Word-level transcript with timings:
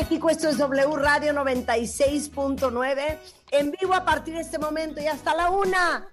México, 0.00 0.30
esto 0.30 0.48
es 0.48 0.58
W 0.58 0.96
Radio 0.96 1.32
96.9, 1.32 3.18
en 3.50 3.72
vivo 3.72 3.94
a 3.94 4.04
partir 4.04 4.34
de 4.34 4.42
este 4.42 4.56
momento 4.56 5.00
y 5.00 5.08
hasta 5.08 5.34
la 5.34 5.50
una. 5.50 6.08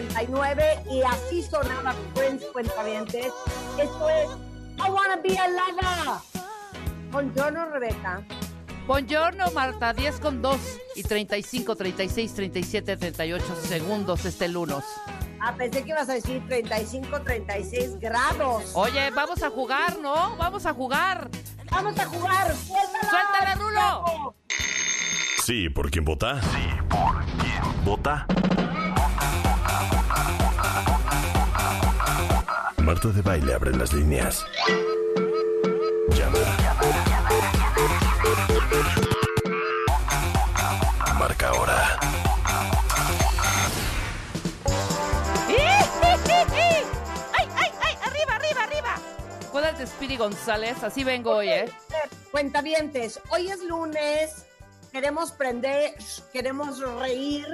1979 0.00 0.84
y 0.90 1.02
así 1.02 1.42
sonaba 1.42 1.94
Prince 2.14 2.46
Cuentavientes. 2.52 3.32
Esto 3.78 4.08
es 4.08 4.28
I 4.78 4.90
Wanna 4.90 5.16
Be 5.22 5.36
a 5.36 5.48
Lover. 5.48 6.20
Buongiorno, 7.10 7.66
Rebeca. 7.66 8.22
Buongiorno, 8.86 9.50
Marta, 9.52 9.92
10 9.92 10.20
con 10.20 10.42
2 10.42 10.58
y 10.96 11.02
35, 11.02 11.76
36, 11.76 12.34
37, 12.34 12.96
38 12.96 13.56
segundos 13.62 14.24
este 14.24 14.48
lunes. 14.48 14.84
Ah, 15.40 15.54
pensé 15.56 15.82
que 15.82 15.90
ibas 15.90 16.08
a 16.08 16.14
decir 16.14 16.42
35, 16.48 17.20
36 17.20 17.98
grados. 18.00 18.72
Oye, 18.74 19.10
vamos 19.10 19.42
a 19.42 19.50
jugar, 19.50 19.98
¿no? 19.98 20.36
Vamos 20.36 20.66
a 20.66 20.72
jugar. 20.72 21.30
Vamos 21.70 21.98
a 21.98 22.06
jugar. 22.06 22.54
¡Suéltala! 22.54 23.10
¡Suéltala, 23.10 23.54
Rulo! 23.54 24.34
Sí, 25.44 25.68
¿por 25.68 25.90
quién 25.90 26.04
vota? 26.04 26.40
Sí, 26.42 26.68
¿por 26.88 27.24
quién 27.38 27.84
vota? 27.84 28.26
Marta 32.90 33.06
de 33.10 33.22
Baile 33.22 33.54
abre 33.54 33.70
las 33.70 33.92
líneas. 33.92 34.44
Llama. 36.08 36.38
Marca 41.16 41.50
ahora. 41.50 42.00
¡Ay, 47.32 47.48
ay, 47.54 47.70
ay! 47.80 47.94
¡Arriba, 48.02 48.34
arriba, 48.34 48.62
arriba! 48.64 48.96
¿Cuál 49.52 49.78
de 49.78 49.86
Speedy 49.86 50.16
González? 50.16 50.82
Así 50.82 51.04
vengo 51.04 51.36
hoy, 51.36 51.48
¿eh? 51.48 51.72
Cuentavientes, 52.32 53.20
hoy 53.28 53.52
es 53.52 53.62
lunes, 53.62 54.46
queremos 54.90 55.30
prender, 55.30 55.94
queremos 56.32 56.80
reír 56.98 57.46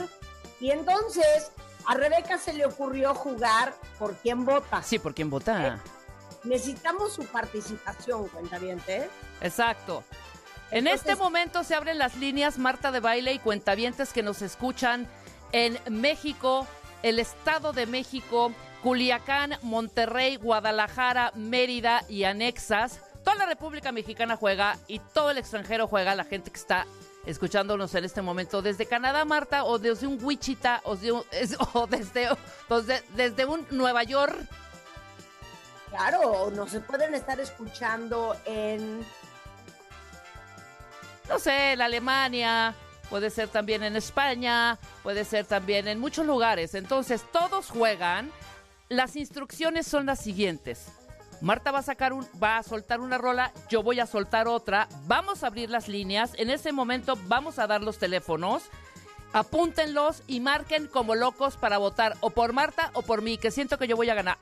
y 0.61 0.71
entonces 0.71 1.53
a 1.87 1.95
Rebeca 1.95 2.39
se 2.39 2.53
le 2.53 2.67
ocurrió 2.67 3.15
jugar 3.15 3.75
por 3.99 4.15
quién 4.17 4.45
vota. 4.45 4.83
Sí, 4.83 4.99
¿por 4.99 5.15
quién 5.15 5.31
vota? 5.31 5.79
Necesitamos 6.45 7.13
su 7.15 7.25
participación, 7.27 8.29
cuentavientes. 8.29 9.09
Exacto. 9.41 10.05
En 10.71 10.87
Entonces- 10.87 11.09
este 11.11 11.17
momento 11.23 11.65
se 11.65 11.75
abren 11.75 11.99
las 11.99 12.17
líneas 12.17 12.59
Marta 12.59 12.91
de 12.91 13.01
Baile 13.01 13.33
y 13.33 13.39
cuentavientes 13.39 14.13
que 14.13 14.23
nos 14.23 14.43
escuchan 14.43 15.07
en 15.53 15.79
México, 15.91 16.67
el 17.03 17.19
Estado 17.19 17.73
de 17.73 17.87
México, 17.87 18.53
Culiacán, 18.83 19.59
Monterrey, 19.63 20.37
Guadalajara, 20.37 21.33
Mérida 21.35 22.03
y 22.09 22.25
anexas. 22.25 23.01
Toda 23.25 23.37
la 23.37 23.47
República 23.47 23.91
Mexicana 23.93 24.37
juega 24.37 24.77
y 24.87 24.99
todo 25.01 25.31
el 25.31 25.39
extranjero 25.39 25.89
juega, 25.89 26.15
la 26.15 26.25
gente 26.25 26.51
que 26.51 26.59
está 26.59 26.87
escuchándonos 27.27 27.95
en 27.95 28.05
este 28.05 28.23
momento 28.23 28.63
desde 28.63 28.87
Canadá, 28.87 29.25
Marta, 29.25 29.65
o 29.65 29.79
desde 29.79 30.07
un 30.07 30.19
Wichita, 30.23 30.81
o, 30.85 30.97
de 30.97 31.13
un- 31.13 31.25
es- 31.33 31.57
o 31.75 31.87
desde, 31.87 32.29
o 32.69 32.81
de- 32.81 33.03
desde 33.15 33.45
un 33.45 33.67
Nueva 33.71 34.03
York. 34.05 34.37
Claro, 35.91 36.51
nos 36.51 36.71
se 36.71 36.81
pueden 36.81 37.15
estar 37.15 37.39
escuchando 37.41 38.37
en 38.45 39.05
no 41.29 41.39
sé, 41.41 41.73
en 41.73 41.83
Alemania, 41.83 42.75
puede 43.11 43.31
ser 43.31 43.49
también 43.49 43.83
en 43.83 43.97
España, 43.97 44.79
puede 45.03 45.25
ser 45.25 45.45
también 45.45 45.89
en 45.89 45.99
muchos 45.99 46.25
lugares. 46.25 46.75
Entonces, 46.75 47.25
todos 47.33 47.69
juegan. 47.69 48.31
Las 48.89 49.17
instrucciones 49.17 49.87
son 49.89 50.07
las 50.07 50.21
siguientes. 50.21 50.87
Marta 51.41 51.71
va 51.71 51.81
a 51.81 51.83
sacar 51.83 52.13
un, 52.13 52.27
va 52.43 52.59
a 52.59 52.63
soltar 52.63 53.01
una 53.01 53.19
rola, 53.19 53.53
yo 53.69 53.83
voy 53.83 54.01
a 54.01 54.07
soltar 54.07 54.49
otra, 54.49 54.89
vamos 55.07 55.43
a 55.43 55.49
abrir 55.49 55.71
las 55.71 55.89
líneas, 55.89 56.33
en 56.37 56.51
ese 56.51 56.73
momento 56.73 57.19
vamos 57.27 57.59
a 57.59 57.67
dar 57.67 57.83
los 57.83 57.99
teléfonos, 57.99 58.65
apúntenlos 59.33 60.23
y 60.27 60.41
marquen 60.41 60.87
como 60.87 61.15
locos 61.15 61.57
para 61.57 61.79
votar 61.79 62.17
o 62.21 62.31
por 62.31 62.53
Marta 62.53 62.91
o 62.95 63.03
por 63.03 63.23
mí, 63.23 63.39
que 63.39 63.51
siento 63.51 63.79
que 63.79 63.87
yo 63.87 63.97
voy 63.97 64.09
a 64.11 64.15
ganar. 64.15 64.39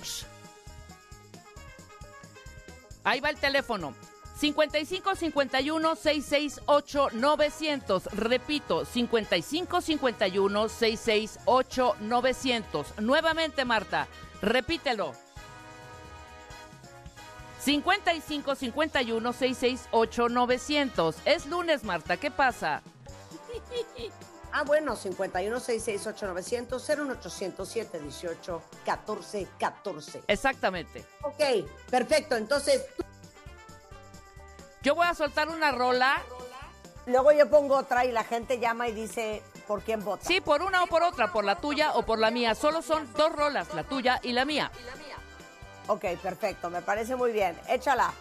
Ahí 3.03 3.21
va 3.21 3.31
el 3.31 3.37
teléfono. 3.37 3.95
55 4.37 5.15
51 5.15 5.97
668 5.97 7.09
900. 7.13 8.05
Repito, 8.07 8.85
55 8.85 9.81
51 9.81 10.69
668 10.69 11.97
900. 12.01 12.99
Nuevamente, 13.01 13.65
Marta, 13.65 14.09
repítelo. 14.43 15.13
55 17.65 18.55
51 18.55 19.33
668 19.33 20.29
900. 20.29 21.17
Es 21.25 21.47
lunes, 21.47 21.83
Marta, 21.85 22.17
¿qué 22.17 22.31
pasa? 22.31 22.83
Ah, 24.57 24.63
bueno, 24.63 24.95
51 24.95 25.59
668 25.59 26.29
900 26.29 26.81
01800 26.89 27.69
718 27.69 28.63
14 28.85 29.49
14. 29.59 30.23
Exactamente. 30.29 31.05
Ok, 31.23 31.67
perfecto. 31.91 32.37
Entonces, 32.37 32.85
tú- 32.97 33.03
Yo 34.83 34.95
voy 34.95 35.09
a 35.09 35.15
soltar 35.15 35.49
una 35.49 35.73
rola. 35.73 36.23
luego 37.07 37.33
yo 37.33 37.51
pongo 37.51 37.77
otra 37.77 38.05
y 38.05 38.13
la 38.13 38.23
gente 38.23 38.61
llama 38.61 38.87
y 38.87 38.93
dice 38.93 39.43
por 39.67 39.83
quién 39.83 40.05
vota. 40.05 40.25
Sí, 40.25 40.41
por 40.41 40.63
una 40.63 40.85
o 40.85 40.87
por 40.87 41.03
otra, 41.03 41.33
por 41.33 41.45
la 41.45 41.57
tuya 41.57 41.95
o 41.95 42.05
por 42.07 42.21
la 42.21 42.31
mía. 42.31 42.55
Solo 42.55 42.81
son 42.81 43.13
dos 43.15 43.33
rolas, 43.33 43.75
la 43.75 43.83
tuya 43.83 44.21
y 44.23 44.35
la 44.35 44.45
mía. 44.45 44.71
Ok, 45.87 46.05
perfecto. 46.23 46.71
Me 46.71 46.83
parece 46.83 47.17
muy 47.17 47.33
bien. 47.33 47.59
Échala. 47.69 48.13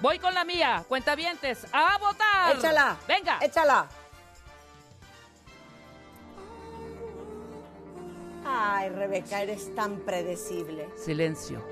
Voy 0.00 0.18
con 0.20 0.32
la 0.32 0.44
mía, 0.44 0.84
cuentavientes, 0.86 1.66
a 1.72 1.98
votar. 1.98 2.56
Échala. 2.56 2.96
Venga. 3.08 3.38
Échala. 3.40 3.88
Ay, 8.46 8.88
Rebeca, 8.90 9.42
eres 9.42 9.74
tan 9.74 9.98
predecible. 9.98 10.88
Silencio. 10.96 11.62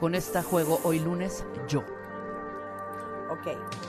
Con 0.00 0.14
esta 0.14 0.42
juego 0.42 0.80
hoy 0.84 1.00
lunes 1.00 1.44
yo. 1.68 1.80
Ok, 3.30 3.46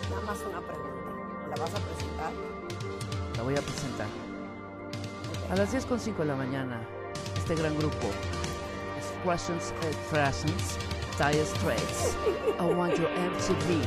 nada 0.10 0.22
más 0.26 0.40
una 0.42 0.60
pregunta. 0.60 1.12
¿Me 1.48 1.56
la 1.56 1.64
vas 1.64 1.74
a 1.74 1.80
presentar? 1.80 2.32
La 3.38 3.44
voy 3.44 3.56
a 3.56 3.62
presentar. 3.62 4.08
A 5.50 5.56
las 5.56 5.74
10.05 5.74 6.18
de 6.18 6.26
la 6.26 6.36
mañana, 6.36 6.82
este 7.38 7.56
gran 7.56 7.78
grupo, 7.78 8.08
Expressions 9.20 9.74
Expressions, 9.84 10.78
Dire 11.18 11.44
Straits, 11.44 12.16
I 12.58 12.64
Want 12.64 12.98
Your 12.98 13.10
MTV. 13.10 13.84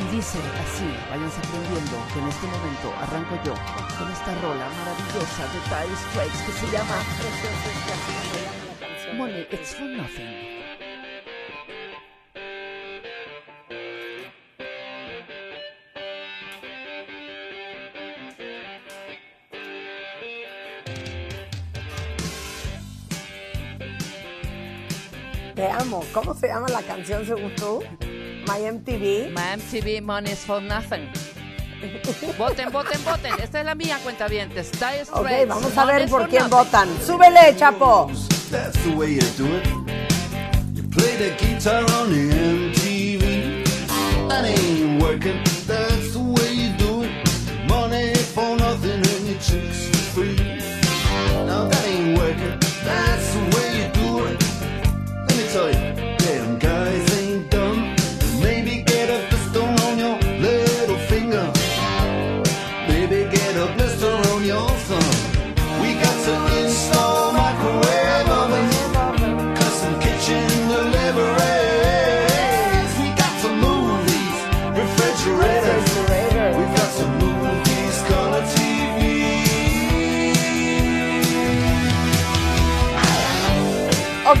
Y 0.00 0.16
dice 0.16 0.38
así, 0.38 0.84
váyanse 1.10 1.38
aprendiendo 1.38 1.96
que 2.12 2.18
en 2.18 2.28
este 2.28 2.46
momento 2.48 2.92
arranco 3.00 3.36
yo 3.44 3.54
con 3.98 4.10
esta 4.10 4.34
rola 4.42 4.68
maravillosa 4.68 5.46
de 5.52 5.60
Dire 5.70 5.96
Straits 6.10 6.42
que 6.42 6.52
se 6.52 6.66
llama 6.72 6.96
Money 9.16 9.46
It's 9.52 9.74
For 9.74 9.86
Nothing. 9.86 10.57
Te 25.58 25.66
amo. 25.68 26.04
¿Cómo 26.14 26.34
se 26.34 26.46
llama 26.46 26.68
la 26.68 26.82
canción 26.82 27.26
según 27.26 27.52
tú? 27.56 27.82
My 28.46 28.70
MTV. 28.70 29.32
My 29.32 29.56
MTV 29.56 30.00
Money 30.00 30.30
is 30.30 30.38
for 30.38 30.62
nothing. 30.62 31.10
Voten, 32.38 32.70
voten, 32.70 33.04
voten. 33.04 33.32
Esta 33.42 33.58
es 33.58 33.66
la 33.66 33.74
mía, 33.74 33.98
cuenta 34.04 34.28
bien. 34.28 34.52
Ok, 35.10 35.26
vamos 35.48 35.76
a 35.76 35.84
ver 35.84 36.08
por 36.08 36.28
quién 36.28 36.44
nothing. 36.44 36.56
votan. 36.56 36.88
Súbele, 37.04 37.56
Chapo. 37.56 38.08
That's 38.52 38.80
the 38.84 38.94
way 38.94 39.14
you 39.14 39.20
do 39.36 39.46
it. 39.56 39.66
You 40.76 40.84
play 40.90 41.16
the 41.16 41.34
guitar 41.44 41.82
on 42.00 42.10
the 42.12 42.30
MTV. 42.30 43.64
That 44.28 44.44
ain't 44.44 45.02
working. 45.02 45.42
That's 45.66 45.87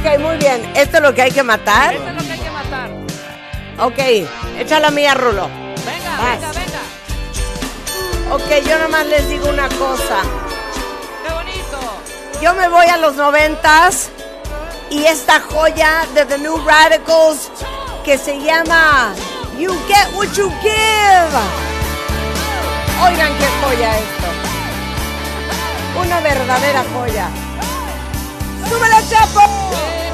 Ok, 0.00 0.18
muy 0.20 0.36
bien. 0.36 0.64
¿Esto 0.76 0.98
es 0.98 1.02
lo 1.02 1.12
que 1.12 1.22
hay 1.22 1.32
que 1.32 1.42
matar? 1.42 1.94
Esto 1.94 2.08
es 2.08 2.14
lo 2.14 2.22
que 2.22 2.32
hay 2.32 2.38
que 2.38 2.50
matar. 2.50 2.90
Ok, 3.80 3.98
echa 4.58 4.78
la 4.78 4.90
mía, 4.92 5.14
Rulo. 5.14 5.48
Venga, 5.48 6.16
Vas. 6.18 6.40
venga, 6.40 6.52
venga. 6.52 8.34
Ok, 8.34 8.64
yo 8.68 8.78
nomás 8.78 9.06
les 9.06 9.28
digo 9.28 9.48
una 9.48 9.68
cosa. 9.70 10.22
Qué 11.26 11.32
bonito. 11.32 11.78
Yo 12.40 12.54
me 12.54 12.68
voy 12.68 12.86
a 12.86 12.96
los 12.96 13.16
noventas 13.16 14.10
y 14.90 15.04
esta 15.04 15.40
joya 15.40 16.06
de 16.14 16.24
The 16.26 16.38
New 16.38 16.58
Radicals 16.64 17.50
que 18.04 18.18
se 18.18 18.38
llama 18.40 19.12
You 19.58 19.72
Get 19.88 20.14
What 20.14 20.28
You 20.34 20.48
Give. 20.60 21.38
Oigan 23.04 23.36
qué 23.36 23.46
joya 23.64 23.98
esto. 23.98 24.28
Una 26.00 26.20
verdadera 26.20 26.84
joya. 26.94 27.28
¡Súbela, 28.68 29.02
Chapo! 29.08 30.07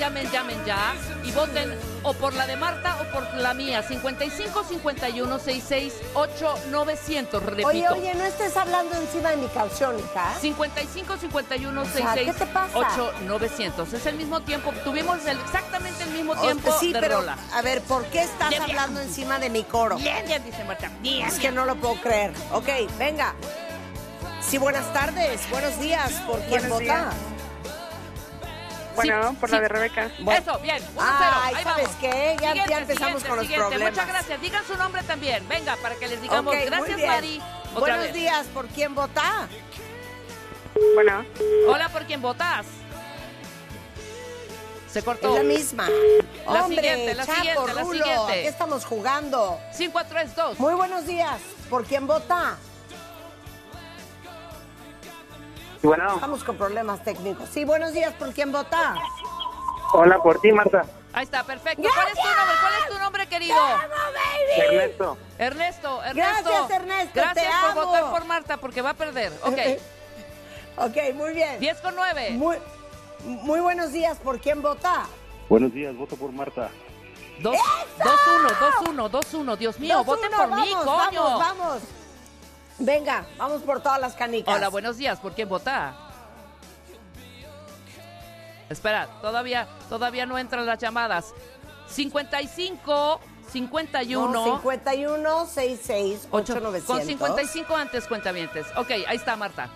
Llamen, 0.00 0.30
llamen, 0.32 0.64
ya. 0.64 0.94
Y 1.24 1.30
voten 1.32 1.78
o 2.02 2.14
por 2.14 2.32
la 2.32 2.46
de 2.46 2.56
Marta 2.56 2.96
o 3.02 3.12
por 3.12 3.22
la 3.34 3.52
mía. 3.52 3.82
55 3.82 4.64
51 4.64 5.38
66 5.38 5.92
8 6.14 6.54
900. 6.70 7.42
Repito. 7.42 7.68
Oye, 7.68 7.86
oye, 7.90 8.14
no 8.14 8.24
estés 8.24 8.56
hablando 8.56 8.96
encima 8.96 9.28
de 9.30 9.36
mi 9.36 9.46
canción, 9.48 9.98
hija. 9.98 10.34
55 10.40 11.16
51 11.18 11.84
sea, 11.84 11.92
66 11.92 12.32
¿qué 12.32 12.44
te 12.46 12.50
pasa? 12.50 12.72
8 12.78 13.12
900. 13.26 13.92
Es 13.92 14.06
el 14.06 14.16
mismo 14.16 14.40
tiempo. 14.40 14.72
Tuvimos 14.82 15.24
el- 15.26 15.38
exactamente 15.38 16.02
el 16.04 16.10
mismo 16.12 16.32
O- 16.32 16.40
tiempo 16.40 16.74
sí, 16.80 16.94
de 16.94 17.00
pero 17.00 17.20
rola. 17.20 17.36
a 17.52 17.60
ver, 17.60 17.82
¿por 17.82 18.06
qué 18.06 18.22
estás 18.22 18.48
Bien, 18.48 18.64
bien. 18.64 18.78
hablando 18.78 19.00
encima 19.02 19.38
de 19.38 19.50
mi 19.50 19.64
coro? 19.64 19.96
Bien, 19.96 20.24
bien, 20.26 20.42
dice 20.44 20.64
Marta. 20.64 20.90
Bien, 21.02 21.26
Es 21.28 21.34
que 21.34 21.40
bien. 21.40 21.54
no 21.56 21.66
lo 21.66 21.76
puedo 21.76 21.96
creer. 22.00 22.32
Ok, 22.52 22.68
venga. 22.98 23.34
Sí, 24.40 24.56
buenas 24.56 24.90
tardes, 24.94 25.42
buenos 25.50 25.78
días. 25.78 26.10
¿Por 26.26 26.38
quién 26.40 26.50
Buenos 26.50 26.70
vota? 26.70 26.82
días. 26.82 27.14
Bueno, 29.06 29.34
por 29.40 29.48
sí. 29.48 29.54
la 29.54 29.60
de 29.62 29.68
Rebeca. 29.68 30.10
Bueno. 30.20 30.40
Eso, 30.40 30.58
bien. 30.60 30.82
1 30.94 31.00
Ay, 31.06 31.54
Ahí 31.56 31.64
¿sabes 31.64 31.84
vamos. 31.84 31.96
qué? 32.00 32.36
Ya- 32.40 32.66
ya 32.66 32.78
empezamos 32.78 33.22
con 33.24 33.36
los 33.36 33.40
siguiente. 33.46 33.66
problemas. 33.68 33.90
Muchas 33.92 34.08
gracias. 34.08 34.40
Digan 34.40 34.64
su 34.66 34.76
nombre 34.76 35.02
también. 35.04 35.48
Venga, 35.48 35.76
para 35.76 35.94
que 35.96 36.08
les 36.08 36.20
digamos 36.22 36.52
Ok, 36.54 36.60
muy 36.60 36.66
gracias, 36.70 36.96
bien. 36.96 37.08
Mari. 37.08 37.42
Otra 37.74 37.80
Buenos 37.80 38.02
vez. 38.02 38.14
días, 38.14 38.46
¿por 38.48 38.66
quién 38.68 38.94
vota? 38.94 39.48
Bueno, 40.94 41.24
Hola, 41.68 41.88
¿por 41.88 42.04
quién 42.06 42.20
votas? 42.22 42.66
Se 44.92 45.02
cortó. 45.02 45.28
Es 45.28 45.34
la 45.34 45.42
misma. 45.44 45.88
La 46.46 46.64
Hombre, 46.64 46.76
siguiente, 46.80 47.14
la 47.14 47.26
Chapo, 47.26 47.36
siguiente, 47.38 47.74
la 47.74 47.82
Rulo, 47.82 47.92
siguiente. 48.04 48.32
¿a 48.32 48.34
qué 48.34 48.48
estamos 48.48 48.84
jugando? 48.84 49.60
532. 49.76 50.58
Muy 50.58 50.74
buenos 50.74 51.06
días, 51.06 51.40
¿por 51.68 51.84
quién 51.84 52.06
vota? 52.08 52.56
Bueno, 55.82 56.14
Estamos 56.14 56.44
con 56.44 56.56
problemas 56.56 57.02
técnicos. 57.04 57.48
Sí, 57.50 57.64
buenos 57.64 57.92
días, 57.92 58.12
¿por 58.14 58.32
quién 58.32 58.52
vota? 58.52 58.94
hola 59.92 60.18
por 60.22 60.40
ti, 60.40 60.52
Marta. 60.52 60.84
Ahí 61.12 61.24
está, 61.24 61.42
perfecto. 61.42 61.82
¿Cuál 61.92 62.06
es 62.08 62.14
tu 62.14 62.20
nombre? 62.22 62.54
¿Cuál 62.60 62.72
es 62.82 62.88
tu 62.88 62.98
nombre, 62.98 63.26
querido? 63.28 63.56
Ernesto. 64.56 65.18
Ernesto, 65.38 66.02
Ernesto. 66.04 66.14
Gracias, 66.50 66.70
Ernesto, 66.70 67.10
Gracias 67.14 67.44
te 67.46 67.50
por 67.50 67.70
amo. 67.70 67.86
votar 67.86 68.10
por 68.10 68.24
Marta, 68.26 68.56
porque 68.58 68.82
va 68.82 68.90
a 68.90 68.94
perder. 68.94 69.32
Ok. 69.44 69.58
Ok, 70.76 70.96
muy 71.14 71.34
bien. 71.34 71.58
10 71.60 71.80
con 71.80 71.94
9. 71.94 72.30
Muy, 72.30 72.56
muy 73.24 73.60
buenos 73.60 73.92
días, 73.92 74.16
¿por 74.18 74.38
quién 74.40 74.62
vota? 74.62 75.02
Buenos 75.50 75.74
días, 75.74 75.94
voto 75.94 76.16
por 76.16 76.32
Marta. 76.32 76.70
2-1, 77.42 77.56
2-1, 78.86 79.10
2-1. 79.10 79.56
Dios 79.58 79.78
mío, 79.78 79.96
Dos, 79.98 80.06
voten 80.06 80.28
uno, 80.28 80.36
por 80.38 80.48
vamos, 80.50 80.66
mí, 80.66 80.74
coño. 80.74 80.86
Vamos, 81.24 81.38
vamos. 81.38 81.82
Venga, 82.80 83.26
vamos 83.36 83.62
por 83.62 83.82
todas 83.82 84.00
las 84.00 84.14
canicas. 84.14 84.54
Hola, 84.56 84.68
buenos 84.68 84.96
días. 84.96 85.20
¿Por 85.20 85.34
quién 85.34 85.48
vota? 85.48 85.94
Espera, 88.70 89.06
todavía, 89.20 89.68
todavía 89.88 90.24
no 90.26 90.38
entran 90.38 90.64
las 90.64 90.78
llamadas. 90.78 91.34
55, 91.88 93.20
51. 93.52 94.28
No, 94.32 94.44
51 94.44 95.46
66 95.46 96.28
ocho- 96.30 96.54
8900. 96.54 96.86
con 96.86 97.06
55 97.06 97.76
antes 97.76 98.06
cuentavientes. 98.06 98.66
Ok, 98.76 98.90
ahí 99.06 99.16
está 99.16 99.36
Marta. 99.36 99.68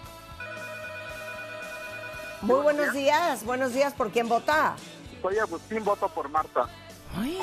Muy 2.40 2.60
buenos 2.62 2.92
días, 2.94 3.44
buenos 3.44 3.74
días. 3.74 3.92
¿Por 3.94 4.10
quién 4.12 4.28
vota? 4.28 4.76
Soy 5.20 5.38
Agustín, 5.38 5.84
voto 5.84 6.08
por 6.08 6.28
Marta. 6.28 6.68
Ay. 7.16 7.38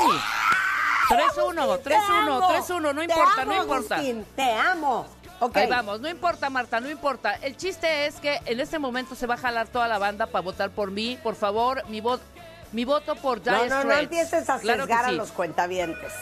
3-1, 1.09 1.81
3-1, 1.83 2.47
3-1, 2.47 2.93
no 2.93 3.03
importa, 3.03 3.45
no 3.45 3.61
importa. 3.61 3.95
Agustín, 3.95 4.25
te 4.35 4.53
amo. 4.53 5.07
Ok. 5.41 5.57
Ahí 5.57 5.67
vamos, 5.67 5.99
no 5.99 6.07
importa, 6.07 6.51
Marta, 6.51 6.79
no 6.79 6.89
importa. 6.89 7.33
El 7.41 7.57
chiste 7.57 8.05
es 8.05 8.19
que 8.19 8.39
en 8.45 8.59
este 8.59 8.77
momento 8.77 9.15
se 9.15 9.25
va 9.25 9.33
a 9.33 9.37
jalar 9.37 9.67
toda 9.67 9.87
la 9.87 9.97
banda 9.97 10.27
para 10.27 10.43
votar 10.43 10.69
por 10.69 10.91
mí. 10.91 11.17
Por 11.23 11.35
favor, 11.35 11.83
mi 11.89 11.99
voto, 11.99 12.23
mi 12.71 12.85
voto 12.85 13.15
por 13.15 13.41
Dire 13.41 13.67
No, 13.67 13.83
no, 13.83 13.83
no 13.85 13.93
empieces 13.93 14.47
a 14.47 14.59
Claro 14.59 14.85
a 14.87 15.11
los 15.11 15.31
cuentavientes. 15.31 16.13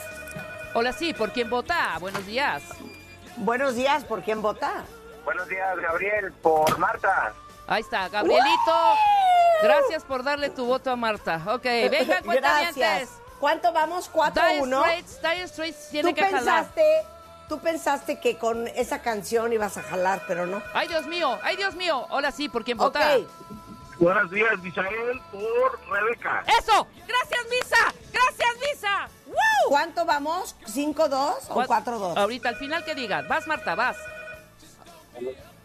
Hola, 0.72 0.94
sí, 0.94 1.12
¿por 1.12 1.32
quién 1.32 1.50
vota? 1.50 1.98
Buenos 2.00 2.24
días. 2.24 2.62
Buenos 3.36 3.74
días, 3.74 4.04
¿por 4.04 4.22
quién 4.22 4.40
vota? 4.40 4.84
Buenos 5.22 5.46
días, 5.48 5.78
Gabriel, 5.78 6.32
por 6.40 6.78
Marta. 6.78 7.34
Ahí 7.66 7.82
está, 7.82 8.08
Gabrielito. 8.08 8.94
Gracias 9.62 10.02
por 10.02 10.24
darle 10.24 10.48
tu 10.48 10.64
voto 10.64 10.90
a 10.90 10.96
Marta. 10.96 11.42
Ok, 11.48 11.64
venga, 11.64 12.22
cuentavientes. 12.24 12.76
Gracias. 12.76 13.10
¿Cuánto 13.38 13.70
vamos? 13.72 14.10
Dire 14.10 14.60
4-1. 14.62 14.78
Straits, 14.78 15.22
Dire 15.22 15.48
Straits 15.48 15.90
tiene 15.90 16.08
Tú 16.08 16.14
que 16.14 16.24
jalar. 16.24 16.66
Tú 17.50 17.58
pensaste 17.58 18.20
que 18.20 18.38
con 18.38 18.68
esa 18.68 19.02
canción 19.02 19.52
ibas 19.52 19.76
a 19.76 19.82
jalar, 19.82 20.22
pero 20.28 20.46
no. 20.46 20.62
Ay, 20.72 20.86
Dios 20.86 21.06
mío, 21.06 21.36
ay, 21.42 21.56
Dios 21.56 21.74
mío. 21.74 22.06
Hola, 22.10 22.30
sí, 22.30 22.48
¿por 22.48 22.62
quién 22.64 22.78
vota? 22.78 23.16
Ok. 23.16 23.26
Buenos 23.98 24.30
días, 24.30 24.56
Misael, 24.62 25.20
por 25.32 25.80
Rebeca. 25.90 26.44
¡Eso! 26.46 26.86
¡Gracias, 27.08 27.40
Misa! 27.50 27.94
¡Gracias, 28.12 28.48
Misa! 28.72 29.08
¡Woo! 29.26 29.68
¿Cuánto 29.68 30.04
vamos? 30.06 30.54
¿5-2 30.64 31.34
o 31.48 31.54
Cuat- 31.56 31.66
4-2? 31.84 32.16
Ahorita, 32.16 32.48
al 32.50 32.56
final 32.56 32.84
que 32.84 32.94
digas. 32.94 33.26
Vas, 33.26 33.46
Marta, 33.48 33.74
vas. 33.74 33.96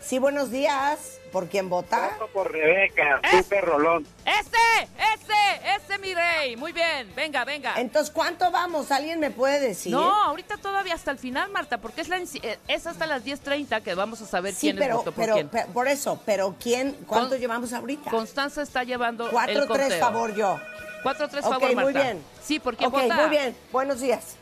Sí, 0.05 0.19
buenos 0.19 0.51
días. 0.51 1.19
¿Por 1.31 1.47
quién 1.49 1.67
vota? 1.67 2.11
Voto 2.19 2.31
por 2.31 2.51
Rebeca, 2.51 3.19
¿Eh? 3.23 3.37
super 3.39 3.65
rolón. 3.65 4.05
¡Ese! 4.23 4.83
¡Ese! 5.15 5.75
¡Ese, 5.75 5.97
mi 5.97 6.13
rey! 6.13 6.55
Muy 6.55 6.71
bien, 6.71 7.11
venga, 7.15 7.43
venga. 7.43 7.73
Entonces, 7.77 8.13
¿cuánto 8.13 8.51
vamos? 8.51 8.91
¿Alguien 8.91 9.19
me 9.19 9.31
puede 9.31 9.59
decir? 9.59 9.91
No, 9.91 10.23
ahorita 10.25 10.57
todavía 10.57 10.93
hasta 10.93 11.11
el 11.11 11.17
final, 11.17 11.49
Marta, 11.51 11.79
porque 11.79 12.01
es, 12.01 12.07
la, 12.09 12.17
eh, 12.19 12.59
es 12.67 12.87
hasta 12.87 13.05
las 13.07 13.25
10.30 13.25 13.81
que 13.81 13.95
vamos 13.95 14.21
a 14.21 14.25
saber 14.27 14.53
Sí, 14.53 14.67
quién 14.67 14.77
pero, 14.77 14.97
votó 14.97 15.11
por 15.11 15.23
pero, 15.23 15.33
quién. 15.33 15.49
pe- 15.49 15.65
por 15.73 15.87
eso, 15.87 16.21
pero 16.25 16.55
¿quién? 16.61 16.93
¿Cuánto 17.07 17.31
Con- 17.31 17.39
llevamos 17.39 17.73
ahorita? 17.73 18.11
Constanza 18.11 18.61
está 18.61 18.83
llevando 18.83 19.25
el 19.25 19.31
4-3 19.35 19.67
conteo. 19.67 19.99
favor 19.99 20.35
yo. 20.35 20.59
4-3 21.03 21.39
Ok, 21.43 21.51
favor, 21.51 21.61
Marta. 21.75 21.81
muy 21.81 21.93
bien. 21.93 22.23
Sí, 22.43 22.59
¿por 22.59 22.77
quién 22.77 22.87
Ok, 22.93 23.01
vota? 23.01 23.15
muy 23.15 23.29
bien. 23.29 23.57
Buenos 23.71 23.99
días. 23.99 24.37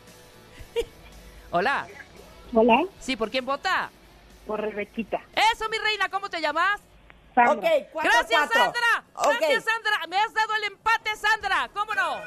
Hola. 1.50 1.86
Hola, 2.54 2.84
Sí, 3.00 3.16
¿por 3.16 3.30
quién 3.30 3.44
vota? 3.46 3.90
Por 4.46 4.60
Rebequita. 4.60 5.20
Eso, 5.52 5.68
mi 5.68 5.78
reina, 5.78 6.08
¿cómo 6.08 6.28
te 6.28 6.40
llamas? 6.40 6.80
Ok, 7.36 7.64
4-4. 7.64 8.02
Gracias, 8.02 8.50
Sandra. 8.52 9.04
Ok. 9.14 9.34
Gracias, 9.40 9.64
Sandra. 9.64 10.06
Me 10.08 10.16
has 10.18 10.32
dado 10.32 10.54
el 10.56 10.64
empate, 10.64 11.16
Sandra. 11.16 11.68
¿Cómo 11.72 11.94
no? 11.94 12.20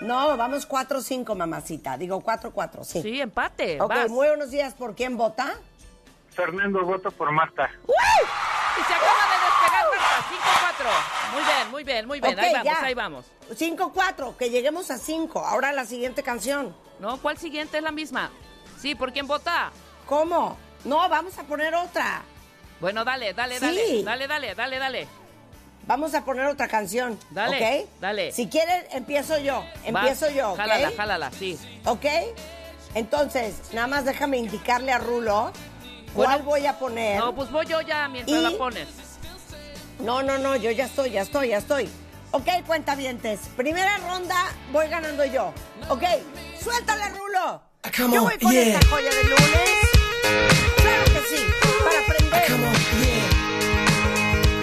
No, 0.00 0.36
vamos 0.36 0.68
4-5, 0.68 1.36
mamacita. 1.36 1.96
Digo 1.96 2.20
4-4, 2.20 2.84
sí. 2.84 3.02
Sí, 3.02 3.20
empate. 3.20 3.80
Ok, 3.80 3.88
vas. 3.88 4.10
muy 4.10 4.26
buenos 4.28 4.50
días. 4.50 4.74
¿Por 4.74 4.94
quién 4.94 5.16
vota? 5.16 5.54
Fernando, 6.30 6.84
voto 6.84 7.10
por 7.10 7.30
Marta. 7.30 7.70
Y 7.84 8.82
se 8.82 8.94
acaba 8.94 9.26
de 9.28 9.44
despegar, 9.44 9.84
Marta. 9.90 10.20
5-4. 10.80 11.32
Muy 11.32 11.42
bien, 11.44 11.70
muy 11.70 11.84
bien, 11.84 12.06
muy 12.06 12.20
bien. 12.20 12.34
Ok, 12.34 12.40
ahí 12.40 12.52
vamos, 12.52 12.64
ya. 12.64 12.84
ahí 12.84 12.94
vamos. 12.94 13.26
5-4, 13.50 14.36
que 14.36 14.50
lleguemos 14.50 14.90
a 14.90 14.98
5. 14.98 15.38
Ahora 15.38 15.72
la 15.72 15.84
siguiente 15.84 16.22
canción. 16.22 16.74
¿No? 16.98 17.18
¿Cuál 17.18 17.38
siguiente 17.38 17.76
es 17.78 17.82
la 17.82 17.92
misma? 17.92 18.30
Sí, 18.78 18.94
¿por 18.94 19.12
quién 19.12 19.26
vota? 19.26 19.70
¿Cómo? 20.06 20.56
No, 20.84 21.08
vamos 21.08 21.38
a 21.38 21.42
poner 21.44 21.74
otra. 21.74 22.22
Bueno, 22.80 23.04
dale, 23.04 23.34
dale, 23.34 23.54
Sí. 23.58 23.60
dale. 23.60 24.02
Dale, 24.04 24.26
dale, 24.26 24.54
dale, 24.54 24.78
dale. 24.78 25.08
Vamos 25.86 26.14
a 26.14 26.24
poner 26.24 26.46
otra 26.46 26.68
canción. 26.68 27.18
Dale, 27.30 27.82
¿Ok? 27.82 27.88
dale. 28.00 28.32
Si 28.32 28.48
quieren, 28.48 28.84
empiezo 28.92 29.38
yo. 29.38 29.64
Empiezo 29.84 30.30
yo. 30.30 30.54
Jálala, 30.56 30.90
jálala, 30.96 31.30
sí. 31.32 31.58
¿Ok? 31.84 32.04
Entonces, 32.94 33.54
nada 33.72 33.86
más 33.86 34.04
déjame 34.04 34.38
indicarle 34.38 34.92
a 34.92 34.98
Rulo 34.98 35.52
cuál 36.14 36.42
Bueno. 36.42 36.44
voy 36.44 36.66
a 36.66 36.78
poner. 36.78 37.18
No, 37.18 37.34
pues 37.34 37.50
voy 37.50 37.66
yo 37.66 37.80
ya 37.80 38.08
mientras 38.08 38.38
Y- 38.38 38.42
la 38.42 38.50
pones. 38.58 38.88
No, 40.00 40.22
no, 40.22 40.38
no, 40.38 40.56
yo 40.56 40.70
ya 40.70 40.86
estoy, 40.86 41.10
ya 41.10 41.22
estoy, 41.22 41.48
ya 41.48 41.58
estoy. 41.58 41.88
Ok, 42.32 42.48
cuentavientes. 42.66 43.40
Primera 43.56 43.98
ronda, 43.98 44.36
voy 44.72 44.88
ganando 44.88 45.24
yo. 45.24 45.52
Ok, 45.88 46.04
suéltale, 46.62 47.08
Rulo. 47.10 47.62
Come 47.96 48.14
yo 48.14 48.22
voy 48.22 48.38
con 48.38 48.52
yeah. 48.52 48.62
esta 48.78 48.86
joya 48.88 49.10
de 49.14 49.24
lunes. 49.24 49.99
Claro 50.22 51.04
que 51.12 51.20
sí, 51.30 51.42
para 51.84 51.98
aprender. 52.00 52.42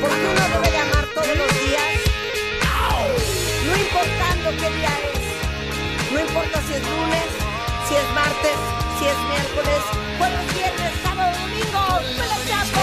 Porque 0.01 0.25
uno 0.33 0.43
debe 0.53 0.71
de 0.71 0.77
amar 0.77 1.05
todos 1.13 1.27
los 1.37 1.51
días. 1.65 1.91
No 3.65 3.75
importando 3.75 4.49
qué 4.59 4.69
día 4.77 4.93
es. 5.13 6.11
No 6.13 6.19
importa 6.19 6.61
si 6.67 6.73
es 6.73 6.81
lunes, 6.81 7.29
si 7.87 7.95
es 7.95 8.07
martes, 8.13 8.57
si 8.99 9.05
es 9.07 9.17
miércoles, 9.29 9.81
jueves, 10.17 10.53
viernes, 10.53 10.91
sábado, 11.03 11.31
domingo. 11.41 11.83
¡Me 12.17 12.25
la 12.27 12.37
chapo! 12.47 12.79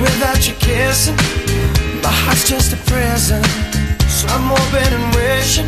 Without 0.00 0.46
your 0.48 0.56
kissing, 0.56 1.16
my 2.02 2.10
heart's 2.10 2.48
just 2.48 2.72
a 2.72 2.76
prison. 2.90 3.42
So 4.08 4.26
I'm 4.28 4.48
hoping 4.48 4.92
and 4.98 5.14
wishing 5.14 5.66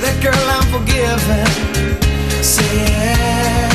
that 0.00 0.16
girl 0.22 0.34
I'm 0.56 0.66
forgiven. 0.72 1.46
Say 2.42 2.64
yeah. 2.76 3.73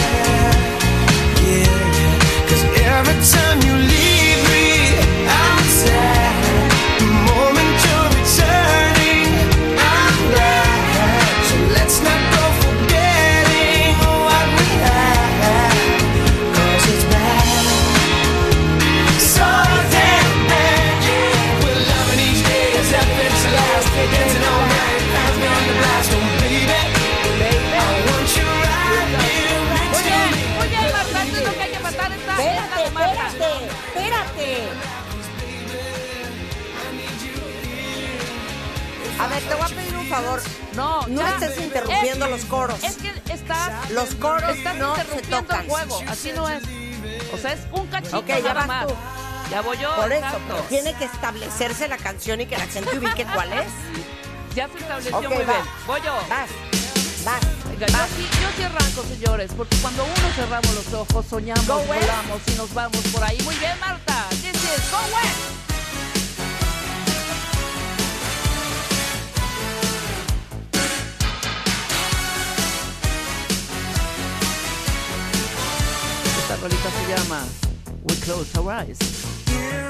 No, 40.79 41.05
No 41.07 41.21
ya. 41.21 41.29
estés 41.45 41.61
interrumpiendo 41.63 42.27
los 42.27 42.45
coros. 42.45 42.83
Es 42.83 42.95
que 42.97 43.11
estás, 43.33 43.89
Los 43.91 44.15
coros 44.15 44.55
estás 44.55 44.75
no 44.77 44.95
se 44.95 45.01
interrumpiendo 45.01 45.41
tocan. 45.41 45.63
el 45.65 45.69
juego. 45.69 46.01
Así 46.07 46.31
no 46.33 46.47
es. 46.49 46.63
O 47.33 47.37
sea, 47.37 47.53
es 47.53 47.59
un 47.71 47.85
cachito 47.87 48.17
Ok, 48.19 48.27
ya 48.27 48.39
nada 48.39 48.53
vas 48.53 48.67
más. 48.67 48.87
tú. 48.87 48.93
Ya 49.51 49.61
voy 49.61 49.77
yo. 49.77 49.95
Por 49.95 50.11
eso, 50.11 50.39
pero 50.47 50.59
tiene 50.69 50.93
que 50.93 51.05
establecerse 51.05 51.87
la 51.87 51.97
canción 51.97 52.39
y 52.41 52.45
que 52.45 52.57
la 52.57 52.67
gente 52.67 52.97
ubique 52.97 53.25
cuál 53.33 53.51
es. 53.53 53.67
Ya 54.55 54.67
se 54.67 54.77
estableció 54.79 55.17
Ok, 55.17 55.23
muy 55.27 55.37
va. 55.43 55.53
bien. 55.53 55.65
Voy 55.87 56.01
yo. 56.01 56.13
Vas, 56.29 56.49
vas, 57.25 57.41
Venga, 57.69 57.87
yo 57.87 57.93
vas. 57.97 58.09
sí, 58.15 58.27
yo 58.41 58.47
sí 58.57 58.63
arranco, 58.63 59.03
señores, 59.03 59.51
porque 59.57 59.75
cuando 59.77 60.03
uno 60.03 60.33
cerramos 60.35 60.73
los 60.75 60.93
ojos, 60.93 61.25
soñamos, 61.29 61.65
volamos 61.67 62.41
y 62.47 62.51
nos 62.55 62.73
vamos 62.73 62.97
por 63.11 63.23
ahí. 63.23 63.37
Muy 63.43 63.55
bien, 63.55 63.79
Marta. 63.79 64.27
This 64.29 64.53
is 64.55 64.91
Go 64.91 64.97
West. 65.15 65.68
Rolita 76.69 76.89
se 76.91 77.07
llama 77.07 77.43
We 78.03 78.15
Close 78.15 78.59
Our 78.59 78.71
Eyes. 78.71 79.88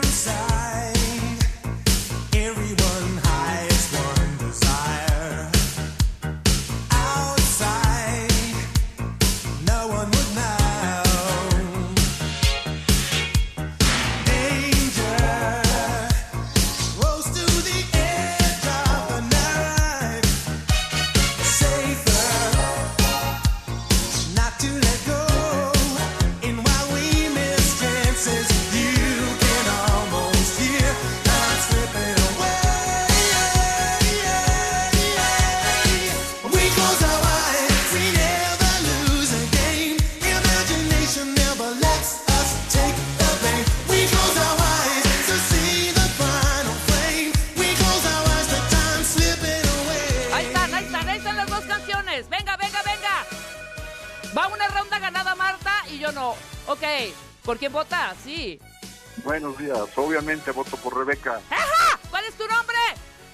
Obviamente 60.19 60.51
voto 60.51 60.75
por 60.77 60.97
Rebeca. 60.97 61.39
¡Ajá! 61.49 61.99
¿Cuál 62.09 62.25
es 62.25 62.33
tu 62.35 62.45
nombre? 62.47 62.77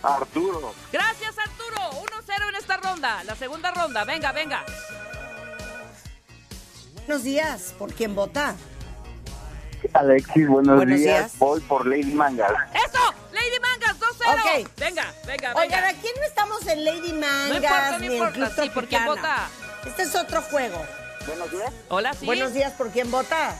Arturo. 0.04 0.74
Gracias, 0.92 1.36
Arturo. 1.38 1.78
1-0 2.04 2.50
en 2.50 2.56
esta 2.56 2.78
ronda. 2.78 3.24
La 3.24 3.36
segunda 3.36 3.72
ronda. 3.72 4.04
Venga, 4.04 4.32
venga. 4.32 4.64
Buenos 6.94 7.24
días, 7.24 7.74
¿por 7.78 7.94
quién 7.94 8.16
vota? 8.16 8.56
Alexis, 9.94 10.48
buenos, 10.48 10.78
Buenos 10.78 11.00
días. 11.00 11.18
días. 11.32 11.40
Voy 11.40 11.60
por 11.62 11.86
Lady 11.86 12.14
Mangas. 12.14 12.52
¡Eso! 12.74 13.14
¡Lady 13.32 13.60
Mangas, 13.62 14.00
2-0! 14.00 14.64
Ok. 14.64 14.72
Venga, 14.78 15.14
venga, 15.28 15.54
venga. 15.54 15.54
Oigan, 15.56 15.84
aquí 15.84 16.08
no 16.16 16.24
estamos 16.24 16.66
en 16.68 16.86
Lady 16.86 17.14
Mangas 17.14 17.56
importa, 17.56 18.00
no 18.00 18.06
importa, 18.06 18.34
Club 18.34 18.52
sí, 18.64 18.70
¿por 18.70 18.88
quién 18.88 19.06
vota? 19.06 19.48
Este 19.86 20.04
es 20.04 20.16
otro 20.16 20.42
juego. 20.44 20.84
Buenos 21.28 21.52
días. 21.52 21.72
Hola, 21.90 22.14
sí. 22.14 22.26
Buenos 22.26 22.54
días, 22.54 22.74
¿por 22.74 22.90
quién 22.90 23.12
vota? 23.12 23.56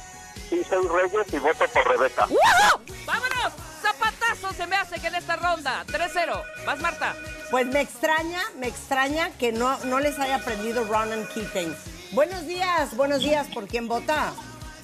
Sí, 0.50 0.64
soy 0.70 0.88
Reyes 0.88 1.34
y 1.34 1.40
voto 1.40 1.66
por 1.74 1.88
Rebeca. 1.88 2.28
¡Woohoo! 2.28 2.82
¡Vámonos! 3.06 3.54
¡Zapatazo 3.82 4.54
se 4.54 4.68
me 4.68 4.76
hace 4.76 5.00
que 5.00 5.08
en 5.08 5.16
esta 5.16 5.36
ronda! 5.36 5.84
3-0. 5.88 6.44
Vas, 6.66 6.80
Marta. 6.80 7.16
Pues 7.52 7.66
me 7.68 7.82
extraña, 7.82 8.42
me 8.58 8.68
extraña 8.68 9.32
que 9.32 9.52
no, 9.52 9.78
no 9.86 10.00
les 10.00 10.20
haya 10.20 10.36
aprendido 10.36 10.84
Ronan 10.86 11.28
Keating. 11.34 11.76
Buenos 12.12 12.46
días, 12.46 12.96
buenos 12.96 13.22
días, 13.22 13.48
¿por 13.54 13.68
quién 13.68 13.88
vota? 13.88 14.34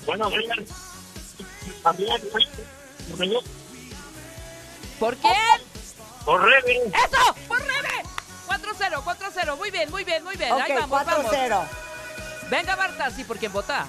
Buenos 0.06 0.32
días. 0.32 0.58
También. 1.84 2.22
¿Por 5.00 5.16
quién? 5.18 5.34
Por 6.26 6.42
Rebe. 6.44 6.84
¡Eso! 6.88 7.36
¡Por 7.48 7.60
Rebe! 7.60 8.04
4-0, 8.48 9.04
4-0. 9.04 9.58
Muy 9.58 9.72
bien, 9.72 9.90
muy 9.90 10.04
bien, 10.04 10.24
muy 10.24 10.36
bien. 10.36 10.52
Ahí 10.54 10.72
Ok, 10.72 10.80
vamos, 10.82 11.06
vamos. 11.06 11.32
4-0. 11.32 11.64
Venga, 12.50 12.76
Marta, 12.76 13.10
sí, 13.12 13.24
¿por 13.24 13.38
quién 13.38 13.52
vota? 13.52 13.88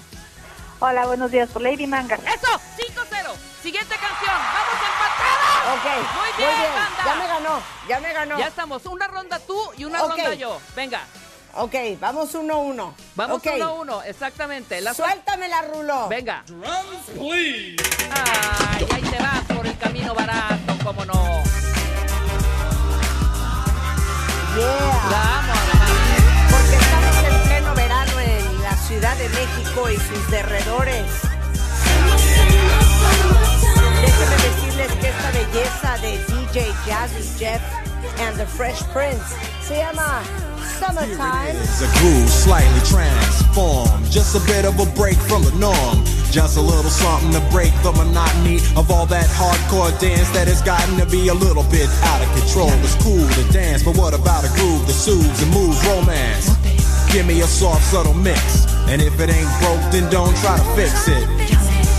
Hola, 0.84 1.06
buenos 1.06 1.30
días, 1.30 1.48
por 1.48 1.62
Lady 1.62 1.86
Manga. 1.86 2.16
¡Eso! 2.16 2.60
5-0. 2.76 3.36
Siguiente 3.62 3.94
canción. 3.94 4.34
¡Vamos 4.34 4.74
empatados! 4.90 5.78
Ok, 5.78 5.84
Muy 6.16 6.30
bien, 6.36 6.74
banda. 6.74 7.04
Ya 7.04 7.14
me 7.14 7.26
ganó, 7.28 7.62
ya 7.88 8.00
me 8.00 8.12
ganó. 8.12 8.38
Ya 8.40 8.46
estamos. 8.48 8.84
Una 8.86 9.06
ronda 9.06 9.38
tú 9.38 9.56
y 9.76 9.84
una 9.84 10.02
Ok. 10.02 10.08
ronda 10.08 10.34
yo. 10.34 10.60
Venga. 10.74 11.02
Ok, 11.54 11.74
vamos 12.00 12.34
1-1. 12.34 12.94
Vamos 13.14 13.36
Ok, 13.36 13.44
1-1. 13.46 14.02
Exactamente. 14.06 14.80
La 14.80 14.92
Suéltamela, 14.92 15.62
Rulo. 15.72 16.08
Venga. 16.08 16.42
Ay, 16.50 17.76
ahí 18.92 19.02
te 19.02 19.22
vas 19.22 19.44
por 19.56 19.64
el 19.64 19.78
camino 19.78 20.14
barato, 20.16 20.74
cómo 20.82 21.04
no. 21.04 21.42
Yeah. 24.56 25.46
La 25.46 25.51
Ciudad 28.92 29.16
de 29.16 29.28
México 29.30 29.88
y 29.90 29.96
sus 29.96 30.30
derredores. 30.30 31.06
Déjenme 34.02 34.36
decirles 34.36 34.92
que 35.00 35.08
esta 35.08 35.30
belleza 35.30 35.96
de 36.02 36.18
DJ 36.28 36.74
Jazzy 36.86 37.38
Jeff 37.38 37.62
and 38.20 38.36
the 38.36 38.44
Fresh 38.44 38.82
Prince 38.92 39.24
se 39.66 39.78
llama 39.78 40.22
Summertime. 40.78 41.56
It's 41.56 41.80
a 41.80 41.88
groove 42.00 42.28
slightly 42.28 42.80
transformed. 42.84 44.10
Just 44.10 44.36
a 44.36 44.40
bit 44.40 44.66
of 44.66 44.78
a 44.78 44.84
break 44.94 45.16
from 45.16 45.42
the 45.42 45.52
norm. 45.52 46.04
Just 46.30 46.58
a 46.58 46.60
little 46.60 46.90
something 46.90 47.32
to 47.32 47.40
break 47.50 47.72
the 47.82 47.92
monotony 47.92 48.56
of 48.76 48.90
all 48.90 49.06
that 49.06 49.26
hardcore 49.30 49.98
dance 50.00 50.28
that 50.32 50.48
has 50.48 50.60
gotten 50.60 50.98
to 50.98 51.06
be 51.06 51.28
a 51.28 51.34
little 51.34 51.64
bit 51.72 51.88
out 52.12 52.20
of 52.20 52.28
control. 52.38 52.70
It's 52.84 53.02
cool 53.02 53.26
to 53.26 53.52
dance, 53.52 53.82
but 53.82 53.96
what 53.96 54.12
about 54.12 54.44
a 54.44 54.52
groove 54.52 54.86
that 54.86 54.92
soothes 54.92 55.42
and 55.42 55.50
moves 55.50 55.80
romance? 55.86 56.52
Give 57.10 57.26
me 57.26 57.40
a 57.40 57.46
soft, 57.46 57.84
subtle 57.84 58.12
mix. 58.12 58.71
And 58.88 59.00
if 59.00 59.18
it 59.20 59.30
ain't 59.30 59.52
broke, 59.60 59.84
then 59.92 60.10
don't 60.10 60.36
try 60.38 60.56
to 60.56 60.64
fix 60.76 61.08
it. 61.08 61.26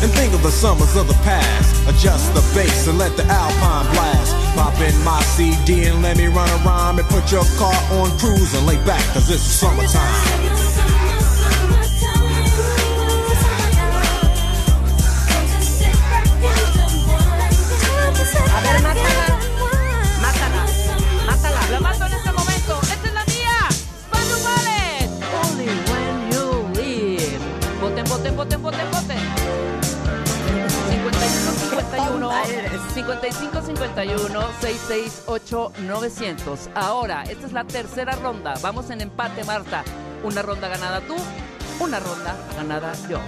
And 0.04 0.12
think 0.12 0.34
of 0.34 0.43
the 0.43 0.52
summers 0.52 0.96
of 0.96 1.08
the 1.08 1.17
past. 1.24 1.88
Adjust 1.88 2.34
the 2.34 2.41
bass 2.54 2.88
and 2.88 2.98
let 2.98 3.15
the 3.15 3.24
alpine 3.26 3.86
blast. 3.93 4.36
Pop 4.56 4.80
in 4.82 4.96
my 5.04 5.22
CD 5.22 5.86
and 5.86 6.02
let 6.02 6.17
me 6.17 6.28
run 6.28 6.50
a 6.50 6.58
rhyme 6.63 7.00
and 7.00 7.08
put 7.08 7.32
your 7.32 7.46
car 7.58 7.76
on 8.00 8.12
cruise 8.19 8.54
and 8.54 8.67
lay 8.67 8.78
back, 8.86 9.04
cause 9.13 9.30
it's 9.30 9.41
summertime. 9.41 10.62
51 33.04 33.62
55 33.62 33.62
51 33.62 34.42
668 34.62 35.74
900. 35.88 36.70
Ahora, 36.74 37.24
esta 37.24 37.48
es 37.48 37.54
la 37.54 37.66
tercera 37.66 38.16
ronda. 38.16 38.54
Vamos 38.62 38.89
en 38.92 39.02
empate, 39.02 39.44
Marta. 39.44 39.84
Una 40.24 40.42
ronda 40.42 40.70
ganada 40.70 41.02
tú, 41.02 41.16
una 41.82 42.00
ronda 42.00 42.36
ganada 42.56 42.94
yo. 43.10 43.20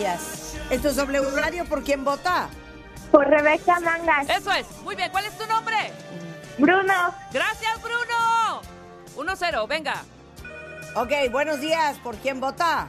Días. 0.00 0.56
Esto 0.70 0.88
es 0.88 0.96
W 0.96 1.30
Radio 1.36 1.64
por 1.66 1.82
quién 1.84 2.04
vota. 2.04 2.48
Por 3.10 3.26
Rebeca 3.28 3.80
Mangas. 3.80 4.28
Eso 4.30 4.50
es. 4.52 4.66
Muy 4.82 4.96
bien, 4.96 5.10
¿cuál 5.10 5.26
es 5.26 5.36
tu 5.36 5.46
nombre? 5.46 5.76
Bruno. 6.58 7.14
Gracias, 7.32 7.82
Bruno. 7.82 8.62
1-0, 9.16 9.68
venga. 9.68 10.02
Ok, 10.94 11.12
buenos 11.30 11.60
días. 11.60 11.98
¿Por 11.98 12.16
quién 12.16 12.40
vota? 12.40 12.88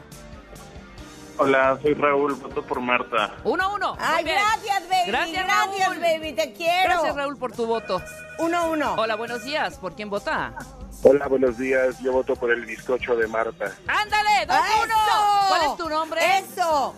Hola, 1.37 1.77
soy 1.81 1.93
Raúl, 1.95 2.35
voto 2.35 2.61
por 2.63 2.79
Marta. 2.79 3.35
1-1. 3.43 3.95
Ay, 3.99 4.23
gracias, 4.23 4.83
baby. 4.89 5.07
Gracias, 5.07 5.45
Gracias, 5.45 5.87
Raúl. 5.87 5.99
baby. 5.99 6.33
Te 6.33 6.53
quiero. 6.53 6.89
Gracias, 6.93 7.15
Raúl, 7.15 7.37
por 7.37 7.51
tu 7.51 7.65
voto. 7.65 8.01
1-1. 8.37 8.95
Hola, 8.97 9.15
buenos 9.15 9.43
días. 9.43 9.77
¿Por 9.79 9.95
quién 9.95 10.09
vota? 10.09 10.53
Hola, 11.03 11.27
buenos 11.27 11.57
días. 11.57 11.99
Yo 11.99 12.11
voto 12.11 12.35
por 12.35 12.51
el 12.51 12.65
bizcocho 12.65 13.15
de 13.15 13.25
Marta. 13.27 13.71
¡Ándale! 13.87 14.47
2-1. 14.47 14.53
¡Eso! 14.55 15.47
¿Cuál 15.47 15.61
es 15.63 15.77
tu 15.77 15.89
nombre? 15.89 16.21
Eso. 16.37 16.95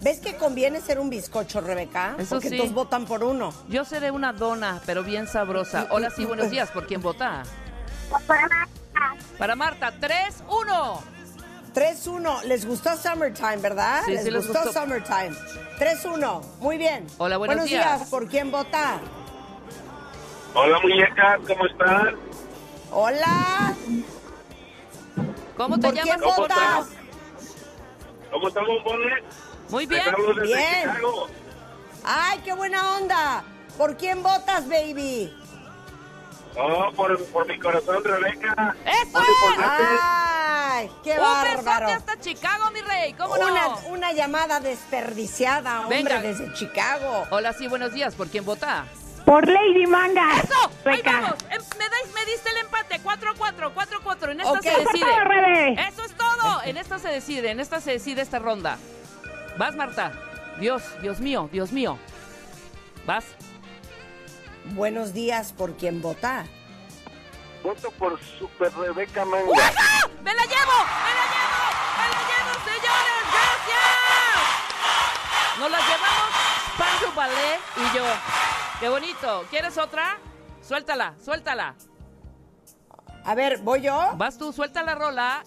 ¿Ves 0.00 0.20
que 0.20 0.36
conviene 0.36 0.80
ser 0.80 0.98
un 0.98 1.10
bizcocho, 1.10 1.60
Rebeca? 1.60 2.14
Eso 2.18 2.36
Porque 2.36 2.48
sí. 2.48 2.56
todos 2.56 2.72
votan 2.72 3.04
por 3.04 3.22
uno. 3.22 3.52
Yo 3.68 3.84
seré 3.84 4.10
una 4.10 4.32
dona, 4.32 4.80
pero 4.86 5.02
bien 5.02 5.26
sabrosa. 5.26 5.88
Hola, 5.90 6.10
sí, 6.10 6.24
buenos 6.24 6.50
días. 6.50 6.70
¿Por 6.70 6.86
quién 6.86 7.02
vota? 7.02 7.42
Para 9.38 9.56
Marta, 9.56 9.92
3-1. 10.00 11.00
3-1. 11.74 12.42
Les 12.44 12.66
gustó 12.66 12.96
Summertime, 12.96 13.58
¿verdad? 13.58 14.02
Sí, 14.06 14.12
les, 14.12 14.24
sí 14.24 14.30
les 14.30 14.46
gustó, 14.46 14.62
gustó. 14.64 14.80
Summertime. 14.80 15.36
3-1. 15.78 16.42
Muy 16.60 16.78
bien. 16.78 17.06
Hola, 17.18 17.36
buenos 17.36 17.66
días. 17.66 18.08
¿Por 18.08 18.26
quién 18.26 18.50
vota? 18.50 19.00
Hola, 20.54 20.78
muñeca, 20.80 21.38
¿cómo 21.46 21.66
están? 21.66 22.16
Hola. 22.96 23.74
¿Cómo 25.56 25.76
te 25.80 25.82
¿Por 25.88 25.94
quién 25.94 26.06
llamas? 26.20 26.36
votas? 26.38 26.86
¿Cómo 28.30 28.48
están, 28.48 28.64
bombones? 28.66 29.24
Muy 29.68 29.86
bien. 29.86 30.04
Bien. 30.42 30.82
Chicago. 30.94 31.26
Ay, 32.04 32.38
qué 32.44 32.52
buena 32.52 32.96
onda. 32.96 33.42
¿Por 33.76 33.96
quién 33.96 34.22
votas, 34.22 34.68
baby? 34.68 35.36
Oh, 36.56 36.92
por, 36.94 37.20
por 37.26 37.48
mi 37.48 37.58
corazón, 37.58 38.04
Rebeca. 38.04 38.76
¡Eso. 38.84 39.18
Ay, 39.58 40.88
qué 41.02 41.12
Un 41.14 41.18
bárbaro. 41.18 41.86
besote 41.86 41.92
hasta 41.92 42.20
Chicago, 42.20 42.70
mi 42.72 42.80
rey. 42.80 43.12
¿Cómo 43.14 43.36
no? 43.36 43.46
Una, 43.48 43.68
una 43.88 44.12
llamada 44.12 44.60
desperdiciada, 44.60 45.80
hombre, 45.80 45.96
Venga. 46.04 46.20
desde 46.20 46.52
Chicago. 46.54 47.26
Hola, 47.30 47.52
sí, 47.54 47.66
buenos 47.66 47.92
días. 47.92 48.14
¿Por 48.14 48.28
quién 48.28 48.44
vota? 48.44 48.84
Por 49.24 49.48
Lady 49.48 49.86
Manga. 49.86 50.36
¡Eso! 50.36 50.70
¡Ahí 50.84 51.00
vamos! 51.02 51.34
Em, 51.50 51.62
Me, 51.78 51.88
dais, 51.88 52.14
me 52.14 52.24
diste 52.26 52.50
el 52.50 52.58
empate. 52.58 53.00
4-4, 53.02 53.72
4-4. 53.74 54.30
En 54.32 54.40
esta 54.40 54.60
se 54.62 54.68
Eso 54.68 54.78
es 54.78 54.84
decide. 54.86 55.06
todo, 55.10 55.24
Rebe. 55.24 55.72
Eso 55.88 56.04
es 56.04 56.14
todo. 56.14 56.62
En 56.64 56.76
esta 56.76 56.98
se 56.98 57.08
decide. 57.08 57.50
En 57.50 57.60
esta 57.60 57.80
se 57.80 57.92
decide 57.92 58.20
esta 58.22 58.38
ronda. 58.38 58.78
Vas, 59.56 59.74
Marta. 59.76 60.12
Dios, 60.60 60.82
Dios 61.00 61.20
mío, 61.20 61.48
Dios 61.52 61.72
mío. 61.72 61.98
Vas. 63.06 63.24
Buenos 64.66 65.12
días, 65.12 65.52
¿por 65.52 65.74
quién 65.76 66.00
vota? 66.00 66.46
Voto 67.62 67.90
por 67.92 68.18
Super 68.38 68.72
Rebeca 68.74 69.24
Manga. 69.24 69.46
¡Me 70.22 70.34
la 70.34 70.42
llevo! 70.44 70.78
¡Me 70.84 71.12
la 71.14 71.26
llevo! 71.32 71.60
¡Me 71.96 72.08
la 72.08 72.20
llevo, 72.28 72.52
señores! 72.64 73.23
Nos 75.58 75.70
la 75.70 75.78
llevamos 75.78 76.76
Pancho 76.78 77.12
Ballet 77.14 77.60
y 77.76 77.96
yo. 77.96 78.04
¡Qué 78.80 78.88
bonito! 78.88 79.44
¿Quieres 79.50 79.78
otra? 79.78 80.18
Suéltala, 80.66 81.14
suéltala. 81.24 81.74
A 83.24 83.34
ver, 83.34 83.58
¿voy 83.58 83.82
yo? 83.82 84.12
Vas 84.16 84.36
tú, 84.36 84.52
suelta 84.52 84.82
la 84.82 84.94
rola. 84.94 85.44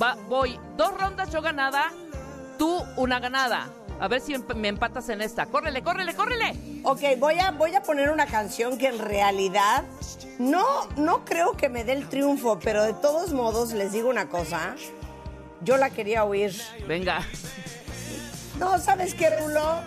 Va, 0.00 0.16
voy 0.28 0.58
dos 0.76 0.98
rondas 0.98 1.30
yo 1.30 1.40
ganada, 1.42 1.90
tú 2.58 2.82
una 2.96 3.20
ganada. 3.20 3.68
A 4.00 4.08
ver 4.08 4.20
si 4.20 4.32
emp- 4.34 4.54
me 4.54 4.68
empatas 4.68 5.08
en 5.08 5.20
esta. 5.20 5.46
¡Córrele, 5.46 5.82
córrele, 5.82 6.14
córrele! 6.14 6.80
Ok, 6.84 7.00
voy 7.18 7.38
a, 7.38 7.52
voy 7.52 7.74
a 7.76 7.82
poner 7.82 8.10
una 8.10 8.26
canción 8.26 8.76
que 8.76 8.88
en 8.88 8.98
realidad 8.98 9.84
no, 10.38 10.64
no 10.96 11.24
creo 11.24 11.56
que 11.56 11.68
me 11.68 11.84
dé 11.84 11.92
el 11.92 12.08
triunfo, 12.08 12.58
pero 12.58 12.82
de 12.82 12.94
todos 12.94 13.32
modos 13.32 13.72
les 13.72 13.92
digo 13.92 14.08
una 14.08 14.28
cosa. 14.28 14.74
Yo 15.60 15.76
la 15.76 15.90
quería 15.90 16.24
oír. 16.24 16.60
Venga. 16.88 17.20
No, 18.58 18.78
¿sabes 18.78 19.14
qué, 19.14 19.30
Rulo? 19.38 19.80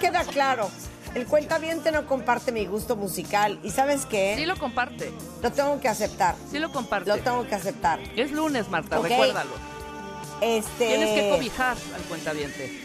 Queda 0.00 0.24
claro. 0.24 0.70
El 1.14 1.26
cuentaviente 1.26 1.92
no 1.92 2.06
comparte 2.06 2.50
mi 2.50 2.66
gusto 2.66 2.96
musical. 2.96 3.58
¿Y 3.62 3.70
sabes 3.70 4.04
qué? 4.06 4.34
Sí 4.36 4.46
lo 4.46 4.56
comparte. 4.56 5.12
Lo 5.42 5.52
tengo 5.52 5.80
que 5.80 5.88
aceptar. 5.88 6.34
Sí 6.50 6.58
lo 6.58 6.72
comparte. 6.72 7.08
Lo 7.08 7.18
tengo 7.18 7.46
que 7.46 7.54
aceptar. 7.54 8.00
Es 8.16 8.32
lunes, 8.32 8.68
Marta, 8.68 8.98
recuérdalo. 8.98 9.50
Este. 10.40 10.88
Tienes 10.88 11.10
que 11.10 11.30
cobijar 11.30 11.76
al 11.94 12.02
cuentaviente. 12.02 12.84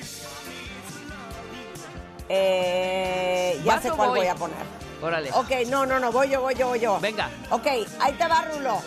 Eh, 2.30 3.60
ya 3.64 3.74
¿Vas 3.74 3.82
sé 3.82 3.90
cuál 3.92 4.10
voy? 4.10 4.20
voy 4.20 4.28
a 4.28 4.36
poner. 4.36 4.58
Órale. 5.02 5.32
Ok, 5.34 5.52
no, 5.68 5.86
no, 5.88 6.00
no, 6.00 6.12
voy 6.12 6.30
yo, 6.30 6.42
voy 6.42 6.54
yo, 6.54 6.68
voy 6.68 6.80
yo. 6.80 7.00
Venga. 7.00 7.30
Ok, 7.50 7.66
ahí 8.00 8.14
te 8.14 8.28
va, 8.28 8.46
Rulo. 8.54 8.80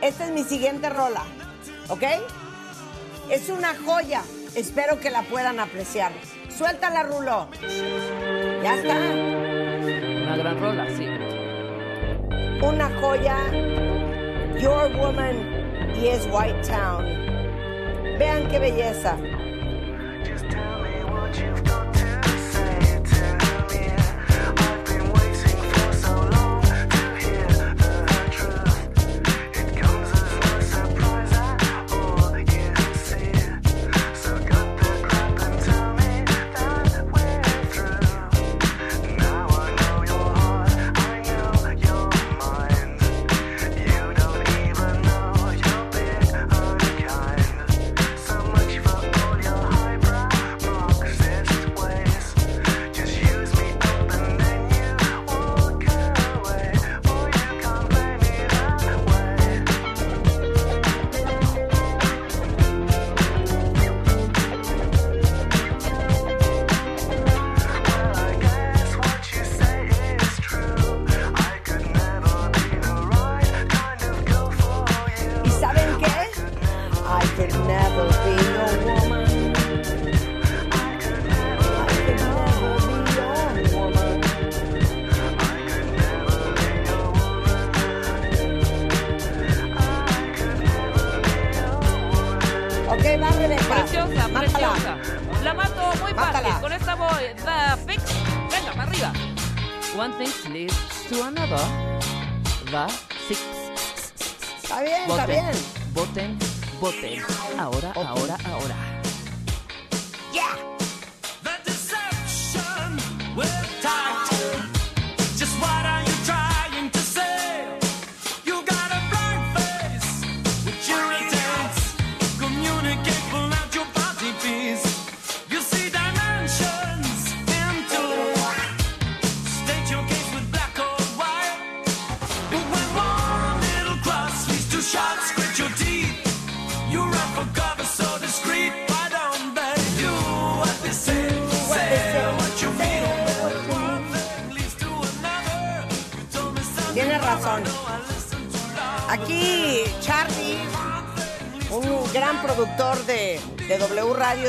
Esta 0.00 0.26
es 0.26 0.30
mi 0.30 0.44
siguiente 0.44 0.88
rola. 0.88 1.24
¿Ok? 1.88 2.04
Es 3.30 3.48
una 3.48 3.74
joya. 3.84 4.22
Espero 4.54 4.98
que 5.00 5.10
la 5.10 5.22
puedan 5.22 5.60
apreciar. 5.60 6.12
Suéltala, 6.48 7.04
Rulo. 7.04 7.48
Ya 8.62 8.74
está. 8.74 8.96
Una 8.96 10.36
gran 10.36 10.60
rola, 10.60 10.86
sí. 10.96 11.06
Una 12.62 12.90
joya. 13.00 13.36
Your 14.60 14.90
Woman 14.96 15.36
y 16.02 16.08
es 16.08 16.26
White 16.32 16.62
Town. 16.68 17.06
Vean 18.18 18.48
qué 18.48 18.58
belleza. 18.58 19.16
¿Y 20.24 21.87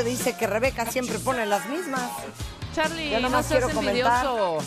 Dice 0.04 0.36
que 0.36 0.46
Rebeca 0.46 0.86
siempre 0.86 1.18
pone 1.18 1.44
las 1.46 1.66
mismas. 1.66 2.02
Charlie, 2.74 3.10
Yo 3.10 3.16
no 3.20 3.28
nomás 3.28 3.46
seas 3.46 3.64
quiero 3.64 3.74
comentar. 3.74 4.24
envidioso. 4.26 4.58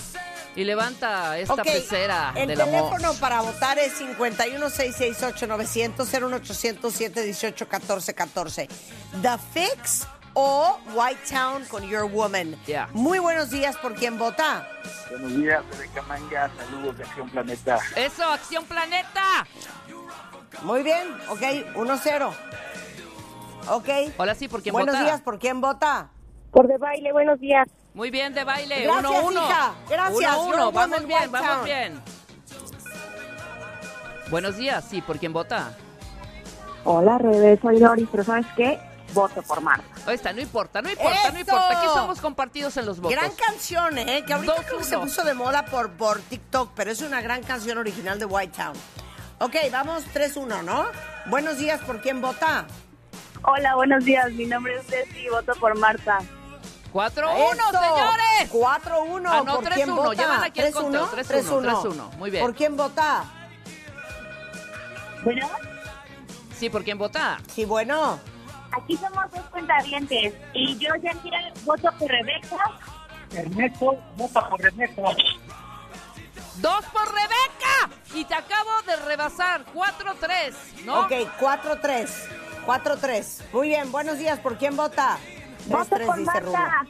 Y 0.56 0.66
levanta 0.66 1.36
esta 1.40 1.54
Ok, 1.56 1.64
pecera 1.64 2.32
el 2.36 2.48
del 2.50 2.62
amor. 2.62 2.92
teléfono 2.92 3.14
para 3.20 3.42
votar 3.42 3.80
es 3.80 4.00
51668-900, 4.00 6.06
01800-718-1414. 7.42 8.68
The 9.22 9.38
Fix 9.54 10.06
o 10.36 10.80
White 10.94 11.22
Town 11.30 11.66
con 11.66 11.84
Your 11.88 12.04
Woman. 12.10 12.56
Yeah. 12.66 12.88
Muy 12.94 13.20
buenos 13.20 13.50
días 13.50 13.76
por 13.78 13.96
quien 13.96 14.18
vota. 14.20 14.68
Buenos 15.10 15.36
días, 15.38 15.64
Rebeca 15.72 16.02
Manga. 16.04 16.50
Saludos 16.58 16.98
de 16.98 17.04
Acción 17.04 17.30
Planeta. 17.30 17.80
Eso, 17.96 18.24
Acción 18.24 18.66
Planeta. 18.66 19.46
Muy 20.62 20.84
bien, 20.84 21.08
ok, 21.30 21.42
1-0. 21.76 22.34
Ok. 23.70 23.90
Hola, 24.18 24.36
sí, 24.36 24.48
¿por 24.48 24.62
quién 24.62 24.74
Buenos 24.74 24.94
vota? 24.96 25.06
días, 25.06 25.22
¿por 25.22 25.40
quién 25.40 25.62
vota? 25.62 26.10
Por 26.52 26.68
de 26.68 26.78
baile, 26.78 27.12
buenos 27.12 27.40
días. 27.40 27.68
Muy 27.94 28.12
bien, 28.12 28.34
de 28.34 28.44
baile. 28.44 28.84
Gracias, 28.84 29.12
1-1. 29.12 29.28
Uno, 29.28 29.46
hija. 29.46 29.74
Gracias. 29.90 30.38
Uno, 30.38 30.48
uno. 30.48 30.72
Vamos 30.72 31.06
bien, 31.06 31.32
vamos 31.32 31.66
bien. 31.66 32.02
Buenos 34.30 34.58
días, 34.58 34.84
sí, 34.90 35.02
¿por 35.02 35.18
quién 35.20 35.32
vota? 35.34 35.74
Hola, 36.86 37.18
Rebe, 37.18 37.60
soy 37.62 37.80
Doris, 37.80 38.08
pero 38.12 38.24
¿sabes 38.24 38.46
qué? 38.56 38.80
Voto 39.14 39.42
por 39.44 39.62
Marta. 39.62 39.86
Ahí 40.08 40.16
está, 40.16 40.34
no 40.34 40.42
importa, 40.42 40.82
no 40.82 40.90
importa, 40.90 41.32
no 41.32 41.40
importa. 41.40 41.80
Aquí 41.80 41.88
somos 41.94 42.20
compartidos 42.20 42.76
en 42.78 42.86
los 42.86 43.00
votos. 43.00 43.18
Gran 43.18 43.32
canción, 43.32 43.98
¿eh? 44.00 44.24
Que 44.26 44.34
ahorita 44.34 44.56
Dos, 44.56 44.66
creo 44.66 44.78
que 44.80 44.84
se 44.86 44.98
puso 44.98 45.24
de 45.24 45.34
moda 45.36 45.66
por, 45.66 45.92
por 45.92 46.20
TikTok, 46.20 46.72
pero 46.76 46.92
es 46.92 47.02
una 47.02 47.22
gran 47.22 47.44
canción 47.44 47.78
original 47.78 48.18
de 48.18 48.26
White 48.26 48.58
Town. 48.58 48.74
Ok, 49.40 49.56
vamos 49.72 50.04
3-1, 50.14 50.64
¿no? 50.64 50.86
Buenos 51.28 51.58
días, 51.58 51.80
¿por 51.82 52.02
quién 52.02 52.22
vota? 52.22 52.66
Hola, 53.44 53.76
buenos 53.76 54.06
días. 54.06 54.32
Mi 54.32 54.46
nombre 54.46 54.76
es 54.76 54.86
Ceci 54.88 55.20
y 55.26 55.30
voto 55.30 55.54
por 55.60 55.78
Marta. 55.78 56.20
4-1, 56.94 57.08
¡Eso! 57.08 57.72
señores. 57.72 58.52
4-1. 58.52 59.30
Ah, 59.30 59.42
no, 59.46 59.56
¿Por 59.56 59.70
quién 59.74 59.90
3-1, 59.90 59.96
vota? 59.96 60.14
llevan 60.22 60.44
aquí 60.44 60.62
el 60.62 60.74
3-1, 60.74 60.74
conteo, 60.74 61.08
3-1, 61.12 61.82
3-1, 61.82 62.12
muy 62.18 62.30
bien. 62.32 62.46
¿Por 62.46 62.56
quién 62.56 62.78
vota? 62.78 63.24
Bueno, 65.24 65.50
Sí, 66.58 66.70
¿por 66.70 66.84
quién 66.84 66.98
vota? 66.98 67.40
Sí, 67.54 67.66
bueno. 67.66 68.20
aquí 68.72 68.96
somos 68.96 69.30
dos 69.32 69.44
cuentavientes 69.52 70.34
y 70.54 70.78
yo 70.78 70.90
ya 71.02 71.12
voto 71.66 71.92
por 72.00 72.10
Rebeca. 72.10 72.58
Ernesto, 73.36 73.98
vota 74.16 74.50
por 74.50 74.62
Ernesto. 74.66 75.02
¡Dos 76.58 76.86
por 76.94 77.06
Rebeca! 77.08 77.90
Y 78.14 78.24
te 78.26 78.36
acabo 78.36 78.70
de 78.86 78.96
rebasar. 78.98 79.66
4-3, 79.74 80.54
¿no? 80.86 81.02
Ok, 81.02 81.12
4-3. 81.40 82.10
4-3. 82.66 83.42
Muy 83.52 83.68
bien, 83.70 83.92
buenos 83.92 84.18
días, 84.18 84.40
¿por 84.40 84.58
quién 84.58 84.76
vota? 84.76 85.18
Voto 85.66 85.96
3-3, 85.96 86.06
por 86.06 86.18
dice. 86.18 86.42
Marta. 86.42 86.86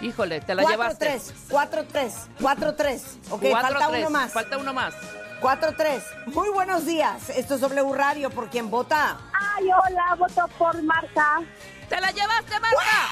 Híjole, 0.00 0.40
te 0.40 0.54
la 0.54 0.64
llevaste. 0.64 1.16
4-3, 1.16 1.32
4-3, 1.48 2.12
4-3. 2.40 3.02
Ok, 3.30 3.42
falta 3.52 3.88
4-3, 3.88 3.98
uno 4.00 4.10
más. 4.10 4.32
Falta 4.32 4.58
uno 4.58 4.72
más. 4.74 4.94
4-3. 5.40 6.02
Muy 6.26 6.48
buenos 6.50 6.84
días. 6.86 7.30
Esto 7.30 7.54
es 7.54 7.60
W 7.60 7.92
Radio. 7.94 8.30
¿Por 8.30 8.50
quién 8.50 8.70
vota? 8.70 9.18
Ay, 9.32 9.64
hola, 9.64 10.14
voto 10.18 10.48
por 10.58 10.82
Marta. 10.82 11.40
¡Te 11.88 12.00
la 12.00 12.10
llevaste, 12.10 12.58
Marta! 12.60 13.08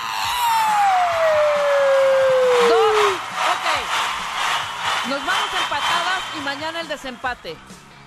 Dos. 2.68 2.96
Ok. 3.52 3.66
Nos 5.08 5.26
vamos 5.26 5.48
empatadas 5.62 6.22
y 6.36 6.40
mañana 6.40 6.80
el 6.80 6.88
desempate. 6.88 7.56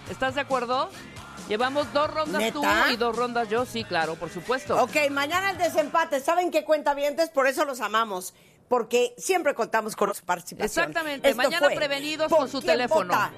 ¿Estás 0.10 0.36
de 0.36 0.42
acuerdo? 0.42 0.90
Llevamos 1.48 1.92
dos 1.94 2.12
rondas 2.12 2.42
¿Neta? 2.42 2.54
tú 2.54 2.64
y 2.92 2.96
dos 2.98 3.16
rondas 3.16 3.48
yo, 3.50 3.66
sí, 3.66 3.84
claro, 3.84 4.16
por 4.16 4.30
supuesto. 4.30 4.82
Ok, 4.82 4.96
mañana 5.12 5.52
el 5.52 5.58
desempate. 5.58 6.20
¿Saben 6.20 6.52
qué 6.52 6.64
cuenta 6.66 6.94
vientes? 6.94 7.30
Por 7.30 7.48
eso 7.48 7.66
los 7.66 7.82
amamos. 7.82 8.34
Porque 8.68 9.14
siempre 9.18 9.54
contamos 9.54 9.96
con 9.96 10.14
su 10.16 10.24
participación. 10.26 10.90
Exactamente, 10.90 11.30
Esto 11.30 11.38
mañana 11.42 11.68
prevenidos 11.70 12.30
¿Por 12.30 12.40
con 12.40 12.50
su 12.50 12.62
teléfono. 12.62 13.14
vota? 13.14 13.32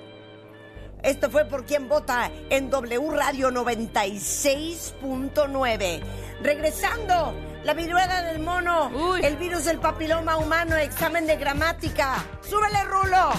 Esto 1.03 1.29
fue 1.29 1.43
por 1.45 1.65
quien 1.65 1.89
vota 1.89 2.31
en 2.49 2.69
W 2.69 3.11
Radio 3.11 3.51
96.9. 3.51 6.01
Regresando, 6.41 7.33
la 7.63 7.73
viruela 7.73 8.21
del 8.23 8.39
mono, 8.39 8.87
Uy. 8.89 9.19
el 9.23 9.35
virus 9.35 9.65
del 9.65 9.79
papiloma 9.79 10.37
humano, 10.37 10.75
examen 10.77 11.27
de 11.27 11.35
gramática. 11.35 12.23
¡Súbele, 12.41 12.83
Rulo! 12.85 13.31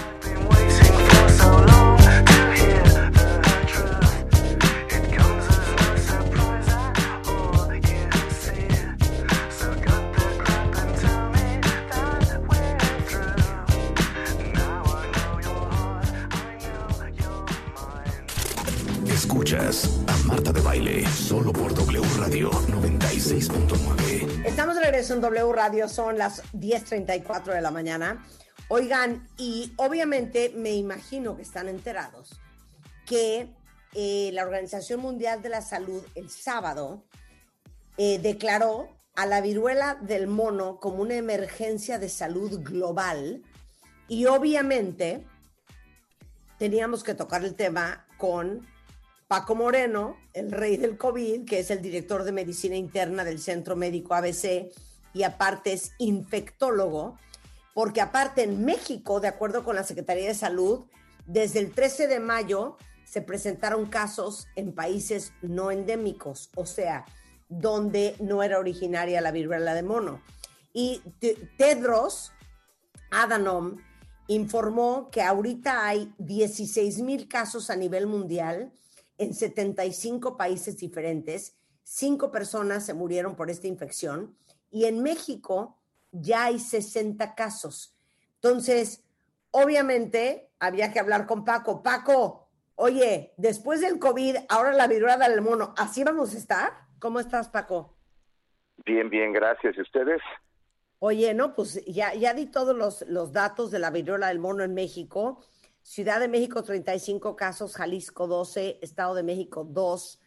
A 19.51 20.27
Marta 20.27 20.51
de 20.51 20.61
Baile 20.61 21.07
solo 21.07 21.51
por 21.51 21.73
W 21.73 22.03
Radio 22.19 22.51
96.9. 22.51 24.45
Estamos 24.45 24.75
de 24.75 24.81
regreso 24.81 25.15
en 25.15 25.21
W 25.21 25.53
Radio, 25.53 25.89
son 25.89 26.19
las 26.19 26.43
10.34 26.53 27.55
de 27.55 27.61
la 27.61 27.71
mañana. 27.71 28.23
Oigan, 28.67 29.27
y 29.37 29.73
obviamente 29.77 30.53
me 30.55 30.73
imagino 30.73 31.35
que 31.35 31.41
están 31.41 31.67
enterados 31.67 32.39
que 33.07 33.49
eh, 33.95 34.29
la 34.33 34.43
Organización 34.43 34.99
Mundial 34.99 35.41
de 35.41 35.49
la 35.49 35.63
Salud 35.63 36.03
el 36.13 36.29
sábado 36.29 37.07
eh, 37.97 38.19
declaró 38.19 38.99
a 39.15 39.25
la 39.25 39.41
viruela 39.41 39.95
del 39.95 40.27
mono 40.27 40.79
como 40.79 41.01
una 41.01 41.15
emergencia 41.15 41.97
de 41.97 42.09
salud 42.09 42.59
global 42.61 43.41
y 44.07 44.27
obviamente 44.27 45.25
teníamos 46.59 47.03
que 47.03 47.15
tocar 47.15 47.43
el 47.43 47.55
tema 47.55 48.05
con 48.19 48.67
Paco 49.29 49.53
Moreno, 49.53 50.17
el 50.33 50.51
rey 50.51 50.75
del 50.75 50.97
COVID, 50.97 51.45
que 51.45 51.59
es 51.59 51.69
el 51.69 51.83
director 51.83 52.23
de 52.23 52.31
medicina 52.31 52.75
interna 52.75 53.23
del 53.23 53.39
Centro 53.39 53.75
Médico 53.75 54.15
ABC 54.15 54.71
y 55.13 55.21
aparte 55.21 55.71
es 55.71 55.91
infectólogo, 55.99 57.15
porque 57.75 58.01
aparte 58.01 58.41
en 58.41 58.65
México, 58.65 59.19
de 59.19 59.27
acuerdo 59.27 59.63
con 59.63 59.75
la 59.75 59.83
Secretaría 59.83 60.27
de 60.27 60.33
Salud, 60.33 60.85
desde 61.27 61.59
el 61.59 61.71
13 61.71 62.07
de 62.07 62.19
mayo 62.19 62.77
se 63.05 63.21
presentaron 63.21 63.85
casos 63.85 64.47
en 64.55 64.73
países 64.73 65.31
no 65.43 65.69
endémicos, 65.69 66.49
o 66.55 66.65
sea, 66.65 67.05
donde 67.49 68.15
no 68.19 68.41
era 68.41 68.57
originaria 68.57 69.21
la 69.21 69.29
viruela 69.31 69.75
de 69.75 69.83
mono. 69.83 70.23
Y 70.73 71.03
Te- 71.19 71.35
Tedros 71.55 72.31
Adhanom 73.11 73.77
informó 74.25 75.11
que 75.11 75.21
ahorita 75.21 75.85
hay 75.85 76.11
16 76.17 76.97
mil 77.03 77.27
casos 77.27 77.69
a 77.69 77.75
nivel 77.75 78.07
mundial 78.07 78.71
en 79.19 79.33
75 79.33 80.37
países 80.37 80.77
diferentes. 80.77 81.55
Cinco 81.83 82.31
personas 82.31 82.85
se 82.85 82.93
murieron 82.93 83.35
por 83.35 83.49
esta 83.51 83.67
infección 83.67 84.35
y 84.71 84.85
en 84.85 85.03
México 85.03 85.77
ya 86.11 86.45
hay 86.45 86.59
60 86.59 87.35
casos. 87.35 87.95
Entonces, 88.35 89.03
obviamente, 89.51 90.49
había 90.59 90.91
que 90.91 90.99
hablar 90.99 91.27
con 91.27 91.43
Paco. 91.43 91.83
Paco, 91.83 92.47
oye, 92.75 93.33
después 93.37 93.81
del 93.81 93.99
COVID, 93.99 94.37
ahora 94.47 94.71
la 94.73 94.87
viruela 94.87 95.29
del 95.29 95.41
mono, 95.41 95.73
¿así 95.77 96.03
vamos 96.03 96.33
a 96.33 96.37
estar? 96.37 96.71
¿Cómo 96.99 97.19
estás, 97.19 97.49
Paco? 97.49 97.95
Bien, 98.85 99.09
bien, 99.09 99.33
gracias. 99.33 99.77
¿Y 99.77 99.81
ustedes? 99.81 100.21
Oye, 100.99 101.33
no, 101.33 101.55
pues 101.55 101.83
ya, 101.85 102.13
ya 102.13 102.33
di 102.33 102.45
todos 102.45 102.75
los, 102.75 103.05
los 103.07 103.31
datos 103.33 103.71
de 103.71 103.79
la 103.79 103.89
viruela 103.89 104.27
del 104.27 104.39
mono 104.39 104.63
en 104.63 104.73
México. 104.73 105.43
Ciudad 105.89 106.19
de 106.19 106.27
México, 106.27 106.61
35 106.61 107.35
casos, 107.35 107.75
Jalisco, 107.75 108.27
12, 108.27 108.77
Estado 108.83 109.15
de 109.15 109.23
México, 109.23 109.63
2. 109.63 110.19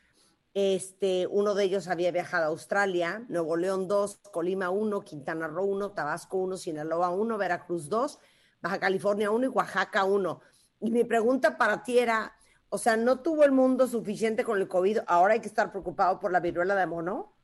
Este, 0.55 1.29
uno 1.29 1.55
de 1.55 1.63
ellos 1.63 1.87
había 1.87 2.11
viajado 2.11 2.47
a 2.47 2.49
Australia, 2.49 3.25
Nuevo 3.29 3.57
León, 3.57 3.87
2, 3.87 4.23
Colima, 4.33 4.71
1, 4.71 5.03
Quintana 5.03 5.47
Roo, 5.47 5.67
1, 5.67 5.93
Tabasco, 5.93 6.39
1, 6.39 6.57
Sinaloa, 6.57 7.11
1, 7.11 7.39
Veracruz, 7.39 7.89
2, 7.89 8.19
Baja 8.61 8.81
California, 8.81 9.31
1 9.31 9.45
y 9.45 9.49
Oaxaca, 9.51 10.03
1. 10.03 10.41
Y 10.81 10.91
mi 10.91 11.05
pregunta 11.05 11.57
para 11.57 11.85
ti 11.85 12.01
era, 12.01 12.35
o 12.69 12.77
sea, 12.77 12.97
¿no 12.97 13.21
tuvo 13.21 13.45
el 13.45 13.53
mundo 13.53 13.87
suficiente 13.87 14.43
con 14.43 14.61
el 14.61 14.67
COVID? 14.67 14.99
¿Ahora 15.07 15.35
hay 15.35 15.41
que 15.41 15.47
estar 15.47 15.71
preocupado 15.71 16.19
por 16.19 16.33
la 16.33 16.41
viruela 16.41 16.75
de 16.75 16.87
mono? 16.87 17.37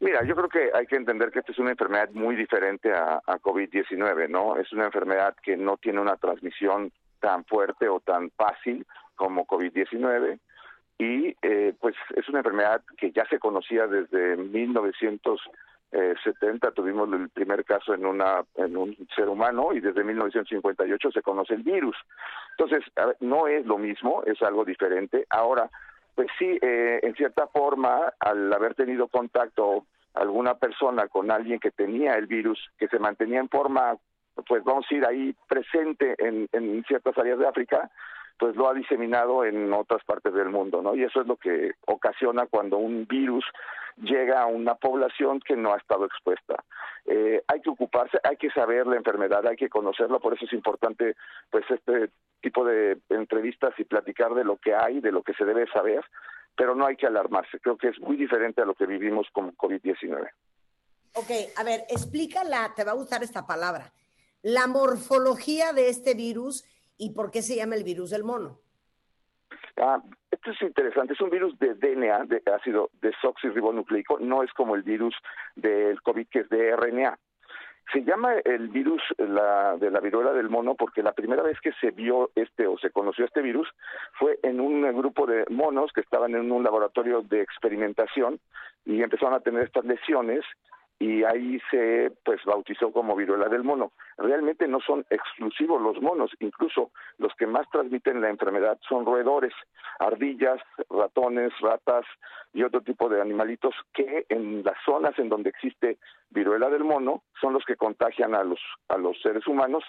Mira, 0.00 0.24
yo 0.24 0.36
creo 0.36 0.48
que 0.48 0.70
hay 0.74 0.86
que 0.86 0.96
entender 0.96 1.30
que 1.30 1.40
esta 1.40 1.52
es 1.52 1.58
una 1.58 1.72
enfermedad 1.72 2.10
muy 2.12 2.36
diferente 2.36 2.92
a, 2.92 3.20
a 3.26 3.38
COVID-19, 3.38 4.28
¿no? 4.28 4.56
Es 4.56 4.72
una 4.72 4.84
enfermedad 4.84 5.34
que 5.42 5.56
no 5.56 5.76
tiene 5.76 6.00
una 6.00 6.16
transmisión 6.16 6.92
tan 7.20 7.44
fuerte 7.44 7.88
o 7.88 8.00
tan 8.00 8.30
fácil 8.30 8.86
como 9.16 9.46
COVID-19 9.46 10.38
y 10.98 11.34
eh, 11.42 11.74
pues 11.80 11.94
es 12.16 12.28
una 12.28 12.38
enfermedad 12.38 12.82
que 12.96 13.12
ya 13.12 13.24
se 13.26 13.38
conocía 13.38 13.86
desde 13.86 14.36
1970, 14.36 16.72
tuvimos 16.72 17.08
el 17.12 17.28
primer 17.28 17.64
caso 17.64 17.94
en, 17.94 18.04
una, 18.04 18.42
en 18.56 18.76
un 18.76 18.96
ser 19.14 19.28
humano 19.28 19.72
y 19.72 19.78
desde 19.80 20.02
1958 20.02 21.12
se 21.12 21.22
conoce 21.22 21.54
el 21.54 21.62
virus. 21.62 21.96
Entonces, 22.58 22.84
no 23.20 23.46
es 23.46 23.64
lo 23.64 23.78
mismo, 23.78 24.24
es 24.24 24.42
algo 24.42 24.64
diferente. 24.64 25.24
Ahora, 25.30 25.70
pues 26.18 26.30
sí, 26.36 26.58
eh, 26.60 26.98
en 27.04 27.14
cierta 27.14 27.46
forma, 27.46 28.12
al 28.18 28.52
haber 28.52 28.74
tenido 28.74 29.06
contacto 29.06 29.86
alguna 30.14 30.56
persona 30.56 31.06
con 31.06 31.30
alguien 31.30 31.60
que 31.60 31.70
tenía 31.70 32.14
el 32.14 32.26
virus, 32.26 32.58
que 32.76 32.88
se 32.88 32.98
mantenía 32.98 33.38
en 33.38 33.48
forma, 33.48 33.96
pues 34.48 34.64
vamos 34.64 34.84
a 34.90 34.94
ir 34.96 35.06
ahí 35.06 35.36
presente 35.48 36.16
en, 36.18 36.48
en 36.50 36.82
ciertas 36.88 37.16
áreas 37.16 37.38
de 37.38 37.46
África, 37.46 37.88
pues 38.36 38.56
lo 38.56 38.68
ha 38.68 38.74
diseminado 38.74 39.44
en 39.44 39.72
otras 39.72 40.02
partes 40.02 40.34
del 40.34 40.48
mundo, 40.48 40.82
¿no? 40.82 40.96
Y 40.96 41.04
eso 41.04 41.20
es 41.20 41.28
lo 41.28 41.36
que 41.36 41.74
ocasiona 41.86 42.46
cuando 42.46 42.78
un 42.78 43.06
virus 43.06 43.44
llega 43.96 44.42
a 44.42 44.46
una 44.46 44.74
población 44.74 45.40
que 45.40 45.56
no 45.56 45.72
ha 45.72 45.78
estado 45.78 46.04
expuesta. 46.04 46.64
Eh, 47.06 47.42
hay 47.46 47.60
que 47.62 47.70
ocuparse, 47.70 48.18
hay 48.22 48.36
que 48.36 48.50
saber 48.50 48.86
la 48.86 48.96
enfermedad, 48.96 49.46
hay 49.46 49.56
que 49.56 49.68
conocerla, 49.68 50.18
por 50.18 50.34
eso 50.34 50.44
es 50.44 50.52
importante, 50.52 51.16
pues, 51.50 51.64
este 51.70 52.10
tipo 52.40 52.64
de 52.64 52.98
entrevistas 53.08 53.74
y 53.78 53.84
platicar 53.84 54.34
de 54.34 54.44
lo 54.44 54.56
que 54.56 54.74
hay, 54.74 55.00
de 55.00 55.12
lo 55.12 55.22
que 55.22 55.34
se 55.34 55.44
debe 55.44 55.66
saber, 55.72 56.04
pero 56.56 56.74
no 56.74 56.86
hay 56.86 56.96
que 56.96 57.06
alarmarse. 57.06 57.60
Creo 57.60 57.78
que 57.78 57.88
es 57.88 58.00
muy 58.00 58.16
diferente 58.16 58.60
a 58.60 58.64
lo 58.64 58.74
que 58.74 58.86
vivimos 58.86 59.26
con 59.32 59.56
COVID-19. 59.56 60.28
Ok, 61.14 61.30
a 61.56 61.64
ver, 61.64 61.84
explícala, 61.88 62.72
te 62.76 62.84
va 62.84 62.92
a 62.92 62.96
gustar 62.96 63.22
esta 63.22 63.46
palabra, 63.46 63.92
la 64.42 64.66
morfología 64.66 65.72
de 65.72 65.88
este 65.88 66.14
virus 66.14 66.64
y 66.96 67.10
por 67.10 67.30
qué 67.30 67.42
se 67.42 67.56
llama 67.56 67.74
el 67.76 67.84
virus 67.84 68.10
del 68.10 68.24
mono. 68.24 68.60
Ah, 69.80 70.02
esto 70.30 70.50
es 70.50 70.62
interesante, 70.62 71.12
es 71.12 71.20
un 71.20 71.30
virus 71.30 71.58
de 71.58 71.74
DNA, 71.74 72.24
de 72.24 72.42
ácido 72.52 72.90
desoxirribonucleico, 73.00 74.18
no 74.18 74.42
es 74.42 74.52
como 74.52 74.74
el 74.74 74.82
virus 74.82 75.14
del 75.56 76.00
COVID 76.02 76.26
que 76.28 76.40
es 76.40 76.48
de 76.48 76.74
RNA. 76.76 77.18
Se 77.92 78.04
llama 78.04 78.34
el 78.44 78.68
virus 78.68 79.02
la, 79.16 79.76
de 79.78 79.90
la 79.90 80.00
viruela 80.00 80.32
del 80.32 80.50
mono 80.50 80.74
porque 80.74 81.02
la 81.02 81.12
primera 81.12 81.42
vez 81.42 81.58
que 81.60 81.72
se 81.80 81.90
vio 81.90 82.30
este 82.34 82.66
o 82.66 82.76
se 82.76 82.90
conoció 82.90 83.24
este 83.24 83.40
virus 83.40 83.66
fue 84.18 84.38
en 84.42 84.60
un 84.60 84.82
grupo 84.98 85.26
de 85.26 85.46
monos 85.48 85.90
que 85.94 86.02
estaban 86.02 86.34
en 86.34 86.52
un 86.52 86.62
laboratorio 86.62 87.22
de 87.22 87.40
experimentación 87.40 88.40
y 88.84 89.02
empezaron 89.02 89.34
a 89.34 89.40
tener 89.40 89.62
estas 89.62 89.86
lesiones 89.86 90.44
y 90.98 91.24
ahí 91.24 91.60
se 91.70 92.12
pues 92.24 92.44
bautizó 92.44 92.92
como 92.92 93.16
viruela 93.16 93.48
del 93.48 93.64
mono. 93.64 93.92
Realmente 94.18 94.66
no 94.66 94.80
son 94.80 95.06
exclusivos 95.10 95.80
los 95.80 96.02
monos, 96.02 96.32
incluso 96.40 96.90
los 97.18 97.32
que 97.34 97.46
más 97.46 97.68
transmiten 97.70 98.20
la 98.20 98.28
enfermedad 98.28 98.78
son 98.88 99.06
roedores, 99.06 99.54
ardillas, 100.00 100.60
ratones, 100.90 101.52
ratas 101.60 102.04
y 102.52 102.64
otro 102.64 102.80
tipo 102.80 103.08
de 103.08 103.20
animalitos 103.20 103.74
que 103.94 104.26
en 104.28 104.64
las 104.64 104.76
zonas 104.84 105.16
en 105.18 105.28
donde 105.28 105.50
existe 105.50 105.98
viruela 106.30 106.68
del 106.68 106.82
mono 106.82 107.22
son 107.40 107.52
los 107.52 107.64
que 107.64 107.76
contagian 107.76 108.34
a 108.34 108.42
los 108.42 108.60
a 108.88 108.98
los 108.98 109.20
seres 109.22 109.46
humanos 109.46 109.84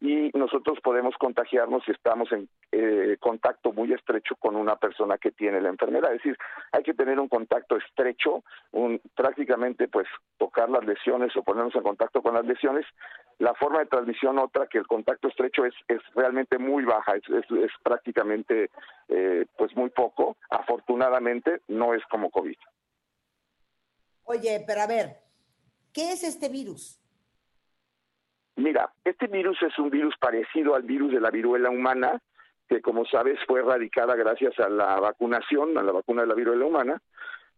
y 0.00 0.30
nosotros 0.32 0.78
podemos 0.82 1.14
contagiarnos 1.18 1.84
si 1.84 1.92
estamos 1.92 2.32
en 2.32 2.48
eh, 2.72 3.18
contacto 3.20 3.72
muy 3.72 3.92
estrecho 3.92 4.34
con 4.36 4.56
una 4.56 4.76
persona 4.76 5.18
que 5.18 5.30
tiene 5.30 5.60
la 5.60 5.68
enfermedad. 5.68 6.10
Es 6.12 6.22
decir, 6.22 6.38
hay 6.72 6.82
que 6.82 6.94
tener 6.94 7.20
un 7.20 7.28
contacto 7.28 7.76
estrecho, 7.76 8.42
un, 8.72 9.00
prácticamente 9.14 9.88
pues 9.88 10.08
tocar 10.38 10.70
las 10.70 10.86
lesiones 10.86 11.36
o 11.36 11.42
ponernos 11.42 11.74
en 11.74 11.82
contacto 11.82 12.22
con 12.22 12.34
las 12.34 12.46
lesiones. 12.46 12.86
La 13.40 13.54
forma 13.54 13.78
de 13.78 13.86
transmisión 13.86 14.38
otra 14.38 14.66
que 14.66 14.76
el 14.76 14.86
contacto 14.86 15.28
estrecho 15.28 15.64
es, 15.64 15.74
es 15.88 16.00
realmente 16.14 16.58
muy 16.58 16.84
baja, 16.84 17.16
es, 17.16 17.22
es, 17.30 17.50
es 17.50 17.72
prácticamente 17.82 18.70
eh, 19.08 19.46
pues 19.56 19.74
muy 19.74 19.88
poco. 19.88 20.36
Afortunadamente 20.50 21.62
no 21.68 21.94
es 21.94 22.04
como 22.10 22.30
COVID. 22.30 22.56
Oye, 24.24 24.62
pero 24.66 24.82
a 24.82 24.86
ver, 24.86 25.16
¿qué 25.94 26.12
es 26.12 26.22
este 26.22 26.50
virus? 26.50 27.00
Mira, 28.56 28.92
este 29.04 29.26
virus 29.26 29.56
es 29.62 29.78
un 29.78 29.88
virus 29.88 30.14
parecido 30.18 30.74
al 30.74 30.82
virus 30.82 31.10
de 31.10 31.20
la 31.20 31.30
viruela 31.30 31.70
humana, 31.70 32.20
que 32.68 32.82
como 32.82 33.06
sabes 33.06 33.38
fue 33.46 33.60
erradicada 33.60 34.16
gracias 34.16 34.58
a 34.58 34.68
la 34.68 35.00
vacunación, 35.00 35.78
a 35.78 35.82
la 35.82 35.92
vacuna 35.92 36.22
de 36.22 36.28
la 36.28 36.34
viruela 36.34 36.66
humana, 36.66 37.00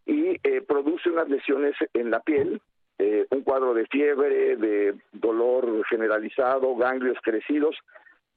y 0.05 0.39
eh, 0.47 0.61
produce 0.65 1.09
unas 1.09 1.27
lesiones 1.27 1.75
en 1.93 2.09
la 2.09 2.21
piel, 2.21 2.61
eh, 3.03 3.27
un 3.31 3.41
cuadro 3.41 3.73
de 3.73 3.85
fiebre, 3.87 4.55
de 4.55 4.95
dolor 5.11 5.85
generalizado, 5.89 6.75
ganglios 6.75 7.17
crecidos, 7.21 7.75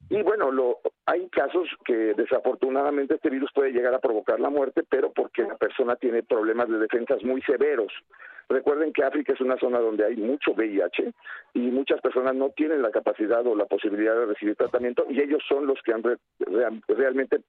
y 0.09 0.21
bueno, 0.23 0.51
lo, 0.51 0.79
hay 1.05 1.27
casos 1.29 1.67
que 1.85 2.13
desafortunadamente 2.15 3.15
este 3.15 3.29
virus 3.29 3.51
puede 3.53 3.71
llegar 3.71 3.93
a 3.93 3.99
provocar 3.99 4.39
la 4.39 4.49
muerte, 4.49 4.83
pero 4.89 5.11
porque 5.11 5.43
la 5.43 5.55
persona 5.57 5.95
tiene 5.97 6.23
problemas 6.23 6.69
de 6.69 6.79
defensas 6.79 7.23
muy 7.23 7.41
severos. 7.41 7.91
Recuerden 8.49 8.93
que 8.93 9.03
África 9.03 9.33
es 9.33 9.41
una 9.41 9.57
zona 9.57 9.79
donde 9.79 10.05
hay 10.05 10.15
mucho 10.15 10.51
VIH 10.53 11.11
y 11.53 11.59
muchas 11.59 11.99
personas 11.99 12.33
no 12.33 12.51
tienen 12.51 12.81
la 12.81 12.91
capacidad 12.91 13.45
o 13.45 13.53
la 13.57 13.65
posibilidad 13.65 14.15
de 14.15 14.25
recibir 14.27 14.55
tratamiento 14.55 15.05
y 15.09 15.19
ellos 15.21 15.43
son 15.49 15.67
los 15.67 15.81
que 15.83 15.91
han 15.91 16.01
re- 16.01 16.17
real- 16.39 16.81
realmente 16.87 17.41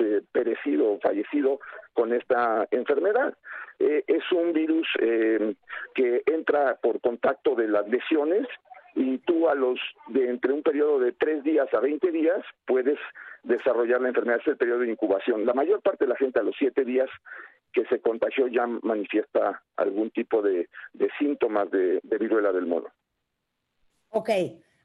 eh, 0.00 0.22
perecido 0.32 0.94
o 0.94 0.98
fallecido 0.98 1.60
con 1.92 2.12
esta 2.12 2.66
enfermedad. 2.72 3.32
Eh, 3.78 4.02
es 4.08 4.24
un 4.32 4.52
virus 4.52 4.88
eh, 4.98 5.54
que 5.94 6.22
entra 6.26 6.74
por 6.82 7.00
contacto 7.00 7.54
de 7.54 7.68
las 7.68 7.88
lesiones 7.88 8.48
y 8.94 9.18
tú 9.18 9.48
a 9.48 9.54
los 9.54 9.78
de 10.08 10.28
entre 10.28 10.52
un 10.52 10.62
periodo 10.62 10.98
de 10.98 11.12
tres 11.12 11.44
días 11.44 11.72
a 11.72 11.80
20 11.80 12.10
días 12.10 12.40
puedes 12.66 12.98
desarrollar 13.42 14.00
la 14.00 14.08
enfermedad, 14.08 14.40
es 14.40 14.48
el 14.48 14.56
periodo 14.56 14.80
de 14.80 14.90
incubación. 14.90 15.46
La 15.46 15.54
mayor 15.54 15.80
parte 15.82 16.04
de 16.04 16.10
la 16.10 16.16
gente 16.16 16.40
a 16.40 16.42
los 16.42 16.54
siete 16.58 16.84
días 16.84 17.08
que 17.72 17.84
se 17.86 18.00
contagió 18.00 18.48
ya 18.48 18.66
manifiesta 18.66 19.62
algún 19.76 20.10
tipo 20.10 20.42
de, 20.42 20.68
síntomas 21.18 21.70
de, 21.70 22.00
de 22.02 22.18
viruela 22.18 22.52
del 22.52 22.66
mono. 22.66 22.88
Ok, 24.10 24.30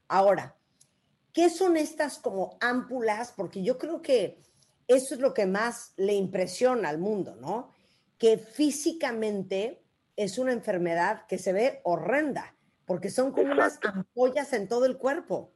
ahora, 0.08 0.54
¿qué 1.32 1.50
son 1.50 1.76
estas 1.76 2.18
como 2.18 2.56
ámpulas? 2.60 3.32
Porque 3.36 3.62
yo 3.62 3.76
creo 3.76 4.00
que 4.02 4.38
eso 4.86 5.14
es 5.14 5.20
lo 5.20 5.34
que 5.34 5.46
más 5.46 5.94
le 5.96 6.14
impresiona 6.14 6.88
al 6.88 6.98
mundo, 6.98 7.34
¿no? 7.36 7.72
Que 8.18 8.38
físicamente 8.38 9.82
es 10.14 10.38
una 10.38 10.52
enfermedad 10.52 11.26
que 11.26 11.38
se 11.38 11.52
ve 11.52 11.80
horrenda, 11.82 12.55
porque 12.86 13.10
son 13.10 13.32
como 13.32 13.52
unas 13.52 13.80
ampollas 13.84 14.52
en 14.52 14.68
todo 14.68 14.86
el 14.86 14.96
cuerpo. 14.96 15.50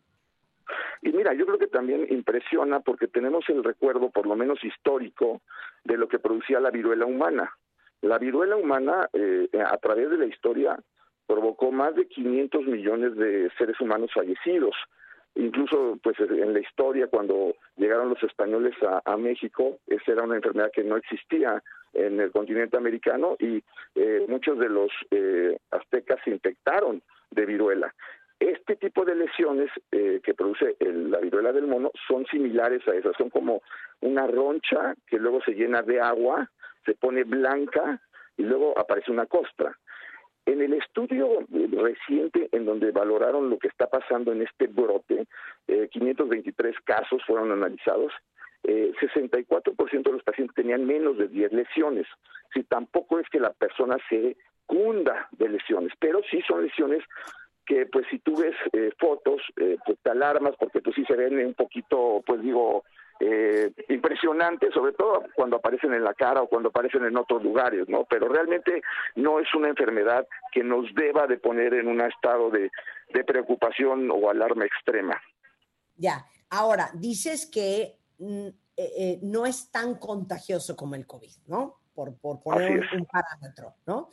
Y 1.03 1.13
mira, 1.13 1.33
yo 1.35 1.47
creo 1.47 1.59
que 1.59 1.67
también 1.67 2.07
impresiona 2.11 2.81
porque 2.81 3.09
tenemos 3.09 3.49
el 3.49 3.65
recuerdo, 3.65 4.11
por 4.11 4.27
lo 4.27 4.37
menos 4.37 4.63
histórico, 4.63 5.41
de 5.85 5.97
lo 5.97 6.09
que 6.09 6.19
producía 6.19 6.61
la 6.61 6.71
viruela 6.71 7.07
humana. 7.07 7.51
La 8.03 8.19
viruela 8.19 8.57
humana, 8.57 9.09
eh, 9.13 9.49
a 9.65 9.77
través 9.79 10.11
de 10.11 10.19
la 10.19 10.27
historia, 10.27 10.79
provocó 11.27 11.71
más 11.71 11.95
de 11.95 12.07
500 12.07 12.67
millones 12.67 13.17
de 13.17 13.51
seres 13.57 13.81
humanos 13.81 14.11
fallecidos. 14.13 14.75
Incluso, 15.37 15.99
pues, 16.03 16.19
en 16.19 16.53
la 16.53 16.61
historia, 16.61 17.07
cuando 17.07 17.55
llegaron 17.77 18.09
los 18.09 18.23
españoles 18.23 18.75
a, 18.83 19.01
a 19.05 19.17
México, 19.17 19.79
esa 19.87 20.13
era 20.13 20.25
una 20.25 20.37
enfermedad 20.37 20.71
que 20.73 20.83
no 20.83 20.97
existía 20.97 21.63
en 21.93 22.21
el 22.21 22.31
continente 22.31 22.77
americano 22.77 23.37
y 23.39 23.63
eh, 23.95 24.25
muchos 24.29 24.59
de 24.59 24.69
los 24.69 24.91
eh, 25.11 25.59
aztecas 25.71 26.19
se 26.25 26.31
infectaron 26.31 27.03
de 27.31 27.47
viruela. 27.47 27.95
Este 28.39 28.77
tipo 28.77 29.05
de 29.05 29.15
lesiones 29.15 29.71
eh, 29.93 30.21
que 30.25 30.33
produce 30.33 30.77
la 30.81 31.19
viruela 31.19 31.53
del 31.53 31.67
mono 31.67 31.91
son 32.09 32.25
similares 32.27 32.87
a 32.89 32.95
esas, 32.95 33.15
son 33.17 33.29
como 33.29 33.63
una 34.01 34.27
roncha 34.27 34.95
que 35.07 35.19
luego 35.19 35.43
se 35.43 35.53
llena 35.53 35.83
de 35.83 36.01
agua, 36.01 36.51
se 36.87 36.95
pone 36.95 37.25
blanca 37.25 38.01
y 38.39 38.43
luego 38.43 38.79
aparece 38.79 39.11
una 39.11 39.27
costra. 39.27 39.77
En 40.47 40.63
el 40.63 40.73
estudio 40.73 41.47
reciente 41.51 42.49
en 42.53 42.65
donde 42.65 42.91
valoraron 42.91 43.51
lo 43.51 43.59
que 43.59 43.69
está 43.69 43.89
pasando 43.89 44.33
en 44.33 44.43
este 44.43 44.67
brote, 44.67 45.27
eh, 45.69 45.89
523 45.93 46.77
casos 46.85 47.23
fueron 47.27 47.53
analizados, 47.53 48.13
eh, 48.65 48.93
64% 49.01 50.03
de 50.03 50.13
los 50.13 50.23
pacientes 50.23 50.55
tenían 50.55 50.87
menos 50.87 51.19
de 51.19 51.29
10 51.29 51.53
lesiones. 51.53 52.07
Si 52.53 52.63
tampoco 52.65 53.19
es 53.19 53.29
que 53.29 53.41
la 53.41 53.53
persona 53.53 53.97
se 54.09 54.37
cunda 54.67 55.29
de 55.33 55.49
lesiones, 55.49 55.93
pero 55.99 56.21
sí 56.31 56.41
son 56.47 56.63
lesiones 56.63 57.03
que 57.67 57.87
pues 57.87 58.07
si 58.11 58.19
tú 58.19 58.37
ves 58.37 58.55
eh, 58.73 58.91
fotos, 58.99 59.41
eh, 59.57 59.77
pues 59.85 59.99
te 60.03 60.11
alarmas 60.11 60.55
porque 60.59 60.81
pues 60.81 60.97
sí 60.97 61.05
se 61.05 61.15
ven 61.15 61.39
un 61.39 61.55
poquito, 61.55 62.23
pues 62.27 62.43
digo, 62.43 62.83
eh, 63.21 63.71
impresionantes, 63.91 64.73
sobre 64.73 64.93
todo 64.93 65.25
cuando 65.35 65.57
aparecen 65.57 65.93
en 65.93 66.03
la 66.03 66.15
cara 66.15 66.41
o 66.41 66.49
cuando 66.49 66.71
aparecen 66.71 67.05
en 67.05 67.17
otros 67.17 67.43
lugares, 67.43 67.89
¿no? 67.89 68.07
Pero 68.09 68.29
realmente 68.29 68.83
no 69.15 69.39
es 69.39 69.55
una 69.55 69.69
enfermedad 69.69 70.27
que 70.51 70.65
nos 70.65 70.93
deba 70.95 71.27
de 71.27 71.37
poner 71.37 71.75
en 71.75 71.87
un 71.87 72.01
estado 72.01 72.51
de, 72.51 72.71
preocupación 73.25 74.11
o 74.11 74.31
alarma 74.31 74.65
extrema. 74.65 75.21
Ya, 75.97 76.25
ahora, 76.49 76.89
dices 76.95 77.49
que 77.53 78.00
eh, 78.21 78.53
eh, 78.77 79.19
no 79.23 79.47
es 79.47 79.71
tan 79.71 79.97
contagioso 79.97 80.77
como 80.77 80.95
el 80.95 81.07
COVID, 81.07 81.33
¿no? 81.47 81.81
Por, 81.95 82.17
por 82.19 82.41
poner 82.41 82.83
un, 82.95 83.07
parámetro, 83.07 83.75
¿no? 83.87 84.09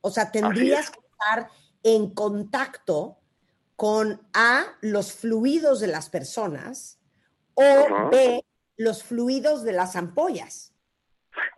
O 0.00 0.10
sea, 0.10 0.30
tendrías 0.30 0.90
que 0.90 1.00
estar 1.00 1.48
en 1.82 2.14
contacto 2.14 3.18
con 3.76 4.20
A, 4.34 4.64
los 4.80 5.12
fluidos 5.12 5.80
de 5.80 5.88
las 5.88 6.10
personas, 6.10 7.00
o. 7.54 8.10
B, 8.10 8.44
los 8.76 9.02
fluidos 9.02 9.62
de 9.62 9.72
las 9.72 9.96
ampollas. 9.96 10.74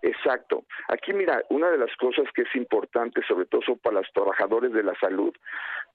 Exacto. 0.03 0.65
Aquí 0.89 1.13
mira, 1.13 1.43
una 1.51 1.71
de 1.71 1.79
las 1.79 1.95
cosas 1.97 2.27
que 2.35 2.43
es 2.43 2.55
importante, 2.55 3.23
sobre 3.27 3.47
todo 3.47 3.63
son 3.63 3.79
para 3.79 4.01
los 4.01 4.13
trabajadores 4.13 4.73
de 4.73 4.83
la 4.83 4.95
salud, 5.01 5.35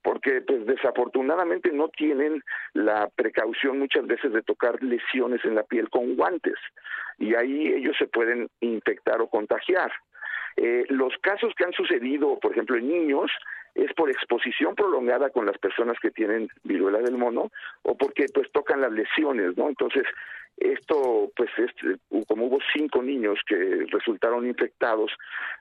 porque 0.01 0.41
pues 0.41 0.65
desafortunadamente 0.65 1.71
no 1.71 1.89
tienen 1.89 2.43
la 2.73 3.09
precaución 3.15 3.79
muchas 3.79 4.07
veces 4.07 4.33
de 4.33 4.41
tocar 4.41 4.81
lesiones 4.81 5.43
en 5.45 5.55
la 5.55 5.63
piel 5.63 5.89
con 5.89 6.15
guantes 6.15 6.55
y 7.17 7.35
ahí 7.35 7.67
ellos 7.67 7.95
se 7.97 8.07
pueden 8.07 8.49
infectar 8.61 9.21
o 9.21 9.27
contagiar. 9.27 9.91
Eh, 10.55 10.85
los 10.89 11.13
casos 11.21 11.53
que 11.55 11.65
han 11.65 11.73
sucedido, 11.73 12.39
por 12.39 12.51
ejemplo, 12.51 12.77
en 12.77 12.87
niños, 12.87 13.31
es 13.75 13.93
por 13.93 14.09
exposición 14.09 14.75
prolongada 14.75 15.29
con 15.29 15.45
las 15.45 15.57
personas 15.57 15.97
que 16.01 16.11
tienen 16.11 16.49
viruela 16.63 16.99
del 16.99 17.17
mono 17.17 17.51
o 17.83 17.95
porque 17.95 18.25
pues 18.33 18.51
tocan 18.51 18.81
las 18.81 18.91
lesiones, 18.91 19.55
¿no? 19.57 19.69
Entonces, 19.69 20.03
esto, 20.59 21.31
pues, 21.35 21.49
es, 21.57 21.71
como 22.27 22.45
hubo 22.45 22.59
cinco 22.73 23.01
niños 23.01 23.39
que 23.47 23.85
resultaron 23.91 24.45
infectados, 24.45 25.11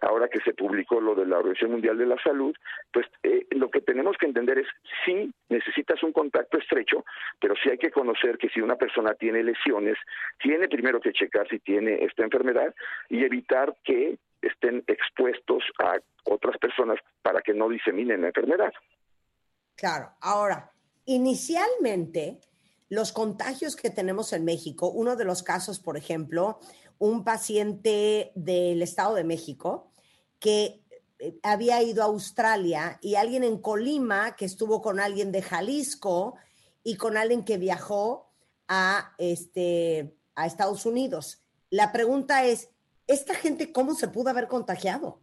ahora 0.00 0.28
que 0.28 0.40
se 0.40 0.54
publicó 0.54 1.00
lo 1.00 1.14
de 1.14 1.26
la 1.26 1.38
Organización 1.38 1.72
Mundial 1.72 1.98
de 1.98 2.06
la 2.06 2.16
Salud, 2.22 2.54
pues 2.92 3.06
eh, 3.22 3.46
lo 3.50 3.70
que 3.70 3.80
tenemos 3.80 4.16
que 4.18 4.26
entender 4.26 4.58
es 4.58 4.66
sí 5.04 5.32
necesitas 5.48 6.02
un 6.02 6.12
contacto 6.12 6.58
estrecho, 6.58 7.04
pero 7.40 7.54
sí 7.62 7.70
hay 7.70 7.78
que 7.78 7.90
conocer 7.90 8.38
que 8.38 8.48
si 8.48 8.60
una 8.60 8.76
persona 8.76 9.14
tiene 9.14 9.42
lesiones, 9.42 9.96
tiene 10.40 10.68
primero 10.68 11.00
que 11.00 11.12
checar 11.12 11.48
si 11.48 11.58
tiene 11.60 12.04
esta 12.04 12.24
enfermedad 12.24 12.74
y 13.08 13.24
evitar 13.24 13.74
que 13.84 14.18
estén 14.42 14.84
expuestos 14.86 15.62
a 15.78 15.98
otras 16.24 16.58
personas 16.58 16.98
para 17.22 17.40
que 17.40 17.54
no 17.54 17.68
diseminen 17.68 18.22
la 18.22 18.28
enfermedad. 18.28 18.72
Claro, 19.76 20.10
ahora, 20.20 20.70
inicialmente, 21.06 22.38
los 22.88 23.12
contagios 23.12 23.76
que 23.76 23.90
tenemos 23.90 24.32
en 24.32 24.44
México, 24.44 24.90
uno 24.90 25.16
de 25.16 25.24
los 25.24 25.42
casos, 25.42 25.78
por 25.78 25.96
ejemplo, 25.96 26.58
un 26.98 27.24
paciente 27.24 28.32
del 28.34 28.82
Estado 28.82 29.14
de 29.14 29.24
México 29.24 29.92
que 30.40 30.82
eh, 31.18 31.38
había 31.42 31.82
ido 31.82 32.02
a 32.02 32.06
Australia 32.06 32.98
y 33.02 33.16
alguien 33.16 33.44
en 33.44 33.60
Colima 33.60 34.36
que 34.36 34.44
estuvo 34.44 34.80
con 34.80 35.00
alguien 35.00 35.32
de 35.32 35.42
Jalisco 35.42 36.36
y 36.82 36.96
con 36.96 37.16
alguien 37.16 37.44
que 37.44 37.58
viajó 37.58 38.30
a, 38.68 39.12
este, 39.18 40.14
a 40.34 40.46
Estados 40.46 40.86
Unidos. 40.86 41.44
La 41.70 41.92
pregunta 41.92 42.44
es, 42.44 42.72
¿esta 43.06 43.34
gente 43.34 43.72
cómo 43.72 43.94
se 43.94 44.08
pudo 44.08 44.30
haber 44.30 44.48
contagiado? 44.48 45.20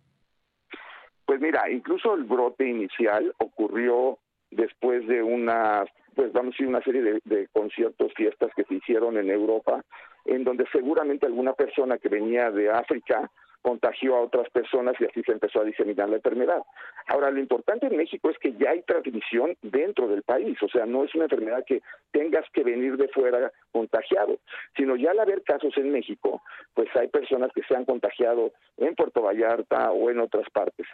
Pues 1.26 1.42
mira, 1.42 1.70
incluso 1.72 2.14
el 2.14 2.24
brote 2.24 2.68
inicial 2.68 3.34
ocurrió 3.40 4.20
después 4.52 5.08
de 5.08 5.24
una, 5.24 5.86
pues 6.16 6.32
vamos 6.34 6.54
a 6.54 6.54
decir, 6.54 6.68
una 6.68 6.82
serie 6.82 7.02
de, 7.02 7.20
de 7.26 7.48
conciertos, 7.54 8.14
fiestas 8.16 8.52
que 8.56 8.64
se 8.64 8.76
hicieron 8.76 9.18
en 9.18 9.30
Europa, 9.30 9.84
en 10.26 10.44
donde 10.44 10.66
seguramente 10.72 11.26
alguna 11.26 11.54
persona 11.54 11.98
que 11.98 12.10
venía 12.10 12.52
de 12.52 12.70
África 12.70 13.30
contagió 13.66 14.16
a 14.16 14.22
otras 14.22 14.48
personas 14.52 14.94
y 15.00 15.06
así 15.06 15.24
se 15.24 15.32
empezó 15.32 15.60
a 15.60 15.64
diseminar 15.64 16.08
la 16.08 16.18
enfermedad. 16.18 16.62
Ahora, 17.08 17.32
lo 17.32 17.40
importante 17.40 17.88
en 17.88 17.98
México 17.98 18.30
es 18.30 18.38
que 18.38 18.54
ya 18.54 18.70
hay 18.70 18.84
transmisión 18.84 19.58
dentro 19.64 20.08
del 20.08 20.22
país, 20.22 20.56
o 20.62 20.68
sea, 20.68 20.86
no 20.86 21.04
es 21.04 21.16
una 21.16 21.24
enfermedad 21.24 21.66
que 21.66 21.82
tengas 22.12 22.46
que 22.54 22.64
venir 22.64 22.96
de 22.96 23.08
fuera 23.08 23.52
contagiado, 23.72 24.38
sino 24.78 24.96
ya 24.96 25.10
al 25.12 25.20
haber 25.20 25.42
casos 25.42 25.76
en 25.78 25.92
México, 25.92 26.44
pues 26.76 26.96
hay 26.96 27.08
personas 27.08 27.50
que 27.56 27.64
se 27.64 27.76
han 27.76 27.86
contagiado 27.86 28.52
en 28.78 28.94
Puerto 28.94 29.24
Vallarta 29.24 29.92
o 29.92 30.12
en 30.12 30.20
otras 30.20 30.48
partes. 30.52 30.86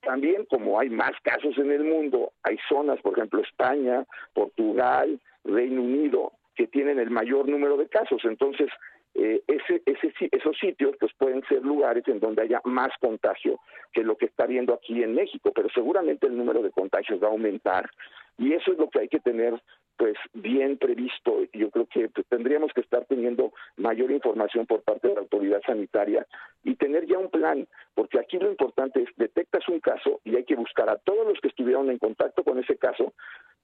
También, 0.00 0.44
como 0.46 0.78
hay 0.78 0.90
más 0.90 1.12
casos 1.22 1.56
en 1.58 1.70
el 1.70 1.84
mundo, 1.84 2.32
hay 2.42 2.56
zonas, 2.68 3.00
por 3.00 3.14
ejemplo, 3.14 3.40
España, 3.40 4.04
Portugal, 4.32 5.20
Reino 5.44 5.82
Unido, 5.82 6.32
que 6.54 6.66
tienen 6.66 6.98
el 6.98 7.10
mayor 7.10 7.48
número 7.48 7.76
de 7.76 7.88
casos. 7.88 8.20
Entonces, 8.24 8.68
eh, 9.14 9.42
ese, 9.48 9.82
ese, 9.86 10.12
esos 10.30 10.56
sitios 10.58 10.94
pues 11.00 11.12
pueden 11.18 11.42
ser 11.48 11.62
lugares 11.62 12.06
en 12.06 12.20
donde 12.20 12.42
haya 12.42 12.60
más 12.64 12.90
contagio 13.00 13.58
que 13.92 14.04
lo 14.04 14.16
que 14.16 14.26
está 14.26 14.46
viendo 14.46 14.74
aquí 14.74 15.02
en 15.02 15.14
México, 15.14 15.50
pero 15.52 15.68
seguramente 15.70 16.26
el 16.26 16.36
número 16.36 16.62
de 16.62 16.70
contagios 16.70 17.20
va 17.20 17.26
a 17.26 17.30
aumentar 17.30 17.90
y 18.36 18.52
eso 18.52 18.72
es 18.72 18.78
lo 18.78 18.88
que 18.88 19.00
hay 19.00 19.08
que 19.08 19.18
tener 19.18 19.60
pues 19.98 20.16
bien 20.32 20.78
previsto. 20.78 21.42
Yo 21.52 21.70
creo 21.70 21.86
que 21.86 22.08
pues, 22.08 22.26
tendríamos 22.28 22.72
que 22.72 22.80
estar 22.80 23.04
teniendo 23.04 23.52
mayor 23.76 24.10
información 24.12 24.64
por 24.64 24.82
parte 24.82 25.08
de 25.08 25.14
la 25.14 25.20
autoridad 25.20 25.60
sanitaria 25.66 26.26
y 26.64 26.76
tener 26.76 27.06
ya 27.06 27.18
un 27.18 27.28
plan, 27.28 27.66
porque 27.94 28.18
aquí 28.18 28.38
lo 28.38 28.48
importante 28.48 29.02
es 29.02 29.08
detectas 29.16 29.68
un 29.68 29.80
caso 29.80 30.20
y 30.24 30.36
hay 30.36 30.44
que 30.44 30.54
buscar 30.54 30.88
a 30.88 30.96
todos 30.96 31.26
los 31.26 31.40
que 31.40 31.48
estuvieron 31.48 31.90
en 31.90 31.98
contacto 31.98 32.44
con 32.44 32.58
ese 32.58 32.76
caso, 32.76 33.12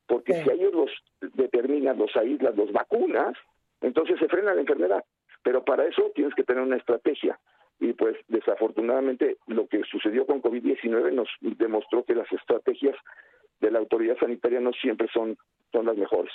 porque 0.07 0.35
si 0.35 0.51
a 0.51 0.53
ellos 0.53 0.75
los 0.75 0.91
determinas, 1.35 1.97
los 1.97 2.15
aíslas, 2.17 2.57
los 2.57 2.73
vacunas, 2.73 3.35
entonces 3.81 4.19
se 4.19 4.29
frena 4.29 4.55
la 4.55 4.61
enfermedad. 4.61 5.05
Pero 5.43 5.65
para 5.65 5.87
eso 5.87 6.11
tienes 6.15 6.35
que 6.35 6.43
tener 6.43 6.63
una 6.63 6.77
estrategia. 6.77 7.39
Y 7.79 7.93
pues 7.93 8.17
desafortunadamente 8.29 9.37
lo 9.47 9.67
que 9.69 9.83
sucedió 9.85 10.27
con 10.27 10.43
COVID-19 10.43 11.13
nos 11.13 11.29
demostró 11.41 12.05
que 12.05 12.15
las 12.15 12.31
estrategias 12.33 12.97
de 13.61 13.71
la 13.71 13.79
autoridad 13.79 14.19
sanitaria 14.19 14.61
no 14.61 14.73
siempre 14.73 15.09
son, 15.13 15.37
son 15.75 15.87
las 15.87 15.97
mejores. 15.97 16.33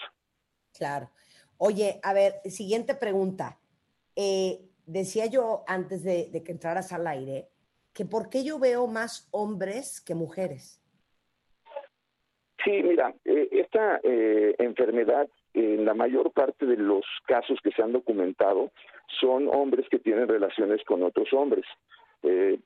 Claro. 0.77 1.09
Oye, 1.57 1.99
a 2.03 2.13
ver, 2.13 2.41
siguiente 2.45 2.93
pregunta. 2.93 3.57
Eh, 4.15 4.59
decía 4.85 5.25
yo 5.25 5.63
antes 5.67 6.03
de, 6.03 6.29
de 6.29 6.43
que 6.43 6.51
entraras 6.51 6.91
al 6.91 7.07
aire 7.07 7.47
que 7.93 8.05
por 8.05 8.29
qué 8.29 8.43
yo 8.43 8.59
veo 8.59 8.87
más 8.87 9.27
hombres 9.31 10.01
que 10.01 10.15
mujeres. 10.15 10.81
Sí, 12.63 12.83
mira, 12.83 13.13
eh, 13.25 13.47
esta 13.51 13.99
eh, 14.03 14.55
enfermedad, 14.59 15.29
en 15.53 15.85
la 15.85 15.93
mayor 15.93 16.31
parte 16.31 16.65
de 16.65 16.77
los 16.77 17.05
casos 17.25 17.57
que 17.63 17.71
se 17.71 17.81
han 17.81 17.93
documentado, 17.93 18.71
son 19.19 19.47
hombres 19.47 19.87
que 19.89 19.99
tienen 19.99 20.27
relaciones 20.27 20.83
con 20.83 21.03
otros 21.03 21.31
hombres. 21.33 21.65
Eh, 22.23 22.59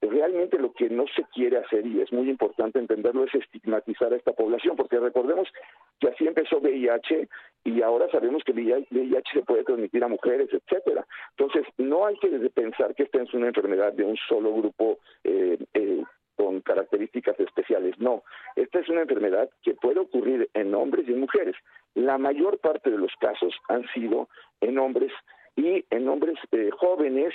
realmente 0.00 0.58
lo 0.58 0.72
que 0.72 0.88
no 0.88 1.04
se 1.14 1.24
quiere 1.34 1.58
hacer, 1.58 1.86
y 1.86 2.00
es 2.00 2.12
muy 2.12 2.30
importante 2.30 2.78
entenderlo, 2.78 3.24
es 3.24 3.34
estigmatizar 3.34 4.12
a 4.12 4.16
esta 4.16 4.32
población, 4.32 4.76
porque 4.76 4.98
recordemos 4.98 5.48
que 6.00 6.08
así 6.08 6.26
empezó 6.26 6.58
VIH 6.58 7.28
y 7.64 7.82
ahora 7.82 8.08
sabemos 8.10 8.42
que 8.44 8.52
VIH 8.52 9.30
se 9.32 9.42
puede 9.42 9.64
transmitir 9.64 10.02
a 10.04 10.08
mujeres, 10.08 10.48
etcétera. 10.52 11.06
Entonces, 11.36 11.66
no 11.78 12.06
hay 12.06 12.16
que 12.18 12.28
pensar 12.50 12.94
que 12.94 13.04
esta 13.04 13.22
es 13.22 13.34
una 13.34 13.48
enfermedad 13.48 13.92
de 13.92 14.04
un 14.04 14.16
solo 14.28 14.54
grupo 14.54 14.98
eh, 15.24 15.58
eh, 15.74 16.02
con 16.36 16.60
características 16.60 17.38
especiales. 17.40 17.98
No, 17.98 18.22
esta 18.54 18.80
es 18.80 18.88
una 18.88 19.02
enfermedad 19.02 19.50
que 19.62 19.74
puede 19.74 20.00
ocurrir 20.00 20.48
en 20.54 20.74
hombres 20.74 21.08
y 21.08 21.12
en 21.12 21.20
mujeres. 21.20 21.56
La 21.94 22.18
mayor 22.18 22.58
parte 22.58 22.90
de 22.90 22.98
los 22.98 23.12
casos 23.18 23.54
han 23.68 23.86
sido 23.94 24.28
en 24.60 24.78
hombres 24.78 25.12
y 25.56 25.84
en 25.90 26.08
hombres 26.08 26.36
eh, 26.52 26.70
jóvenes, 26.78 27.32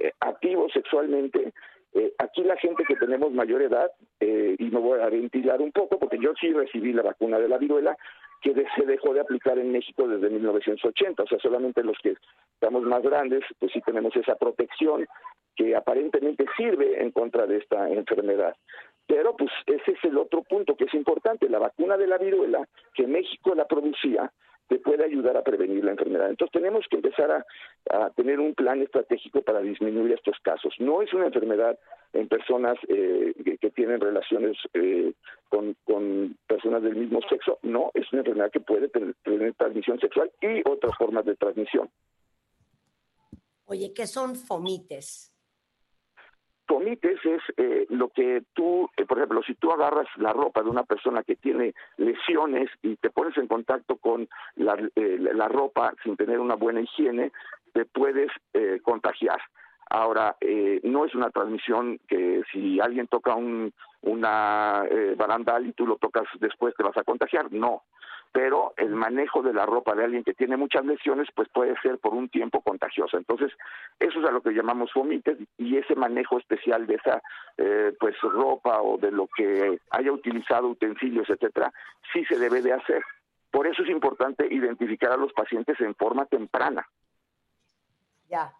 eh, 0.00 0.12
activos 0.20 0.72
sexualmente. 0.72 1.52
Eh, 1.94 2.12
aquí 2.18 2.42
la 2.42 2.56
gente 2.56 2.84
que 2.84 2.96
tenemos 2.96 3.32
mayor 3.32 3.62
edad, 3.62 3.90
eh, 4.20 4.56
y 4.58 4.64
me 4.64 4.78
voy 4.78 5.00
a 5.00 5.08
ventilar 5.08 5.60
un 5.60 5.72
poco, 5.72 5.98
porque 5.98 6.18
yo 6.20 6.32
sí 6.40 6.52
recibí 6.52 6.92
la 6.92 7.02
vacuna 7.02 7.38
de 7.38 7.48
la 7.48 7.58
viruela, 7.58 7.96
que 8.40 8.54
se 8.76 8.86
dejó 8.86 9.14
de 9.14 9.20
aplicar 9.20 9.58
en 9.58 9.72
México 9.72 10.06
desde 10.06 10.30
1980, 10.30 11.22
o 11.22 11.26
sea, 11.26 11.38
solamente 11.40 11.82
los 11.82 11.98
que 11.98 12.14
estamos 12.54 12.82
más 12.82 13.02
grandes, 13.02 13.42
pues 13.58 13.72
sí 13.72 13.80
tenemos 13.80 14.14
esa 14.14 14.36
protección 14.36 15.06
que 15.56 15.74
aparentemente 15.74 16.44
sirve 16.56 17.02
en 17.02 17.10
contra 17.10 17.46
de 17.46 17.56
esta 17.56 17.88
enfermedad. 17.88 18.54
Pero 19.08 19.34
pues 19.36 19.50
ese 19.66 19.92
es 19.92 20.04
el 20.04 20.18
otro 20.18 20.42
punto 20.42 20.76
que 20.76 20.84
es 20.84 20.94
importante, 20.94 21.48
la 21.48 21.58
vacuna 21.58 21.96
de 21.96 22.06
la 22.06 22.18
viruela, 22.18 22.68
que 22.94 23.06
México 23.06 23.54
la 23.54 23.66
producía, 23.66 24.30
te 24.68 24.78
puede 24.78 25.04
ayudar 25.04 25.36
a 25.36 25.42
prevenir 25.42 25.84
la 25.84 25.92
enfermedad. 25.92 26.28
Entonces 26.30 26.52
tenemos 26.52 26.86
que 26.88 26.96
empezar 26.96 27.30
a, 27.30 27.44
tener 28.10 28.38
un 28.38 28.54
plan 28.54 28.82
estratégico 28.82 29.42
para 29.42 29.60
disminuir 29.60 30.12
estos 30.12 30.36
casos. 30.42 30.74
No 30.78 31.00
es 31.00 31.12
una 31.14 31.26
enfermedad 31.26 31.78
en 32.12 32.28
personas 32.28 32.76
eh, 32.88 33.34
que, 33.60 33.70
tienen 33.70 34.00
relaciones 34.00 34.56
eh, 34.74 35.12
con, 35.48 35.76
con 35.84 36.36
personas 36.46 36.82
del 36.82 36.96
mismo 36.96 37.20
sexo, 37.28 37.58
no, 37.62 37.90
es 37.94 38.12
una 38.12 38.20
enfermedad 38.20 38.50
que 38.50 38.60
puede 38.60 38.88
tener, 38.88 39.14
tener 39.22 39.54
transmisión 39.54 40.00
sexual 40.00 40.30
y 40.40 40.68
otras 40.68 40.96
formas 40.96 41.24
de 41.24 41.36
transmisión. 41.36 41.88
Oye, 43.66 43.92
¿qué 43.94 44.06
son 44.06 44.34
fomites? 44.34 45.32
Fomites 46.68 47.18
es 47.24 47.40
eh, 47.56 47.86
lo 47.88 48.10
que 48.10 48.42
tú, 48.52 48.90
eh, 48.98 49.06
por 49.06 49.16
ejemplo, 49.16 49.42
si 49.42 49.54
tú 49.54 49.72
agarras 49.72 50.06
la 50.16 50.34
ropa 50.34 50.62
de 50.62 50.68
una 50.68 50.82
persona 50.82 51.22
que 51.22 51.34
tiene 51.34 51.74
lesiones 51.96 52.70
y 52.82 52.96
te 52.96 53.08
pones 53.08 53.36
en 53.38 53.48
contacto 53.48 53.96
con 53.96 54.28
la, 54.56 54.76
eh, 54.94 55.18
la 55.18 55.48
ropa 55.48 55.94
sin 56.04 56.16
tener 56.16 56.38
una 56.38 56.56
buena 56.56 56.82
higiene, 56.82 57.32
te 57.72 57.86
puedes 57.86 58.30
eh, 58.52 58.80
contagiar. 58.82 59.40
Ahora, 59.88 60.36
eh, 60.42 60.80
no 60.84 61.06
es 61.06 61.14
una 61.14 61.30
transmisión 61.30 61.98
que 62.06 62.42
si 62.52 62.78
alguien 62.78 63.06
toca 63.06 63.34
un 63.34 63.72
una 64.00 64.84
barandal 65.16 65.66
y 65.66 65.72
tú 65.72 65.84
lo 65.84 65.96
tocas 65.96 66.22
después 66.38 66.72
te 66.76 66.84
vas 66.84 66.96
a 66.96 67.02
contagiar, 67.02 67.50
no. 67.50 67.82
Pero 68.32 68.74
el 68.76 68.90
manejo 68.90 69.42
de 69.42 69.52
la 69.52 69.66
ropa 69.66 69.94
de 69.94 70.04
alguien 70.04 70.24
que 70.24 70.34
tiene 70.34 70.56
muchas 70.56 70.84
lesiones, 70.84 71.28
pues 71.34 71.48
puede 71.48 71.74
ser 71.80 71.98
por 71.98 72.14
un 72.14 72.28
tiempo 72.28 72.60
contagiosa. 72.60 73.16
Entonces, 73.16 73.52
eso 73.98 74.20
es 74.20 74.26
a 74.26 74.30
lo 74.30 74.42
que 74.42 74.52
llamamos 74.52 74.92
fomites 74.92 75.38
y 75.56 75.76
ese 75.76 75.94
manejo 75.94 76.38
especial 76.38 76.86
de 76.86 76.94
esa 76.96 77.22
eh, 77.56 77.94
pues 77.98 78.20
ropa 78.20 78.82
o 78.82 78.98
de 78.98 79.10
lo 79.10 79.28
que 79.28 79.80
haya 79.90 80.12
utilizado 80.12 80.68
utensilios, 80.68 81.28
etcétera, 81.30 81.72
sí 82.12 82.24
se 82.26 82.38
debe 82.38 82.62
de 82.62 82.74
hacer. 82.74 83.02
Por 83.50 83.66
eso 83.66 83.82
es 83.82 83.88
importante 83.88 84.46
identificar 84.50 85.12
a 85.12 85.16
los 85.16 85.32
pacientes 85.32 85.80
en 85.80 85.94
forma 85.94 86.26
temprana. 86.26 86.86
Ya. 88.28 88.54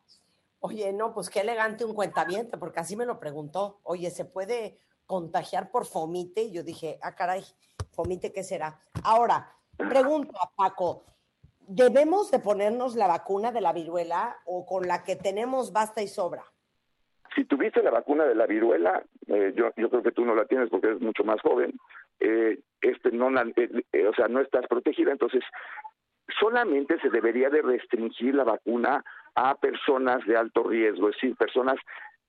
Oye, 0.60 0.92
no, 0.92 1.14
pues 1.14 1.30
qué 1.30 1.40
elegante 1.40 1.84
un 1.84 1.94
cuentaviente, 1.94 2.58
porque 2.58 2.80
así 2.80 2.96
me 2.96 3.06
lo 3.06 3.20
preguntó. 3.20 3.78
Oye, 3.84 4.10
¿se 4.10 4.24
puede 4.24 4.78
contagiar 5.06 5.70
por 5.70 5.86
fomite? 5.86 6.42
Y 6.42 6.52
yo 6.52 6.62
dije, 6.62 6.98
ah, 7.02 7.14
caray, 7.14 7.44
fomite, 7.92 8.32
¿qué 8.32 8.42
será? 8.42 8.80
Ahora, 9.04 9.54
pregunto 9.84 10.32
a 10.42 10.50
Paco, 10.54 11.04
¿debemos 11.60 12.30
de 12.30 12.38
ponernos 12.38 12.96
la 12.96 13.06
vacuna 13.06 13.52
de 13.52 13.60
la 13.60 13.72
viruela 13.72 14.36
o 14.44 14.66
con 14.66 14.86
la 14.88 15.04
que 15.04 15.16
tenemos 15.16 15.72
basta 15.72 16.02
y 16.02 16.08
sobra? 16.08 16.44
si 17.34 17.44
tuviste 17.44 17.82
la 17.82 17.90
vacuna 17.90 18.24
de 18.24 18.34
la 18.34 18.46
viruela, 18.46 19.02
eh, 19.28 19.52
yo, 19.54 19.70
yo 19.76 19.90
creo 19.90 20.02
que 20.02 20.12
tú 20.12 20.24
no 20.24 20.34
la 20.34 20.46
tienes 20.46 20.70
porque 20.70 20.88
eres 20.88 21.00
mucho 21.00 21.24
más 21.24 21.40
joven, 21.40 21.78
eh, 22.20 22.58
este 22.80 23.12
no 23.12 23.30
eh, 23.40 23.84
eh, 23.92 24.06
o 24.06 24.14
sea, 24.14 24.28
no 24.28 24.40
estás 24.40 24.66
protegida, 24.66 25.12
entonces 25.12 25.44
solamente 26.40 26.98
se 27.00 27.10
debería 27.10 27.48
de 27.48 27.62
restringir 27.62 28.34
la 28.34 28.44
vacuna 28.44 29.04
a 29.34 29.54
personas 29.54 30.24
de 30.26 30.36
alto 30.36 30.64
riesgo, 30.64 31.08
es 31.08 31.14
decir, 31.14 31.36
personas 31.36 31.76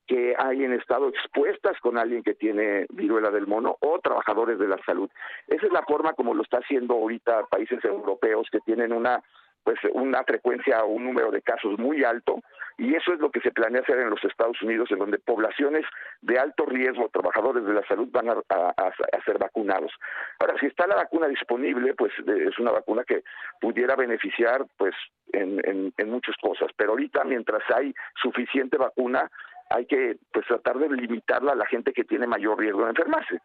que 0.09 0.33
hayan 0.39 0.73
estado 0.73 1.07
expuestas 1.07 1.79
con 1.81 1.99
alguien 1.99 2.23
que 2.23 2.33
tiene 2.33 2.87
viruela 2.89 3.29
del 3.29 3.45
mono 3.45 3.77
o 3.79 3.99
trabajadores 3.99 4.57
de 4.57 4.67
la 4.67 4.79
salud. 4.83 5.07
Esa 5.47 5.67
es 5.67 5.71
la 5.71 5.83
forma 5.83 6.13
como 6.13 6.33
lo 6.33 6.41
está 6.41 6.57
haciendo 6.57 6.95
ahorita 6.95 7.45
países 7.45 7.85
europeos 7.85 8.47
que 8.51 8.59
tienen 8.61 8.91
una 8.91 9.21
pues 9.63 9.77
una 9.93 10.23
frecuencia 10.23 10.83
o 10.83 10.87
un 10.87 11.03
número 11.03 11.29
de 11.29 11.41
casos 11.41 11.77
muy 11.77 12.03
alto 12.03 12.39
y 12.77 12.95
eso 12.95 13.13
es 13.13 13.19
lo 13.19 13.29
que 13.29 13.41
se 13.41 13.51
planea 13.51 13.81
hacer 13.81 13.99
en 13.99 14.09
los 14.09 14.23
Estados 14.23 14.59
Unidos, 14.61 14.89
en 14.89 14.99
donde 14.99 15.19
poblaciones 15.19 15.85
de 16.21 16.39
alto 16.39 16.65
riesgo, 16.65 17.09
trabajadores 17.09 17.65
de 17.65 17.73
la 17.73 17.85
salud, 17.85 18.07
van 18.09 18.29
a, 18.29 19.21
ser 19.25 19.37
vacunados. 19.37 19.91
Ahora, 20.39 20.55
si 20.61 20.67
está 20.67 20.87
la 20.87 20.95
vacuna 20.95 21.27
disponible, 21.27 21.93
pues 21.93 22.13
es 22.25 22.57
una 22.57 22.71
vacuna 22.71 23.03
que 23.03 23.21
pudiera 23.59 23.97
beneficiar 23.97 24.65
pues 24.77 24.95
en, 25.33 25.59
en, 25.67 25.93
en 25.97 26.09
muchas 26.09 26.37
cosas, 26.37 26.71
pero 26.77 26.91
ahorita 26.91 27.25
mientras 27.25 27.61
hay 27.69 27.93
suficiente 28.21 28.77
vacuna, 28.77 29.29
hay 29.69 29.85
que 29.85 30.17
pues 30.33 30.45
tratar 30.47 30.77
de 30.79 30.89
limitarla 30.89 31.53
a 31.53 31.55
la 31.55 31.65
gente 31.65 31.93
que 31.93 32.03
tiene 32.03 32.27
mayor 32.27 32.57
riesgo 32.59 32.83
de 32.83 32.89
enfermarse. 32.89 33.39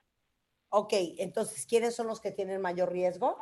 Ok, 0.70 0.92
entonces, 1.18 1.66
¿quiénes 1.68 1.94
son 1.94 2.06
los 2.08 2.20
que 2.20 2.32
tienen 2.32 2.60
mayor 2.60 2.90
riesgo? 2.90 3.36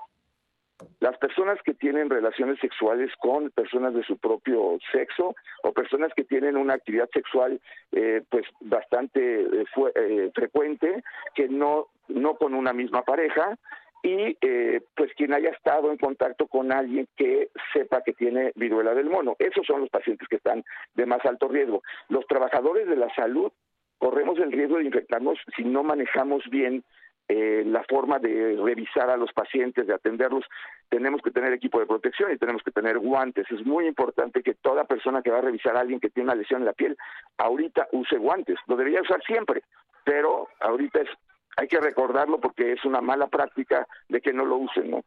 Las 0.99 1.17
personas 1.19 1.59
que 1.65 1.75
tienen 1.75 2.11
relaciones 2.11 2.59
sexuales 2.59 3.11
con 3.21 3.51
personas 3.51 3.95
de 3.95 4.03
su 4.03 4.19
propio 4.19 4.79
sexo 4.91 5.35
o 5.63 5.73
personas 5.73 6.13
que 6.17 6.25
tienen 6.25 6.57
una 6.57 6.75
actividad 6.75 7.09
sexual 7.13 7.61
eh, 7.93 8.23
pues 8.29 8.45
bastante 8.61 9.43
eh, 9.43 9.65
fue- 9.73 9.93
eh, 9.95 10.33
frecuente, 10.35 11.05
que 11.37 11.49
no, 11.49 11.87
no 12.09 12.35
con 12.37 12.53
una 12.55 12.73
misma 12.73 13.03
pareja, 13.03 13.57
y 14.03 14.37
eh, 14.41 14.83
pues 14.97 15.13
quien 15.15 15.33
haya 15.33 15.51
estado 15.51 15.91
en 15.91 15.97
contacto 15.97 16.49
con 16.49 16.73
alguien 16.73 17.07
que 17.17 17.51
sepa 17.73 18.03
que 18.03 18.13
tiene 18.13 18.53
viruela 18.57 18.95
del 18.95 19.09
mono. 19.09 19.37
Esos 19.39 19.65
son 19.65 19.81
los 19.81 19.91
pacientes 19.91 20.27
que 20.29 20.37
están 20.37 20.65
de 20.95 21.07
más 21.07 21.25
alto 21.25 21.49
riesgo. 21.49 21.83
Los 22.09 22.27
trabajadores 22.27 22.89
de 22.89 22.97
la 22.97 23.15
salud 23.15 23.53
corremos 23.99 24.39
el 24.41 24.51
riesgo 24.51 24.79
de 24.79 24.85
infectarnos 24.85 25.39
si 25.55 25.63
no 25.63 25.85
manejamos 25.85 26.43
bien 26.51 26.83
eh, 27.29 27.63
la 27.65 27.85
forma 27.85 28.19
de 28.19 28.59
revisar 28.61 29.09
a 29.09 29.17
los 29.17 29.33
pacientes, 29.33 29.87
de 29.87 29.95
atenderlos. 29.95 30.45
Tenemos 30.89 31.23
que 31.23 31.31
tener 31.31 31.53
equipo 31.53 31.79
de 31.79 31.87
protección 31.87 32.33
y 32.33 32.37
tenemos 32.37 32.63
que 32.65 32.73
tener 32.73 32.99
guantes. 32.99 33.49
Es 33.53 33.65
muy 33.65 33.87
importante 33.87 34.43
que 34.43 34.55
toda 34.55 34.85
persona 34.85 35.23
que 35.23 35.31
va 35.31 35.39
a 35.39 35.43
revisar 35.43 35.77
a 35.77 35.81
alguien 35.81 36.01
que 36.01 36.11
tiene 36.11 36.31
una 36.31 36.41
lesión 36.41 36.63
en 36.63 36.67
la 36.67 36.73
piel, 36.73 36.97
ahorita 37.39 37.89
use 37.93 38.19
guantes. 38.19 38.59
Lo 38.67 38.77
debería 38.77 39.01
usar 39.01 39.23
siempre, 39.23 39.63
pero 40.05 40.49
ahorita 40.61 41.03
es 41.03 41.09
hay 41.57 41.69
que 41.69 41.81
recordarlo 41.81 42.41
porque 42.41 42.73
es 42.73 42.85
una 42.85 43.01
mala 43.01 43.27
práctica 43.29 43.87
de 44.09 44.21
que 44.21 44.33
no 44.33 44.45
lo 44.45 44.57
usen, 44.57 44.91
¿no? 44.91 45.03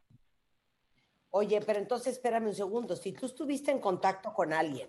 Oye, 1.30 1.60
pero 1.66 1.78
entonces 1.78 2.14
espérame 2.14 2.46
un 2.46 2.54
segundo. 2.54 2.96
Si 2.96 3.12
tú 3.12 3.26
estuviste 3.26 3.70
en 3.70 3.80
contacto 3.80 4.32
con 4.32 4.52
alguien 4.52 4.88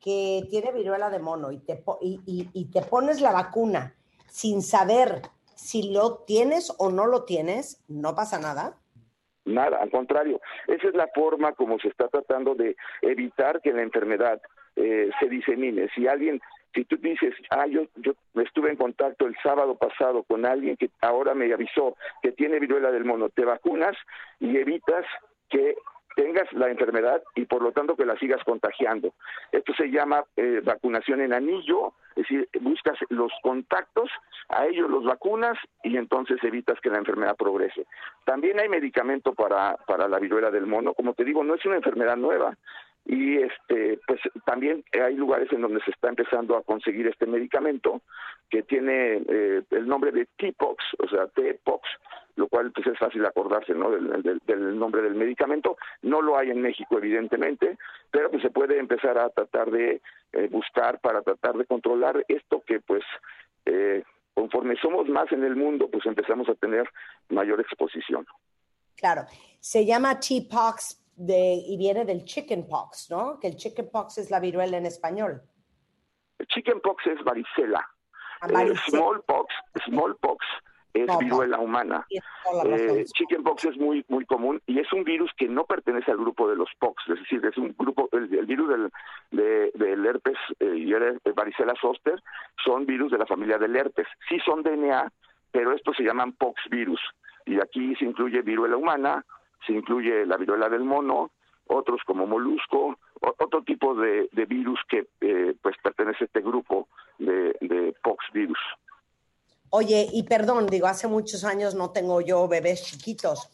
que 0.00 0.42
tiene 0.50 0.72
viruela 0.72 1.08
de 1.10 1.18
mono 1.20 1.52
y 1.52 1.58
te, 1.60 1.82
y- 2.00 2.48
y 2.52 2.64
te 2.66 2.82
pones 2.82 3.20
la 3.20 3.32
vacuna 3.32 3.94
sin 4.26 4.60
saber 4.62 5.22
si 5.54 5.92
lo 5.92 6.18
tienes 6.26 6.74
o 6.78 6.90
no 6.90 7.06
lo 7.06 7.24
tienes, 7.24 7.82
no 7.88 8.14
pasa 8.14 8.38
nada. 8.38 8.76
Nada, 9.44 9.78
al 9.80 9.90
contrario. 9.90 10.40
Esa 10.66 10.88
es 10.88 10.94
la 10.94 11.08
forma 11.14 11.52
como 11.54 11.78
se 11.78 11.88
está 11.88 12.08
tratando 12.08 12.54
de 12.54 12.76
evitar 13.00 13.60
que 13.60 13.72
la 13.72 13.82
enfermedad 13.82 14.40
eh, 14.76 15.10
se 15.20 15.28
disemine. 15.28 15.88
Si 15.94 16.06
alguien, 16.08 16.40
si 16.74 16.84
tú 16.84 16.96
dices, 16.96 17.34
ah, 17.50 17.66
yo, 17.66 17.82
yo 17.96 18.12
estuve 18.36 18.70
en 18.70 18.76
contacto 18.76 19.26
el 19.26 19.36
sábado 19.42 19.76
pasado 19.76 20.22
con 20.22 20.46
alguien 20.46 20.76
que 20.76 20.90
ahora 21.00 21.34
me 21.34 21.52
avisó 21.52 21.96
que 22.22 22.32
tiene 22.32 22.58
viruela 22.58 22.90
del 22.90 23.04
mono, 23.04 23.28
te 23.28 23.44
vacunas 23.44 23.96
y 24.40 24.56
evitas 24.56 25.04
que 25.50 25.76
tengas 26.16 26.50
la 26.52 26.68
enfermedad 26.68 27.22
y 27.34 27.44
por 27.46 27.62
lo 27.62 27.72
tanto 27.72 27.96
que 27.96 28.06
la 28.06 28.16
sigas 28.18 28.42
contagiando. 28.44 29.14
Esto 29.50 29.72
se 29.74 29.90
llama 29.90 30.24
eh, 30.36 30.60
vacunación 30.62 31.20
en 31.20 31.32
anillo, 31.32 31.94
es 32.10 32.28
decir, 32.28 32.48
buscas 32.60 32.98
los 33.08 33.32
contactos, 33.42 34.10
a 34.48 34.66
ellos 34.66 34.90
los 34.90 35.04
vacunas 35.04 35.58
y 35.82 35.96
entonces 35.96 36.38
evitas 36.42 36.80
que 36.80 36.90
la 36.90 36.98
enfermedad 36.98 37.36
progrese. 37.36 37.86
También 38.24 38.60
hay 38.60 38.68
medicamento 38.68 39.32
para, 39.34 39.76
para 39.86 40.08
la 40.08 40.18
viruela 40.18 40.50
del 40.50 40.66
mono, 40.66 40.94
como 40.94 41.14
te 41.14 41.24
digo, 41.24 41.44
no 41.44 41.54
es 41.54 41.64
una 41.64 41.76
enfermedad 41.76 42.16
nueva 42.16 42.56
y 43.04 43.38
este 43.38 43.98
pues 44.06 44.20
también 44.44 44.84
hay 44.92 45.14
lugares 45.16 45.52
en 45.52 45.62
donde 45.62 45.82
se 45.84 45.90
está 45.90 46.08
empezando 46.08 46.56
a 46.56 46.62
conseguir 46.62 47.06
este 47.08 47.26
medicamento 47.26 48.02
que 48.48 48.62
tiene 48.62 49.22
eh, 49.28 49.62
el 49.70 49.88
nombre 49.88 50.12
de 50.12 50.26
T-Pox, 50.36 50.84
o 50.98 51.08
sea, 51.08 51.26
T-Pox, 51.28 51.88
lo 52.36 52.48
cual 52.48 52.70
pues 52.70 52.86
es 52.86 52.98
fácil 52.98 53.24
acordarse 53.24 53.74
¿no? 53.74 53.90
del, 53.90 54.78
nombre 54.78 55.02
del 55.02 55.14
medicamento. 55.14 55.78
No 56.02 56.20
lo 56.20 56.36
hay 56.38 56.50
en 56.50 56.60
México, 56.60 56.98
evidentemente, 56.98 57.78
pero 58.10 58.30
pues 58.30 58.42
se 58.42 58.50
puede 58.50 58.78
empezar 58.78 59.18
a 59.18 59.30
tratar 59.30 59.70
de 59.70 60.02
eh, 60.32 60.48
buscar 60.50 61.00
para 61.00 61.22
tratar 61.22 61.56
de 61.56 61.64
controlar 61.64 62.24
esto 62.28 62.62
que 62.66 62.80
pues 62.80 63.02
eh, 63.64 64.02
conforme 64.34 64.76
somos 64.76 65.08
más 65.08 65.30
en 65.32 65.44
el 65.44 65.56
mundo, 65.56 65.88
pues 65.90 66.04
empezamos 66.06 66.48
a 66.48 66.54
tener 66.54 66.88
mayor 67.30 67.60
exposición. 67.60 68.26
Claro, 68.96 69.22
se 69.60 69.84
llama 69.84 70.20
T-Pox 70.20 71.01
de, 71.16 71.54
y 71.66 71.76
viene 71.76 72.04
del 72.04 72.24
chickenpox, 72.24 73.10
¿no? 73.10 73.38
Que 73.40 73.48
el 73.48 73.56
chickenpox 73.56 74.18
es 74.18 74.30
la 74.30 74.40
viruela 74.40 74.76
en 74.78 74.86
español. 74.86 75.42
Chickenpox 76.48 77.06
es 77.06 77.22
varicela. 77.24 77.86
Ah, 78.40 78.64
Eh, 78.64 78.74
smallpox, 78.88 79.54
smallpox 79.86 80.44
es 80.94 81.06
No, 81.06 81.18
viruela 81.18 81.58
humana. 81.60 82.06
Eh, 82.64 83.04
chickenpox 83.14 83.64
es 83.66 83.76
muy 83.78 84.04
muy 84.08 84.26
común 84.26 84.60
y 84.66 84.80
es 84.80 84.92
un 84.92 85.04
virus 85.04 85.30
que 85.36 85.48
no 85.48 85.64
pertenece 85.64 86.10
al 86.10 86.18
grupo 86.18 86.48
de 86.48 86.56
los 86.56 86.68
pox, 86.78 87.02
es 87.08 87.20
decir, 87.20 87.40
es 87.46 87.56
un 87.56 87.74
grupo, 87.78 88.08
el, 88.12 88.34
el 88.34 88.46
virus 88.46 88.68
del, 88.68 88.90
de- 89.30 89.70
del 89.74 90.04
herpes 90.04 90.36
eh, 90.58 90.74
y 90.76 90.92
el, 90.92 91.20
el 91.24 91.32
varicela 91.32 91.74
zoster 91.80 92.20
son 92.64 92.84
virus 92.84 93.12
de 93.12 93.18
la 93.18 93.26
familia 93.26 93.58
del 93.58 93.76
herpes. 93.76 94.06
Sí 94.28 94.38
son 94.44 94.62
DNA, 94.62 95.10
pero 95.52 95.72
estos 95.72 95.96
se 95.96 96.02
llaman 96.02 96.32
pox 96.32 96.60
virus. 96.70 97.00
Y 97.46 97.60
aquí 97.60 97.94
se 97.96 98.04
incluye 98.04 98.42
viruela 98.42 98.76
humana, 98.76 99.24
se 99.66 99.72
incluye 99.72 100.26
la 100.26 100.36
viruela 100.36 100.68
del 100.68 100.84
mono, 100.84 101.30
otros 101.66 102.00
como 102.06 102.26
molusco, 102.26 102.98
otro 103.20 103.62
tipo 103.62 103.94
de, 103.94 104.28
de 104.32 104.46
virus 104.46 104.80
que 104.88 105.08
eh, 105.20 105.54
pues 105.62 105.76
pertenece 105.82 106.24
a 106.24 106.26
este 106.26 106.40
grupo 106.40 106.88
de, 107.18 107.56
de 107.60 107.94
pox 108.02 108.24
virus. 108.32 108.58
Oye, 109.70 110.06
y 110.12 110.24
perdón, 110.24 110.66
digo, 110.66 110.86
hace 110.86 111.08
muchos 111.08 111.44
años 111.44 111.74
no 111.74 111.92
tengo 111.92 112.20
yo 112.20 112.46
bebés 112.46 112.82
chiquitos, 112.84 113.48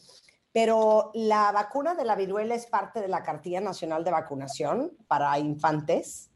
pero 0.52 1.12
la 1.14 1.52
vacuna 1.52 1.94
de 1.94 2.04
la 2.04 2.16
viruela 2.16 2.54
es 2.54 2.66
parte 2.66 3.00
de 3.00 3.08
la 3.08 3.22
cartilla 3.22 3.60
nacional 3.60 4.02
de 4.02 4.10
vacunación 4.10 4.90
para 5.06 5.38
infantes. 5.38 6.30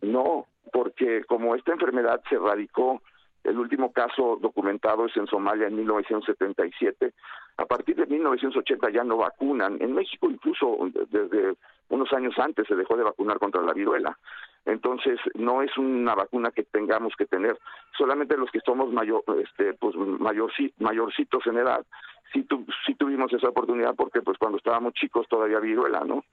No, 0.00 0.46
porque 0.72 1.22
como 1.24 1.54
esta 1.54 1.72
enfermedad 1.72 2.20
se 2.28 2.38
radicó, 2.38 3.02
el 3.44 3.58
último 3.58 3.92
caso 3.92 4.38
documentado 4.40 5.06
es 5.06 5.16
en 5.16 5.26
Somalia 5.26 5.66
en 5.68 5.76
1977, 5.76 7.12
a 7.56 7.64
partir 7.66 7.96
de 7.96 8.06
1980 8.06 8.90
ya 8.90 9.04
no 9.04 9.16
vacunan. 9.18 9.78
En 9.80 9.92
México 9.94 10.30
incluso 10.30 10.76
desde 11.10 11.54
unos 11.88 12.12
años 12.12 12.38
antes 12.38 12.66
se 12.68 12.74
dejó 12.76 12.96
de 12.96 13.02
vacunar 13.04 13.38
contra 13.38 13.62
la 13.62 13.72
viruela. 13.72 14.16
Entonces 14.64 15.18
no 15.34 15.62
es 15.62 15.76
una 15.78 16.14
vacuna 16.14 16.50
que 16.50 16.64
tengamos 16.64 17.14
que 17.16 17.26
tener. 17.26 17.58
Solamente 17.96 18.36
los 18.36 18.50
que 18.50 18.60
somos 18.60 18.92
mayor, 18.92 19.22
este, 19.42 19.74
pues 19.74 19.96
mayorci- 19.96 20.72
mayorcitos 20.78 21.46
en 21.46 21.58
edad, 21.58 21.84
sí, 22.32 22.42
tu- 22.44 22.66
sí 22.86 22.94
tuvimos 22.94 23.32
esa 23.32 23.48
oportunidad 23.48 23.94
porque 23.96 24.20
pues 24.22 24.38
cuando 24.38 24.58
estábamos 24.58 24.92
chicos 24.94 25.26
todavía 25.28 25.60
viruela, 25.60 26.00
¿no? 26.04 26.24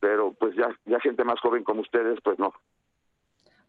Pero 0.00 0.32
pues 0.38 0.54
ya, 0.56 0.68
ya 0.86 1.00
gente 1.00 1.24
más 1.24 1.38
joven 1.40 1.64
como 1.64 1.80
ustedes, 1.82 2.18
pues 2.22 2.38
no. 2.38 2.52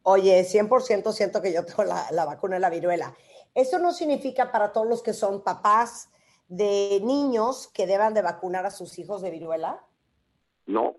Oye, 0.10 0.46
100% 0.46 1.12
siento 1.12 1.42
que 1.42 1.52
yo 1.52 1.66
tengo 1.66 1.84
la, 1.84 2.26
vacuna 2.26 2.54
de 2.56 2.62
la 2.62 2.70
viruela. 2.70 3.14
Eso 3.54 3.78
no 3.78 3.92
significa 3.92 4.54
para 4.54 4.72
todos 4.72 4.88
los 4.88 5.04
que 5.04 5.12
son 5.12 5.44
papás 5.44 6.10
de 6.48 7.02
niños 7.04 7.70
que 7.74 7.88
deban 7.88 8.14
de 8.14 8.22
vacunar 8.22 8.66
a 8.66 8.72
sus 8.72 9.00
hijos 9.00 9.22
de 9.22 9.32
viruela. 9.32 9.82
No, 10.66 10.96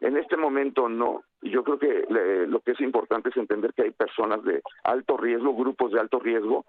en 0.00 0.16
este 0.16 0.36
momento 0.36 0.88
no. 0.88 1.24
Yo 1.42 1.64
creo 1.64 1.80
que 1.80 2.04
le- 2.08 2.46
lo 2.46 2.60
que 2.60 2.70
es 2.70 2.80
importante 2.80 3.30
es 3.30 3.36
entender 3.36 3.74
que 3.74 3.82
hay 3.82 3.90
personas 3.90 4.44
de 4.44 4.62
alto 4.84 5.16
riesgo, 5.16 5.56
grupos 5.56 5.90
de 5.90 5.98
alto 5.98 6.20
riesgo, 6.20 6.64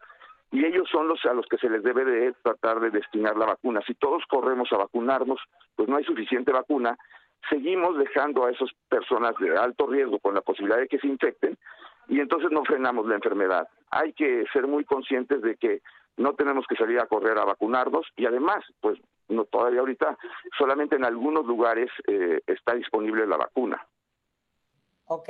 y 0.52 0.66
ellos 0.66 0.90
son 0.92 1.08
los 1.08 1.24
a 1.26 1.34
los 1.34 1.46
que 1.46 1.60
se 1.60 1.70
les 1.70 1.84
debe 1.84 2.04
de 2.04 2.34
tratar 2.42 2.80
de 2.80 2.90
destinar 2.90 3.38
la 3.38 3.46
vacuna. 3.46 3.82
Si 3.86 3.94
todos 3.94 4.24
corremos 4.28 4.70
a 4.72 4.78
vacunarnos, 4.78 5.40
pues 5.76 5.88
no 5.88 5.98
hay 5.98 6.04
suficiente 6.04 6.52
vacuna, 6.52 6.98
seguimos 7.50 7.98
dejando 7.98 8.46
a 8.46 8.52
esas 8.52 8.70
personas 8.90 9.36
de 9.40 9.58
alto 9.58 9.88
riesgo 9.88 10.20
con 10.20 10.34
la 10.34 10.42
posibilidad 10.42 10.80
de 10.80 10.88
que 10.88 11.00
se 11.00 11.08
infecten 11.08 11.58
y 12.08 12.20
entonces 12.20 12.52
no 12.52 12.64
frenamos 12.64 13.08
la 13.08 13.16
enfermedad. 13.16 13.68
Hay 13.90 14.14
que 14.14 14.46
ser 14.54 14.68
muy 14.68 14.86
conscientes 14.86 15.42
de 15.42 15.56
que 15.56 15.82
no 16.18 16.34
tenemos 16.34 16.66
que 16.68 16.76
salir 16.76 17.00
a 17.00 17.08
correr 17.08 17.38
a 17.38 17.46
vacunarnos 17.46 18.06
y 18.16 18.26
además, 18.26 18.64
pues 18.80 19.00
no 19.28 19.46
todavía 19.46 19.80
ahorita 19.80 20.18
solamente 20.58 20.96
en 20.96 21.06
algunos 21.06 21.46
lugares 21.46 21.90
eh, 22.08 22.42
está 22.46 22.76
disponible 22.76 23.26
la 23.26 23.38
vacuna. 23.38 23.86
Ok, 25.06 25.30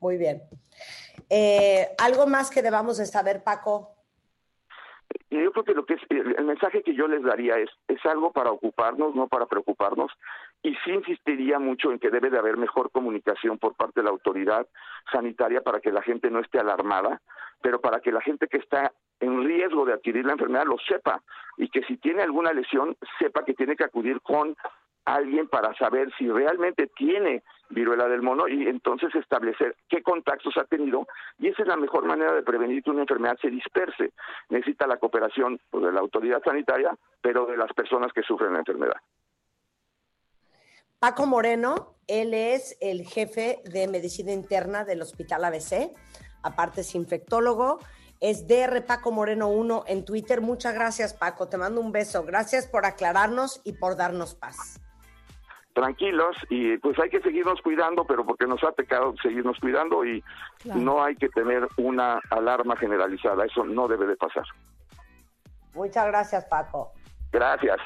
muy 0.00 0.16
bien. 0.16 0.42
Eh, 1.30 1.88
¿Algo 1.98 2.26
más 2.26 2.50
que 2.50 2.62
debamos 2.62 2.98
de 2.98 3.06
saber, 3.06 3.42
Paco? 3.42 3.92
Yo 5.30 5.52
creo 5.52 5.64
que 5.64 5.74
lo 5.74 5.86
que 5.86 5.94
es 5.94 6.00
el 6.10 6.44
mensaje 6.44 6.82
que 6.82 6.94
yo 6.94 7.06
les 7.08 7.22
daría 7.22 7.56
es 7.58 7.70
es 7.88 8.04
algo 8.06 8.32
para 8.32 8.50
ocuparnos, 8.50 9.14
no 9.14 9.28
para 9.28 9.46
preocuparnos. 9.46 10.10
Y 10.62 10.74
sí 10.84 10.90
insistiría 10.90 11.58
mucho 11.58 11.92
en 11.92 11.98
que 11.98 12.10
debe 12.10 12.30
de 12.30 12.38
haber 12.38 12.56
mejor 12.56 12.90
comunicación 12.90 13.58
por 13.58 13.74
parte 13.74 14.00
de 14.00 14.04
la 14.04 14.10
autoridad 14.10 14.66
sanitaria 15.12 15.60
para 15.60 15.80
que 15.80 15.92
la 15.92 16.02
gente 16.02 16.30
no 16.30 16.40
esté 16.40 16.58
alarmada, 16.58 17.20
pero 17.62 17.80
para 17.80 18.00
que 18.00 18.12
la 18.12 18.20
gente 18.20 18.48
que 18.48 18.58
está 18.58 18.92
en 19.20 19.44
riesgo 19.44 19.84
de 19.84 19.94
adquirir 19.94 20.26
la 20.26 20.32
enfermedad 20.32 20.66
lo 20.66 20.76
sepa 20.88 21.22
y 21.56 21.68
que 21.68 21.82
si 21.82 21.96
tiene 21.96 22.22
alguna 22.22 22.52
lesión 22.52 22.96
sepa 23.18 23.44
que 23.44 23.54
tiene 23.54 23.76
que 23.76 23.84
acudir 23.84 24.20
con 24.20 24.56
alguien 25.06 25.48
para 25.48 25.72
saber 25.74 26.12
si 26.18 26.28
realmente 26.28 26.88
tiene 26.88 27.42
viruela 27.70 28.08
del 28.08 28.22
mono 28.22 28.48
y 28.48 28.66
entonces 28.66 29.14
establecer 29.14 29.76
qué 29.88 30.02
contactos 30.02 30.56
ha 30.56 30.64
tenido 30.64 31.06
y 31.38 31.48
esa 31.48 31.62
es 31.62 31.68
la 31.68 31.76
mejor 31.76 32.04
manera 32.04 32.32
de 32.32 32.42
prevenir 32.42 32.82
que 32.82 32.90
una 32.90 33.02
enfermedad 33.02 33.38
se 33.40 33.48
disperse. 33.48 34.12
Necesita 34.50 34.86
la 34.86 34.98
cooperación 34.98 35.60
pues, 35.70 35.84
de 35.84 35.92
la 35.92 36.00
autoridad 36.00 36.42
sanitaria, 36.44 36.90
pero 37.20 37.46
de 37.46 37.56
las 37.56 37.72
personas 37.72 38.12
que 38.12 38.22
sufren 38.22 38.52
la 38.52 38.58
enfermedad. 38.60 38.96
Paco 40.98 41.26
Moreno, 41.26 41.94
él 42.06 42.32
es 42.34 42.76
el 42.80 43.04
jefe 43.06 43.60
de 43.64 43.86
medicina 43.88 44.32
interna 44.32 44.84
del 44.84 45.02
Hospital 45.02 45.44
ABC. 45.44 45.92
aparte 46.42 46.80
es 46.82 46.94
infectólogo. 46.94 47.78
Es 48.20 48.46
DR 48.46 48.80
Paco 48.86 49.12
Moreno 49.12 49.48
1 49.48 49.84
en 49.88 50.04
Twitter. 50.06 50.40
Muchas 50.40 50.72
gracias, 50.74 51.12
Paco. 51.12 51.48
Te 51.48 51.58
mando 51.58 51.82
un 51.82 51.92
beso. 51.92 52.22
Gracias 52.24 52.66
por 52.66 52.86
aclararnos 52.86 53.60
y 53.64 53.72
por 53.74 53.96
darnos 53.96 54.34
paz. 54.34 54.80
tranquilos 55.74 56.34
y 56.48 56.78
pues 56.78 56.98
hay 56.98 57.10
que 57.10 57.20
seguirnos 57.20 57.60
cuidando, 57.60 58.06
pero 58.06 58.24
porque 58.24 58.46
nos 58.46 58.64
ha 58.64 58.72
tocado 58.72 59.14
seguirnos 59.22 59.58
cuidando 59.60 60.06
y 60.06 60.24
Claro. 60.60 60.80
no 60.80 61.04
hay 61.04 61.14
que 61.16 61.28
tener 61.28 61.68
una 61.76 62.18
alarma 62.30 62.74
generalizada, 62.78 63.44
eso 63.44 63.62
no 63.62 63.86
debe 63.86 64.06
de 64.06 64.16
pasar. 64.16 64.44
Muchas 65.74 66.06
gracias, 66.06 66.46
Paco. 66.46 66.92
Gracias. 67.30 67.76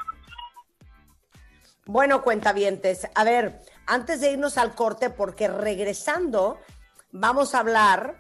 Bueno, 1.93 2.22
cuentavientes, 2.22 3.09
a 3.16 3.24
ver, 3.24 3.59
antes 3.84 4.20
de 4.20 4.30
irnos 4.30 4.59
al 4.59 4.76
corte, 4.76 5.11
porque 5.11 5.49
regresando 5.49 6.57
vamos 7.11 7.53
a 7.53 7.59
hablar 7.59 8.16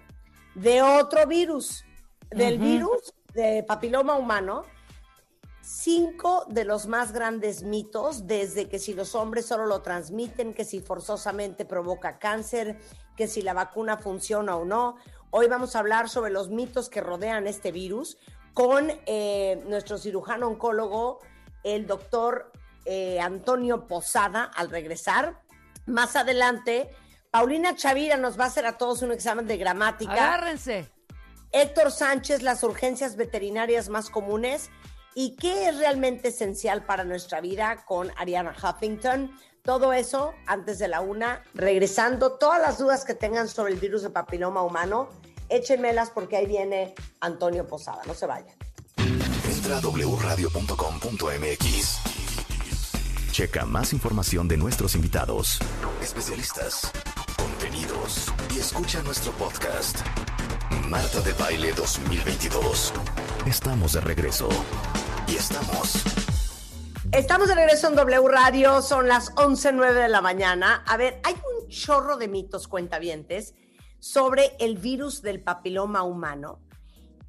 de 0.56 0.82
otro 0.82 1.24
virus, 1.28 1.84
del 2.30 2.58
virus 2.58 3.14
de 3.32 3.62
papiloma 3.62 4.16
humano. 4.16 4.64
Cinco 5.62 6.46
de 6.48 6.64
los 6.64 6.88
más 6.88 7.12
grandes 7.12 7.62
mitos, 7.62 8.26
desde 8.26 8.68
que 8.68 8.80
si 8.80 8.92
los 8.92 9.14
hombres 9.14 9.46
solo 9.46 9.66
lo 9.66 9.82
transmiten, 9.82 10.52
que 10.52 10.64
si 10.64 10.80
forzosamente 10.80 11.64
provoca 11.64 12.18
cáncer, 12.18 12.76
que 13.16 13.28
si 13.28 13.40
la 13.40 13.52
vacuna 13.52 13.98
funciona 13.98 14.56
o 14.56 14.64
no. 14.64 14.96
Hoy 15.30 15.46
vamos 15.46 15.76
a 15.76 15.78
hablar 15.78 16.08
sobre 16.08 16.32
los 16.32 16.48
mitos 16.48 16.90
que 16.90 17.00
rodean 17.02 17.46
este 17.46 17.70
virus 17.70 18.18
con 18.52 18.90
eh, 19.06 19.62
nuestro 19.68 19.96
cirujano 19.96 20.48
oncólogo, 20.48 21.20
el 21.62 21.86
doctor 21.86 22.50
eh, 22.84 23.20
Antonio 23.20 23.86
Posada, 23.86 24.44
al 24.44 24.70
regresar. 24.70 25.40
Más 25.86 26.16
adelante, 26.16 26.90
Paulina 27.30 27.76
Chavira 27.76 28.16
nos 28.16 28.38
va 28.38 28.44
a 28.44 28.48
hacer 28.48 28.66
a 28.66 28.78
todos 28.78 29.02
un 29.02 29.12
examen 29.12 29.46
de 29.46 29.56
gramática. 29.56 30.12
Agárrense. 30.12 30.90
Héctor 31.52 31.90
Sánchez, 31.90 32.42
las 32.42 32.62
urgencias 32.62 33.16
veterinarias 33.16 33.88
más 33.88 34.08
comunes 34.10 34.70
y 35.14 35.36
qué 35.36 35.68
es 35.68 35.78
realmente 35.78 36.28
esencial 36.28 36.84
para 36.84 37.04
nuestra 37.04 37.40
vida 37.40 37.84
con 37.86 38.12
Ariana 38.16 38.54
Huffington. 38.54 39.32
Todo 39.62 39.92
eso 39.92 40.32
antes 40.46 40.78
de 40.78 40.88
la 40.88 41.00
una, 41.00 41.42
regresando. 41.54 42.38
Todas 42.38 42.60
las 42.60 42.78
dudas 42.78 43.04
que 43.04 43.14
tengan 43.14 43.48
sobre 43.48 43.72
el 43.72 43.80
virus 43.80 44.02
de 44.02 44.10
papiloma 44.10 44.62
humano, 44.62 45.08
échenmelas 45.48 46.10
porque 46.10 46.36
ahí 46.36 46.46
viene 46.46 46.94
Antonio 47.20 47.66
Posada. 47.66 48.02
No 48.06 48.14
se 48.14 48.26
vayan. 48.26 48.54
Entra 48.96 49.78
a 49.78 49.80
wradio.com.mx. 49.80 50.50
Checa 53.40 53.64
más 53.64 53.94
información 53.94 54.48
de 54.48 54.58
nuestros 54.58 54.94
invitados, 54.94 55.58
especialistas, 56.02 56.92
contenidos 57.38 58.30
y 58.54 58.58
escucha 58.58 59.02
nuestro 59.02 59.32
podcast. 59.32 60.00
Marta 60.90 61.22
de 61.22 61.32
Baile 61.32 61.72
2022. 61.72 62.92
Estamos 63.46 63.94
de 63.94 64.02
regreso. 64.02 64.50
Y 65.26 65.36
estamos. 65.36 66.04
Estamos 67.12 67.48
de 67.48 67.54
regreso 67.54 67.88
en 67.88 67.94
W 67.94 68.28
Radio, 68.28 68.82
son 68.82 69.08
las 69.08 69.34
11.09 69.36 69.94
de 69.94 70.08
la 70.10 70.20
mañana. 70.20 70.84
A 70.86 70.98
ver, 70.98 71.18
hay 71.24 71.32
un 71.32 71.66
chorro 71.68 72.18
de 72.18 72.28
mitos 72.28 72.68
cuentavientes 72.68 73.54
sobre 74.00 74.54
el 74.58 74.76
virus 74.76 75.22
del 75.22 75.42
papiloma 75.42 76.02
humano. 76.02 76.60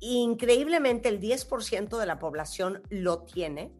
Increíblemente, 0.01 1.07
el 1.07 1.21
10% 1.21 1.97
de 1.97 2.05
la 2.05 2.19
población 2.19 2.83
lo 2.89 3.23
tiene. 3.23 3.71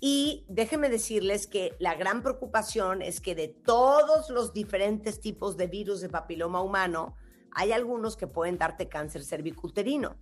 Y 0.00 0.44
déjenme 0.48 0.88
decirles 0.90 1.46
que 1.46 1.74
la 1.78 1.94
gran 1.94 2.22
preocupación 2.22 3.00
es 3.02 3.20
que 3.20 3.34
de 3.34 3.48
todos 3.48 4.28
los 4.30 4.52
diferentes 4.52 5.20
tipos 5.20 5.56
de 5.56 5.66
virus 5.66 6.00
de 6.00 6.08
papiloma 6.08 6.60
humano, 6.62 7.16
hay 7.52 7.72
algunos 7.72 8.16
que 8.16 8.26
pueden 8.26 8.58
darte 8.58 8.88
cáncer 8.88 9.24
cervicuterino. 9.24 10.16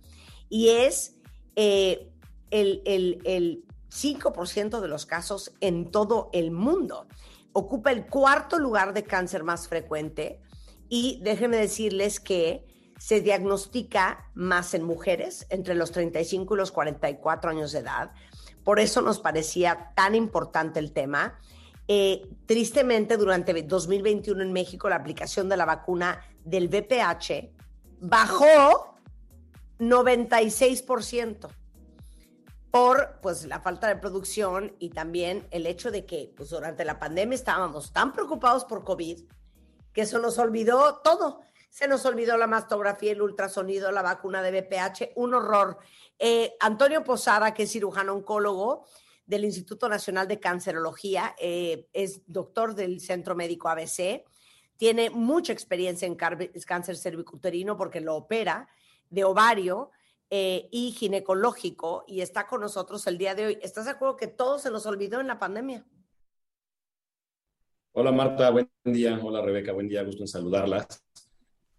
Y 0.47 0.69
es 0.69 1.17
eh, 1.57 2.09
el, 2.51 2.81
el- 2.85 3.21
el 3.25 3.65
5% 3.89 4.79
de 4.81 4.87
los 4.87 5.05
casos 5.05 5.51
en 5.59 5.91
todo 5.91 6.29
el 6.33 6.51
mundo. 6.51 7.07
Ocupa 7.53 7.91
el 7.91 8.07
cuarto 8.07 8.59
lugar 8.59 8.93
de 8.93 9.03
cáncer 9.03 9.43
más 9.43 9.67
frecuente 9.67 10.41
y 10.89 11.19
déjenme 11.23 11.57
decirles 11.57 12.19
que 12.19 12.65
se 12.97 13.19
diagnostica 13.21 14.31
más 14.33 14.73
en 14.73 14.83
mujeres 14.83 15.45
entre 15.49 15.75
los 15.75 15.91
35 15.91 16.53
y 16.55 16.57
los 16.57 16.71
44 16.71 17.49
años 17.51 17.71
de 17.73 17.79
edad. 17.79 18.11
Por 18.65 18.81
eso 18.81 19.01
nos 19.01 19.19
parecía 19.21 19.93
tan 19.95 20.13
importante 20.15 20.79
el 20.81 20.91
tema. 20.91 21.39
Eh, 21.87 22.27
tristemente, 22.45 23.15
durante 23.15 23.53
2021 23.63 24.41
en 24.41 24.51
México, 24.51 24.89
la 24.89 24.97
aplicación 24.97 25.47
de 25.47 25.55
la 25.55 25.65
vacuna 25.65 26.19
del 26.43 26.67
VPH 26.67 27.53
bajó 28.01 28.97
96% 29.79 31.47
por 32.71 33.19
pues 33.21 33.45
la 33.45 33.61
falta 33.61 33.87
de 33.87 33.95
producción 33.95 34.75
y 34.79 34.89
también 34.89 35.47
el 35.51 35.65
hecho 35.65 35.91
de 35.91 36.05
que 36.05 36.33
pues, 36.35 36.49
durante 36.49 36.83
la 36.83 36.99
pandemia 36.99 37.35
estábamos 37.35 37.93
tan 37.93 38.11
preocupados 38.11 38.65
por 38.65 38.83
COVID 38.83 39.21
que 39.93 40.05
se 40.05 40.19
nos 40.19 40.37
olvidó 40.39 40.97
todo. 40.97 41.39
Se 41.69 41.87
nos 41.87 42.05
olvidó 42.05 42.35
la 42.35 42.47
mastografía, 42.47 43.11
el 43.11 43.21
ultrasonido, 43.21 43.91
la 43.91 44.01
vacuna 44.01 44.41
de 44.41 44.51
VPH, 44.51 45.13
un 45.15 45.33
horror. 45.35 45.77
Eh, 46.19 46.55
Antonio 46.59 47.03
Posada, 47.03 47.53
que 47.53 47.63
es 47.63 47.71
cirujano 47.71 48.13
oncólogo 48.13 48.85
del 49.25 49.45
Instituto 49.45 49.89
Nacional 49.89 50.27
de 50.27 50.39
Cancerología, 50.39 51.35
eh, 51.39 51.87
es 51.93 52.21
doctor 52.27 52.75
del 52.75 53.01
Centro 53.01 53.35
Médico 53.35 53.69
ABC, 53.69 54.23
tiene 54.77 55.09
mucha 55.09 55.53
experiencia 55.53 56.05
en 56.05 56.15
cáncer 56.15 56.97
cervicuterino 56.97 57.77
porque 57.77 58.01
lo 58.01 58.15
opera 58.15 58.67
de 59.09 59.23
ovario 59.23 59.91
eh, 60.29 60.67
y 60.71 60.91
ginecológico 60.91 62.03
y 62.07 62.21
está 62.21 62.47
con 62.47 62.61
nosotros 62.61 63.05
el 63.07 63.17
día 63.17 63.35
de 63.35 63.45
hoy. 63.45 63.59
¿Estás 63.61 63.85
de 63.85 63.91
acuerdo 63.91 64.17
que 64.17 64.27
todo 64.27 64.59
se 64.59 64.71
nos 64.71 64.85
olvidó 64.85 65.19
en 65.19 65.27
la 65.27 65.39
pandemia? 65.39 65.85
Hola 67.93 68.11
Marta, 68.11 68.49
buen 68.49 68.69
día. 68.83 69.19
Hola 69.23 69.41
Rebeca, 69.41 69.71
buen 69.71 69.87
día, 69.87 70.03
gusto 70.03 70.23
en 70.23 70.27
saludarlas. 70.27 71.03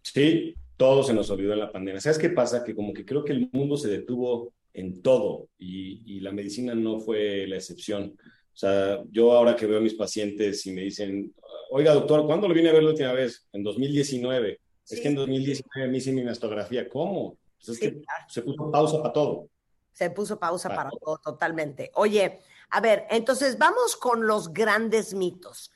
Sí, 0.01 0.55
todo 0.77 1.03
se 1.03 1.15
nos 1.15 1.31
olvidó 1.31 1.53
en 1.53 1.61
la 1.61 1.73
pandemia. 1.73 2.01
¿Sabes 2.01 2.19
qué 2.19 2.31
pasa? 2.31 2.65
Que 2.65 2.75
como 2.75 2.93
que 2.93 3.05
creo 3.05 3.25
que 3.25 3.33
el 3.33 3.49
mundo 3.53 3.77
se 3.77 3.89
detuvo 3.89 4.53
en 4.73 5.01
todo 5.03 5.49
y, 5.59 6.03
y 6.17 6.21
la 6.21 6.33
medicina 6.33 6.75
no 6.75 7.01
fue 7.01 7.47
la 7.47 7.57
excepción. 7.57 8.17
O 8.57 8.59
sea, 8.59 9.03
yo 9.11 9.33
ahora 9.33 9.55
que 9.55 9.67
veo 9.67 9.79
a 9.79 9.83
mis 9.83 9.95
pacientes 9.95 10.65
y 10.67 10.73
me 10.73 10.83
dicen, 10.83 11.35
oiga 11.71 11.93
doctor, 11.93 12.27
¿cuándo 12.27 12.49
lo 12.49 12.55
vine 12.55 12.71
a 12.71 12.73
ver 12.73 12.83
la 12.83 12.91
última 12.91 13.13
vez? 13.13 13.47
En 13.53 13.63
2019. 13.63 14.61
Es 14.89 15.01
que 15.01 15.09
en 15.09 15.15
2019 15.17 15.91
me 15.91 15.99
hice 15.99 16.13
mi 16.13 16.23
mastografía. 16.23 16.89
¿Cómo? 16.89 17.37
Pues 17.59 17.69
es 17.71 17.79
que 17.79 18.03
se 18.29 18.43
puso 18.43 18.71
pausa 18.71 18.99
para 19.03 19.13
todo. 19.13 19.49
Se 19.93 20.11
puso 20.11 20.39
pausa 20.39 20.69
Para 20.69 20.85
para 20.85 20.91
todo 20.91 21.19
totalmente. 21.19 21.91
Oye, 21.95 22.41
a 22.71 22.81
ver, 22.81 23.07
entonces 23.11 23.59
vamos 23.59 23.97
con 23.97 24.27
los 24.27 24.53
grandes 24.53 25.15
mitos. 25.15 25.73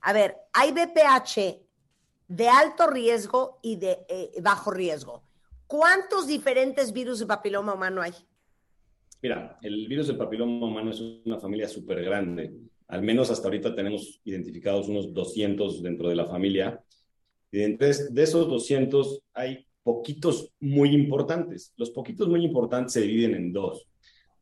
A 0.00 0.12
ver, 0.12 0.36
hay 0.52 0.72
BPH 0.72 1.67
de 2.28 2.48
alto 2.48 2.86
riesgo 2.86 3.58
y 3.62 3.76
de 3.76 4.06
eh, 4.08 4.32
bajo 4.40 4.70
riesgo. 4.70 5.24
¿Cuántos 5.66 6.26
diferentes 6.26 6.92
virus 6.92 7.18
de 7.18 7.26
papiloma 7.26 7.74
humano 7.74 8.02
hay? 8.02 8.12
Mira, 9.20 9.58
el 9.62 9.88
virus 9.88 10.06
del 10.06 10.16
papiloma 10.16 10.66
humano 10.66 10.90
es 10.90 11.00
una 11.00 11.40
familia 11.40 11.68
súper 11.68 12.02
grande. 12.04 12.54
Al 12.86 13.02
menos 13.02 13.30
hasta 13.30 13.48
ahorita 13.48 13.74
tenemos 13.74 14.20
identificados 14.24 14.88
unos 14.88 15.12
200 15.12 15.82
dentro 15.82 16.08
de 16.08 16.14
la 16.14 16.26
familia. 16.26 16.82
Y 17.50 17.58
de, 17.58 18.22
esos 18.22 18.48
200 18.48 19.22
hay 19.34 19.66
poquitos 19.82 20.52
muy 20.60 20.94
importantes. 20.94 21.72
Los 21.76 21.90
poquitos 21.90 22.28
muy 22.28 22.44
importantes 22.44 22.92
se 22.92 23.02
dividen 23.02 23.34
en 23.34 23.52
dos. 23.52 23.88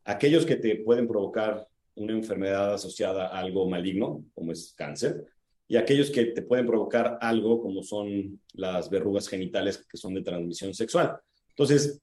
Aquellos 0.03 0.45
que 0.45 0.57
te 0.57 0.75
pueden 0.77 1.07
provocar 1.07 1.67
una 1.95 2.13
enfermedad 2.13 2.73
asociada 2.73 3.27
a 3.27 3.39
algo 3.39 3.67
maligno, 3.67 4.23
como 4.35 4.51
es 4.51 4.73
cáncer, 4.77 5.25
y 5.67 5.75
aquellos 5.75 6.09
que 6.09 6.25
te 6.25 6.41
pueden 6.41 6.65
provocar 6.65 7.17
algo 7.21 7.61
como 7.61 7.83
son 7.83 8.39
las 8.53 8.89
verrugas 8.89 9.27
genitales 9.27 9.85
que 9.89 9.97
son 9.97 10.13
de 10.13 10.21
transmisión 10.21 10.73
sexual. 10.73 11.17
Entonces, 11.49 12.01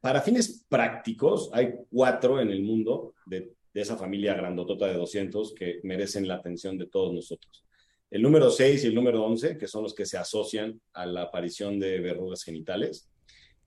para 0.00 0.22
fines 0.22 0.64
prácticos, 0.68 1.50
hay 1.52 1.74
cuatro 1.90 2.40
en 2.40 2.50
el 2.50 2.62
mundo 2.62 3.14
de, 3.26 3.52
esa 3.74 3.96
familia 3.96 4.34
grandotota 4.34 4.86
de 4.86 4.94
200 4.94 5.54
que 5.54 5.80
merecen 5.84 6.28
la 6.28 6.34
atención 6.34 6.76
de 6.76 6.86
todos 6.86 7.14
nosotros. 7.14 7.64
El 8.10 8.20
número 8.20 8.50
6 8.50 8.84
y 8.84 8.86
el 8.88 8.94
número 8.94 9.24
11, 9.24 9.56
que 9.56 9.66
son 9.66 9.84
los 9.84 9.94
que 9.94 10.04
se 10.04 10.18
asocian 10.18 10.78
a 10.92 11.06
la 11.06 11.22
aparición 11.22 11.80
de 11.80 11.98
verrugas 12.00 12.42
genitales, 12.42 13.08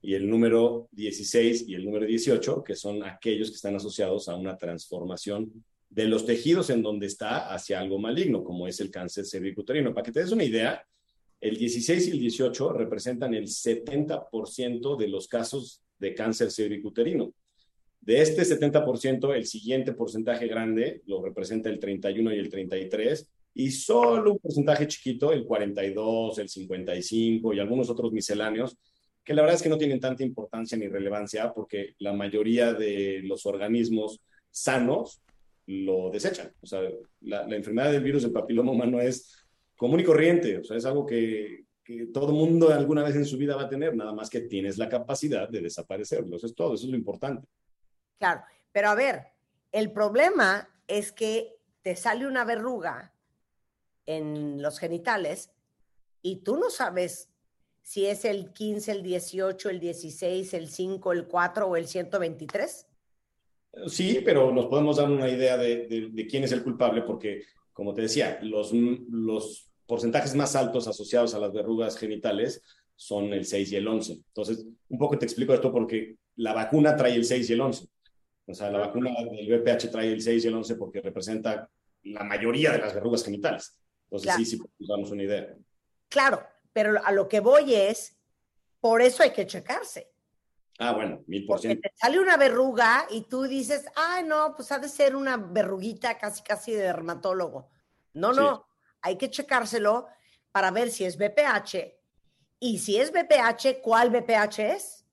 y 0.02 0.14
el 0.14 0.30
número 0.30 0.88
16 0.92 1.68
y 1.68 1.74
el 1.74 1.86
número 1.86 2.06
18, 2.06 2.64
que 2.64 2.76
son 2.76 3.04
aquellos 3.04 3.50
que 3.50 3.56
están 3.56 3.76
asociados 3.76 4.30
a 4.30 4.36
una 4.36 4.56
transformación 4.56 5.66
de 5.90 6.06
los 6.06 6.26
tejidos 6.26 6.70
en 6.70 6.82
donde 6.82 7.08
está 7.08 7.54
hacia 7.54 7.80
algo 7.80 8.00
maligno, 8.00 8.44
como 8.44 8.68
es 8.68 8.80
el 8.80 8.92
cáncer 8.92 9.26
cervicuterino. 9.26 9.94
Para 9.94 10.06
que 10.06 10.12
te 10.12 10.20
des 10.22 10.32
una 10.32 10.44
idea, 10.44 10.86
el 11.40 11.58
16 11.58 12.08
y 12.08 12.12
el 12.12 12.20
18 12.20 12.74
representan 12.74 13.34
el 13.34 13.48
70% 13.48 14.98
de 14.98 15.08
los 15.08 15.28
casos 15.28 15.82
de 15.98 16.14
cáncer 16.14 16.52
cervicuterino. 16.52 17.34
De 18.02 18.22
este 18.22 18.44
70%, 18.44 19.34
el 19.34 19.46
siguiente 19.46 19.94
porcentaje 19.94 20.48
grande 20.48 21.02
lo 21.08 21.24
representa 21.24 21.70
el 21.70 21.80
31 21.80 22.36
y 22.36 22.40
el 22.40 22.50
33, 22.50 23.30
y 23.56 23.72
solo 23.72 24.34
un 24.34 24.40
porcentaje 24.40 24.88
chiquito, 24.88 25.32
el 25.32 25.46
42, 25.46 26.38
el 26.40 26.50
55 26.50 27.54
y 27.54 27.60
algunos 27.60 27.90
otros 27.90 28.12
misceláneos, 28.12 28.78
que 29.24 29.34
la 29.34 29.42
verdad 29.42 29.56
es 29.56 29.64
que 29.64 29.70
no 29.70 29.78
tienen 29.78 30.00
tanta 30.00 30.24
importancia 30.24 30.78
ni 30.78 30.88
relevancia 30.88 31.52
porque 31.52 31.96
la 31.98 32.14
mayoría 32.14 32.74
de 32.74 33.22
los 33.24 33.46
organismos 33.46 34.22
sanos 34.52 35.22
lo 35.68 36.10
desechan. 36.10 36.54
O 36.62 36.66
sea, 36.66 36.82
la, 37.22 37.44
enfermedad 37.56 37.92
del 37.92 38.04
virus 38.04 38.24
del 38.24 38.32
papiloma 38.32 38.72
humano 38.72 39.00
es 39.00 39.46
común 39.76 40.00
y 40.00 40.04
corriente, 40.04 40.58
o 40.60 40.64
sea, 40.64 40.78
es 40.78 40.86
algo 40.86 41.06
que, 41.06 41.66
que 41.84 42.08
todo 42.08 42.32
mundo 42.32 42.70
alguna 42.70 43.04
vez 43.04 43.16
en 43.16 43.26
su 43.26 43.38
vida 43.38 43.56
va 43.56 43.64
a 43.64 43.70
tener, 43.70 43.96
nada 43.96 44.14
más 44.14 44.30
que 44.30 44.42
tienes 44.42 44.78
la 44.78 44.90
capacidad 44.90 45.50
de 45.50 45.62
desaparecerlo. 45.62 46.38
Eso 46.38 46.48
es 46.48 46.56
todo, 46.56 46.76
eso 46.76 46.86
es 46.86 46.92
lo 46.92 46.98
importante. 46.98 47.48
Claro, 48.18 48.42
pero 48.72 48.90
a 48.90 48.96
ver, 48.96 49.28
el 49.72 49.92
problema 49.92 50.70
es 50.88 51.12
que 51.12 51.58
te 51.82 51.96
sale 51.96 52.26
una 52.26 52.46
verruga 52.46 53.14
en 54.06 54.62
los 54.62 54.80
genitales 54.80 55.52
y 56.22 56.38
tú 56.38 56.58
no 56.58 56.70
sabes 56.70 57.30
si 57.82 58.08
es 58.08 58.26
el 58.26 58.52
15, 58.52 58.92
el 58.92 59.04
18, 59.04 59.70
el 59.70 59.80
16, 59.80 60.54
el 60.56 60.70
5, 60.70 61.12
el 61.12 61.28
4 61.28 61.68
o 61.68 61.76
el 61.76 61.88
123. 61.88 62.88
Sí, 63.88 64.22
pero 64.24 64.52
nos 64.52 64.68
podemos 64.68 64.98
dar 64.98 65.10
una 65.10 65.30
idea 65.30 65.58
de, 65.58 65.88
de- 65.88 66.10
de 66.12 66.28
quién 66.28 66.44
es 66.44 66.52
el 66.52 66.64
culpable 66.64 67.02
porque, 67.04 67.44
como 67.74 67.94
te 67.94 68.02
decía, 68.04 68.40
los, 68.42 68.72
los 68.74 69.70
porcentajes 69.86 70.34
más 70.36 70.56
altos 70.56 70.88
asociados 70.88 71.36
a 71.36 71.40
las 71.40 71.52
verrugas 71.54 71.98
genitales 71.98 72.62
son 72.96 73.34
el 73.34 73.46
6 73.46 73.72
y 73.72 73.76
el 73.76 73.88
11. 73.88 74.14
Entonces, 74.14 74.66
un 74.90 74.98
poco 74.98 75.18
te 75.20 75.26
explico 75.26 75.54
esto 75.54 75.72
porque 75.72 76.16
la 76.38 76.54
vacuna 76.54 76.96
trae 76.96 77.16
el 77.16 77.26
6 77.26 77.50
y 77.50 77.54
el 77.54 77.62
11. 77.62 77.88
O 78.48 78.54
sea, 78.54 78.72
la 78.72 78.80
vacuna 78.80 79.12
del 79.32 79.48
VPH 79.62 79.90
trae 79.92 80.12
el 80.14 80.22
6 80.22 80.46
y 80.46 80.48
el 80.48 80.56
11 80.56 80.76
porque 80.76 81.02
representa 81.02 81.70
la 82.04 82.24
mayoría 82.24 82.72
de 82.72 82.78
las 82.80 82.94
verrugas 82.94 83.24
genitales. 83.26 83.78
Entonces, 84.06 84.28
Claro. 84.28 84.40
sí, 84.40 84.46
sí, 84.46 84.58
nos 84.80 84.88
damos 84.88 85.12
una 85.12 85.24
idea. 85.24 85.54
Claro, 86.10 86.44
pero 86.72 87.04
a 87.04 87.12
lo 87.12 87.28
que 87.28 87.40
voy 87.42 87.74
es, 87.74 88.18
por 88.80 89.02
eso 89.02 89.24
hay 89.24 89.32
que 89.32 89.46
checarse. 89.48 90.12
Ah, 90.78 90.94
bueno, 90.94 91.24
mil 91.28 91.46
por 91.46 91.56
Porque 91.56 91.68
ciento. 91.70 91.82
te 91.90 91.96
sale 91.96 92.20
una 92.20 92.36
verruga 92.38 93.08
y 93.10 93.22
tú 93.22 93.44
dices, 93.44 93.86
ay, 93.96 94.24
no, 94.26 94.54
pues 94.56 94.72
ha 94.72 94.80
de 94.80 94.90
ser 94.90 95.16
una 95.16 95.38
verruguita 95.38 96.18
casi, 96.18 96.44
casi 96.44 96.74
de 96.74 96.84
dermatólogo. 96.84 97.70
No, 98.14 98.34
Sí. 98.34 98.40
no, 98.42 98.66
hay 99.02 99.18
que 99.18 99.30
checárselo 99.30 100.08
para 100.52 100.72
ver 100.72 100.90
si 100.92 101.06
es 101.06 101.18
BPH. 101.18 101.96
Y 102.60 102.80
si 102.80 102.98
es 102.98 103.12
BPH, 103.12 103.82
¿cuál 103.82 104.10
BPH 104.10 104.60
es? 104.60 105.06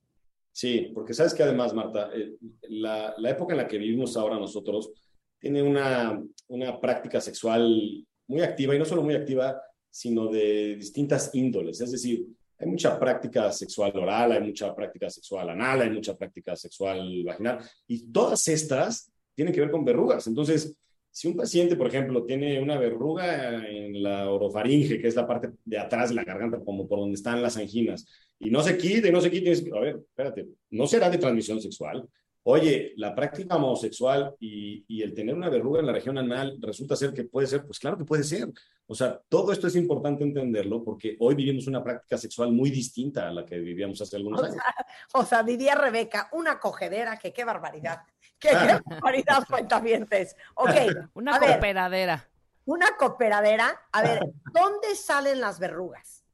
Sí, 0.50 0.90
porque 0.94 1.14
sabes 1.14 1.32
que 1.34 1.42
además, 1.42 1.72
Marta, 1.74 2.10
eh, 2.14 2.36
la, 2.68 3.14
la 3.18 3.30
época 3.30 3.54
en 3.54 3.58
la 3.58 3.68
que 3.68 3.78
vivimos 3.78 4.16
ahora 4.16 4.38
nosotros 4.38 4.92
tiene 5.38 5.62
una, 5.62 6.20
una 6.48 6.80
práctica 6.80 7.20
sexual 7.20 8.06
muy 8.28 8.40
activa, 8.42 8.74
y 8.74 8.78
no 8.78 8.84
solo 8.84 9.02
muy 9.02 9.14
activa, 9.14 9.60
sino 9.90 10.26
de 10.28 10.76
distintas 10.76 11.34
índoles. 11.34 11.80
Es 11.80 11.90
decir, 11.92 12.26
hay 12.62 12.68
mucha 12.68 12.98
práctica 12.98 13.50
sexual 13.50 13.92
oral, 13.96 14.32
hay 14.32 14.40
mucha 14.40 14.74
práctica 14.74 15.10
sexual 15.10 15.50
anal, 15.50 15.82
hay 15.82 15.90
mucha 15.90 16.16
práctica 16.16 16.54
sexual 16.54 17.22
vaginal, 17.24 17.58
y 17.88 18.10
todas 18.12 18.46
estas 18.48 19.10
tienen 19.34 19.52
que 19.52 19.60
ver 19.60 19.70
con 19.70 19.84
verrugas. 19.84 20.26
Entonces, 20.28 20.76
si 21.10 21.28
un 21.28 21.36
paciente, 21.36 21.76
por 21.76 21.88
ejemplo, 21.88 22.24
tiene 22.24 22.60
una 22.60 22.78
verruga 22.78 23.68
en 23.68 24.02
la 24.02 24.30
orofaringe, 24.30 25.00
que 25.00 25.08
es 25.08 25.16
la 25.16 25.26
parte 25.26 25.50
de 25.64 25.78
atrás 25.78 26.10
de 26.10 26.14
la 26.14 26.24
garganta, 26.24 26.60
como 26.64 26.88
por 26.88 27.00
donde 27.00 27.16
están 27.16 27.42
las 27.42 27.56
anginas, 27.56 28.06
y 28.38 28.50
no 28.50 28.62
se 28.62 28.78
quite, 28.78 29.08
y 29.08 29.12
no 29.12 29.20
se 29.20 29.28
es- 29.50 29.64
a 29.72 29.80
ver, 29.80 29.96
espérate, 29.96 30.46
no 30.70 30.86
será 30.86 31.10
de 31.10 31.18
transmisión 31.18 31.60
sexual. 31.60 32.08
Oye, 32.44 32.92
la 32.96 33.14
práctica 33.14 33.56
homosexual 33.56 34.34
y 34.40 35.02
el 35.02 35.14
tener 35.14 35.34
una 35.34 35.48
verruga 35.48 35.80
en 35.80 35.86
la 35.86 35.92
región 35.92 36.18
anal 36.18 36.58
resulta 36.60 36.96
ser 36.96 37.12
que 37.12 37.24
puede 37.24 37.46
ser, 37.46 37.64
pues 37.64 37.78
claro 37.78 37.96
que 37.96 38.04
puede 38.04 38.24
ser. 38.24 38.48
O 38.92 38.94
sea, 38.94 39.18
todo 39.28 39.52
esto 39.52 39.68
es 39.68 39.74
importante 39.76 40.22
entenderlo 40.22 40.84
porque 40.84 41.16
hoy 41.18 41.34
vivimos 41.34 41.66
una 41.66 41.82
práctica 41.82 42.18
sexual 42.18 42.52
muy 42.52 42.70
distinta 42.70 43.26
a 43.26 43.32
la 43.32 43.46
que 43.46 43.58
vivíamos 43.58 43.98
hace 44.02 44.16
algunos 44.16 44.40
O 44.40 44.44
años. 44.44 44.56
sea, 44.56 44.86
o 45.14 45.24
sea, 45.24 45.42
diría 45.42 45.74
Rebeca, 45.74 46.28
una 46.32 46.60
cogedera, 46.60 47.18
que 47.18 47.32
qué 47.32 47.44
barbaridad. 47.44 48.02
Que 48.38 48.48
qué 48.50 48.54
barbaridad, 48.90 49.44
cuentavientes. 49.48 50.36
Ok, 50.56 50.70
Una 51.14 51.36
a 51.36 51.38
ver, 51.38 51.52
cooperadera. 51.52 52.28
una 52.66 52.86
cooperadera. 52.98 53.80
A 53.92 54.02
ver, 54.02 54.20
¿dónde 54.52 54.94
salen 54.96 55.40
las 55.40 55.58
verrugas? 55.58 56.24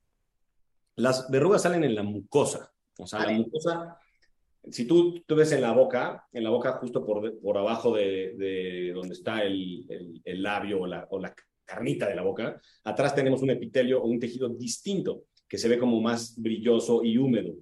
Las 0.96 1.30
verrugas 1.30 1.62
salen 1.62 1.84
en 1.84 1.94
la 1.94 2.02
mucosa. 2.02 2.72
O 2.98 3.06
sea, 3.06 3.20
la 3.20 3.32
mucosa, 3.32 3.98
si 4.70 4.86
tú, 4.86 5.20
tú 5.26 5.36
ves 5.36 5.52
en 5.52 5.60
la 5.62 5.72
boca, 5.72 6.26
en 6.32 6.42
la 6.44 6.50
boca 6.50 6.72
justo 6.80 7.04
por, 7.04 7.38
por 7.40 7.56
abajo 7.58 7.94
de, 7.94 8.34
de 8.36 8.92
donde 8.94 9.12
está 9.14 9.42
el, 9.42 9.84
el- 9.88 10.20
el 10.24 10.42
labio 10.42 10.80
o 10.80 10.86
la, 10.86 11.06
o 11.10 11.18
la 11.20 11.32
carnita 11.68 12.08
de 12.08 12.14
la 12.16 12.22
boca, 12.22 12.60
atrás 12.82 13.14
tenemos 13.14 13.42
un 13.42 13.50
epitelio 13.50 14.02
o 14.02 14.06
un 14.06 14.18
tejido 14.18 14.48
distinto 14.48 15.24
que 15.46 15.58
se 15.58 15.68
ve 15.68 15.78
como 15.78 16.00
más 16.00 16.34
brilloso 16.40 17.04
y 17.04 17.18
húmedo. 17.18 17.54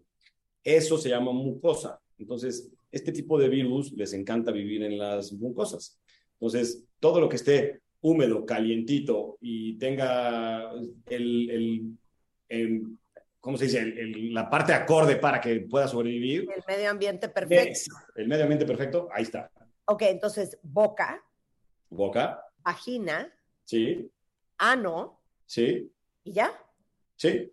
Eso 0.63 0.97
se 0.97 1.09
llama 1.09 1.33
mucosa. 1.33 2.01
Entonces, 2.19 2.71
este 2.91 3.11
tipo 3.13 3.39
de 3.39 3.49
virus 3.49 3.93
les 3.93 4.13
encanta 4.13 4.53
vivir 4.53 4.83
en 4.85 4.97
las 4.97 5.33
mucosas. 5.33 5.99
Entonces, 6.35 6.85
todo 7.01 7.21
lo 7.21 7.29
que 7.29 7.37
esté 7.37 7.81
húmedo, 8.01 8.47
calientito 8.47 9.39
y 9.41 9.77
tenga 9.79 10.71
el, 11.07 11.51
el- 11.51 11.99
el- 12.49 12.83
¿cómo 13.41 13.57
se 13.57 13.65
dice? 13.65 13.81
El- 13.81 14.33
la 14.33 14.49
parte 14.49 14.73
acorde 14.73 15.17
para 15.17 15.41
que 15.41 15.61
pueda 15.61 15.89
sobrevivir, 15.89 16.47
El 16.55 16.63
medio 16.69 16.91
ambiente 16.91 17.29
perfecto. 17.29 17.65
es 17.73 17.89
el 18.17 18.29
medio 18.29 18.45
ambiente 18.45 18.67
perfecto, 18.67 19.09
ahí 19.13 19.25
está. 19.25 19.51
Ok, 19.87 20.03
entonces, 20.03 20.59
boca, 20.63 21.23
Boca, 21.89 22.41
vagina, 22.65 23.33
sí, 23.67 24.11
ano, 24.57 25.21
sí, 25.45 25.93
y 26.25 26.33
ya. 26.33 26.51
sí. 27.17 27.53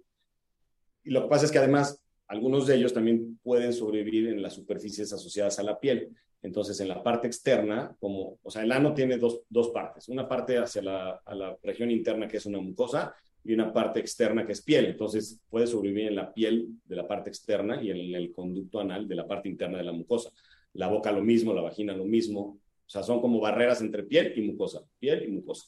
Y 1.03 1.11
lo 1.11 1.23
que 1.23 1.27
pasa 1.27 1.43
es 1.43 1.51
que 1.51 1.57
además 1.57 2.01
algunos 2.27 2.65
de 2.65 2.75
ellos 2.75 2.93
también 2.93 3.37
pueden 3.43 3.73
sobrevivir 3.73 4.29
en 4.29 4.41
las 4.41 4.53
superficies 4.53 5.11
asociadas 5.11 5.59
a 5.59 5.63
la 5.63 5.79
piel. 5.79 6.15
Entonces, 6.41 6.79
en 6.79 6.87
la 6.87 7.03
parte 7.03 7.27
externa, 7.27 7.95
como, 7.99 8.39
o 8.41 8.51
sea, 8.51 8.63
el 8.63 8.71
ano 8.71 8.93
tiene 8.93 9.17
dos, 9.17 9.41
dos 9.49 9.69
partes. 9.69 10.09
Una 10.09 10.27
parte 10.27 10.57
hacia 10.57 10.81
la, 10.81 11.21
a 11.25 11.35
la 11.35 11.57
región 11.61 11.91
interna, 11.91 12.27
que 12.27 12.37
es 12.37 12.45
una 12.45 12.59
mucosa, 12.59 13.15
y 13.45 13.53
una 13.53 13.71
parte 13.71 13.99
externa, 13.99 14.45
que 14.45 14.53
es 14.53 14.61
piel. 14.61 14.85
Entonces, 14.85 15.39
puede 15.49 15.67
sobrevivir 15.67 16.07
en 16.07 16.15
la 16.15 16.33
piel 16.33 16.69
de 16.85 16.95
la 16.95 17.07
parte 17.07 17.29
externa 17.29 17.81
y 17.81 17.91
en 17.91 18.15
el 18.15 18.31
conducto 18.31 18.79
anal 18.79 19.07
de 19.07 19.15
la 19.15 19.27
parte 19.27 19.49
interna 19.49 19.77
de 19.77 19.83
la 19.83 19.91
mucosa. 19.91 20.31
La 20.73 20.87
boca 20.87 21.11
lo 21.11 21.21
mismo, 21.21 21.53
la 21.53 21.61
vagina 21.61 21.93
lo 21.93 22.05
mismo. 22.05 22.59
O 22.85 22.89
sea, 22.89 23.03
son 23.03 23.21
como 23.21 23.39
barreras 23.39 23.81
entre 23.81 24.03
piel 24.03 24.33
y 24.35 24.41
mucosa. 24.41 24.81
Piel 24.99 25.23
y 25.23 25.27
mucosa. 25.27 25.67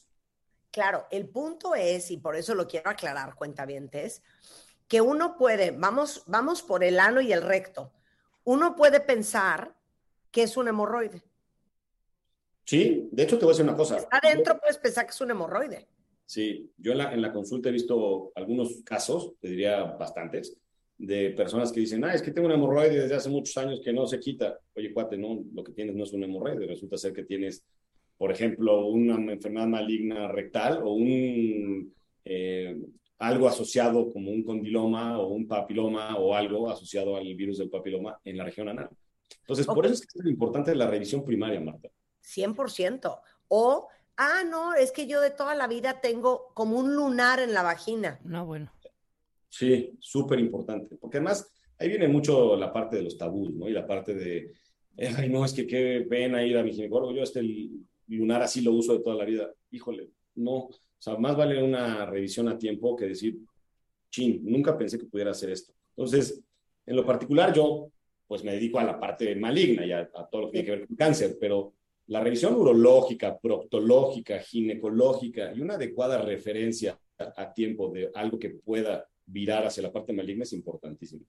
Claro, 0.76 1.06
el 1.10 1.26
punto 1.26 1.74
es, 1.74 2.10
y 2.10 2.18
por 2.18 2.36
eso 2.36 2.54
lo 2.54 2.68
quiero 2.68 2.90
aclarar, 2.90 3.34
cuentavientes, 3.34 4.22
que 4.86 5.00
uno 5.00 5.38
puede, 5.38 5.70
vamos, 5.70 6.22
vamos 6.26 6.60
por 6.60 6.84
el 6.84 7.00
ano 7.00 7.22
y 7.22 7.32
el 7.32 7.40
recto, 7.40 7.94
uno 8.44 8.76
puede 8.76 9.00
pensar 9.00 9.74
que 10.30 10.42
es 10.42 10.54
un 10.58 10.68
hemorroide. 10.68 11.22
Sí, 12.66 13.08
de 13.10 13.22
hecho 13.22 13.38
te 13.38 13.46
voy 13.46 13.52
a 13.52 13.54
decir 13.54 13.64
una 13.64 13.74
cosa. 13.74 14.06
Adentro 14.10 14.58
puedes 14.60 14.76
pensar 14.76 15.06
que 15.06 15.12
es 15.12 15.20
un 15.22 15.30
hemorroide. 15.30 15.88
Sí, 16.26 16.70
yo 16.76 16.92
en 16.92 16.98
la, 16.98 17.14
en 17.14 17.22
la 17.22 17.32
consulta 17.32 17.70
he 17.70 17.72
visto 17.72 18.32
algunos 18.34 18.82
casos, 18.84 19.32
te 19.40 19.48
diría 19.48 19.82
bastantes, 19.82 20.58
de 20.98 21.30
personas 21.30 21.72
que 21.72 21.80
dicen, 21.80 22.04
ah, 22.04 22.12
es 22.12 22.20
que 22.20 22.32
tengo 22.32 22.48
un 22.48 22.54
hemorroide 22.54 23.00
desde 23.00 23.14
hace 23.14 23.30
muchos 23.30 23.56
años 23.56 23.80
que 23.82 23.94
no 23.94 24.06
se 24.06 24.20
quita. 24.20 24.60
Oye, 24.74 24.92
cuate, 24.92 25.16
no, 25.16 25.42
lo 25.54 25.64
que 25.64 25.72
tienes 25.72 25.94
no 25.94 26.04
es 26.04 26.12
un 26.12 26.22
hemorroide, 26.24 26.66
resulta 26.66 26.98
ser 26.98 27.14
que 27.14 27.24
tienes, 27.24 27.64
por 28.16 28.32
ejemplo, 28.32 28.86
una 28.86 29.32
enfermedad 29.32 29.66
maligna 29.66 30.28
rectal 30.28 30.82
o 30.82 30.92
un 30.92 31.94
eh, 32.24 32.76
algo 33.18 33.48
asociado 33.48 34.12
como 34.12 34.30
un 34.30 34.42
condiloma 34.42 35.18
o 35.18 35.28
un 35.28 35.46
papiloma 35.46 36.16
o 36.18 36.34
algo 36.34 36.70
asociado 36.70 37.16
al 37.16 37.34
virus 37.34 37.58
del 37.58 37.70
papiloma 37.70 38.20
en 38.24 38.36
la 38.36 38.44
región 38.44 38.68
anal. 38.68 38.90
Entonces, 39.40 39.66
por 39.66 39.84
eso 39.84 39.94
es 39.94 40.00
que 40.00 40.06
es 40.06 40.14
tan 40.14 40.28
importante 40.28 40.74
la 40.74 40.86
revisión 40.86 41.24
primaria, 41.24 41.60
Marta. 41.60 41.88
100%. 42.22 43.20
O, 43.48 43.88
ah, 44.16 44.42
no, 44.48 44.74
es 44.74 44.92
que 44.92 45.06
yo 45.06 45.20
de 45.20 45.30
toda 45.30 45.54
la 45.54 45.66
vida 45.66 46.00
tengo 46.00 46.52
como 46.54 46.78
un 46.78 46.94
lunar 46.94 47.40
en 47.40 47.54
la 47.54 47.62
vagina. 47.62 48.20
No, 48.24 48.44
bueno. 48.44 48.70
Sí, 49.48 49.96
súper 50.00 50.38
importante, 50.38 50.96
porque 50.96 51.18
además 51.18 51.50
ahí 51.78 51.88
viene 51.88 52.08
mucho 52.08 52.56
la 52.56 52.72
parte 52.72 52.96
de 52.96 53.02
los 53.02 53.16
tabús, 53.16 53.54
¿no? 53.54 53.68
Y 53.68 53.72
la 53.72 53.86
parte 53.86 54.14
de, 54.14 54.52
ay, 55.16 55.28
no, 55.28 55.44
es 55.44 55.54
que 55.54 55.66
qué 55.66 56.06
pena 56.08 56.44
ir 56.44 56.58
a 56.58 56.62
mi 56.62 56.72
ginecólogo, 56.72 57.12
yo 57.12 57.22
este 57.22 57.40
lunar 58.08 58.42
así 58.42 58.60
lo 58.60 58.72
uso 58.72 58.92
de 58.92 59.00
toda 59.02 59.16
la 59.16 59.24
vida. 59.24 59.52
Híjole, 59.70 60.10
no, 60.36 60.54
o 60.56 60.70
sea, 60.98 61.16
más 61.16 61.36
vale 61.36 61.62
una 61.62 62.06
revisión 62.06 62.48
a 62.48 62.58
tiempo 62.58 62.96
que 62.96 63.06
decir, 63.06 63.38
chin, 64.10 64.40
nunca 64.44 64.76
pensé 64.76 64.98
que 64.98 65.06
pudiera 65.06 65.30
hacer 65.30 65.50
esto. 65.50 65.72
Entonces, 65.96 66.42
en 66.84 66.96
lo 66.96 67.04
particular, 67.04 67.52
yo 67.52 67.90
pues 68.26 68.42
me 68.42 68.52
dedico 68.52 68.78
a 68.80 68.84
la 68.84 68.98
parte 68.98 69.34
maligna 69.36 69.86
y 69.86 69.92
a, 69.92 70.10
a 70.14 70.28
todo 70.28 70.42
lo 70.42 70.46
que 70.48 70.52
tiene 70.52 70.64
que 70.66 70.76
ver 70.76 70.86
con 70.86 70.96
cáncer, 70.96 71.36
pero 71.40 71.74
la 72.08 72.20
revisión 72.20 72.54
urológica, 72.54 73.38
proctológica, 73.38 74.38
ginecológica 74.40 75.52
y 75.54 75.60
una 75.60 75.74
adecuada 75.74 76.20
referencia 76.22 76.98
a, 77.18 77.42
a 77.42 77.52
tiempo 77.52 77.90
de 77.90 78.10
algo 78.14 78.38
que 78.38 78.50
pueda 78.50 79.08
virar 79.26 79.66
hacia 79.66 79.82
la 79.82 79.92
parte 79.92 80.12
maligna 80.12 80.44
es 80.44 80.52
importantísimo. 80.52 81.24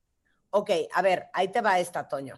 Ok, 0.52 0.72
a 0.94 1.02
ver, 1.02 1.26
ahí 1.34 1.50
te 1.50 1.62
va 1.62 1.80
esta, 1.80 2.08
Toño. 2.08 2.36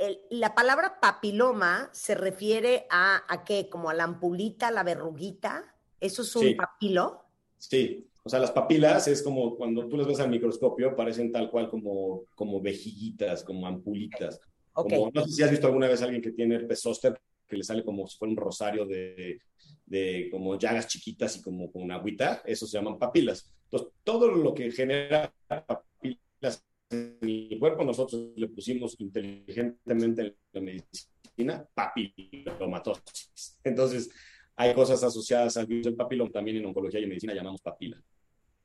El- 0.00 0.20
la 0.30 0.54
palabra 0.54 0.98
papiloma 1.00 1.90
se 1.92 2.14
refiere 2.14 2.86
a, 2.90 3.22
a 3.28 3.44
qué, 3.44 3.68
como 3.68 3.90
a 3.90 3.94
la 3.94 4.04
ampulita, 4.04 4.70
la 4.70 4.82
verruguita. 4.82 5.74
¿Eso 6.00 6.22
es 6.22 6.34
un 6.36 6.42
Sí. 6.48 6.54
papilo? 6.54 7.22
Sí, 7.58 8.08
o 8.22 8.28
sea, 8.30 8.38
las 8.38 8.50
papilas 8.52 9.06
es 9.08 9.22
como 9.22 9.56
cuando 9.56 9.86
tú 9.88 9.96
las 9.98 10.06
ves 10.06 10.20
al 10.20 10.30
microscopio, 10.30 10.96
parecen 10.96 11.30
tal 11.30 11.50
cual 11.50 11.68
como, 11.68 12.24
como 12.34 12.60
vejiguitas, 12.62 13.44
como 13.44 13.66
ampulitas. 13.66 14.40
Como, 14.72 15.10
no 15.12 15.24
sé 15.26 15.32
si 15.32 15.42
has 15.42 15.50
visto 15.50 15.66
alguna 15.66 15.88
vez 15.88 16.00
a 16.00 16.04
alguien 16.04 16.22
que 16.22 16.32
tiene 16.32 16.54
herpes 16.54 16.80
zóster, 16.80 17.20
que 17.46 17.56
le 17.56 17.64
sale 17.64 17.84
como 17.84 18.06
si 18.06 18.16
fuera 18.16 18.30
un 18.30 18.36
rosario 18.38 18.86
de, 18.86 19.38
de 19.84 20.28
como 20.30 20.56
llagas 20.58 20.86
chiquitas 20.86 21.36
y 21.36 21.42
como 21.42 21.70
con 21.70 21.90
agüita, 21.90 22.40
eso 22.46 22.66
se 22.66 22.78
llaman 22.78 22.98
papilas. 22.98 23.50
Entonces, 23.64 23.92
todo 24.04 24.28
lo 24.28 24.54
que 24.54 24.70
genera 24.70 25.32
papilas 25.48 26.64
en 26.90 27.18
el 27.22 27.58
cuerpo, 27.58 27.84
nosotros 27.84 28.32
le 28.36 28.48
pusimos 28.48 28.98
inteligentemente 29.00 30.22
en 30.22 30.36
la 30.52 30.60
medicina 30.60 31.68
papilomatosis. 31.72 33.58
Entonces, 33.64 34.10
hay 34.56 34.74
cosas 34.74 35.02
asociadas 35.02 35.56
al 35.56 35.66
virus 35.66 35.86
del 35.86 35.96
papiloma, 35.96 36.30
también 36.30 36.56
en 36.58 36.66
oncología 36.66 37.00
y 37.00 37.04
en 37.04 37.08
medicina 37.08 37.32
llamamos 37.34 37.62
papila. 37.62 38.02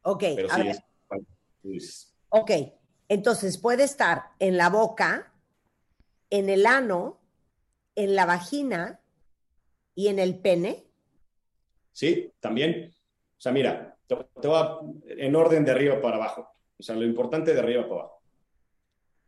Ok, 0.01 0.23
Pero 0.35 0.49
sí 0.49 0.61
es, 0.67 2.13
ok. 2.29 2.51
Entonces 3.07 3.57
puede 3.59 3.83
estar 3.83 4.31
en 4.39 4.57
la 4.57 4.69
boca, 4.69 5.31
en 6.31 6.49
el 6.49 6.65
ano, 6.65 7.21
en 7.95 8.15
la 8.15 8.25
vagina 8.25 8.99
y 9.93 10.07
en 10.07 10.17
el 10.19 10.39
pene. 10.39 10.87
Sí, 11.91 12.31
también. 12.39 12.91
O 13.37 13.41
sea, 13.41 13.51
mira, 13.51 13.95
te, 14.07 14.15
te 14.41 14.47
voy 14.47 14.57
a- 14.57 14.79
en 15.07 15.35
orden 15.35 15.63
de 15.63 15.71
arriba 15.71 16.01
para 16.01 16.17
abajo. 16.17 16.49
O 16.77 16.83
sea, 16.83 16.95
lo 16.95 17.05
importante 17.05 17.53
de 17.53 17.59
arriba 17.59 17.83
para 17.83 18.01
abajo. 18.01 18.21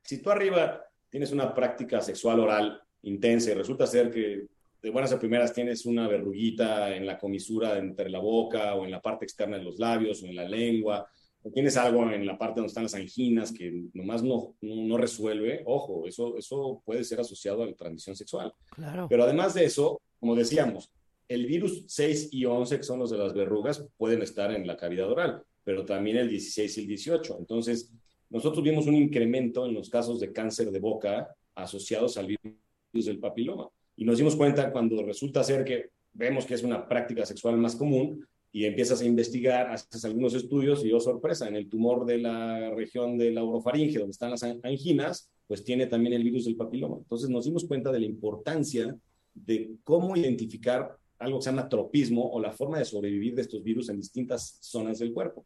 Si 0.03 0.21
tú 0.21 0.29
arriba 0.29 0.83
tienes 1.09 1.31
una 1.31 1.53
práctica 1.53 2.01
sexual 2.01 2.39
oral 2.39 2.81
intensa 3.03 3.51
y 3.51 3.53
resulta 3.53 3.87
ser 3.87 4.11
que 4.11 4.47
de 4.81 4.89
buenas 4.89 5.11
a 5.11 5.19
primeras 5.19 5.53
tienes 5.53 5.85
una 5.85 6.07
verruguita 6.07 6.95
en 6.95 7.05
la 7.05 7.17
comisura 7.17 7.77
entre 7.77 8.09
la 8.09 8.19
boca 8.19 8.75
o 8.75 8.85
en 8.85 8.91
la 8.91 9.01
parte 9.01 9.25
externa 9.25 9.57
de 9.57 9.63
los 9.63 9.79
labios 9.79 10.21
o 10.21 10.27
en 10.27 10.35
la 10.35 10.47
lengua, 10.47 11.07
o 11.43 11.51
tienes 11.51 11.77
algo 11.77 12.09
en 12.11 12.25
la 12.25 12.37
parte 12.37 12.59
donde 12.59 12.67
están 12.67 12.83
las 12.83 12.93
anginas 12.93 13.51
que 13.51 13.85
nomás 13.93 14.23
no, 14.23 14.55
no, 14.61 14.97
resuelve, 14.97 15.63
ojo, 15.65 16.07
eso, 16.07 16.37
eso 16.37 16.81
puede 16.85 17.03
ser 17.03 17.19
asociado 17.19 17.63
a 17.63 17.67
la 17.67 17.75
transmisión 17.75 18.15
sexual. 18.15 18.53
Claro. 18.69 19.07
Pero 19.09 19.23
además 19.23 19.53
de 19.53 19.65
eso, 19.65 20.01
como 20.19 20.35
decíamos, 20.35 20.91
el 21.27 21.45
virus 21.45 21.83
6 21.87 22.29
y 22.31 22.45
11, 22.45 22.77
que 22.77 22.83
son 22.83 22.99
los 22.99 23.09
de 23.09 23.17
las 23.17 23.33
verrugas, 23.33 23.85
pueden 23.97 24.21
estar 24.21 24.51
en 24.51 24.65
la 24.65 24.77
cavidad 24.77 25.09
oral, 25.09 25.43
pero 25.68 25.84
también 25.84 26.15
el 26.15 26.30
16 26.30 26.78
y 26.78 26.82
el 26.82 26.88
18. 26.88 27.36
Entonces, 27.39 27.91
nosotros 28.30 28.63
vimos 28.63 28.88
un 28.88 28.95
incremento 28.95 29.65
en 29.65 29.74
los 29.74 29.89
casos 29.89 30.18
de 30.22 30.32
cáncer 30.32 30.72
de 30.72 30.80
boca 30.80 31.28
asociados 31.55 32.15
al 32.15 32.28
virus 32.28 33.05
del 33.05 33.20
papiloma. 33.20 33.68
Y 33.97 34.05
nos 34.05 34.18
dimos 34.18 34.38
cuenta 34.38 34.72
cuando 34.72 35.03
resulta 35.03 35.43
ser 35.43 35.65
que 35.65 35.89
vemos 36.13 36.45
que 36.45 36.53
es 36.53 36.63
una 36.63 36.88
práctica 36.88 37.26
sexual 37.26 37.57
más 37.57 37.76
común 37.76 38.26
y 38.49 38.63
empiezas 38.63 39.01
a 39.01 39.05
investigar, 39.05 39.70
haces 39.70 40.05
algunos 40.05 40.34
estudios 40.36 40.86
y, 40.86 40.93
oh 40.93 41.01
sorpresa, 41.01 41.49
en 41.49 41.57
el 41.57 41.68
tumor 41.68 42.05
de 42.05 42.20
la 42.20 42.70
región 42.74 43.18
de 43.18 43.32
la 43.32 43.43
orofaringe, 43.43 43.99
donde 43.99 44.11
están 44.11 44.32
las 44.32 44.43
an- 44.43 44.61
anginas, 44.63 45.30
pues 45.47 45.65
tiene 45.65 45.88
también 45.88 46.13
el 46.13 46.24
virus 46.24 46.45
del 46.45 46.55
papiloma. 46.55 46.95
Entonces 46.99 47.30
nos 47.30 47.43
dimos 47.43 47.65
cuenta 47.65 47.91
de 47.91 47.99
la 47.99 48.05
importancia 48.05 48.95
de 49.34 49.72
cómo 49.84 50.15
identificar 50.15 50.95
algo 51.20 51.39
que 51.39 51.43
se 51.43 51.49
llama 51.49 51.68
tropismo 51.68 52.32
o 52.32 52.39
la 52.39 52.53
forma 52.53 52.80
de 52.80 52.86
sobrevivir 52.86 53.36
de 53.36 53.41
estos 53.41 53.61
virus 53.61 53.89
en 53.89 53.97
distintas 53.97 54.59
zonas 54.61 54.99
del 54.99 55.11
cuerpo. 55.11 55.45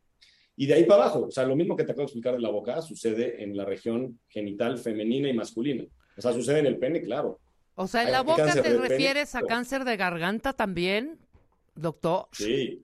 Y 0.55 0.65
de 0.65 0.73
ahí 0.73 0.83
para 0.85 1.03
abajo, 1.03 1.25
o 1.27 1.31
sea, 1.31 1.45
lo 1.45 1.55
mismo 1.55 1.75
que 1.75 1.83
te 1.83 1.91
acabo 1.91 2.01
de 2.01 2.05
explicar 2.05 2.33
de 2.33 2.41
la 2.41 2.49
boca, 2.49 2.81
sucede 2.81 3.43
en 3.43 3.55
la 3.55 3.65
región 3.65 4.19
genital 4.27 4.77
femenina 4.77 5.29
y 5.29 5.33
masculina. 5.33 5.85
O 6.17 6.21
sea, 6.21 6.33
sucede 6.33 6.59
en 6.59 6.65
el 6.65 6.77
pene, 6.77 7.01
claro. 7.01 7.39
O 7.75 7.87
sea, 7.87 8.03
en 8.03 8.11
la 8.11 8.21
boca 8.21 8.53
te 8.53 8.61
pene, 8.61 8.77
refieres 8.77 9.33
a 9.35 9.41
cáncer 9.41 9.85
de 9.85 9.97
garganta 9.97 10.53
también, 10.53 11.17
doctor. 11.75 12.27
Sí. 12.31 12.83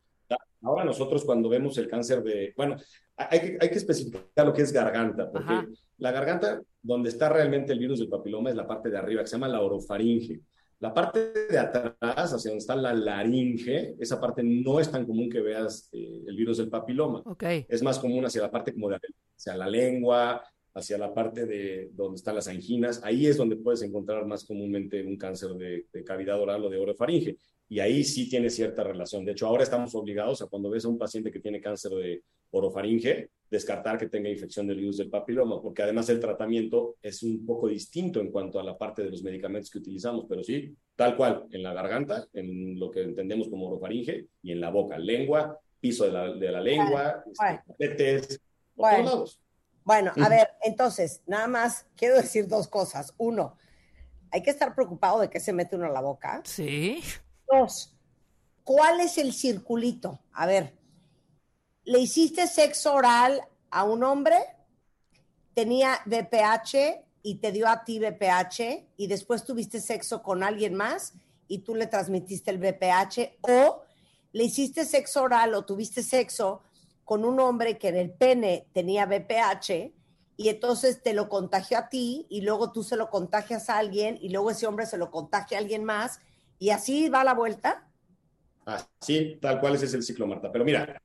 Ahora 0.62 0.84
nosotros 0.84 1.24
cuando 1.24 1.50
vemos 1.50 1.78
el 1.78 1.88
cáncer 1.88 2.24
de, 2.24 2.54
bueno, 2.58 2.78
hay 3.16 3.40
que, 3.40 3.58
hay 3.62 3.70
que 3.70 3.78
especificar 3.78 4.46
lo 4.46 4.54
que 4.54 4.64
es 4.64 4.72
garganta, 4.72 5.30
porque 5.32 5.54
Ajá. 5.54 5.68
la 5.98 6.12
garganta, 6.12 6.62
donde 6.82 7.10
está 7.10 7.30
realmente 7.30 7.74
el 7.74 7.80
virus 7.80 8.00
del 8.00 8.10
papiloma, 8.10 8.50
es 8.50 8.56
la 8.56 8.68
parte 8.68 8.90
de 8.90 8.98
arriba, 8.98 9.22
que 9.22 9.28
se 9.28 9.36
llama 9.36 9.48
la 9.48 9.62
orofaringe. 9.62 10.42
La 10.80 10.94
parte 10.94 11.34
de 11.50 11.58
atrás, 11.58 12.34
hacia 12.34 12.52
donde 12.52 12.60
está 12.60 12.76
la 12.76 12.94
laringe, 12.94 13.96
esa 14.00 14.22
parte 14.22 14.44
no 14.44 14.80
es 14.80 14.92
tan 14.92 15.06
común 15.06 15.30
que 15.30 15.42
veas 15.42 15.90
eh, 15.92 16.24
el 16.28 16.36
virus 16.36 16.58
del 16.60 16.70
papiloma. 16.70 17.24
Es 17.68 17.82
más 17.82 17.98
común 17.98 18.26
hacia 18.26 18.44
la 18.44 18.52
parte 18.52 18.74
como 18.74 18.90
de 18.90 19.00
hacia 19.36 19.56
la 19.56 19.68
lengua, 19.68 20.44
hacia 20.76 20.98
la 21.00 21.14
parte 21.14 21.48
de 21.48 21.90
donde 21.94 22.18
están 22.18 22.36
las 22.36 22.48
anginas. 22.48 23.02
Ahí 23.04 23.26
es 23.26 23.38
donde 23.38 23.56
puedes 23.56 23.82
encontrar 23.82 24.26
más 24.28 24.46
comúnmente 24.46 25.04
un 25.04 25.18
cáncer 25.18 25.50
de, 25.56 25.88
de 25.92 26.04
cavidad 26.04 26.40
oral 26.40 26.64
o 26.64 26.70
de 26.70 26.78
orofaringe. 26.78 27.38
Y 27.70 27.80
ahí 27.80 28.04
sí 28.04 28.30
tiene 28.30 28.50
cierta 28.50 28.84
relación. 28.84 29.26
De 29.26 29.34
hecho, 29.34 29.48
ahora 29.48 29.64
estamos 29.64 29.94
obligados 29.96 30.42
a 30.42 30.48
cuando 30.48 30.70
ves 30.70 30.86
a 30.86 30.90
un 30.90 30.98
paciente 30.98 31.32
que 31.32 31.40
tiene 31.40 31.60
cáncer 31.60 31.92
de 31.92 32.24
orofaringe, 32.52 33.30
descartar 33.50 33.98
que 33.98 34.08
tenga 34.08 34.30
infección 34.30 34.68
del 34.68 34.78
virus 34.78 34.98
del 34.98 35.10
papiloma, 35.10 35.62
porque 35.62 35.84
además 35.84 36.08
el 36.10 36.20
tratamiento 36.20 36.96
es 37.02 37.24
un 37.24 37.46
poco 37.46 37.68
distinto 37.68 38.20
en 38.22 38.32
cuanto 38.32 38.60
a 38.60 38.64
la 38.64 38.78
parte 38.78 39.04
de 39.04 39.12
los 39.12 39.24
medicamentos 39.24 39.70
que 39.70 39.80
utilizamos, 39.80 40.26
pero 40.28 40.44
sí, 40.44 40.76
tal 40.96 41.16
cual, 41.16 41.46
en 41.52 41.64
la 41.64 41.74
garganta, 41.74 42.28
en 42.34 42.80
lo 42.80 42.90
que 42.90 43.02
entendemos 43.02 43.50
como 43.50 43.68
orofaringe, 43.68 44.28
y 44.42 44.52
en 44.52 44.62
la 44.62 44.70
boca, 44.70 44.98
lengua, 44.98 45.60
piso 45.80 46.06
de 46.06 46.12
la, 46.12 46.34
de 46.34 46.52
la 46.52 46.62
lengua, 46.62 47.24
Bueno. 47.38 47.64
este, 47.80 48.22
Bueno. 48.76 48.98
todos 48.98 49.14
lados. 49.14 49.42
Bueno, 49.84 50.12
a 50.22 50.28
ver, 50.28 50.50
entonces, 50.64 51.22
nada 51.28 51.48
más 51.48 51.88
quiero 51.96 52.18
decir 52.18 52.48
dos 52.48 52.68
cosas. 52.68 53.14
Uno, 53.18 53.58
hay 54.32 54.42
que 54.44 54.50
estar 54.50 54.76
preocupado 54.76 55.22
de 55.22 55.30
que 55.30 55.40
se 55.40 55.54
mete 55.54 55.78
uno 55.78 55.86
a 55.86 55.92
la 55.92 56.02
boca. 56.02 56.42
Sí. 56.44 57.00
Dos, 57.50 57.94
¿cuál 58.64 59.00
es 59.00 59.18
el 59.18 59.34
circulito? 59.34 60.20
A 60.34 60.46
ver, 60.46 60.78
¿le 61.86 62.00
hiciste 62.00 62.46
sexo 62.48 62.94
oral 62.94 63.42
a 63.72 63.86
un 63.86 64.04
hombre? 64.04 64.36
Tenía 65.54 66.00
VPH 66.06 67.06
y 67.24 67.36
te 67.36 67.52
dio 67.52 67.68
a 67.68 67.86
ti 67.86 68.00
VPH 68.00 68.88
y 68.98 69.08
después 69.08 69.46
tuviste 69.46 69.80
sexo 69.80 70.22
con 70.22 70.44
alguien 70.44 70.76
más 70.76 71.14
y 71.48 71.60
tú 71.60 71.74
le 71.74 71.88
transmitiste 71.88 72.52
el 72.52 72.60
VPH 72.60 73.38
o 73.42 73.84
le 74.34 74.44
hiciste 74.44 74.84
sexo 74.84 75.24
oral 75.24 75.54
o 75.54 75.64
tuviste 75.64 76.04
sexo 76.04 76.62
con 77.06 77.24
un 77.24 77.40
hombre 77.40 77.78
que 77.78 77.88
en 77.88 77.96
el 77.96 78.12
pene 78.12 78.68
tenía 78.74 79.06
VPH 79.06 79.94
y 80.36 80.50
entonces 80.50 81.02
te 81.02 81.14
lo 81.14 81.30
contagió 81.30 81.78
a 81.78 81.88
ti 81.90 82.28
y 82.30 82.42
luego 82.42 82.74
tú 82.74 82.84
se 82.84 82.98
lo 82.98 83.10
contagias 83.10 83.70
a 83.70 83.78
alguien 83.78 84.18
y 84.22 84.30
luego 84.30 84.52
ese 84.52 84.68
hombre 84.68 84.86
se 84.86 84.98
lo 84.98 85.10
contagia 85.10 85.58
a 85.58 85.62
alguien 85.62 85.86
más 85.86 86.20
y 86.60 86.70
así 86.70 87.10
va 87.10 87.24
la 87.24 87.34
vuelta. 87.34 87.88
Así, 88.66 89.38
tal 89.42 89.60
cual 89.60 89.76
ese 89.76 89.86
es 89.86 89.94
el 89.94 90.04
ciclo, 90.04 90.28
Marta. 90.28 90.52
Pero 90.52 90.66
mira, 90.66 91.02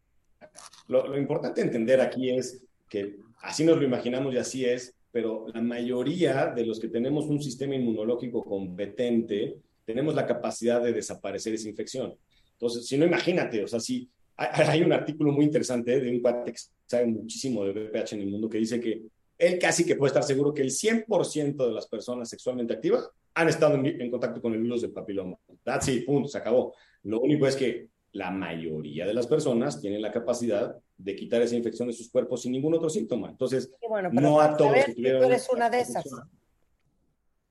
lo, 0.88 1.16
importante 1.16 1.61
entender 1.61 2.00
aquí 2.00 2.30
es 2.30 2.64
que 2.88 3.16
así 3.42 3.64
nos 3.64 3.78
lo 3.78 3.84
imaginamos 3.84 4.34
y 4.34 4.38
así 4.38 4.64
es, 4.64 4.94
pero 5.11 5.46
la 5.53 5.61
mayoría 5.61 6.46
de 6.46 6.66
los 6.66 6.80
que 6.80 6.88
tenemos 6.88 7.26
un 7.26 7.42
sistema 7.42 7.74
inmunológico 7.74 8.42
competente, 8.44 9.59
tenemos 9.84 10.14
la 10.14 10.26
capacidad 10.26 10.82
de 10.82 10.92
desaparecer 10.92 11.55
esa 11.55 11.68
infección. 11.68 12.14
Entonces, 12.53 12.86
si 12.86 12.96
no, 12.96 13.05
imagínate, 13.05 13.62
o 13.62 13.68
sea, 13.68 13.80
si 13.80 14.09
hay, 14.36 14.48
hay 14.68 14.82
un 14.82 14.92
artículo 14.92 15.32
muy 15.32 15.44
interesante 15.44 16.00
de 16.00 16.11
un 16.11 16.20
cuate 16.20 16.53
que 16.53 16.61
sabe 16.86 17.07
muchísimo 17.07 17.64
de 17.64 17.72
VPH 17.72 18.14
en 18.14 18.20
el 18.22 18.28
mundo 18.28 18.48
que 18.48 18.59
dice 18.59 18.80
que 18.80 19.03
él 19.38 19.59
casi 19.59 19.84
que 19.84 19.96
puede 19.96 20.09
estar 20.09 20.22
seguro 20.22 20.55
que 20.55 20.62
el 20.62 20.70
100% 20.70 21.66
de 21.66 21.72
las 21.72 21.86
personas 21.86 22.28
sexualmente 22.28 22.74
activas 22.74 23.09
han 23.35 23.49
estado 23.49 23.74
en, 23.74 23.87
en 23.87 24.11
contacto 24.11 24.41
con 24.41 24.53
el 24.55 24.62
virus 24.62 24.83
del 24.83 24.93
papiloma. 24.93 25.37
That's 25.62 25.89
it, 25.89 26.05
punto, 26.05 26.28
se 26.28 26.39
acabó. 26.39 26.74
Lo 27.05 27.20
único 27.20 27.47
es 27.47 27.57
que 27.57 27.89
la 28.12 28.30
mayoría 28.30 29.07
de 29.07 29.14
las 29.14 29.26
personas 29.26 29.80
tienen 29.80 30.03
la 30.03 30.12
capacidad 30.12 30.76
de 30.99 31.16
quitar 31.16 31.41
esa 31.43 31.57
infección 31.57 31.89
de 31.89 31.95
sus 31.95 32.11
cuerpos 32.11 32.43
sin 32.43 32.53
ningún 32.53 32.74
otro 32.74 32.91
síntoma. 32.91 33.30
Entonces, 33.30 33.72
bueno, 33.89 34.11
no 34.12 34.41
a 34.41 34.57
todos 34.57 34.70
saber 34.72 34.95
que 34.95 35.03
tú 35.03 35.24
eres 35.24 35.49
una 35.51 35.70
de 35.70 35.80
esas. 35.80 36.05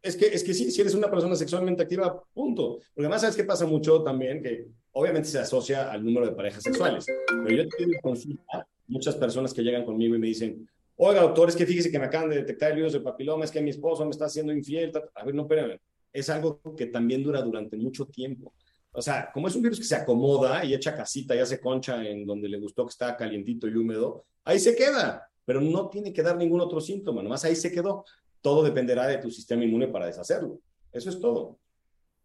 es 0.01 0.15
que, 0.15 0.27
es 0.27 0.43
que 0.43 0.53
sí, 0.53 0.71
si 0.71 0.81
eres 0.81 0.93
una 0.93 1.09
persona 1.09 1.35
sexualmente 1.35 1.81
activa, 1.83 2.23
punto. 2.33 2.77
Porque 2.93 3.05
además, 3.05 3.21
¿sabes 3.21 3.35
qué 3.35 3.43
pasa 3.43 3.65
mucho 3.65 4.03
también? 4.03 4.41
Que 4.43 4.67
obviamente 4.91 5.29
se 5.29 5.39
asocia 5.39 5.91
al 5.91 6.05
número 6.05 6.27
de 6.27 6.33
parejas 6.33 6.63
sexuales. 6.63 7.05
Pero 7.27 7.63
yo 7.63 7.69
tengo 7.69 7.93
en 7.93 8.01
consulta 8.01 8.67
muchas 8.87 9.15
personas 9.15 9.53
que 9.53 9.63
llegan 9.63 9.83
conmigo 9.83 10.15
y 10.15 10.19
me 10.19 10.27
dicen, 10.27 10.69
oiga, 11.03 11.21
doctor, 11.21 11.49
es 11.49 11.55
que 11.55 11.65
fíjese 11.65 11.91
que 11.91 11.97
me 11.97 12.05
acaban 12.05 12.29
de 12.29 12.37
detectar 12.37 12.69
el 12.69 12.77
virus 12.77 12.93
del 12.93 13.01
papiloma, 13.01 13.43
es 13.43 13.51
que 13.51 13.61
mi 13.61 13.71
esposo 13.71 14.05
me 14.05 14.11
está 14.11 14.25
haciendo 14.25 14.53
infiel. 14.53 14.91
ta, 14.91 15.01
ta". 15.01 15.21
A 15.21 15.25
ver, 15.25 15.33
no, 15.33 15.43
espérame. 15.43 15.79
Es 16.13 16.29
algo 16.29 16.61
que 16.77 16.87
también 16.87 17.23
dura 17.23 17.41
durante 17.41 17.75
mucho 17.77 18.05
tiempo. 18.05 18.53
O 18.91 19.01
sea, 19.01 19.31
como 19.33 19.47
es 19.47 19.55
un 19.55 19.63
virus 19.63 19.79
que 19.79 19.85
se 19.85 19.95
acomoda 19.95 20.63
y 20.63 20.73
echa 20.73 20.95
casita 20.95 21.35
y 21.35 21.39
hace 21.39 21.59
concha 21.59 22.03
en 22.03 22.25
donde 22.25 22.49
le 22.49 22.59
gustó 22.59 22.85
que 22.85 22.91
está 22.91 23.15
calientito 23.15 23.67
y 23.67 23.75
húmedo, 23.75 24.25
ahí 24.43 24.59
se 24.59 24.75
queda. 24.75 25.27
Pero 25.45 25.61
no 25.61 25.89
tiene 25.89 26.13
que 26.13 26.21
dar 26.21 26.37
ningún 26.37 26.61
otro 26.61 26.79
síntoma, 26.79 27.23
nomás 27.23 27.43
ahí 27.45 27.55
se 27.55 27.71
quedó. 27.71 28.05
Todo 28.41 28.63
dependerá 28.63 29.07
de 29.07 29.17
tu 29.17 29.31
sistema 29.31 29.63
inmune 29.63 29.87
para 29.87 30.05
deshacerlo. 30.05 30.59
Eso 30.91 31.09
es 31.09 31.19
todo. 31.19 31.57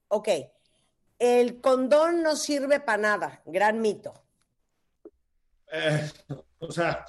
Ok, 0.09 0.29
el 1.19 1.61
condón 1.61 2.23
no 2.23 2.37
sirve 2.37 2.81
para 2.81 2.99
nada, 2.99 3.43
gran 3.47 3.81
mito. 3.81 4.13
Eh, 5.73 6.11
o 6.59 6.71
sea, 6.71 7.05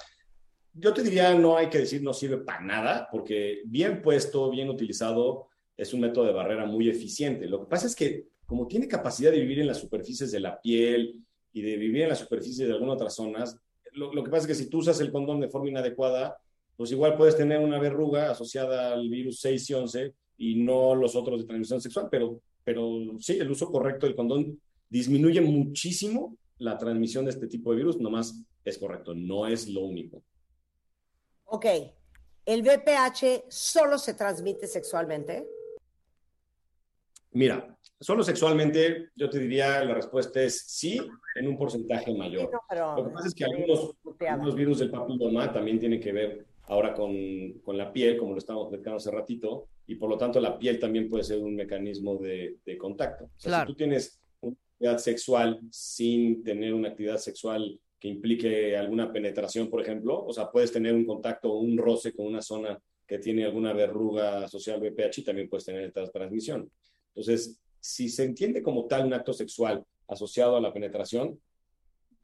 yo 0.74 0.92
te 0.92 1.02
diría, 1.02 1.34
no 1.34 1.56
hay 1.56 1.68
que 1.68 1.78
decir 1.78 2.02
no 2.02 2.12
sirve 2.12 2.38
para 2.38 2.60
nada, 2.60 3.08
porque 3.10 3.62
bien 3.64 4.02
puesto, 4.02 4.50
bien 4.50 4.68
utilizado, 4.68 5.48
es 5.76 5.92
un 5.94 6.00
método 6.00 6.26
de 6.26 6.32
barrera 6.32 6.66
muy 6.66 6.88
eficiente. 6.88 7.46
Lo 7.46 7.60
que 7.60 7.66
pasa 7.66 7.86
es 7.86 7.94
que 7.94 8.26
como 8.46 8.66
tiene 8.66 8.88
capacidad 8.88 9.30
de 9.30 9.40
vivir 9.40 9.60
en 9.60 9.66
las 9.66 9.78
superficies 9.78 10.32
de 10.32 10.40
la 10.40 10.60
piel 10.60 11.22
y 11.52 11.62
de 11.62 11.76
vivir 11.76 12.02
en 12.02 12.08
las 12.08 12.18
superficies 12.18 12.66
de 12.66 12.72
algunas 12.72 12.94
otras 12.94 13.14
zonas, 13.14 13.58
lo, 13.92 14.10
que 14.22 14.30
pasa 14.30 14.42
es 14.42 14.46
que 14.46 14.64
si 14.64 14.70
tú 14.70 14.78
usas 14.78 15.00
el 15.00 15.12
condón 15.12 15.40
de 15.40 15.48
forma 15.48 15.68
inadecuada, 15.68 16.36
pues 16.76 16.92
igual 16.92 17.16
puedes 17.16 17.36
tener 17.36 17.58
una 17.58 17.78
verruga 17.78 18.30
asociada 18.30 18.92
al 18.92 19.08
virus 19.08 19.40
6 19.40 19.70
y 19.70 19.74
11 19.74 20.14
y 20.38 20.54
no 20.56 20.94
los 20.94 21.16
otros 21.16 21.40
de 21.40 21.46
transmisión 21.46 21.80
sexual, 21.80 22.08
pero, 22.10 22.40
pero 22.64 23.18
sí, 23.18 23.38
el 23.38 23.50
uso 23.50 23.70
correcto 23.70 24.06
del 24.06 24.14
condón 24.14 24.60
disminuye 24.88 25.40
muchísimo 25.40 26.36
la 26.58 26.78
transmisión 26.78 27.24
de 27.24 27.32
este 27.32 27.48
tipo 27.48 27.70
de 27.70 27.78
virus, 27.78 27.98
nomás 27.98 28.44
es 28.64 28.78
correcto, 28.78 29.14
no 29.14 29.46
es 29.46 29.68
lo 29.68 29.82
único. 29.82 30.22
Ok, 31.50 31.66
¿el 32.44 32.62
VPH 32.62 33.44
solo 33.48 33.98
se 33.98 34.14
transmite 34.14 34.66
sexualmente? 34.66 35.46
Mira, 37.32 37.76
solo 38.00 38.22
sexualmente, 38.22 39.10
yo 39.14 39.28
te 39.30 39.38
diría 39.38 39.82
la 39.84 39.94
respuesta 39.94 40.40
es 40.42 40.60
sí, 40.66 40.98
en 41.36 41.46
un 41.48 41.56
porcentaje 41.58 42.12
mayor. 42.14 42.50
No, 42.52 42.60
pero- 42.68 42.96
Lo 42.96 43.04
que 43.08 43.10
pasa 43.14 43.28
es 43.28 43.34
que 43.34 43.44
algunos, 43.44 43.94
algunos 44.28 44.54
virus 44.54 44.78
del 44.80 44.90
papiloma 44.90 45.52
también 45.52 45.78
tienen 45.78 46.00
que 46.00 46.12
ver 46.12 46.46
ahora 46.64 46.92
con, 46.94 47.14
con 47.64 47.78
la 47.78 47.92
piel, 47.92 48.18
como 48.18 48.32
lo 48.32 48.38
estábamos 48.38 48.68
platicando 48.68 48.96
hace 48.98 49.10
ratito, 49.10 49.68
y 49.86 49.94
por 49.94 50.10
lo 50.10 50.18
tanto 50.18 50.38
la 50.40 50.58
piel 50.58 50.78
también 50.78 51.08
puede 51.08 51.24
ser 51.24 51.38
un 51.38 51.54
mecanismo 51.56 52.16
de, 52.16 52.58
de 52.64 52.76
contacto. 52.76 53.24
O 53.24 53.30
sea, 53.40 53.50
Claro. 53.50 53.66
si 53.68 53.72
tú 53.72 53.76
tienes 53.76 54.20
una 54.42 54.56
actividad 54.74 54.98
sexual 54.98 55.60
sin 55.70 56.42
tener 56.44 56.74
una 56.74 56.88
actividad 56.90 57.16
sexual 57.16 57.78
que 57.98 58.08
implique 58.08 58.76
alguna 58.76 59.12
penetración, 59.12 59.68
por 59.68 59.80
ejemplo, 59.80 60.24
o 60.24 60.32
sea, 60.32 60.50
puedes 60.50 60.70
tener 60.72 60.94
un 60.94 61.04
contacto 61.04 61.50
o 61.52 61.58
un 61.58 61.76
roce 61.76 62.12
con 62.12 62.26
una 62.26 62.42
zona 62.42 62.78
que 63.06 63.18
tiene 63.18 63.44
alguna 63.44 63.72
verruga 63.72 64.44
asociada 64.44 64.78
al 64.78 64.84
VPH 64.84 65.18
y 65.18 65.24
también 65.24 65.48
puedes 65.48 65.64
tener 65.64 65.82
esta 65.82 66.06
transmisión. 66.10 66.70
Entonces, 67.08 67.58
si 67.80 68.08
se 68.08 68.24
entiende 68.24 68.62
como 68.62 68.86
tal 68.86 69.06
un 69.06 69.14
acto 69.14 69.32
sexual 69.32 69.84
asociado 70.06 70.56
a 70.56 70.60
la 70.60 70.72
penetración, 70.72 71.40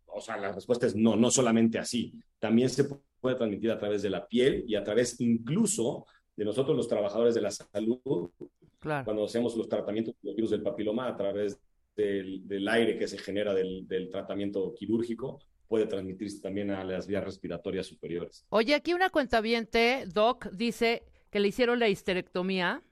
o 0.07 0.21
sea, 0.21 0.37
la 0.37 0.53
respuesta 0.53 0.87
es 0.87 0.95
no, 0.95 1.17
no 1.17 1.31
solamente 1.31 1.79
así. 1.79 2.13
También 2.39 2.69
se 2.69 2.85
puede 3.21 3.37
transmitir 3.37 3.71
a 3.71 3.79
través 3.79 4.03
de 4.03 4.11
la 4.11 4.27
piel 4.29 4.65
y 4.69 4.77
a 4.77 4.85
través 4.85 5.21
incluso 5.21 6.07
de 6.37 6.45
nosotros 6.45 6.77
los 6.77 6.89
trabajadores 6.89 7.35
de 7.35 7.41
la 7.41 7.51
salud, 7.51 8.31
Claro. 8.79 9.05
cuando 9.07 9.25
hacemos 9.25 9.57
los 9.57 9.67
tratamientos 9.69 10.15
de 10.21 10.29
los 10.29 10.37
virus 10.37 10.51
del 10.51 10.63
papiloma 10.63 11.09
a 11.09 11.17
través 11.17 11.59
del, 11.97 12.47
del 12.47 12.69
aire 12.69 12.99
que 12.99 13.09
se 13.09 13.17
genera 13.17 13.55
del, 13.55 13.89
del 13.89 14.11
tratamiento 14.11 14.75
quirúrgico, 14.75 15.41
puede 15.69 15.87
transmitirse 15.87 16.41
también 16.41 16.71
a 16.71 16.85
las 16.85 17.07
vías 17.07 17.25
respiratorias 17.25 17.87
superiores. 17.87 18.45
Oye, 18.51 18.75
aquí 18.75 18.95
una 18.95 19.11
cuentaviente, 19.11 20.05
Doc, 20.07 20.49
dice 20.53 21.05
que 21.31 21.41
le 21.41 21.49
hicieron 21.49 21.79
la 21.81 21.89
histerectomía 21.89 22.83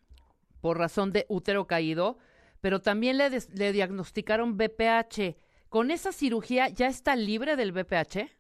por 0.61 0.79
razón 0.79 1.13
de 1.13 1.27
útero 1.29 1.67
caído, 1.67 2.19
pero 2.61 2.81
también 2.81 3.19
le, 3.19 3.31
des- 3.31 3.51
le 3.55 3.73
diagnosticaron 3.73 4.57
BPH. 4.57 5.37
¿Con 5.69 5.91
esa 5.91 6.13
cirugía 6.13 6.69
ya 6.69 6.87
está 6.89 7.17
libre 7.17 7.57
del 7.57 7.73
BPH? 7.73 8.31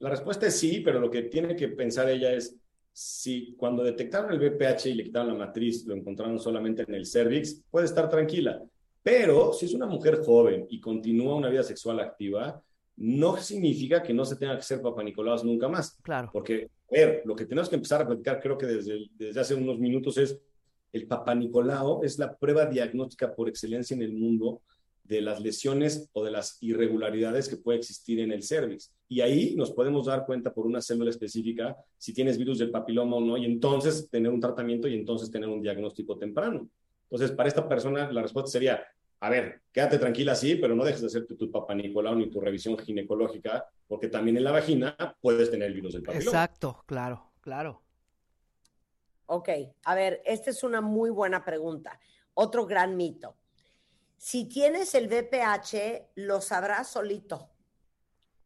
La 0.00 0.10
respuesta 0.10 0.46
es 0.46 0.58
sí, 0.58 0.80
pero 0.80 1.00
lo 1.00 1.10
que 1.10 1.22
tiene 1.22 1.56
que 1.56 1.68
pensar 1.68 2.08
ella 2.08 2.32
es 2.32 2.56
si 2.92 3.54
cuando 3.56 3.82
detectaron 3.84 4.32
el 4.32 4.38
VPH 4.38 4.86
y 4.90 4.94
le 4.94 5.04
quitaron 5.04 5.28
la 5.28 5.34
matriz, 5.46 5.84
lo 5.86 5.94
encontraron 5.94 6.38
solamente 6.38 6.82
en 6.86 6.94
el 6.94 7.06
cervix, 7.06 7.62
puede 7.70 7.86
estar 7.86 8.08
tranquila. 8.08 8.62
Pero 9.02 9.52
si 9.52 9.66
es 9.66 9.74
una 9.74 9.86
mujer 9.86 10.20
joven 10.24 10.66
y 10.68 10.80
continúa 10.80 11.36
una 11.36 11.48
vida 11.48 11.62
sexual 11.62 12.00
activa, 12.00 12.62
no 12.98 13.36
significa 13.36 14.02
que 14.02 14.12
no 14.12 14.24
se 14.24 14.36
tenga 14.36 14.56
que 14.56 14.62
ser 14.62 14.82
papanicolaos 14.82 15.44
nunca 15.44 15.68
más. 15.68 15.98
Claro. 16.02 16.30
Porque, 16.32 16.68
a 16.90 16.92
ver, 16.92 17.22
lo 17.24 17.36
que 17.36 17.46
tenemos 17.46 17.68
que 17.68 17.76
empezar 17.76 18.02
a 18.02 18.06
platicar, 18.06 18.40
creo 18.40 18.58
que 18.58 18.66
desde, 18.66 19.06
desde 19.16 19.40
hace 19.40 19.54
unos 19.54 19.78
minutos, 19.78 20.18
es 20.18 20.38
el 20.92 21.06
papanicolao 21.06 22.02
es 22.02 22.18
la 22.18 22.36
prueba 22.36 22.66
diagnóstica 22.66 23.34
por 23.34 23.48
excelencia 23.48 23.94
en 23.94 24.02
el 24.02 24.12
mundo 24.12 24.62
de 25.04 25.20
las 25.22 25.40
lesiones 25.40 26.08
o 26.12 26.22
de 26.22 26.30
las 26.30 26.58
irregularidades 26.62 27.48
que 27.48 27.56
puede 27.56 27.78
existir 27.78 28.20
en 28.20 28.30
el 28.30 28.42
cervix. 28.42 28.92
Y 29.08 29.22
ahí 29.22 29.54
nos 29.56 29.72
podemos 29.72 30.06
dar 30.06 30.26
cuenta 30.26 30.52
por 30.52 30.66
una 30.66 30.82
célula 30.82 31.10
específica 31.10 31.76
si 31.96 32.12
tienes 32.12 32.36
virus 32.36 32.58
del 32.58 32.70
papiloma 32.70 33.16
o 33.16 33.20
no, 33.20 33.36
y 33.38 33.46
entonces 33.46 34.08
tener 34.10 34.30
un 34.30 34.40
tratamiento 34.40 34.86
y 34.86 34.94
entonces 34.94 35.30
tener 35.30 35.48
un 35.48 35.62
diagnóstico 35.62 36.18
temprano. 36.18 36.68
Entonces, 37.10 37.34
para 37.34 37.48
esta 37.48 37.66
persona, 37.66 38.12
la 38.12 38.20
respuesta 38.20 38.50
sería, 38.50 38.82
a 39.20 39.30
ver, 39.30 39.62
quédate 39.72 39.98
tranquila, 39.98 40.34
sí, 40.34 40.54
pero 40.56 40.74
no 40.76 40.84
dejes 40.84 41.00
de 41.00 41.08
hacerte 41.08 41.34
tu 41.34 41.50
papanicolao 41.50 42.14
ni 42.14 42.30
tu 42.30 42.40
revisión 42.40 42.78
ginecológica, 42.78 43.66
porque 43.86 44.08
también 44.08 44.36
en 44.36 44.44
la 44.44 44.52
vagina 44.52 44.96
puedes 45.20 45.50
tener 45.50 45.68
el 45.68 45.74
virus 45.74 45.94
del 45.94 46.02
papiloma. 46.02 46.30
Exacto, 46.30 46.84
claro, 46.86 47.32
claro. 47.40 47.82
Ok, 49.26 49.48
a 49.84 49.94
ver, 49.94 50.22
esta 50.24 50.50
es 50.50 50.62
una 50.62 50.80
muy 50.80 51.10
buena 51.10 51.44
pregunta. 51.44 51.98
Otro 52.34 52.66
gran 52.66 52.96
mito. 52.96 53.36
Si 54.16 54.46
tienes 54.46 54.94
el 54.94 55.06
VPH, 55.08 56.10
lo 56.16 56.40
sabrás 56.40 56.88
solito. 56.88 57.50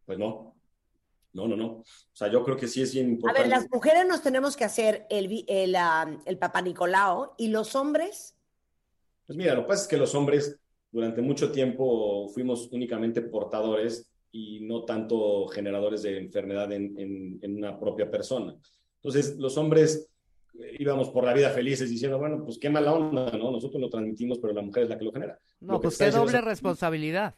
Pues 0.05 0.19
no. 0.19 0.57
No, 1.35 1.49
no, 1.49 1.57
no. 1.57 1.67
O 1.79 1.85
sea, 2.13 2.29
yo 2.29 2.45
creo 2.45 2.57
que 2.57 2.67
sí 2.69 2.83
es 2.83 2.93
bien 2.93 3.07
A 3.07 3.11
importante. 3.11 3.49
ver, 3.49 3.51
las 3.51 3.71
mujeres 3.71 4.07
nos 4.07 4.23
tenemos 4.23 4.57
que 4.57 4.65
hacer 4.65 5.07
el, 5.09 5.45
el, 5.49 5.75
ah, 5.77 6.19
el 6.27 6.37
papanicolao 6.39 7.35
y 7.39 7.49
los 7.49 7.75
hombres, 7.75 8.37
Pues 9.27 9.37
mira, 9.39 9.55
lo 9.55 9.63
que 9.63 9.69
pasa 9.69 9.83
es 9.83 9.89
que 9.89 9.97
los 9.97 10.15
hombres 10.15 10.59
durante 10.93 11.23
mucho 11.23 11.51
tiempo 11.51 12.29
fuimos 12.29 12.69
únicamente 12.71 13.23
portadores 13.23 14.09
y 14.31 14.61
no 14.61 14.85
tanto 14.85 15.47
generadores 15.49 16.03
de 16.03 16.19
enfermedad 16.19 16.71
en, 16.73 16.97
en- 16.99 17.39
en 17.43 17.57
una 17.57 17.79
propia 17.81 18.11
persona. 18.11 18.55
Entonces, 18.97 19.37
los 19.39 19.57
hombres 19.59 20.09
eh, 20.61 20.77
íbamos 20.79 21.09
por 21.11 21.25
la 21.25 21.33
vida 21.35 21.51
felices 21.51 21.91
diciendo, 21.91 22.19
bueno, 22.19 22.45
pues 22.45 22.59
qué 22.59 22.71
mala 22.71 22.93
onda, 22.95 23.31
¿no? 23.33 23.51
Nosotros 23.51 23.81
lo 23.81 23.89
transmitimos, 23.91 24.39
pero 24.39 24.53
la 24.53 24.63
mujer 24.63 24.85
es 24.85 24.89
la 24.91 24.99
que 24.99 25.05
lo 25.05 25.13
genera. 25.13 25.39
No, 25.61 25.75
Lo 25.75 25.81
pues 25.81 25.99
qué 25.99 26.11
doble 26.11 26.39
es- 26.39 26.45
responsabilidad. 26.45 27.35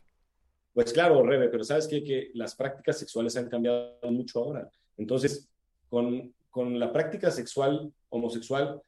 Pues 0.72 0.92
claro, 0.92 1.22
Rebe, 1.22 1.48
pero 1.48 1.62
¿sabes 1.62 1.86
qué? 1.86 2.02
Que 2.02 2.30
las 2.34 2.56
prácticas 2.56 2.98
sexuales 2.98 3.36
han 3.36 3.48
cambiado 3.48 3.96
mucho 4.10 4.40
ahora. 4.40 4.68
Entonces, 4.96 5.48
con, 5.88 6.34
con 6.50 6.78
la 6.80 6.92
práctica 6.92 7.30
sexual 7.30 7.92
homosexual, 8.08 8.80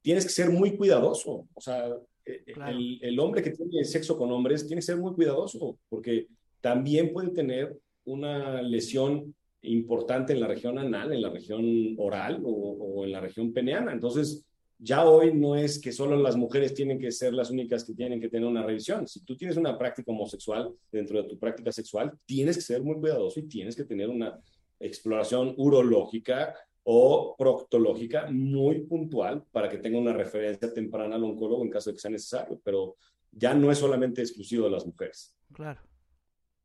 tienes 0.00 0.24
que 0.24 0.30
ser 0.32 0.50
muy 0.50 0.76
cuidadoso. 0.76 1.48
O 1.54 1.60
sea, 1.60 1.88
eh, 2.24 2.42
el, 2.46 2.98
el 3.02 3.18
hombre 3.20 3.42
que 3.42 3.50
tiene 3.50 3.84
sexo 3.84 4.16
con 4.16 4.30
hombres 4.30 4.66
tiene 4.66 4.80
que 4.80 4.86
ser 4.86 4.96
muy 4.96 5.12
cuidadoso, 5.12 5.78
porque 5.88 6.28
también 6.60 7.12
puede 7.12 7.30
tener 7.30 7.76
una 8.04 8.62
lesión 8.62 9.34
importante 9.62 10.32
en 10.32 10.40
la 10.40 10.48
región 10.48 10.78
anal, 10.78 11.12
en 11.12 11.22
la 11.22 11.30
región 11.30 11.94
oral 11.98 12.40
o, 12.44 12.50
o 12.50 13.04
en 13.04 13.12
la 13.12 13.20
región 13.20 13.52
peneana. 13.52 13.92
Entonces, 13.92 14.44
ya 14.78 15.04
hoy 15.04 15.32
no 15.32 15.54
es 15.54 15.80
que 15.80 15.92
solo 15.92 16.16
las 16.16 16.36
mujeres 16.36 16.74
tienen 16.74 16.98
que 16.98 17.12
ser 17.12 17.32
las 17.32 17.50
únicas 17.50 17.84
que 17.84 17.94
tienen 17.94 18.20
que 18.20 18.28
tener 18.28 18.48
una 18.48 18.64
revisión. 18.64 19.06
Si 19.06 19.24
tú 19.24 19.36
tienes 19.36 19.56
una 19.56 19.78
práctica 19.78 20.10
homosexual 20.10 20.72
dentro 20.90 21.22
de 21.22 21.28
tu 21.28 21.38
práctica 21.38 21.70
sexual, 21.70 22.12
tienes 22.26 22.56
que 22.56 22.62
ser 22.62 22.82
muy 22.82 22.96
cuidadoso 22.96 23.38
y 23.38 23.44
tienes 23.44 23.76
que 23.76 23.84
tener 23.84 24.08
una 24.08 24.40
exploración 24.80 25.54
urológica 25.56 26.54
o 26.84 27.36
proctológica 27.36 28.26
muy 28.30 28.80
puntual 28.80 29.44
para 29.52 29.68
que 29.68 29.78
tenga 29.78 29.98
una 29.98 30.12
referencia 30.12 30.72
temprana 30.72 31.16
al 31.16 31.24
oncólogo 31.24 31.62
en 31.62 31.70
caso 31.70 31.90
de 31.90 31.94
que 31.94 32.00
sea 32.00 32.10
necesario. 32.10 32.60
Pero 32.64 32.96
ya 33.30 33.54
no 33.54 33.70
es 33.70 33.78
solamente 33.78 34.20
exclusivo 34.20 34.64
de 34.64 34.72
las 34.72 34.86
mujeres. 34.86 35.34
Claro, 35.52 35.80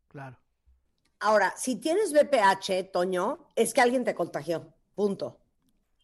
claro. 0.08 0.38
ahora, 1.20 1.54
si 1.58 1.76
tienes 1.76 2.14
VPH, 2.14 2.92
Toño, 2.92 3.48
es 3.56 3.74
que 3.74 3.82
alguien 3.82 4.04
te 4.04 4.16
contagió. 4.16 4.74
Punto. 4.96 5.40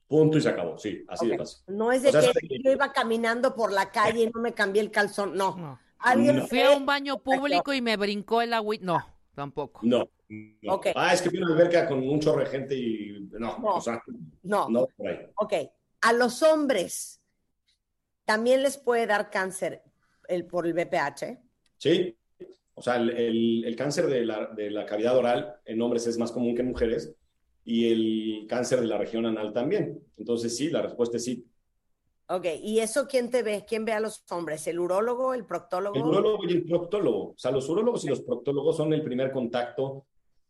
Punto 0.07 0.38
y 0.38 0.41
se 0.41 0.49
acabó. 0.49 0.78
Sí, 0.78 1.03
así 1.07 1.28
de 1.28 1.38
fácil. 1.38 1.64
No 1.68 1.91
es 1.91 2.03
de 2.03 2.09
O 2.09 2.11
sea, 2.11 2.34
que 2.34 2.59
yo 2.64 2.72
iba 2.72 2.91
caminando 2.91 3.55
por 3.55 3.72
la 3.72 3.89
calle 3.89 4.24
y 4.24 4.30
no 4.30 4.41
me 4.41 4.53
cambié 4.53 4.82
el 4.82 4.91
calzón. 4.91 5.36
No. 5.36 5.80
Alguien 5.97 6.47
Fui 6.47 6.61
a 6.61 6.72
un 6.72 6.86
baño 6.86 7.18
público 7.18 7.74
y 7.74 7.82
me 7.82 7.95
brincó 7.97 8.41
el 8.41 8.53
agua. 8.53 8.76
No, 8.82 9.12
tampoco. 9.34 9.82
No. 9.84 10.10
no. 10.30 10.74
Ok. 10.76 10.88
Ah, 10.96 11.14
es 11.14 11.22
que 11.22 11.30
vi 11.30 11.38
una 11.38 11.54
alberca 11.54 11.88
con 11.88 12.00
un 12.08 12.20
chorro 12.20 12.40
de 12.42 12.46
gente 12.48 12.76
y 12.76 13.28
no, 13.32 13.58
o 13.64 13.82
sea, 13.82 14.02
No. 14.44 14.70
no 14.70 14.88
por 14.96 15.08
ahí. 15.08 15.20
Ok. 15.36 15.54
A 16.02 16.14
los 16.14 16.42
hombres 16.44 17.22
también 18.26 18.64
les 18.64 18.78
puede 18.78 19.06
dar 19.08 19.30
cáncer 19.30 19.82
el, 20.28 20.46
por 20.46 20.66
el 20.66 20.74
VPH. 20.74 21.38
Sí, 21.78 22.16
o 22.76 22.82
sea, 22.82 22.96
el, 22.98 23.10
el- 23.12 23.66
el 23.66 23.76
cáncer 23.76 24.08
de 24.08 24.26
la, 24.26 24.48
de 24.48 24.72
la 24.72 24.86
cavidad 24.86 25.18
oral 25.18 25.56
en 25.66 25.82
hombres 25.82 26.08
es 26.08 26.18
más 26.18 26.32
común 26.32 26.56
que 26.56 26.62
en 26.62 26.70
mujeres 26.70 27.14
y 27.66 27.92
el 27.92 28.48
cáncer 28.48 28.80
de 28.82 28.88
la 28.88 28.98
región 28.98 29.26
anal 29.26 29.54
también. 29.54 30.00
Entonces, 30.18 30.56
sí, 30.56 30.70
la 30.70 30.82
respuesta 30.82 31.18
es 31.18 31.24
sí. 31.26 31.46
Ok. 32.34 32.48
¿Y 32.64 32.80
eso 32.80 33.06
quién 33.08 33.30
te 33.30 33.44
ve? 33.44 33.64
¿Quién 33.68 33.86
ve 33.86 33.92
a 33.92 34.00
los 34.00 34.24
hombres? 34.32 34.66
¿El 34.66 34.80
urólogo? 34.80 35.36
¿El 35.36 35.46
proctólogo? 35.46 35.96
El 35.96 36.02
urólogo 36.02 36.44
y 36.48 36.54
el 36.54 36.66
proctólogo. 36.66 37.30
O 37.30 37.36
sea, 37.38 37.52
los 37.52 37.70
urólogos 37.70 38.04
y 38.06 38.08
los 38.08 38.22
proctólogos 38.22 38.76
son 38.76 38.92
el 38.92 39.04
primer 39.04 39.32
contacto 39.32 40.08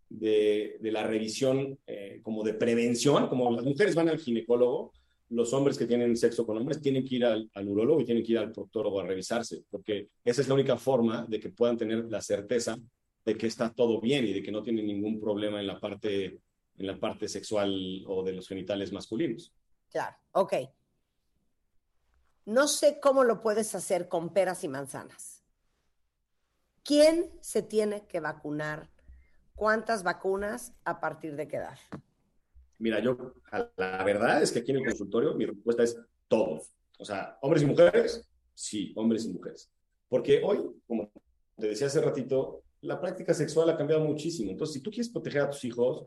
de, 0.07 0.77
de 0.79 0.91
la 0.93 1.03
revisión 1.03 1.77
eh, 1.85 2.21
como 2.23 2.41
de 2.41 2.53
prevención, 2.53 3.27
como 3.27 3.51
las 3.51 3.65
mujeres 3.65 3.95
van 3.95 4.07
al 4.07 4.17
ginecólogo, 4.17 4.93
los 5.29 5.51
hombres 5.51 5.77
que 5.77 5.85
tienen 5.85 6.15
sexo 6.15 6.45
con 6.45 6.57
hombres 6.57 6.79
tienen 6.79 7.03
que 7.03 7.15
ir 7.15 7.25
al, 7.25 7.49
al 7.53 7.67
urólogo 7.67 7.99
y 7.99 8.05
tienen 8.05 8.23
que 8.23 8.31
ir 8.31 8.37
al 8.37 8.53
proctólogo 8.53 9.01
a 9.01 9.05
revisarse, 9.05 9.63
porque 9.69 10.07
esa 10.23 10.41
es 10.41 10.47
la 10.47 10.53
única 10.53 10.77
forma 10.77 11.25
de 11.27 11.39
que 11.39 11.49
puedan 11.49 11.77
tener 11.77 12.05
la 12.05 12.21
certeza 12.21 12.77
de 13.25 13.37
que 13.37 13.47
está 13.47 13.73
todo 13.73 13.99
bien 13.99 14.25
y 14.25 14.31
de 14.31 14.41
que 14.41 14.51
no 14.51 14.63
tienen 14.63 14.87
ningún 14.87 15.19
problema 15.19 15.59
en 15.59 15.67
la 15.67 15.79
parte, 15.79 16.39
en 16.77 16.87
la 16.87 16.97
parte 16.97 17.27
sexual 17.27 18.03
o 18.07 18.23
de 18.23 18.33
los 18.33 18.47
genitales 18.47 18.93
masculinos. 18.93 19.51
Claro. 19.89 20.15
Ok. 20.31 20.53
No 22.45 22.67
sé 22.67 22.99
cómo 22.99 23.23
lo 23.23 23.41
puedes 23.41 23.73
hacer 23.75 24.07
con 24.07 24.33
peras 24.33 24.63
y 24.63 24.67
manzanas. 24.67 25.43
¿Quién 26.83 27.31
se 27.41 27.61
tiene 27.61 28.05
que 28.07 28.19
vacunar 28.19 28.89
¿cuántas 29.55 30.03
vacunas 30.03 30.73
a 30.83 30.99
partir 30.99 31.35
de 31.35 31.47
qué 31.47 31.57
edad? 31.57 31.77
Mira, 32.79 32.99
yo, 32.99 33.33
la 33.77 34.03
verdad 34.03 34.41
es 34.41 34.51
que 34.51 34.59
aquí 34.59 34.71
en 34.71 34.77
el 34.77 34.85
consultorio 34.85 35.35
mi 35.35 35.45
respuesta 35.45 35.83
es 35.83 35.97
todos. 36.27 36.73
O 36.99 37.05
sea, 37.05 37.37
hombres 37.41 37.63
y 37.63 37.65
mujeres, 37.65 38.29
sí, 38.53 38.93
hombres 38.95 39.25
y 39.25 39.29
mujeres. 39.29 39.69
Porque 40.09 40.41
hoy, 40.43 40.59
como 40.87 41.11
te 41.57 41.67
decía 41.67 41.87
hace 41.87 42.01
ratito, 42.01 42.63
la 42.81 42.99
práctica 42.99 43.33
sexual 43.33 43.69
ha 43.69 43.77
cambiado 43.77 44.03
muchísimo. 44.03 44.51
Entonces, 44.51 44.73
si 44.73 44.81
tú 44.81 44.89
quieres 44.89 45.09
proteger 45.09 45.43
a 45.43 45.49
tus 45.49 45.63
hijos, 45.63 46.05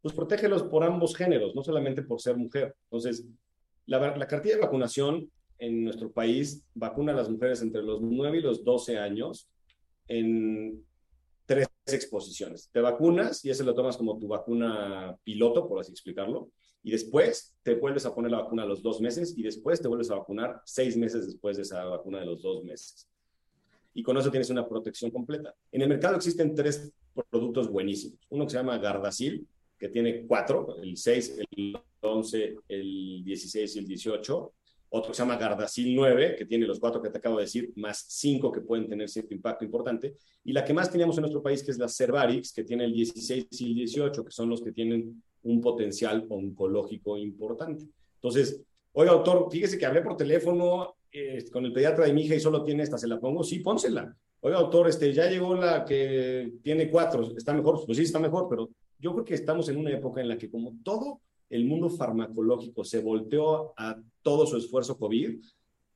pues 0.00 0.14
protégelos 0.14 0.62
por 0.62 0.84
ambos 0.84 1.14
géneros, 1.16 1.54
no 1.54 1.62
solamente 1.62 2.02
por 2.02 2.20
ser 2.20 2.36
mujer. 2.36 2.74
Entonces, 2.84 3.26
la, 3.86 4.16
la 4.16 4.26
cartilla 4.26 4.56
de 4.56 4.62
vacunación 4.62 5.30
en 5.58 5.84
nuestro 5.84 6.10
país 6.12 6.64
vacuna 6.74 7.12
a 7.12 7.16
las 7.16 7.28
mujeres 7.28 7.62
entre 7.62 7.82
los 7.82 8.00
9 8.00 8.38
y 8.38 8.40
los 8.42 8.64
12 8.64 8.98
años 8.98 9.48
en 10.08 10.84
tres 11.46 11.68
exposiciones. 11.86 12.70
Te 12.72 12.80
vacunas 12.80 13.44
y 13.44 13.50
ese 13.50 13.64
lo 13.64 13.74
tomas 13.74 13.96
como 13.96 14.18
tu 14.18 14.28
vacuna 14.28 15.16
piloto, 15.22 15.68
por 15.68 15.80
así 15.80 15.92
explicarlo, 15.92 16.50
y 16.82 16.90
después 16.90 17.54
te 17.62 17.74
vuelves 17.74 18.04
a 18.06 18.14
poner 18.14 18.30
la 18.30 18.42
vacuna 18.42 18.62
a 18.62 18.66
los 18.66 18.82
dos 18.82 19.00
meses 19.00 19.34
y 19.36 19.42
después 19.42 19.80
te 19.80 19.88
vuelves 19.88 20.10
a 20.10 20.16
vacunar 20.16 20.60
seis 20.64 20.96
meses 20.96 21.26
después 21.26 21.56
de 21.56 21.62
esa 21.62 21.84
vacuna 21.84 22.20
de 22.20 22.26
los 22.26 22.42
dos 22.42 22.64
meses. 22.64 23.08
Y 23.94 24.02
con 24.02 24.16
eso 24.18 24.30
tienes 24.30 24.50
una 24.50 24.68
protección 24.68 25.10
completa. 25.10 25.54
En 25.70 25.82
el 25.82 25.88
mercado 25.88 26.16
existen 26.16 26.54
tres 26.54 26.92
productos 27.30 27.70
buenísimos. 27.70 28.18
Uno 28.28 28.44
que 28.44 28.50
se 28.50 28.56
llama 28.56 28.78
Gardasil, 28.78 29.46
que 29.78 29.88
tiene 29.88 30.26
cuatro, 30.26 30.76
el 30.82 30.96
6, 30.96 31.38
el 31.50 31.78
11, 32.00 32.56
el 32.68 33.22
16 33.24 33.76
y 33.76 33.78
el 33.78 33.86
18. 33.86 34.52
Otro 34.96 35.10
que 35.10 35.16
se 35.16 35.22
llama 35.24 35.36
Gardasil 35.36 35.92
9, 35.92 36.36
que 36.38 36.44
tiene 36.44 36.68
los 36.68 36.78
cuatro 36.78 37.02
que 37.02 37.10
te 37.10 37.18
acabo 37.18 37.38
de 37.38 37.42
decir, 37.42 37.72
más 37.74 38.04
cinco 38.08 38.52
que 38.52 38.60
pueden 38.60 38.88
tener 38.88 39.08
cierto 39.08 39.34
impacto 39.34 39.64
importante. 39.64 40.14
Y 40.44 40.52
la 40.52 40.64
que 40.64 40.72
más 40.72 40.88
teníamos 40.88 41.16
en 41.16 41.22
nuestro 41.22 41.42
país, 41.42 41.64
que 41.64 41.72
es 41.72 41.78
la 41.78 41.88
Cervarix, 41.88 42.52
que 42.52 42.62
tiene 42.62 42.84
el 42.84 42.92
16 42.92 43.48
y 43.50 43.64
el 43.66 43.74
18, 43.74 44.24
que 44.24 44.30
son 44.30 44.48
los 44.48 44.62
que 44.62 44.70
tienen 44.70 45.20
un 45.42 45.60
potencial 45.60 46.24
oncológico 46.28 47.18
importante. 47.18 47.86
Entonces, 48.14 48.62
oiga, 48.92 49.10
doctor, 49.10 49.48
fíjese 49.50 49.78
que 49.78 49.84
hablé 49.84 50.00
por 50.00 50.16
teléfono 50.16 50.94
eh, 51.10 51.44
con 51.50 51.64
el 51.64 51.72
pediatra 51.72 52.06
de 52.06 52.12
mi 52.12 52.22
hija 52.22 52.36
y 52.36 52.40
solo 52.40 52.62
tiene 52.62 52.84
esta, 52.84 52.96
¿se 52.96 53.08
la 53.08 53.18
pongo? 53.18 53.42
Sí, 53.42 53.58
pónsela. 53.58 54.16
Oiga, 54.42 54.60
doctor, 54.60 54.88
este, 54.88 55.12
ya 55.12 55.28
llegó 55.28 55.56
la 55.56 55.84
que 55.84 56.52
tiene 56.62 56.88
cuatro, 56.88 57.36
¿está 57.36 57.52
mejor? 57.52 57.84
Pues 57.84 57.98
sí, 57.98 58.04
está 58.04 58.20
mejor, 58.20 58.46
pero 58.48 58.70
yo 59.00 59.12
creo 59.12 59.24
que 59.24 59.34
estamos 59.34 59.68
en 59.68 59.76
una 59.76 59.90
época 59.90 60.20
en 60.20 60.28
la 60.28 60.38
que 60.38 60.48
como 60.48 60.72
todo 60.84 61.20
el 61.50 61.64
mundo 61.64 61.90
farmacológico 61.90 62.84
se 62.84 63.00
volteó 63.00 63.72
a 63.76 64.00
todo 64.22 64.46
su 64.46 64.56
esfuerzo 64.56 64.98
COVID, 64.98 65.40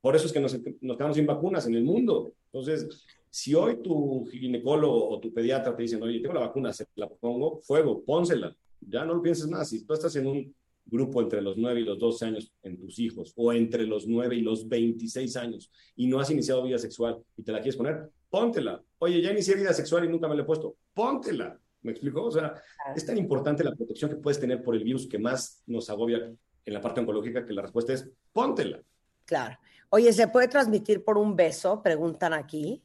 por 0.00 0.14
eso 0.14 0.26
es 0.26 0.32
que 0.32 0.40
nos, 0.40 0.56
nos 0.80 0.96
quedamos 0.96 1.16
sin 1.16 1.26
vacunas 1.26 1.66
en 1.66 1.74
el 1.74 1.84
mundo. 1.84 2.32
Entonces, 2.52 3.04
si 3.30 3.54
hoy 3.54 3.82
tu 3.82 4.26
ginecólogo 4.26 5.10
o 5.10 5.20
tu 5.20 5.32
pediatra 5.32 5.76
te 5.76 5.82
dicen, 5.82 6.02
oye, 6.02 6.20
tengo 6.20 6.34
la 6.34 6.40
vacuna, 6.40 6.72
se 6.72 6.86
la 6.94 7.08
pongo, 7.08 7.60
fuego, 7.62 8.02
pónsela. 8.04 8.54
Ya 8.80 9.04
no 9.04 9.14
lo 9.14 9.22
pienses 9.22 9.48
más. 9.48 9.68
Si 9.68 9.84
tú 9.84 9.92
estás 9.92 10.14
en 10.16 10.26
un 10.26 10.54
grupo 10.86 11.20
entre 11.20 11.42
los 11.42 11.56
9 11.56 11.80
y 11.80 11.84
los 11.84 11.98
12 11.98 12.24
años 12.24 12.52
en 12.62 12.78
tus 12.78 12.98
hijos, 12.98 13.32
o 13.36 13.52
entre 13.52 13.84
los 13.86 14.06
9 14.06 14.36
y 14.36 14.40
los 14.40 14.66
26 14.68 15.36
años, 15.36 15.70
y 15.96 16.06
no 16.06 16.18
has 16.20 16.30
iniciado 16.30 16.62
vida 16.62 16.78
sexual 16.78 17.18
y 17.36 17.42
te 17.42 17.52
la 17.52 17.58
quieres 17.58 17.76
poner, 17.76 18.10
póntela. 18.30 18.82
Oye, 18.98 19.20
ya 19.20 19.32
inicié 19.32 19.54
vida 19.54 19.72
sexual 19.72 20.04
y 20.04 20.08
nunca 20.08 20.28
me 20.28 20.34
la 20.34 20.42
he 20.42 20.46
puesto, 20.46 20.76
póntela. 20.94 21.58
¿Me 21.82 21.92
explico? 21.92 22.24
O 22.24 22.30
sea, 22.30 22.54
es 22.94 23.06
tan 23.06 23.16
importante 23.16 23.62
la 23.62 23.74
protección 23.74 24.10
que 24.10 24.16
puedes 24.16 24.40
tener 24.40 24.62
por 24.62 24.74
el 24.74 24.82
virus 24.84 25.06
que 25.08 25.18
más 25.18 25.62
nos 25.66 25.88
agobia 25.90 26.18
en 26.64 26.74
la 26.74 26.80
parte 26.80 27.00
oncológica 27.00 27.44
que 27.46 27.52
la 27.52 27.62
respuesta 27.62 27.92
es 27.92 28.10
póntela. 28.32 28.80
Claro. 29.24 29.56
Oye, 29.90 30.12
¿se 30.12 30.28
puede 30.28 30.48
transmitir 30.48 31.04
por 31.04 31.16
un 31.16 31.34
beso? 31.36 31.82
Preguntan 31.82 32.32
aquí. 32.34 32.82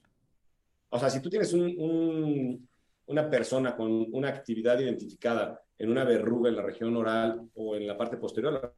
O 0.90 1.00
sea, 1.00 1.10
si 1.10 1.22
tú 1.22 1.30
tienes 1.30 1.52
un- 1.54 1.74
un- 1.78 2.70
una 3.08 3.30
persona 3.30 3.76
con 3.76 3.90
una 4.14 4.30
actividad 4.30 4.80
identificada 4.80 5.60
en 5.78 5.90
una 5.90 6.04
verruga 6.06 6.50
en 6.50 6.56
la 6.56 6.62
región 6.62 6.96
oral 6.96 7.50
o 7.56 7.76
en 7.76 7.88
la 7.88 7.98
parte 7.98 8.16
posterior, 8.18 8.54
la 8.54 8.72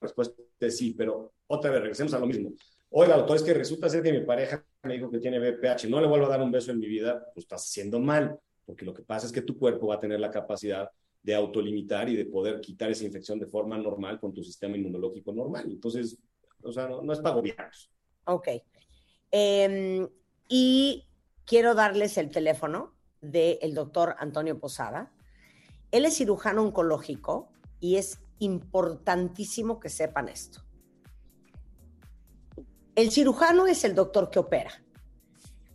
respuesta 0.00 0.40
es 0.60 0.76
sí, 0.76 0.94
pero 0.96 1.32
otra 1.48 1.70
vez 1.70 1.80
regresemos 1.80 2.12
a 2.14 2.18
lo 2.18 2.26
mismo. 2.26 2.52
Oiga, 2.90 3.16
doctor, 3.16 3.36
es 3.36 3.42
que 3.42 3.54
resulta 3.54 3.88
ser 3.88 4.02
que 4.02 4.12
mi 4.12 4.20
pareja 4.20 4.64
me 4.82 4.94
dijo 4.94 5.10
que 5.10 5.18
tiene 5.18 5.38
BPH, 5.40 5.88
no 5.88 6.00
le 6.00 6.06
vuelvo 6.06 6.26
a 6.26 6.30
dar 6.30 6.42
un 6.42 6.52
beso 6.52 6.70
en 6.70 6.78
mi 6.78 6.86
vida, 6.86 7.24
pues 7.34 7.44
estás 7.44 7.62
haciendo 7.64 7.98
mal, 7.98 8.38
porque 8.64 8.84
lo 8.84 8.94
que 8.94 9.02
pasa 9.02 9.26
es 9.26 9.32
que 9.32 9.42
tu 9.42 9.58
cuerpo 9.58 9.88
va 9.88 9.96
a 9.96 10.00
tener 10.00 10.20
la 10.20 10.30
capacidad 10.30 10.90
de 11.22 11.34
autolimitar 11.34 12.08
y 12.08 12.16
de 12.16 12.24
poder 12.24 12.60
quitar 12.60 12.90
esa 12.90 13.04
infección 13.04 13.38
de 13.38 13.46
forma 13.46 13.78
normal 13.78 14.18
con 14.18 14.32
tu 14.32 14.42
sistema 14.42 14.76
inmunológico 14.76 15.32
normal. 15.32 15.64
Entonces, 15.66 16.18
o 16.62 16.72
sea, 16.72 16.88
no, 16.88 17.12
es 17.12 17.20
para 17.20 17.36
gobiernos. 17.36 17.90
Ok. 18.24 18.48
Em, 19.30 20.08
y 20.48 21.06
quiero 21.44 21.74
darles 21.74 22.18
el 22.18 22.30
teléfono 22.30 22.94
del 23.20 23.74
doctor 23.74 24.16
Antonio 24.18 24.58
Posada. 24.58 25.12
Él 25.90 26.04
es 26.04 26.16
cirujano 26.16 26.62
oncológico 26.62 27.50
y 27.80 27.96
es 27.96 28.20
importantísimo 28.38 29.78
que 29.78 29.88
sepan 29.88 30.28
esto. 30.28 30.62
El 32.94 33.10
cirujano 33.10 33.66
es 33.66 33.84
el 33.84 33.94
doctor 33.94 34.30
que 34.30 34.38
opera. 34.38 34.82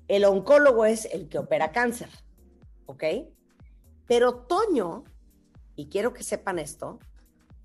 El 0.07 0.25
oncólogo 0.25 0.85
es 0.85 1.05
el 1.05 1.29
que 1.29 1.39
opera 1.39 1.71
cáncer. 1.71 2.09
¿Ok? 2.87 3.03
Pero 4.07 4.33
Toño, 4.47 5.03
y 5.75 5.87
quiero 5.87 6.13
que 6.13 6.23
sepan 6.23 6.59
esto, 6.59 6.99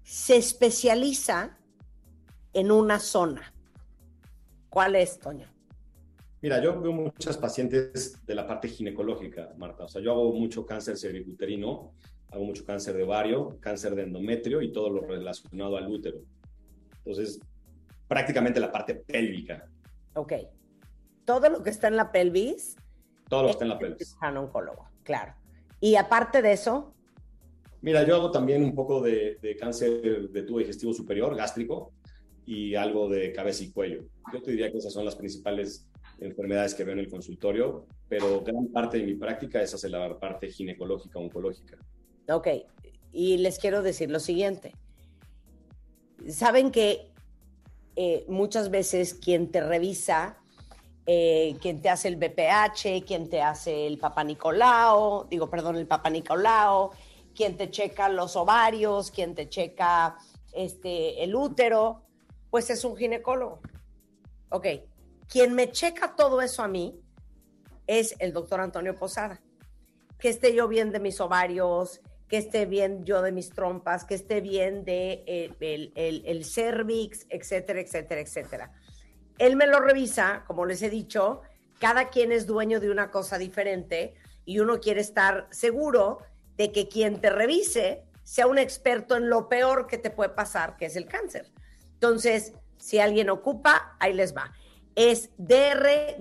se 0.02 0.36
especializa 0.36 1.58
en 2.52 2.70
una 2.70 2.98
zona. 3.00 3.54
¿Cuál 4.68 4.96
es, 4.96 5.18
Toño? 5.18 5.48
Mira, 6.42 6.60
yo 6.60 6.80
veo 6.80 6.92
muchas 6.92 7.38
pacientes 7.38 8.24
de 8.26 8.34
la 8.34 8.46
parte 8.46 8.68
ginecológica, 8.68 9.54
Marta. 9.56 9.84
O 9.84 9.88
sea, 9.88 10.02
yo 10.02 10.12
hago 10.12 10.32
mucho 10.32 10.66
cáncer 10.66 10.98
cervicuterino, 10.98 11.94
hago 12.30 12.44
mucho 12.44 12.64
cáncer 12.64 12.96
de 12.96 13.04
ovario, 13.04 13.58
cáncer 13.60 13.94
de 13.94 14.02
endometrio 14.02 14.60
y 14.60 14.72
todo 14.72 14.90
lo 14.90 15.02
relacionado 15.02 15.76
al 15.76 15.86
útero. 15.88 16.18
Entonces, 16.98 17.40
prácticamente 18.08 18.60
la 18.60 18.72
parte 18.72 18.94
pélvica, 18.96 19.68
Ok. 20.14 20.32
Todo 21.24 21.48
lo 21.48 21.62
que 21.62 21.70
está 21.70 21.88
en 21.88 21.96
la 21.96 22.10
pelvis, 22.12 22.76
todo 23.28 23.42
lo 23.42 23.48
que 23.48 23.52
está 23.52 23.64
en 23.64 23.68
la 23.70 23.78
pelvis. 23.78 24.08
cirujano 24.08 24.42
oncólogo, 24.42 24.88
claro. 25.02 25.34
Y 25.80 25.96
aparte 25.96 26.42
de 26.42 26.52
eso, 26.52 26.94
Mira, 27.80 28.06
yo 28.06 28.14
hago 28.14 28.30
también 28.30 28.62
un 28.62 28.76
poco 28.76 29.00
de, 29.00 29.38
de 29.42 29.56
cáncer 29.56 30.30
de 30.30 30.42
tubo 30.44 30.60
digestivo 30.60 30.92
superior, 30.92 31.34
gástrico, 31.34 31.90
y 32.46 32.74
algo 32.74 33.08
de 33.08 33.32
cabeza 33.32 33.64
y 33.64 33.70
cuello. 33.70 34.04
Yo 34.32 34.42
te 34.42 34.52
diría 34.52 34.70
que 34.70 34.78
esas 34.78 34.92
son 34.92 35.04
las 35.04 35.16
principales 35.16 35.86
enfermedades 36.20 36.74
que 36.74 36.84
veo 36.84 36.92
en 36.92 37.00
el 37.00 37.08
consultorio, 37.08 37.86
pero 38.08 38.42
gran 38.42 38.68
parte 38.68 38.98
de 38.98 39.04
mi 39.04 39.14
práctica 39.14 39.60
es 39.60 39.74
hacia 39.74 39.88
la 39.90 40.18
parte 40.18 40.48
ginecológica, 40.48 41.18
oncológica. 41.18 41.78
ok. 42.28 42.48
Y 43.12 43.38
les 43.38 43.58
quiero 43.58 43.82
decir 43.82 44.10
lo 44.10 44.20
siguiente. 44.20 44.72
Saben 46.28 46.70
que 46.70 47.10
eh, 47.96 48.24
muchas 48.28 48.70
veces 48.70 49.14
quien 49.14 49.50
te 49.50 49.60
revisa, 49.60 50.38
eh, 51.06 51.56
quien 51.60 51.80
te 51.82 51.88
hace 51.88 52.08
el 52.08 52.16
BPH, 52.16 53.04
quien 53.06 53.28
te 53.28 53.42
hace 53.42 53.86
el 53.86 53.98
Papa 53.98 54.22
Nicolao, 54.24 55.24
digo, 55.28 55.50
perdón, 55.50 55.76
el 55.76 55.86
Papa 55.86 56.10
Nicolao, 56.10 56.92
quien 57.34 57.56
te 57.56 57.70
checa 57.70 58.08
los 58.08 58.36
ovarios, 58.36 59.10
quien 59.10 59.34
te 59.34 59.48
checa 59.48 60.16
este, 60.52 61.22
el 61.24 61.34
útero, 61.34 62.02
pues 62.50 62.70
es 62.70 62.84
un 62.84 62.96
ginecólogo. 62.96 63.60
Ok, 64.50 64.66
quien 65.28 65.54
me 65.54 65.70
checa 65.72 66.14
todo 66.14 66.42
eso 66.42 66.62
a 66.62 66.68
mí 66.68 67.00
es 67.86 68.14
el 68.18 68.32
doctor 68.32 68.60
Antonio 68.60 68.94
Posada. 68.94 69.40
Que 70.18 70.28
esté 70.28 70.54
yo 70.54 70.68
bien 70.68 70.92
de 70.92 71.00
mis 71.00 71.20
ovarios, 71.20 72.00
que 72.28 72.36
esté 72.36 72.64
bien 72.66 73.04
yo 73.04 73.22
de 73.22 73.32
mis 73.32 73.50
trompas, 73.50 74.04
que 74.04 74.14
esté 74.14 74.40
bien 74.40 74.84
de 74.84 75.24
eh, 75.26 75.50
el, 75.60 75.92
el- 75.96 76.22
el 76.26 76.44
cervix, 76.44 77.26
etcétera, 77.28 77.80
etcétera, 77.80 78.20
etcétera. 78.20 78.72
Él 79.42 79.56
me 79.56 79.66
lo 79.66 79.80
revisa, 79.80 80.44
como 80.46 80.64
les 80.66 80.82
he 80.82 80.88
dicho, 80.88 81.40
cada 81.80 82.10
quien 82.10 82.30
es 82.30 82.46
dueño 82.46 82.78
de 82.78 82.92
una 82.92 83.10
cosa 83.10 83.38
diferente 83.38 84.14
y 84.44 84.60
uno 84.60 84.78
quiere 84.78 85.00
estar 85.00 85.48
seguro 85.50 86.20
de 86.56 86.70
que 86.70 86.86
quien 86.86 87.20
te 87.20 87.28
revise 87.28 88.04
sea 88.22 88.46
un 88.46 88.56
experto 88.56 89.16
en 89.16 89.28
lo 89.28 89.48
peor 89.48 89.88
que 89.88 89.98
te 89.98 90.10
puede 90.10 90.30
pasar, 90.30 90.76
que 90.76 90.86
es 90.86 90.94
el 90.94 91.06
cáncer. 91.06 91.50
Entonces, 91.94 92.52
si 92.78 93.00
alguien 93.00 93.30
ocupa, 93.30 93.96
ahí 93.98 94.12
les 94.12 94.32
va. 94.32 94.52
Es 94.94 95.30
dr-posada 95.38 96.20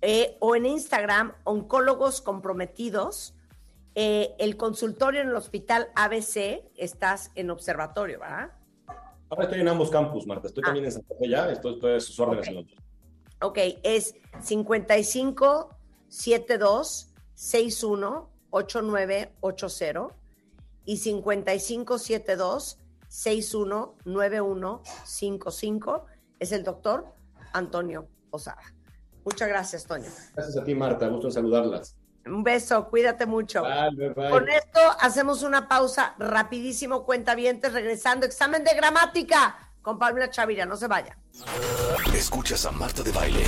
eh, 0.00 0.38
o 0.40 0.56
en 0.56 0.64
Instagram, 0.64 1.34
oncólogos 1.44 2.22
comprometidos. 2.22 3.34
Eh, 3.94 4.34
el 4.38 4.56
consultorio 4.56 5.20
en 5.20 5.28
el 5.28 5.36
hospital 5.36 5.90
ABC, 5.94 6.62
estás 6.74 7.32
en 7.34 7.50
observatorio, 7.50 8.20
¿verdad? 8.20 8.52
Ahora 9.32 9.44
estoy 9.44 9.60
en 9.60 9.68
ambos 9.68 9.88
campus, 9.88 10.26
Marta. 10.26 10.42
Ah. 10.44 10.48
Estoy 10.48 10.62
también 10.62 10.84
en 10.84 10.92
Santa 10.92 11.14
Fe 11.18 11.26
ya, 11.26 11.50
estoy, 11.50 11.72
estoy 11.72 11.94
a 11.94 12.00
sus 12.00 12.20
órdenes 12.20 12.48
en 12.48 12.56
los 12.56 12.66
dos. 12.66 12.76
Ok, 13.40 13.58
es 13.82 14.14
55 14.42 15.70
72 16.08 17.08
61 17.32 18.28
8980 18.50 20.14
y 20.84 20.98
55 20.98 21.98
72 21.98 22.78
61 23.08 23.94
9155 24.04 26.06
es 26.38 26.52
el 26.52 26.62
doctor 26.62 27.06
Antonio 27.54 28.06
Posada. 28.30 28.60
Muchas 29.24 29.48
gracias, 29.48 29.86
Toño. 29.86 30.10
Gracias 30.34 30.58
a 30.58 30.64
ti, 30.64 30.74
Marta. 30.74 31.08
Gusto 31.08 31.28
en 31.28 31.32
saludarlas. 31.32 31.96
Un 32.26 32.42
beso, 32.42 32.88
cuídate 32.88 33.26
mucho. 33.26 33.62
Bye, 33.62 34.10
bye. 34.10 34.30
Con 34.30 34.48
esto 34.48 34.80
hacemos 35.00 35.42
una 35.42 35.68
pausa 35.68 36.14
rapidísimo, 36.18 37.04
cuentavientes, 37.04 37.72
regresando. 37.72 38.26
Examen 38.26 38.62
de 38.64 38.74
gramática 38.74 39.56
con 39.82 39.98
Paulina 39.98 40.30
Chavira, 40.30 40.64
no 40.64 40.76
se 40.76 40.86
vaya. 40.86 41.16
Escuchas 42.14 42.64
a 42.66 42.72
Marta 42.72 43.02
de 43.02 43.10
Baile 43.10 43.44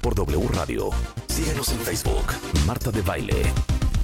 por 0.00 0.14
W 0.14 0.48
Radio. 0.54 0.90
Síguenos 1.28 1.68
en 1.70 1.78
Facebook, 1.80 2.26
Marta 2.66 2.90
de 2.90 3.02
Baile. 3.02 3.42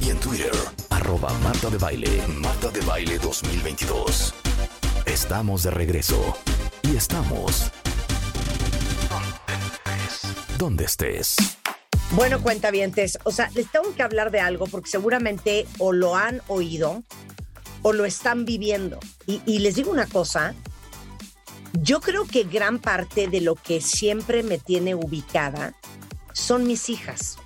Y 0.01 0.11
en 0.11 0.21
Twitter, 0.21 0.53
arroba 0.91 1.33
Marta 1.43 1.71
de 1.71 1.79
Baile. 1.79 2.23
Marta 2.29 2.71
de 2.71 2.81
Baile 2.83 3.19
2022. 3.19 4.35
Estamos 5.07 5.63
de 5.63 5.71
regreso. 5.71 6.37
Y 6.83 6.97
estamos... 6.97 7.71
Donde 10.59 10.85
estés. 10.85 11.37
Bueno, 12.17 12.41
cuentavientes, 12.41 13.19
o 13.25 13.33
sea, 13.33 13.51
les 13.57 13.69
tengo 13.73 13.93
que 13.93 14.05
hablar 14.05 14.31
de 14.31 14.39
algo 14.39 14.67
porque 14.69 14.89
seguramente 14.89 15.67
o 15.79 15.93
lo 15.93 16.15
han 16.15 16.43
oído 16.47 17.03
o 17.83 17.93
lo 17.93 18.05
están 18.05 18.45
viviendo. 18.45 19.01
Y, 19.27 19.43
y 19.47 19.59
les 19.59 19.75
digo 19.75 19.91
una 19.91 20.07
cosa, 20.07 20.55
yo 21.73 22.01
creo 22.01 22.25
que 22.25 22.45
gran 22.45 22.79
parte 22.79 23.27
de 23.27 23.41
lo 23.41 23.57
que 23.57 23.81
siempre 23.81 24.45
me 24.45 24.59
tiene 24.59 24.95
ubicada 24.95 25.75
son 26.33 26.69
mis 26.69 26.89
hijas, 26.89 27.37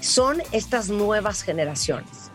son 0.00 0.42
estas 0.50 0.88
nuevas 0.88 1.42
generaciones. 1.42 2.32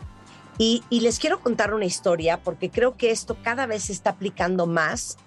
Y, 0.57 0.85
y 0.89 1.01
les 1.01 1.19
quiero 1.19 1.41
contar 1.41 1.73
una 1.73 1.85
historia 1.85 2.41
porque 2.41 2.71
creo 2.71 2.95
que 2.95 3.11
esto 3.11 3.35
cada 3.43 3.65
vez 3.65 3.83
se 3.83 3.91
está 3.91 4.11
aplicando 4.11 4.67
más 4.67 5.17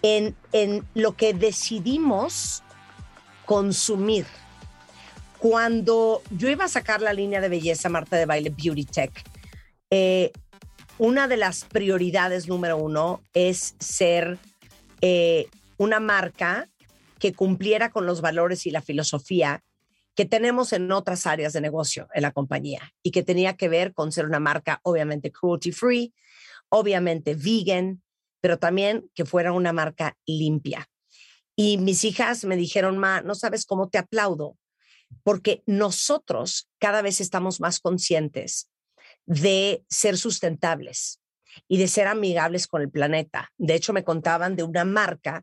en, 0.00 0.34
en 0.52 0.88
lo 0.94 1.16
que 1.16 1.34
decidimos 1.34 2.62
consumir. 3.44 4.24
Cuando 5.42 6.22
yo 6.30 6.48
iba 6.50 6.66
a 6.66 6.68
sacar 6.68 7.02
la 7.02 7.12
línea 7.12 7.40
de 7.40 7.48
belleza 7.48 7.88
Marta 7.88 8.16
de 8.16 8.26
Baile 8.26 8.50
Beauty 8.50 8.84
Tech, 8.84 9.10
eh, 9.90 10.30
una 10.98 11.26
de 11.26 11.36
las 11.36 11.64
prioridades 11.64 12.46
número 12.46 12.76
uno 12.76 13.20
es 13.34 13.74
ser 13.80 14.38
eh, 15.00 15.48
una 15.78 15.98
marca 15.98 16.68
que 17.18 17.32
cumpliera 17.32 17.90
con 17.90 18.06
los 18.06 18.20
valores 18.20 18.66
y 18.66 18.70
la 18.70 18.82
filosofía 18.82 19.64
que 20.14 20.26
tenemos 20.26 20.72
en 20.72 20.92
otras 20.92 21.26
áreas 21.26 21.52
de 21.52 21.60
negocio 21.60 22.06
en 22.14 22.22
la 22.22 22.30
compañía 22.30 22.92
y 23.02 23.10
que 23.10 23.24
tenía 23.24 23.56
que 23.56 23.68
ver 23.68 23.94
con 23.94 24.12
ser 24.12 24.26
una 24.26 24.38
marca 24.38 24.78
obviamente 24.84 25.32
cruelty 25.32 25.72
free, 25.72 26.14
obviamente 26.68 27.34
vegan, 27.34 28.00
pero 28.40 28.60
también 28.60 29.10
que 29.12 29.24
fuera 29.24 29.50
una 29.50 29.72
marca 29.72 30.16
limpia. 30.24 30.88
Y 31.56 31.78
mis 31.78 32.04
hijas 32.04 32.44
me 32.44 32.54
dijeron, 32.54 32.96
ma, 32.96 33.22
no 33.22 33.34
sabes 33.34 33.66
cómo 33.66 33.88
te 33.88 33.98
aplaudo, 33.98 34.56
porque 35.22 35.62
nosotros 35.66 36.68
cada 36.78 37.02
vez 37.02 37.20
estamos 37.20 37.60
más 37.60 37.80
conscientes 37.80 38.70
de 39.26 39.84
ser 39.88 40.18
sustentables 40.18 41.20
y 41.68 41.78
de 41.78 41.88
ser 41.88 42.06
amigables 42.06 42.66
con 42.66 42.82
el 42.82 42.90
planeta. 42.90 43.52
De 43.58 43.74
hecho, 43.74 43.92
me 43.92 44.04
contaban 44.04 44.56
de 44.56 44.62
una 44.62 44.84
marca 44.84 45.42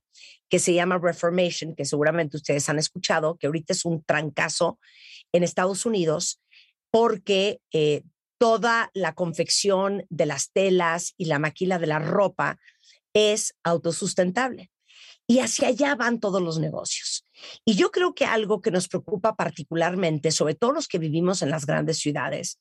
que 0.50 0.60
se 0.60 0.74
llama 0.74 0.98
Reformation, 0.98 1.76
que 1.76 1.86
seguramente 1.86 2.38
ustedes 2.38 2.68
han 2.70 2.80
escuchado, 2.80 3.38
que 3.38 3.48
ahorita 3.48 3.74
es 3.74 3.86
un 3.86 4.04
trancazo 4.04 4.80
en 5.32 5.44
Estados 5.44 5.86
Unidos, 5.86 6.42
porque 6.92 7.62
eh, 7.72 8.04
toda 8.40 8.90
la 8.94 9.14
confección 9.14 10.06
de 10.10 10.26
las 10.26 10.52
telas 10.52 11.14
y 11.18 11.26
la 11.26 11.40
maquila 11.40 11.78
de 11.78 11.88
la 11.88 12.00
ropa 12.00 12.58
es 13.14 13.54
autosustentable. 13.64 14.72
Y 15.28 15.40
hacia 15.40 15.68
allá 15.68 15.96
van 15.96 16.20
todos 16.20 16.42
los 16.42 16.58
negocios. 16.58 17.19
Y 17.66 17.76
yo 17.76 17.92
creo 17.92 18.14
que 18.14 18.26
algo 18.26 18.62
que 18.62 18.72
nos 18.72 18.88
preocupa 18.88 19.36
particularmente, 19.36 20.32
sobre 20.32 20.56
todo 20.56 20.72
los 20.72 20.88
que 20.88 21.00
vivimos 21.00 21.42
en 21.42 21.50
las 21.50 21.66
grandes 21.66 22.00
ciudades, 22.00 22.60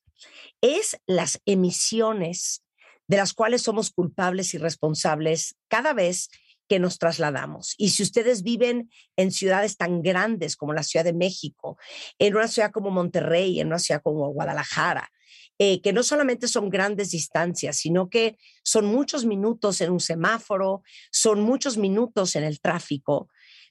es 0.60 1.00
las 1.06 1.40
emisiones 1.46 2.62
de 3.06 3.16
las 3.16 3.32
cuales 3.32 3.62
somos 3.62 3.90
culpables 3.90 4.54
y 4.54 4.58
responsables 4.58 5.56
cada 5.68 5.94
vez 5.94 6.28
que 6.68 6.78
nos 6.78 6.98
trasladamos. 6.98 7.74
Y 7.78 7.90
si 7.90 8.02
ustedes 8.02 8.42
viven 8.42 8.90
en 9.16 9.32
ciudades 9.32 9.76
tan 9.76 10.02
grandes 10.02 10.56
como 10.56 10.74
la 10.74 10.82
Ciudad 10.82 11.04
de 11.04 11.14
México, 11.14 11.78
en 12.18 12.36
una 12.36 12.46
ciudad 12.46 12.70
como 12.70 12.90
Monterrey, 12.90 13.58
en 13.58 13.68
una 13.68 13.78
ciudad 13.78 14.02
como 14.02 14.28
Guadalajara, 14.28 15.10
eh, 15.58 15.80
que 15.80 15.92
no 15.92 16.02
solamente 16.02 16.46
son 16.46 16.68
grandes 16.68 17.10
distancias, 17.10 17.78
sino 17.78 18.08
que 18.08 18.36
son 18.62 18.84
muchos 18.84 19.24
minutos 19.24 19.80
en 19.80 19.90
un 19.90 19.98
semáforo, 19.98 20.82
son 21.10 21.40
muchos 21.40 21.76
minutos 21.78 22.36
en 22.36 22.44
el 22.44 22.60
tráfico. 22.60 23.28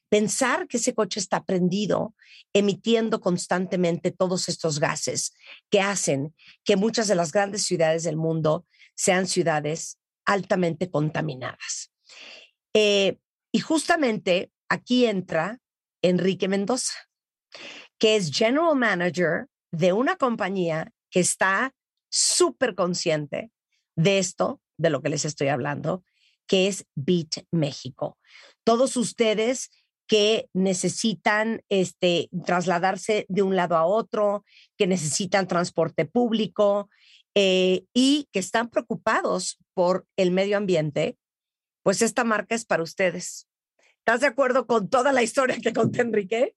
Pensar 0.10 0.68
que 0.68 0.78
ese 0.78 0.94
coche 0.94 1.20
está 1.20 1.44
prendido, 1.44 2.16
emitiendo 2.54 3.20
constantemente 3.20 4.12
todos 4.12 4.48
estos 4.48 4.80
gases 4.80 5.34
que 5.70 5.82
hacen 5.82 6.34
que 6.64 6.76
muchas 6.78 7.08
de 7.08 7.16
las 7.16 7.32
grandes 7.32 7.64
ciudades 7.64 8.04
del 8.04 8.16
mundo 8.16 8.66
sean 8.96 9.28
ciudades 9.28 10.00
altamente 10.26 10.90
contaminadas. 10.90 11.92
Eh, 12.74 13.18
y 13.52 13.60
justamente 13.60 14.52
aquí 14.70 15.06
entra 15.06 15.60
Enrique 16.02 16.48
Mendoza, 16.48 16.94
que 17.98 18.16
es 18.16 18.32
General 18.32 18.76
Manager 18.76 19.48
de 19.72 19.94
una 19.94 20.16
compañía 20.16 20.94
que 21.10 21.20
está 21.20 21.74
súper 22.10 22.76
consciente 22.76 23.52
de 23.96 24.20
esto, 24.20 24.62
de 24.78 24.90
lo 24.90 25.02
que 25.02 25.10
les 25.10 25.26
estoy 25.26 25.48
hablando, 25.48 26.04
que 26.48 26.68
es 26.68 26.86
Beat 26.96 27.46
México. 27.52 28.18
Todos 28.64 28.96
ustedes 28.96 29.70
que 30.08 30.48
necesitan 30.54 31.62
este, 31.70 32.30
trasladarse 32.46 33.26
de 33.30 33.42
un 33.42 33.56
lado 33.56 33.76
a 33.76 33.86
otro, 33.86 34.46
que 34.78 34.88
necesitan 34.88 35.48
transporte 35.48 36.06
público 36.06 36.90
eh, 37.36 37.84
y 37.94 38.28
que 38.32 38.40
están 38.40 38.70
preocupados 38.70 39.60
por 39.74 40.06
el 40.16 40.32
medio 40.32 40.58
ambiente, 40.58 41.18
pues 41.84 42.02
esta 42.02 42.24
marca 42.24 42.56
es 42.56 42.66
para 42.66 42.84
ustedes. 42.84 43.48
¿Estás 44.00 44.22
de 44.22 44.28
acuerdo 44.28 44.66
con 44.66 44.90
toda 44.90 45.12
la 45.12 45.22
historia 45.24 45.58
que 45.62 45.74
conté, 45.74 46.02
Enrique? 46.02 46.56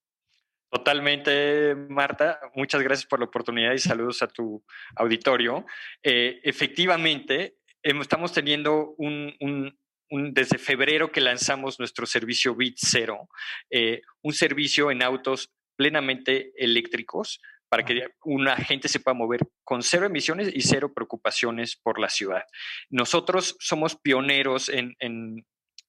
Totalmente, 0.71 1.75
Marta. 1.75 2.39
Muchas 2.55 2.81
gracias 2.83 3.07
por 3.07 3.19
la 3.19 3.25
oportunidad 3.25 3.73
y 3.73 3.79
saludos 3.79 4.23
a 4.23 4.29
tu 4.29 4.65
auditorio. 4.95 5.67
Eh, 6.01 6.41
efectivamente, 6.45 7.57
estamos 7.83 8.33
teniendo 8.33 8.95
un, 8.99 9.35
un- 9.41 9.77
un- 10.11 10.35
desde 10.35 10.59
febrero 10.59 11.11
que 11.11 11.21
lanzamos 11.21 11.79
nuestro 11.79 12.07
servicio 12.07 12.55
Bit 12.55 12.77
Zero, 12.79 13.29
eh, 13.71 14.03
un 14.23 14.33
servicio 14.33 14.91
en 14.91 15.03
autos 15.03 15.51
plenamente 15.77 16.53
eléctricos 16.57 17.41
para 17.71 17.85
que 17.85 18.09
una 18.25 18.57
gente 18.57 18.89
se 18.89 18.99
pueda 18.99 19.15
mover 19.15 19.41
con 19.65 19.83
cero 19.83 20.05
emisiones 20.07 20.51
y 20.53 20.61
cero 20.63 20.93
preocupaciones 20.93 21.77
por 21.77 22.01
la 22.01 22.09
ciudad. 22.09 22.43
Nosotros 22.91 23.57
somos 23.61 23.95
pioneros 23.97 24.69
en, 24.69 24.97
en 24.99 25.47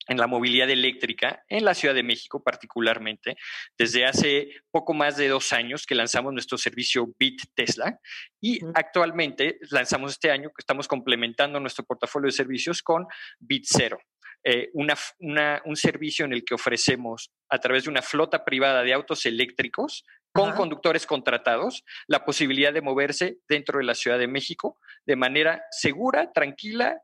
en 0.07 0.17
la 0.17 0.27
movilidad 0.27 0.69
eléctrica 0.69 1.43
en 1.47 1.63
la 1.63 1.73
Ciudad 1.73 1.93
de 1.95 2.03
México 2.03 2.41
particularmente, 2.43 3.35
desde 3.77 4.05
hace 4.05 4.49
poco 4.71 4.93
más 4.93 5.15
de 5.17 5.27
dos 5.27 5.53
años 5.53 5.85
que 5.85 5.95
lanzamos 5.95 6.33
nuestro 6.33 6.57
servicio 6.57 7.07
Bit 7.19 7.41
Tesla 7.53 7.99
y 8.41 8.59
actualmente 8.73 9.59
lanzamos 9.69 10.11
este 10.13 10.31
año 10.31 10.49
que 10.49 10.59
estamos 10.61 10.87
complementando 10.87 11.59
nuestro 11.59 11.85
portafolio 11.85 12.27
de 12.27 12.31
servicios 12.31 12.81
con 12.81 13.05
Bit 13.39 13.65
Zero. 13.67 13.99
eh, 14.43 14.71
una, 14.73 14.93
f- 14.93 15.13
una- 15.19 15.61
un 15.65 15.75
servicio 15.75 16.25
en 16.25 16.33
el 16.33 16.43
que 16.43 16.55
ofrecemos 16.55 17.29
a 17.47 17.59
través 17.59 17.83
de 17.83 17.91
una 17.91 18.01
flota 18.01 18.43
privada 18.43 18.81
de 18.81 18.91
autos 18.91 19.27
eléctricos 19.27 20.03
con 20.33 20.49
Ajá. 20.49 20.57
conductores 20.57 21.05
contratados 21.05 21.83
la 22.07 22.25
posibilidad 22.25 22.73
de 22.73 22.81
moverse 22.81 23.37
dentro 23.47 23.77
de 23.77 23.85
la 23.85 23.93
Ciudad 23.93 24.17
de 24.17 24.25
México 24.27 24.79
de 25.05 25.15
manera 25.15 25.61
segura, 25.69 26.31
tranquila, 26.33 26.99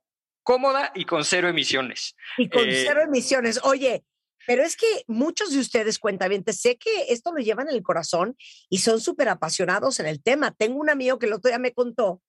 cómoda 0.48 0.94
y 0.96 1.04
con 1.04 1.26
cero 1.26 1.50
emisiones. 1.50 2.16
Y 2.38 2.48
con 2.48 2.70
Eh, 2.70 2.84
cero 2.88 3.02
emisiones. 3.04 3.60
Oye, 3.64 4.06
pero 4.46 4.64
es 4.64 4.78
que 4.78 5.04
muchos 5.08 5.52
de 5.52 5.60
ustedes, 5.60 6.00
cuentavientes, 6.00 6.62
sé 6.62 6.78
que 6.78 7.08
esto 7.10 7.34
lo 7.34 7.40
llevan 7.40 7.68
en 7.68 7.76
el 7.76 7.84
corazón 7.84 8.38
y 8.70 8.78
son 8.78 9.02
súper 9.02 9.28
apasionados 9.28 10.00
en 10.00 10.06
el 10.06 10.24
tema. 10.24 10.52
Tengo 10.52 10.80
un 10.80 10.90
amigo 10.90 11.20
que 11.20 11.26
el 11.26 11.34
otro 11.34 11.50
día 11.50 11.60
me 11.60 11.74
contó 11.74 12.22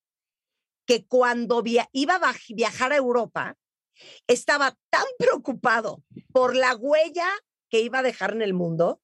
que 0.84 1.06
cuando 1.06 1.62
via- 1.62 1.88
iba 1.92 2.16
a 2.16 2.34
viajar 2.48 2.92
a 2.92 2.96
Europa, 2.96 3.54
estaba 4.26 4.76
tan 4.90 5.04
preocupado 5.16 6.02
por 6.32 6.56
la 6.56 6.74
huella 6.74 7.28
que 7.70 7.82
iba 7.82 8.00
a 8.00 8.02
dejar 8.02 8.32
en 8.32 8.42
el 8.42 8.52
mundo, 8.52 9.00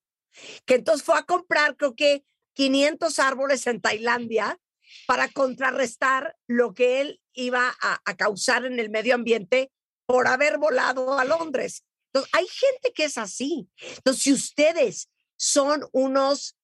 que 0.66 0.74
entonces 0.74 1.05
fue 1.07 1.16
a 1.16 1.23
comprar, 1.23 1.77
creo 1.77 1.95
que 1.95 2.24
500 2.55 3.20
árboles 3.20 3.65
en 3.69 3.81
Tailandia 3.81 4.59
para 5.07 5.29
contrarrestar 5.29 6.37
lo 6.47 6.75
que 6.75 7.01
él 7.01 7.21
iba 7.33 7.75
a, 7.81 8.16
causar 8.16 8.65
en 8.65 8.79
el 8.79 8.91
medio 8.91 9.15
ambiente 9.15 9.71
por 10.07 10.29
haber 10.29 10.59
volado 10.59 11.19
a 11.19 11.25
Londres. 11.25 11.85
Entonces, 12.12 12.31
hay 12.35 12.47
gente 12.47 12.93
que 12.95 13.05
es 13.05 13.19
así. 13.19 13.69
Entonces, 13.97 14.23
si 14.23 14.33
ustedes 14.33 15.11
son 15.37 15.85
unos 15.93 16.57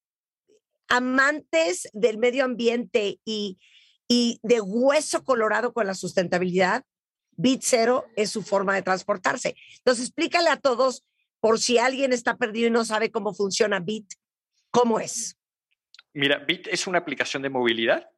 amantes 0.88 1.88
del 1.92 2.18
medio 2.18 2.44
ambiente 2.44 3.20
y, 3.24 3.58
y 4.08 4.38
de 4.42 4.60
hueso 4.60 5.24
colorado 5.24 5.72
con 5.72 5.86
la 5.86 5.94
sustentabilidad, 5.94 6.84
Bit 7.36 7.62
Zero 7.62 8.06
es 8.16 8.30
su 8.30 8.42
forma 8.42 8.74
de 8.74 8.82
transportarse. 8.82 9.56
Entonces, 9.78 10.06
explícale 10.06 10.50
a 10.50 10.58
todos, 10.58 11.04
por 11.40 11.58
si 11.58 11.78
alguien 11.78 12.12
está 12.12 12.36
perdido 12.36 12.68
y 12.68 12.70
no 12.70 12.84
sabe 12.84 13.10
cómo 13.10 13.34
funciona 13.34 13.80
Bit, 13.80 14.12
¿cómo 14.70 15.00
es? 15.00 15.36
Mira, 16.12 16.38
Bit 16.38 16.68
es 16.68 16.86
una 16.86 16.98
aplicación 16.98 17.42
de 17.42 17.50
movilidad 17.50 18.10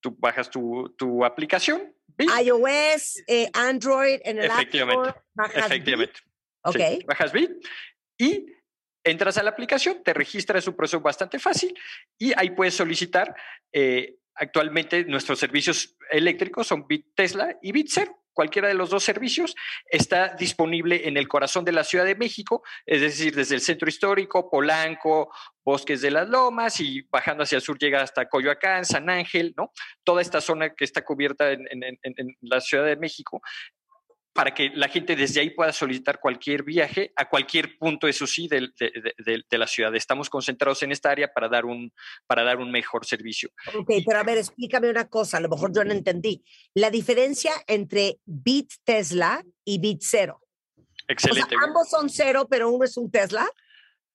tú 0.00 0.16
bajas 0.18 0.50
tu, 0.50 0.94
tu 0.96 1.24
aplicación. 1.24 1.94
iOS, 2.18 3.22
eh, 3.26 3.50
Android, 3.52 4.20
en 4.24 4.38
el 4.38 4.50
App 4.50 4.58
Efectivamente. 4.58 5.08
Store, 5.08 5.24
bajas 5.34 5.66
Efectivamente. 5.66 6.20
Sí, 6.72 7.04
bajas 7.06 7.32
Bit 7.32 7.50
y 8.18 8.46
entras 9.04 9.38
a 9.38 9.42
la 9.42 9.50
aplicación, 9.50 10.02
te 10.02 10.12
registras, 10.12 10.64
es 10.64 10.68
un 10.68 10.74
proceso 10.74 11.00
bastante 11.00 11.38
fácil 11.38 11.78
y 12.18 12.32
ahí 12.36 12.50
puedes 12.50 12.74
solicitar. 12.74 13.34
eh, 13.72 14.16
actualmente 14.40 15.04
nuestros 15.04 15.38
servicios 15.38 15.96
eléctricos 16.10 16.66
son 16.66 16.86
Bit 16.86 17.14
Tesla 17.14 17.58
y 17.60 17.72
Bit 17.72 17.88
Zero. 17.90 18.22
Cualquiera 18.38 18.68
de 18.68 18.74
los 18.74 18.90
dos 18.90 19.02
servicios 19.02 19.56
está 19.90 20.28
disponible 20.28 21.08
en 21.08 21.16
el 21.16 21.26
corazón 21.26 21.64
de 21.64 21.72
la 21.72 21.82
Ciudad 21.82 22.04
de 22.04 22.14
México, 22.14 22.62
es 22.86 23.00
decir, 23.00 23.34
desde 23.34 23.56
el 23.56 23.60
centro 23.60 23.88
histórico, 23.88 24.48
Polanco, 24.48 25.34
Bosques 25.64 26.00
de 26.02 26.12
las 26.12 26.28
Lomas 26.28 26.78
y 26.78 27.02
bajando 27.10 27.42
hacia 27.42 27.56
el 27.56 27.62
sur 27.62 27.76
llega 27.80 28.00
hasta 28.00 28.28
Coyoacán, 28.28 28.84
San 28.84 29.10
Ángel, 29.10 29.54
¿no? 29.56 29.72
Toda 30.04 30.22
esta 30.22 30.40
zona 30.40 30.72
que 30.72 30.84
está 30.84 31.02
cubierta 31.04 31.50
en, 31.50 31.66
en- 31.68 32.36
la 32.42 32.60
Ciudad 32.60 32.84
de 32.84 32.94
México 32.94 33.42
para 34.38 34.54
que 34.54 34.70
la 34.72 34.86
gente 34.86 35.16
desde 35.16 35.40
ahí 35.40 35.50
pueda 35.50 35.72
solicitar 35.72 36.20
cualquier 36.20 36.62
viaje 36.62 37.12
a 37.16 37.28
cualquier 37.28 37.76
punto, 37.76 38.06
eso 38.06 38.24
sí, 38.24 38.46
de, 38.46 38.68
de- 38.78 39.12
de- 39.18 39.42
de 39.50 39.58
la 39.58 39.66
ciudad. 39.66 39.92
Estamos 39.96 40.30
concentrados 40.30 40.80
en 40.84 40.92
esta 40.92 41.10
área 41.10 41.32
para 41.32 41.48
dar 41.48 41.64
un, 41.64 41.92
para 42.24 42.44
dar 42.44 42.58
un 42.58 42.70
mejor 42.70 43.04
servicio. 43.04 43.50
Ok, 43.74 43.90
pero 44.06 44.20
a 44.20 44.22
ver, 44.22 44.38
explícame 44.38 44.88
una 44.90 45.08
cosa, 45.08 45.38
a 45.38 45.40
lo 45.40 45.48
mejor 45.48 45.72
yo 45.74 45.82
no 45.82 45.92
entendí. 45.92 46.44
La 46.72 46.88
diferencia 46.88 47.50
entre 47.66 48.20
Bit 48.26 48.74
Tesla 48.84 49.42
y 49.64 49.80
Bit 49.80 50.02
Zero. 50.04 50.40
Excelente. 51.08 51.56
O 51.56 51.58
sea, 51.58 51.66
ambos 51.66 51.90
son 51.90 52.08
cero, 52.08 52.46
pero 52.48 52.70
uno 52.70 52.84
es 52.84 52.96
un 52.96 53.10
Tesla. 53.10 53.44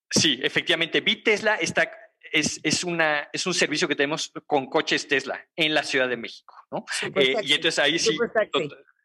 Sí, 0.09 0.39
efectivamente, 0.41 1.01
Bit 1.01 1.25
Tesla 1.25 1.55
está, 1.55 1.91
es, 2.31 2.61
es, 2.63 2.85
una, 2.85 3.27
es 3.33 3.45
un 3.45 3.53
servicio 3.53 3.89
que 3.89 3.95
tenemos 3.97 4.31
con 4.47 4.67
coches 4.67 5.05
Tesla 5.05 5.45
en 5.57 5.73
la 5.73 5.83
Ciudad 5.83 6.07
de 6.07 6.15
México, 6.15 6.55
¿no? 6.71 6.85
Eh, 7.13 7.35
y 7.43 7.51
entonces 7.51 7.77
ahí 7.79 7.99
sí. 7.99 8.17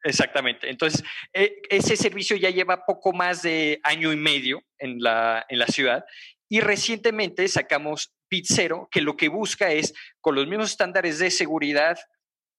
Exactamente. 0.05 0.71
Entonces, 0.71 1.03
eh, 1.33 1.61
ese 1.71 1.97
servicio 1.97 2.37
ya 2.37 2.51
lleva 2.51 2.85
poco 2.87 3.13
más 3.13 3.43
de 3.43 3.81
año 3.83 4.13
y 4.13 4.17
medio 4.17 4.63
en 4.79 5.01
la, 5.01 5.45
en 5.49 5.59
la 5.59 5.67
ciudad 5.67 6.05
y 6.49 6.61
recientemente 6.61 7.47
sacamos 7.49 8.13
Bit 8.31 8.47
Zero, 8.49 8.89
que 8.91 9.01
lo 9.01 9.17
que 9.17 9.29
busca 9.29 9.73
es, 9.73 9.95
con 10.21 10.35
los 10.35 10.47
mismos 10.47 10.71
estándares 10.71 11.19
de 11.19 11.31
seguridad 11.31 11.99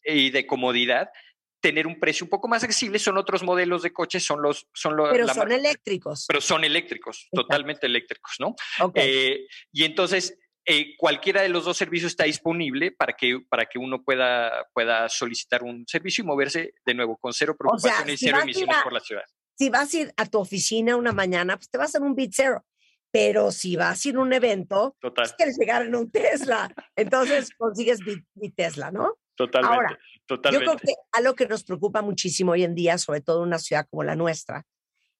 y 0.03 0.29
de 0.31 0.45
comodidad, 0.45 1.09
tener 1.61 1.87
un 1.87 1.99
precio 1.99 2.23
un 2.25 2.29
poco 2.29 2.47
más 2.47 2.63
accesible. 2.63 2.99
Son 2.99 3.17
otros 3.17 3.43
modelos 3.43 3.83
de 3.83 3.91
coches, 3.91 4.23
son 4.25 4.41
los... 4.41 4.67
Son 4.73 4.95
lo- 4.95 5.09
Pero 5.11 5.25
la 5.25 5.33
son 5.33 5.51
eléctricos. 5.51 6.25
pero 6.27 6.39
son 6.41 6.63
eléctricos, 6.63 7.27
totalmente 7.31 7.85
eléctricos, 7.85 8.35
¿no? 8.39 8.55
Ok. 8.79 8.93
Eh, 8.95 9.45
y 9.71 9.83
entonces, 9.83 10.37
eh, 10.71 10.95
cualquiera 10.97 11.41
de 11.41 11.49
los 11.49 11.65
dos 11.65 11.75
servicios 11.77 12.11
está 12.11 12.25
disponible 12.25 12.91
para 12.91 13.13
que, 13.13 13.39
para 13.49 13.65
que 13.65 13.79
uno 13.79 14.03
pueda, 14.03 14.67
pueda 14.73 15.09
solicitar 15.09 15.63
un 15.63 15.83
servicio 15.87 16.23
y 16.23 16.27
moverse 16.27 16.73
de 16.85 16.93
nuevo 16.93 17.17
con 17.17 17.33
cero 17.33 17.55
preocupaciones 17.57 18.13
y 18.13 18.17
si 18.17 18.25
cero 18.25 18.37
vas 18.37 18.43
a 18.45 18.49
ir 18.49 18.55
emisiones 18.55 18.77
a- 18.77 18.83
por 18.83 18.93
la 18.93 18.99
ciudad. 18.99 19.23
Si 19.57 19.69
vas 19.69 19.93
a 19.93 19.97
ir 19.97 20.13
a 20.15 20.25
tu 20.27 20.39
oficina 20.39 20.95
una 20.95 21.11
mañana, 21.11 21.57
pues 21.57 21.69
te 21.69 21.77
vas 21.79 21.93
en 21.95 22.03
un 22.03 22.13
Bit 22.15 22.33
Zero. 22.35 22.65
Pero 23.11 23.51
si 23.51 23.75
vas 23.75 24.05
a 24.05 24.09
ir 24.09 24.15
a 24.17 24.19
un 24.21 24.31
evento, 24.31 24.95
Total, 25.01 25.23
pues 25.23 25.33
quieres 25.33 25.57
llegar 25.57 25.81
en 25.81 25.95
un 25.95 26.11
Tesla. 26.11 26.71
Entonces 26.95 27.49
consigues 27.57 27.99
Bit, 28.05 28.23
Bit 28.35 28.55
Tesla, 28.55 28.91
¿no? 28.91 29.17
totalmente, 29.35 29.75
Ahora, 29.75 29.89
Yo 29.91 30.25
totalmente. 30.27 30.65
creo 30.65 30.77
que 30.77 30.93
algo 31.13 31.33
que 31.35 31.47
nos 31.47 31.63
preocupa 31.63 32.01
muchísimo 32.03 32.51
hoy 32.51 32.63
en 32.63 32.75
día, 32.75 32.97
sobre 32.99 33.21
todo 33.21 33.41
en 33.41 33.47
una 33.47 33.57
ciudad 33.59 33.87
como 33.89 34.03
la 34.03 34.15
nuestra, 34.15 34.65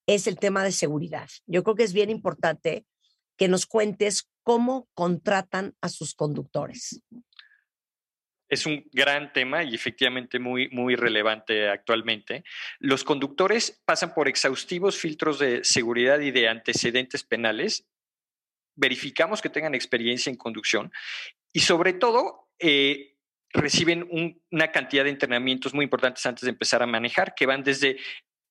es 0.07 0.27
el 0.27 0.37
tema 0.37 0.63
de 0.63 0.71
seguridad. 0.71 1.27
Yo 1.47 1.63
creo 1.63 1.75
que 1.75 1.83
es 1.83 1.93
bien 1.93 2.09
importante 2.09 2.85
que 3.37 3.47
nos 3.47 3.65
cuentes 3.65 4.29
cómo 4.43 4.87
contratan 4.93 5.75
a 5.81 5.89
sus 5.89 6.13
conductores. 6.15 7.01
es 8.51 8.65
un 8.65 8.83
gran 8.91 9.31
tema 9.31 9.63
y 9.63 9.75
efectivamente 9.75 10.39
muy, 10.39 10.69
muy 10.69 10.95
relevante 10.95 11.69
actualmente. 11.69 12.43
Los 12.79 13.03
conductores 13.03 13.79
pasan 13.85 14.15
por 14.15 14.27
exhaustivos 14.27 14.97
filtros 14.97 15.37
de 15.37 15.63
seguridad 15.63 16.19
y 16.19 16.31
de 16.31 16.49
antecedentes 16.49 17.23
penales. 17.23 17.85
Verificamos 18.75 19.43
que 19.43 19.49
tengan 19.51 19.75
experiencia 19.75 20.31
en 20.31 20.35
conducción 20.35 20.91
y 21.53 21.59
sobre 21.59 21.93
todo 21.93 22.49
eh, 22.57 23.17
reciben 23.53 24.07
un- 24.09 24.41
una 24.49 24.71
cantidad 24.71 25.03
de 25.03 25.11
entrenamientos 25.11 25.73
muy 25.75 25.83
importantes 25.83 26.25
antes 26.25 26.41
de 26.41 26.49
empezar 26.49 26.81
a 26.81 26.87
manejar, 26.87 27.35
que 27.35 27.45
van 27.45 27.63
desde 27.63 27.97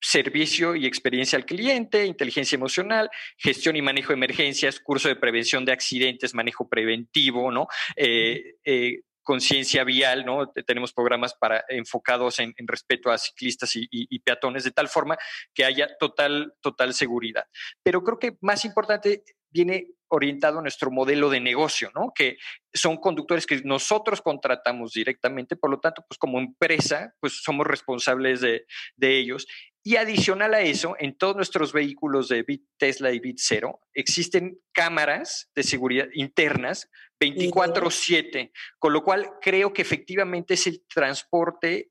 servicio 0.01 0.75
y 0.77 0.87
experiencia 0.87 1.37
al 1.37 1.45
cliente, 1.45 2.07
inteligencia 2.07 2.57
emocional, 2.57 3.11
gestión 3.37 3.77
y 3.77 3.83
manejo 3.83 4.09
de 4.09 4.15
emergencias, 4.17 4.81
curso 4.81 5.09
de 5.09 5.17
prevención 5.17 5.65
de 5.65 5.73
accidentes, 5.73 6.35
manejo 6.35 6.69
preventivo, 6.69 7.51
¿no? 7.51 7.67
Eh, 7.97 8.55
eh, 8.65 9.01
conciencia 9.23 9.85
vial, 9.85 10.25
¿no? 10.25 10.51
Te- 10.51 10.63
Tenemos 10.63 10.93
programas 10.95 11.35
para 11.35 11.63
enfocados 11.69 12.39
en, 12.39 12.55
en 12.57 12.67
respeto 12.67 13.11
a 13.11 13.19
ciclistas 13.19 13.77
y, 13.77 13.83
y- 13.91 14.07
y 14.09 14.21
peatones 14.21 14.65
de 14.65 14.71
tal 14.71 14.89
forma 14.89 15.19
que 15.53 15.65
haya 15.67 15.89
total, 15.99 16.55
total 16.63 16.95
seguridad. 16.95 17.45
Pero 17.83 18.03
creo 18.03 18.19
que 18.19 18.39
más 18.41 18.65
importante 18.65 19.25
viene 19.51 19.89
orientado 20.09 20.59
a 20.59 20.63
nuestro 20.63 20.91
modelo 20.91 21.31
de 21.31 21.41
negocio, 21.41 21.91
¿no? 21.95 22.13
Que 22.15 22.37
son 22.73 22.97
conductores 22.97 23.47
que 23.47 23.61
nosotros 23.65 24.21
contratamos 24.23 24.93
directamente, 24.93 25.57
por 25.57 25.71
lo 25.71 25.81
tanto, 25.81 26.05
pues 26.09 26.19
como 26.19 26.39
empresa, 26.39 27.15
pues 27.21 27.43
somos 27.43 27.67
responsables 27.67 28.41
de, 28.41 28.67
de 28.97 29.19
ellos. 29.19 29.47
Y 29.83 29.97
adicional 29.97 30.53
a 30.55 30.61
eso, 30.61 30.97
en 30.99 31.17
todos 31.17 31.37
nuestros 31.37 31.73
vehículos 31.73 32.29
de 32.29 32.43
Bit 32.43 32.65
Tesla 32.79 33.11
y 33.13 33.21
Bit 33.21 33.39
Zero 33.41 33.81
existen 33.95 34.61
cámaras 34.73 35.51
de 35.55 35.63
seguridad 35.63 36.09
internas 36.15 36.91
24/7, 37.21 38.53
con 38.79 38.93
lo 38.93 39.03
cual 39.03 39.31
creo 39.41 39.73
que 39.73 39.83
efectivamente 39.83 40.55
es 40.55 40.67
el 40.67 40.85
transporte 40.93 41.91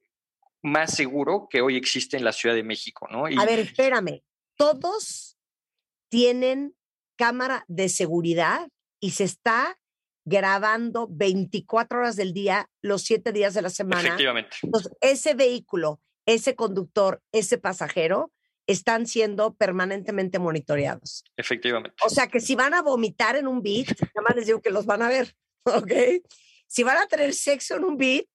más 0.64 0.96
seguro 0.96 1.48
que 1.50 1.62
hoy 1.62 1.76
existe 1.76 2.18
en 2.18 2.24
la 2.24 2.34
Ciudad 2.34 2.56
de 2.56 2.64
México, 2.64 3.08
¿no? 3.10 3.30
Y- 3.30 3.36
A 3.38 3.46
ver, 3.46 3.60
espérame. 3.60 4.22
Todos 4.56 5.38
tienen 6.10 6.76
cámara 7.18 7.66
de 7.68 7.90
seguridad 7.90 8.70
y 9.00 9.12
se 9.12 9.26
está 9.26 9.78
grabando 10.26 11.08
24 11.10 12.00
horas 12.00 12.16
del 12.16 12.34
día, 12.34 12.70
los 12.82 13.04
7 13.04 13.32
días 13.32 13.54
de 13.54 13.62
la 13.62 13.70
semana. 13.70 14.08
efectivamente. 14.08 14.58
Entonces, 14.62 14.92
ese 15.02 15.34
vehículo, 15.34 16.02
ese 16.26 16.56
conductor, 16.56 17.22
ese 17.32 17.58
pasajero 17.58 18.32
están 18.68 19.08
siendo 19.08 19.56
permanentemente 19.56 20.40
monitoreados. 20.40 21.24
Efectivamente. 21.38 21.96
O 22.04 22.10
sea 22.10 22.28
que 22.28 22.42
si 22.42 22.56
van 22.56 22.74
a 22.74 22.82
vomitar 22.82 23.38
en 23.38 23.48
un 23.48 23.62
beat, 23.62 23.88
nada 23.88 24.28
más 24.28 24.36
les 24.36 24.48
digo 24.48 24.62
que 24.62 24.70
los 24.70 24.86
van 24.86 25.02
a 25.02 25.08
ver, 25.08 25.34
¿ok? 25.64 25.92
Si 26.68 26.84
van 26.84 26.98
a 26.98 27.08
tener 27.08 27.34
sexo 27.34 27.78
en 27.78 27.86
un 27.86 27.98
beat, 27.98 28.26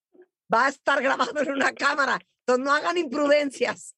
va 0.51 0.65
a 0.65 0.69
estar 0.69 1.01
grabado 1.01 1.39
en 1.39 1.51
una 1.51 1.73
cámara. 1.73 2.19
Entonces 2.39 2.65
no 2.65 2.73
hagan 2.73 2.97
imprudencias. 2.97 3.95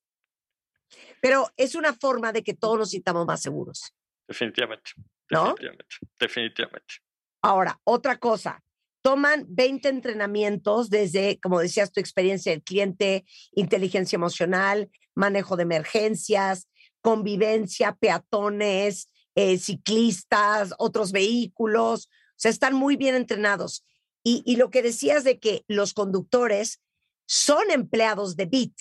Pero 1.22 1.50
es 1.56 1.76
una 1.76 1.94
forma 1.94 2.34
de 2.34 2.44
que 2.44 2.54
todos 2.54 2.78
nos 2.78 2.90
sintamos 2.92 3.26
más 3.26 3.42
seguros. 3.42 3.94
Definitivamente. 4.28 4.92
¿No? 5.32 5.54
Definitivamente. 5.54 5.96
Definitivamente. 6.20 6.96
Ahora, 7.42 7.80
otra 7.84 8.18
cosa, 8.18 8.64
toman 9.02 9.46
20 9.50 9.88
entrenamientos 9.90 10.90
desde, 10.90 11.40
como 11.40 11.60
decías, 11.60 11.92
tu 11.92 12.00
experiencia 12.00 12.52
del 12.52 12.64
cliente, 12.64 13.26
inteligencia 13.52 14.16
emocional, 14.16 14.90
manejo 15.14 15.56
de 15.56 15.64
emergencias, 15.64 16.68
convivencia, 17.02 17.96
peatones, 17.96 19.12
eh, 19.36 19.60
ciclistas, 19.60 20.74
otros 20.80 21.12
vehículos. 21.12 22.08
O 22.08 22.38
sea, 22.38 22.50
están 22.50 22.74
muy 22.74 22.96
bien 22.96 23.14
entrenados. 23.14 23.86
Y, 24.24 24.42
y 24.44 24.56
lo 24.56 24.72
que 24.72 24.82
decías 24.82 25.24
de 25.24 25.40
que 25.40 25.64
los 25.68 25.94
conductores 25.94 26.82
son 27.28 27.70
empleados 27.70 28.36
de 28.36 28.46
Bit. 28.48 28.76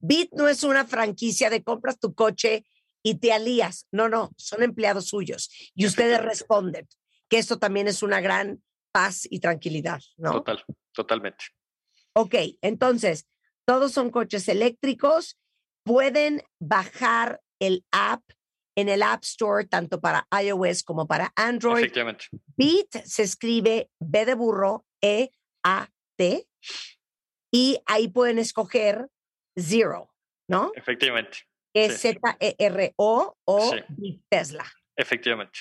Bit 0.00 0.32
no 0.32 0.48
es 0.48 0.64
una 0.64 0.84
franquicia 0.84 1.48
de 1.48 1.62
compras 1.62 1.98
tu 1.98 2.14
coche 2.14 2.64
y 3.08 3.14
te 3.14 3.32
alías. 3.32 3.86
No, 3.90 4.08
no, 4.08 4.32
son 4.36 4.62
empleados 4.62 5.08
suyos. 5.08 5.50
Y 5.74 5.86
ustedes 5.86 6.22
responden 6.22 6.86
que 7.28 7.38
esto 7.38 7.58
también 7.58 7.88
es 7.88 8.02
una 8.02 8.20
gran 8.20 8.62
paz 8.92 9.26
y 9.30 9.40
tranquilidad, 9.40 10.00
¿no? 10.18 10.32
Total, 10.32 10.62
totalmente. 10.92 11.46
Ok, 12.12 12.34
entonces, 12.60 13.26
todos 13.64 13.92
son 13.92 14.10
coches 14.10 14.46
eléctricos, 14.48 15.38
pueden 15.84 16.42
bajar 16.60 17.40
el 17.60 17.86
app 17.92 18.22
en 18.76 18.88
el 18.88 19.02
App 19.02 19.24
Store, 19.24 19.66
tanto 19.66 20.00
para 20.00 20.28
iOS 20.40 20.84
como 20.84 21.08
para 21.08 21.32
Android. 21.34 21.78
Efectivamente. 21.78 22.26
Beat 22.56 23.04
se 23.04 23.24
escribe 23.24 23.90
B 23.98 24.24
de 24.24 24.34
burro, 24.34 24.86
E, 25.02 25.32
A, 25.64 25.88
T, 26.16 26.46
y 27.50 27.80
ahí 27.86 28.06
pueden 28.06 28.38
escoger 28.38 29.08
Zero, 29.58 30.14
¿no? 30.46 30.70
Efectivamente. 30.76 31.47
Es 31.84 32.00
Sí. 32.00 32.08
Z-E-R-O 32.14 33.36
o 33.44 33.70
Sí. 33.96 34.22
Tesla. 34.28 34.64
Efectivamente. 34.96 35.60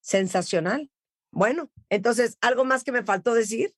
Sensacional. 0.00 0.90
Bueno, 1.32 1.70
entonces, 1.88 2.36
¿algo 2.40 2.64
más 2.64 2.84
que 2.84 2.92
me 2.92 3.04
faltó 3.04 3.34
decir? 3.34 3.72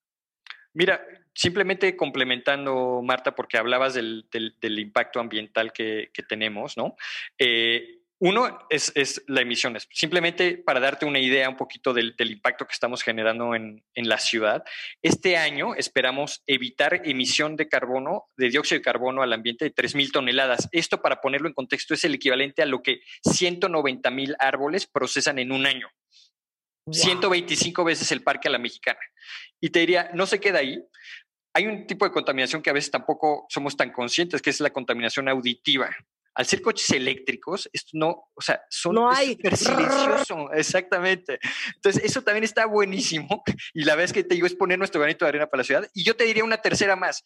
Mira, 0.75 1.05
simplemente 1.35 1.97
complementando, 1.97 3.03
Marta, 3.03 3.35
porque 3.35 3.59
hablabas 3.59 3.93
del, 3.95 4.27
del- 4.33 4.57
del 4.61 4.79
impacto 4.79 5.21
ambiental 5.21 5.73
que, 5.73 6.11
que 6.15 6.23
tenemos, 6.23 6.77
¿no? 6.79 6.97
Eh, 7.39 8.02
Uno 8.25 8.57
es, 8.71 8.93
es 8.95 9.25
la 9.27 9.41
emisión. 9.41 9.77
Simplemente 9.91 10.57
para 10.57 10.79
darte 10.79 11.05
una 11.05 11.19
idea 11.19 11.49
un 11.49 11.57
poquito 11.57 11.93
del, 11.93 12.15
del 12.15 12.31
impacto 12.31 12.65
que 12.65 12.73
estamos 12.73 13.03
generando 13.03 13.57
en, 13.57 13.85
en 13.95 14.09
la 14.09 14.19
ciudad, 14.19 14.63
este 15.03 15.37
año 15.37 15.75
esperamos 15.75 16.45
evitar 16.47 17.03
emisión 17.05 17.57
de 17.57 17.69
carbono, 17.69 18.29
de 18.37 18.49
dióxido 18.49 18.79
de 18.79 18.85
carbono 18.85 19.23
al 19.23 19.33
ambiente 19.33 19.65
de 19.65 19.75
3.000 19.75 20.13
toneladas. 20.13 20.69
Esto, 20.71 21.03
para 21.03 21.21
ponerlo 21.21 21.49
en 21.49 21.55
contexto, 21.55 21.95
es 21.95 22.05
el 22.05 22.15
equivalente 22.15 22.63
a 22.63 22.67
lo 22.67 22.81
que 22.81 23.01
190 23.25 24.09
mil 24.13 24.37
árboles 24.39 24.87
procesan 24.87 25.41
en 25.41 25.51
un 25.51 25.67
año. 25.67 25.89
125 26.93 27.83
veces 27.83 28.13
el 28.13 28.23
parque 28.23 28.47
a 28.47 28.53
la 28.53 28.59
mexicana. 28.59 29.01
Y 29.61 29.71
te 29.71 29.81
diría, 29.81 30.13
no 30.15 30.27
se 30.27 30.39
queda 30.39 30.61
ahí. 30.61 30.81
Hay 31.55 31.67
un 31.67 31.89
tipo 31.89 32.05
de 32.05 32.13
contaminación 32.13 32.63
que 32.63 32.71
a 32.71 32.73
veces 32.73 32.93
tampoco 32.93 33.47
somos 33.49 33.77
tan 33.77 33.91
conscientes, 33.91 34.41
que 34.41 34.51
es 34.51 34.61
la 34.61 34.71
contaminación 34.71 35.29
auditiva. 35.29 35.91
Al 36.35 36.47
ser 36.47 36.63
coches 36.63 36.91
eléctricos, 36.91 37.69
esto 37.73 37.91
no, 37.95 38.25
o 38.35 38.41
sea, 38.41 38.63
son 38.71 38.95
No 38.95 39.13
es 39.13 39.19
hay 39.19 39.33
súper 39.33 39.57
silencioso, 39.57 40.53
exactamente. 40.53 41.39
Entonces, 41.75 42.03
eso 42.05 42.23
también 42.23 42.45
está 42.45 42.67
buenísimo. 42.67 43.43
Y 43.75 43.85
la 43.85 43.97
vez 43.97 44.13
que 44.13 44.25
te 44.25 44.35
digo 44.35 44.47
es 44.47 44.55
poner 44.55 44.79
nuestro 44.79 45.01
granito 45.01 45.25
de 45.25 45.31
arena 45.31 45.47
para 45.47 45.61
la 45.61 45.65
ciudad. 45.65 45.91
Y 45.95 46.05
yo 46.05 46.17
te 46.17 46.25
diría 46.25 46.45
una 46.45 46.59
tercera 46.59 46.97
más. 46.97 47.25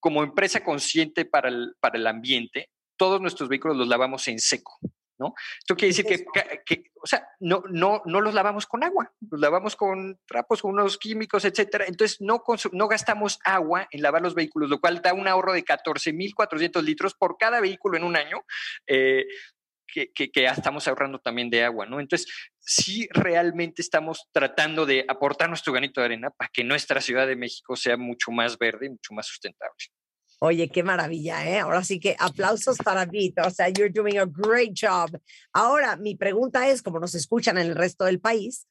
Como 0.00 0.22
empresa 0.22 0.62
consciente 0.62 1.24
para 1.24 1.48
el, 1.48 1.74
para 1.80 1.98
el 1.98 2.06
ambiente, 2.06 2.70
todos 2.96 3.20
nuestros 3.20 3.48
vehículos 3.48 3.76
los 3.76 3.88
lavamos 3.88 4.28
en 4.28 4.38
seco. 4.38 4.78
¿No? 5.18 5.34
Esto 5.58 5.76
quiere 5.76 5.94
decir 5.94 6.06
que, 6.64 6.84
o 7.02 7.06
sea, 7.06 7.26
no, 7.40 7.62
no, 7.68 8.02
no 8.04 8.20
los 8.20 8.34
lavamos 8.34 8.66
con 8.66 8.84
agua, 8.84 9.12
los 9.30 9.40
lavamos 9.40 9.76
con 9.76 10.18
trapos, 10.26 10.62
con 10.62 10.72
unos 10.72 10.98
químicos, 10.98 11.44
etcétera. 11.44 11.84
Entonces, 11.86 12.20
no, 12.20 12.42
no 12.72 12.88
gastamos 12.88 13.38
agua 13.44 13.88
en 13.90 14.02
lavar 14.02 14.22
los 14.22 14.34
vehículos, 14.34 14.70
lo 14.70 14.80
cual 14.80 15.00
da 15.02 15.12
un 15.12 15.28
ahorro 15.28 15.52
de 15.52 15.64
14.400 15.64 16.82
litros 16.82 17.14
por 17.14 17.36
cada 17.38 17.60
vehículo 17.60 17.96
en 17.96 18.04
un 18.04 18.16
año. 18.16 18.44
eh, 18.86 19.26
que, 19.90 20.30
que, 20.30 20.44
estamos 20.44 20.86
ahorrando 20.86 21.18
también 21.18 21.50
de 21.50 21.64
agua, 21.64 21.86
¿no? 21.86 21.98
Entonces, 21.98 22.30
sí 22.60 23.08
realmente 23.10 23.82
estamos 23.82 24.28
tratando 24.32 24.86
de 24.86 25.04
aportar 25.08 25.48
nuestro 25.48 25.72
granito 25.72 26.00
de 26.00 26.06
arena 26.06 26.30
para 26.30 26.50
que 26.52 26.64
nuestra 26.64 27.00
Ciudad 27.00 27.26
de 27.26 27.36
México 27.36 27.74
sea 27.76 27.96
mucho 27.96 28.30
más 28.30 28.58
verde 28.58 28.86
y 28.86 28.90
mucho 28.90 29.14
más 29.14 29.26
sustentable. 29.26 29.74
Oye, 30.40 30.68
qué 30.68 30.84
maravilla, 30.84 31.44
¿eh? 31.48 31.58
Ahora 31.58 31.82
sí 31.82 31.98
que 31.98 32.14
aplausos 32.18 32.78
para 32.78 33.04
Vito. 33.06 33.42
O 33.44 33.50
sea, 33.50 33.68
you're 33.68 33.90
doing 33.90 34.18
a 34.18 34.24
great 34.24 34.72
job. 34.80 35.20
Ahora, 35.52 35.96
mi 35.96 36.14
pregunta 36.14 36.68
es, 36.68 36.80
como 36.80 37.00
nos 37.00 37.14
escuchan 37.16 37.58
en 37.58 37.66
el 37.66 37.74
resto 37.74 38.04
del 38.04 38.20
país, 38.20 38.68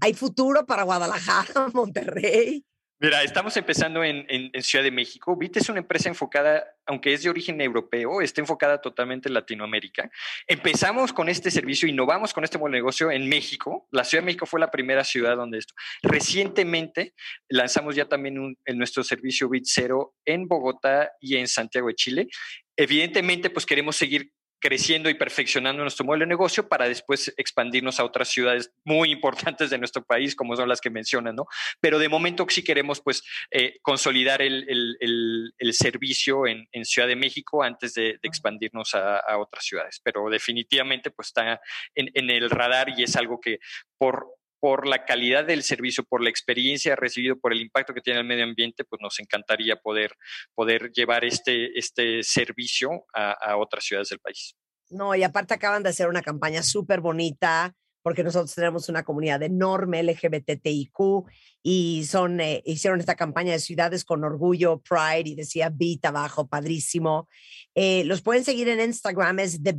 ¿hay 0.00 0.14
futuro 0.14 0.64
para 0.64 0.84
Guadalajara, 0.84 1.68
Monterrey? 1.74 2.64
Mira, 3.04 3.22
estamos 3.22 3.54
empezando 3.58 4.02
en, 4.02 4.50
Ciudad 4.62 4.82
de 4.82 4.90
México. 4.90 5.36
VIT 5.36 5.58
es 5.58 5.68
una 5.68 5.80
empresa 5.80 6.08
enfocada, 6.08 6.64
aunque 6.86 7.12
es 7.12 7.22
de 7.22 7.28
origen 7.28 7.60
europeo, 7.60 8.22
está 8.22 8.40
enfocada 8.40 8.80
totalmente 8.80 9.28
en 9.28 9.34
Latinoamérica. 9.34 10.10
Empezamos 10.46 11.12
con 11.12 11.28
este 11.28 11.50
servicio, 11.50 11.86
innovamos 11.86 12.32
con 12.32 12.44
este 12.44 12.56
de 12.56 12.70
negocio 12.70 13.10
en 13.10 13.28
México. 13.28 13.86
La 13.90 14.04
Ciudad 14.04 14.22
de 14.22 14.26
México 14.26 14.46
fue 14.46 14.58
la 14.58 14.70
primera 14.70 15.04
ciudad 15.04 15.36
donde 15.36 15.58
esto. 15.58 15.74
Recientemente 16.02 17.12
lanzamos 17.50 17.94
ya 17.94 18.06
también 18.06 18.56
en 18.64 18.78
nuestro 18.78 19.04
servicio 19.04 19.50
VIT 19.50 19.64
Cero 19.66 20.14
en 20.24 20.48
Bogotá 20.48 21.12
y 21.20 21.36
en 21.36 21.46
Santiago 21.46 21.88
de 21.88 21.96
Chile. 21.96 22.28
Evidentemente, 22.74 23.50
pues 23.50 23.66
queremos 23.66 23.96
seguir 23.96 24.32
creciendo 24.60 25.10
y 25.10 25.14
perfeccionando 25.14 25.82
nuestro 25.82 26.04
modelo 26.06 26.22
de 26.24 26.28
negocio 26.28 26.68
para 26.68 26.88
después 26.88 27.32
expandirnos 27.36 28.00
a 28.00 28.04
otras 28.04 28.28
ciudades 28.28 28.72
muy 28.84 29.12
importantes 29.12 29.70
de 29.70 29.78
nuestro 29.78 30.02
país, 30.04 30.34
como 30.34 30.56
son 30.56 30.68
las 30.68 30.80
que 30.80 30.90
mencionan, 30.90 31.36
¿no? 31.36 31.46
Pero 31.80 31.98
de 31.98 32.08
momento 32.08 32.46
sí 32.48 32.62
queremos, 32.64 33.00
pues, 33.02 33.22
eh, 33.50 33.78
consolidar 33.82 34.40
el, 34.42 34.64
el- 34.68 34.96
el- 35.00 35.54
el 35.58 35.72
servicio 35.74 36.46
en, 36.46 36.66
en 36.72 36.84
Ciudad 36.84 37.08
de 37.08 37.16
México 37.16 37.62
antes 37.62 37.94
de, 37.94 38.02
de 38.14 38.18
expandirnos 38.22 38.94
a, 38.94 39.18
a 39.18 39.38
otras 39.38 39.64
ciudades. 39.64 40.00
Pero 40.02 40.28
definitivamente, 40.30 41.10
pues, 41.10 41.28
está 41.28 41.60
en, 41.94 42.10
en 42.14 42.30
el 42.30 42.48
radar 42.50 42.88
y 42.96 43.02
es 43.02 43.16
algo 43.16 43.40
que 43.40 43.58
por 43.98 44.26
por 44.64 44.86
la 44.86 45.04
calidad 45.04 45.44
del 45.44 45.62
servicio, 45.62 46.04
por 46.04 46.22
la 46.22 46.30
experiencia 46.30 46.96
recibido, 46.96 47.38
por 47.38 47.52
el 47.52 47.60
impacto 47.60 47.92
que 47.92 48.00
tiene 48.00 48.20
el 48.20 48.26
medio 48.26 48.44
ambiente, 48.44 48.82
pues 48.84 48.98
nos 49.02 49.20
encantaría 49.20 49.76
poder, 49.76 50.16
poder 50.54 50.90
llevar 50.90 51.22
este, 51.26 51.78
este 51.78 52.22
servicio 52.22 53.04
a, 53.12 53.58
otras 53.58 53.84
ciudades 53.84 54.08
del 54.08 54.20
país. 54.20 54.56
No, 54.88 55.14
y 55.14 55.22
aparte 55.22 55.52
acaban 55.52 55.82
de 55.82 55.90
hacer 55.90 56.08
una 56.08 56.22
campaña 56.22 56.62
súper 56.62 57.02
bonita 57.02 57.74
porque 58.00 58.24
nosotros 58.24 58.54
tenemos 58.54 58.88
una 58.88 59.02
comunidad 59.02 59.42
enorme 59.42 60.02
LGBTIQ 60.02 61.26
y 61.62 62.06
son, 62.06 62.40
eh, 62.40 62.62
hicieron 62.64 63.00
esta 63.00 63.16
campaña 63.16 63.52
de 63.52 63.60
ciudades 63.60 64.02
con 64.02 64.24
orgullo, 64.24 64.80
Pride, 64.80 65.28
y 65.28 65.34
decía 65.34 65.68
Beat 65.70 66.06
abajo, 66.06 66.48
padrísimo. 66.48 67.28
Eh, 67.74 68.02
los 68.06 68.22
pueden 68.22 68.44
seguir 68.44 68.70
en 68.70 68.80
Instagram, 68.80 69.40
es 69.40 69.62
The 69.62 69.74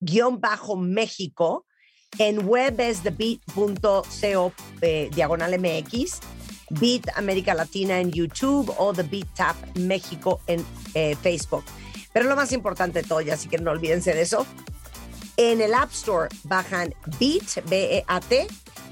Beat-México. 0.00 1.66
En 2.18 2.46
web 2.46 2.78
es 2.80 3.02
thebeat.co 3.02 4.52
eh, 4.80 5.10
diagonal 5.14 5.58
MX. 5.58 6.20
Beat 6.70 7.08
América 7.16 7.54
Latina 7.54 8.00
en 8.00 8.10
YouTube 8.10 8.72
o 8.78 8.92
The 8.92 9.02
Beat 9.02 9.28
Tap 9.34 9.56
México 9.76 10.40
en 10.46 10.64
eh, 10.94 11.16
Facebook. 11.20 11.64
Pero 12.12 12.28
lo 12.28 12.36
más 12.36 12.52
importante 12.52 13.02
de 13.02 13.08
todo, 13.08 13.20
y 13.20 13.30
así 13.30 13.48
que 13.48 13.58
no 13.58 13.70
olvídense 13.70 14.14
de 14.14 14.22
eso, 14.22 14.46
en 15.36 15.60
el 15.60 15.74
App 15.74 15.92
Store 15.92 16.28
bajan 16.44 16.94
Beat, 17.18 17.68
B-E-A-T, 17.68 18.46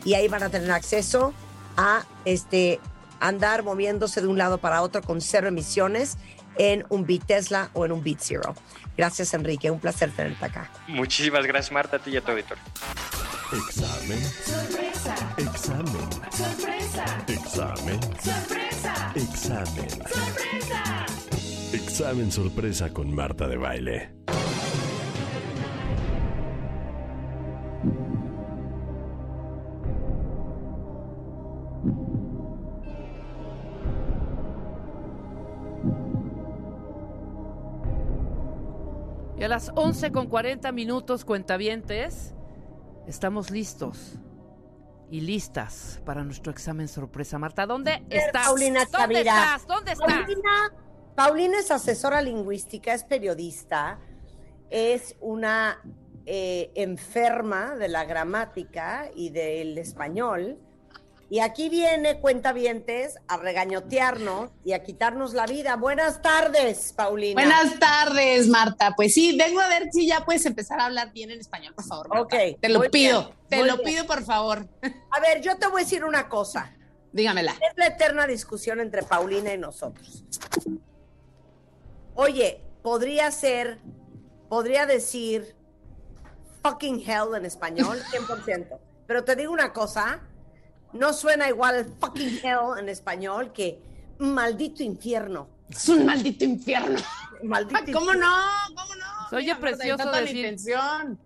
y 0.05 0.15
ahí 0.15 0.28
van 0.28 0.43
a 0.43 0.49
tener 0.51 0.70
acceso 0.70 1.32
a 1.77 2.05
este, 2.24 2.81
andar 3.20 3.62
moviéndose 3.62 4.20
de 4.20 4.27
un 4.27 4.39
lado 4.39 4.59
para 4.59 4.82
otro 4.82 5.03
con 5.03 5.20
cero 5.20 5.49
emisiones 5.49 6.19
en 6.59 6.85
un 6.89 7.07
Beat 7.07 7.27
Tesla 7.27 7.70
o 7.74 7.85
en 7.85 7.93
un 7.93 8.03
Beat 8.03 8.19
Zero. 8.20 8.55
Gracias, 8.97 9.32
Enrique. 9.35 9.70
Un 9.70 9.81
placer 9.81 10.10
tenerte 10.10 10.44
acá. 10.44 10.70
Muchísimas 10.89 11.47
gracias, 11.47 11.73
Marta, 11.73 11.97
a 11.97 11.98
ti 11.98 12.10
y 12.10 12.16
a 12.16 12.20
tu 12.20 12.32
auditorio. 12.32 12.62
Examen. 13.52 14.19
Sorpresa. 14.44 15.35
Examen. 15.36 16.12
Sorpresa. 16.31 17.24
Examen. 17.28 18.01
Sorpresa. 18.20 19.12
Examen. 19.14 19.90
Sorpresa. 19.90 21.06
Examen 21.73 22.32
sorpresa 22.32 22.93
con 22.93 23.14
Marta 23.14 23.48
de 23.48 23.56
baile. 23.56 24.14
Y 39.43 39.44
a 39.44 39.48
las 39.48 39.73
11 39.74 40.12
con 40.12 40.28
40 40.28 40.70
minutos, 40.70 41.24
cuentavientes, 41.24 42.32
estamos 43.09 43.51
listos 43.51 44.20
y 45.10 45.20
listas 45.20 46.01
para 46.06 46.23
nuestro 46.23 46.52
examen 46.52 46.86
sorpresa. 46.86 47.40
Marta, 47.40 47.66
¿dónde 47.66 48.05
estás? 48.09 48.47
Paulina 48.47 48.85
¿Dónde 48.85 49.19
estás? 49.19 49.66
¿Dónde 49.66 49.93
estás? 49.94 50.06
Paulina, 50.06 50.73
Paulina 51.16 51.59
es 51.59 51.73
asesora 51.73 52.23
lingüística, 52.23 52.94
es 52.94 53.02
periodista, 53.02 53.98
es 54.70 55.16
una 55.19 55.82
eh, 56.24 56.70
enferma 56.77 57.74
de 57.74 57.89
la 57.89 58.05
gramática 58.05 59.10
y 59.12 59.31
del 59.31 59.77
español. 59.77 60.60
Y 61.32 61.40
aquí 61.40 61.70
viene, 61.70 62.20
cuentavientes, 62.20 63.16
a 63.26 63.38
regañotearnos 63.38 64.50
y 64.66 64.74
a 64.74 64.82
quitarnos 64.82 65.32
la 65.32 65.46
vida. 65.46 65.76
Buenas 65.76 66.20
tardes, 66.20 66.92
Paulina. 66.92 67.40
Buenas 67.40 67.78
tardes, 67.78 68.48
Marta. 68.48 68.92
Pues 68.94 69.14
sí, 69.14 69.34
vengo 69.38 69.59
a 69.62 69.66
ver 69.68 69.88
si 69.92 70.06
ya 70.06 70.26
puedes 70.26 70.44
empezar 70.44 70.78
a 70.78 70.84
hablar 70.84 71.10
bien 71.14 71.30
en 71.30 71.40
español, 71.40 71.72
por 71.74 71.86
favor. 71.86 72.09
Marta. 72.10 72.22
Ok, 72.24 72.60
Te 72.60 72.68
lo 72.68 72.82
pido, 72.90 73.22
bien, 73.24 73.36
te 73.48 73.64
lo 73.64 73.78
bien. 73.78 73.88
pido, 73.88 74.06
por 74.06 74.22
favor. 74.24 74.68
A 75.10 75.20
ver, 75.20 75.40
yo 75.40 75.56
te 75.56 75.68
voy 75.68 75.80
a 75.80 75.84
decir 75.84 76.04
una 76.04 76.28
cosa. 76.28 76.76
Dígamela. 77.12 77.52
Es 77.52 77.78
la 77.78 77.86
eterna 77.86 78.26
discusión 78.26 78.78
entre 78.80 79.02
Paulina 79.02 79.54
y 79.54 79.56
nosotros. 79.56 80.24
Oye, 82.14 82.60
podría 82.82 83.30
ser, 83.30 83.78
podría 84.50 84.84
decir 84.84 85.56
fucking 86.62 87.00
hell 87.00 87.34
en 87.34 87.46
español, 87.46 88.02
100%. 88.12 88.78
Pero 89.06 89.24
te 89.24 89.34
digo 89.34 89.50
una 89.50 89.72
cosa, 89.72 90.20
no 90.93 91.12
suena 91.12 91.48
igual 91.48 91.86
fucking 92.01 92.40
hell 92.43 92.78
en 92.78 92.89
español 92.89 93.52
que 93.52 93.81
maldito 94.19 94.82
infierno. 94.82 95.48
Es 95.69 95.89
un 95.89 96.05
maldito 96.05 96.44
infierno. 96.44 96.98
Maldito 97.43 97.98
¿Cómo 97.98 98.12
no? 98.14 98.31
¿Cómo 98.69 98.94
no? 98.94 99.28
Se 99.31 99.36
oye 99.36 99.56
precioso 99.56 100.05
la 100.05 100.20
decir- 100.20 100.36
intención. 100.36 101.19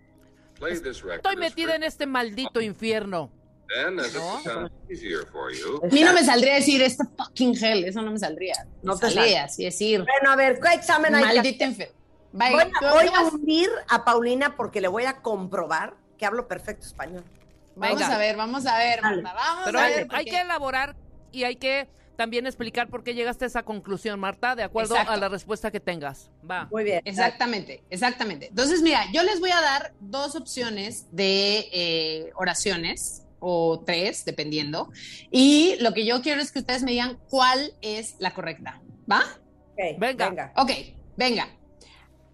Play 0.58 0.80
this 0.80 1.02
record. 1.02 1.16
Estoy 1.16 1.36
metida 1.36 1.74
en 1.74 1.82
este 1.82 2.06
maldito 2.06 2.62
infierno. 2.62 3.30
You, 3.68 5.80
A 5.82 5.86
mí 5.92 6.02
no 6.02 6.12
me 6.12 6.24
saldría 6.24 6.54
decir 6.54 6.80
este 6.82 7.04
fucking 7.16 7.56
hell, 7.62 7.84
eso 7.84 8.00
no 8.00 8.12
me 8.12 8.18
saldría. 8.18 8.54
No 8.82 8.94
Me 8.94 9.00
te 9.00 9.10
sale. 9.10 9.38
así 9.38 9.64
decir. 9.64 10.00
Bueno, 10.04 10.32
a 10.32 10.36
ver, 10.36 10.60
¿qué 10.60 10.74
examen 10.74 11.14
hay 11.14 11.24
Maldito 11.24 11.64
infierno. 11.64 11.94
Voy 12.32 12.48
voy 12.80 13.06
a 13.14 13.22
hundir 13.22 13.68
a 13.88 14.04
Paulina 14.04 14.56
porque 14.56 14.80
le 14.80 14.88
voy 14.88 15.04
a 15.04 15.20
comprobar 15.20 15.94
que 16.16 16.26
hablo 16.26 16.46
perfecto 16.48 16.86
español. 16.86 17.24
Vamos 17.76 17.98
Venga. 17.98 18.14
a 18.14 18.18
ver, 18.18 18.36
vamos 18.36 18.66
a 18.66 18.78
ver. 18.78 19.02
Marta, 19.02 19.32
vamos 19.34 19.62
Pero 19.66 19.78
a 19.78 19.82
hay, 19.84 19.94
ver. 19.94 20.08
hay 20.10 20.24
que 20.24 20.40
elaborar 20.40 20.96
y 21.30 21.44
hay 21.44 21.56
que 21.56 21.88
también 22.16 22.46
explicar 22.46 22.88
por 22.88 23.04
qué 23.04 23.14
llegaste 23.14 23.44
a 23.44 23.48
esa 23.48 23.62
conclusión, 23.62 24.18
Marta, 24.18 24.56
de 24.56 24.62
acuerdo 24.62 24.94
Exacto. 24.94 25.12
a 25.12 25.16
la 25.18 25.28
respuesta 25.28 25.70
que 25.70 25.80
tengas. 25.80 26.30
Va. 26.50 26.66
Muy 26.72 26.84
bien. 26.84 27.02
Exactamente, 27.04 27.84
exactamente. 27.90 28.48
Entonces, 28.48 28.80
mira, 28.80 29.04
yo 29.12 29.22
les 29.22 29.38
voy 29.38 29.50
a 29.50 29.60
dar 29.60 29.92
dos 30.00 30.34
opciones 30.34 31.06
de 31.12 31.68
eh, 31.72 32.30
oraciones 32.36 33.24
o 33.38 33.82
tres, 33.84 34.24
dependiendo. 34.24 34.90
Y 35.30 35.76
lo 35.80 35.92
que 35.92 36.06
yo 36.06 36.22
quiero 36.22 36.40
es 36.40 36.52
que 36.52 36.60
ustedes 36.60 36.82
me 36.82 36.92
digan 36.92 37.18
cuál 37.28 37.74
es 37.82 38.16
la 38.18 38.32
correcta. 38.32 38.80
¿Va? 39.10 39.22
venga. 39.98 40.52
Ok, 40.56 40.70
venga. 41.16 41.50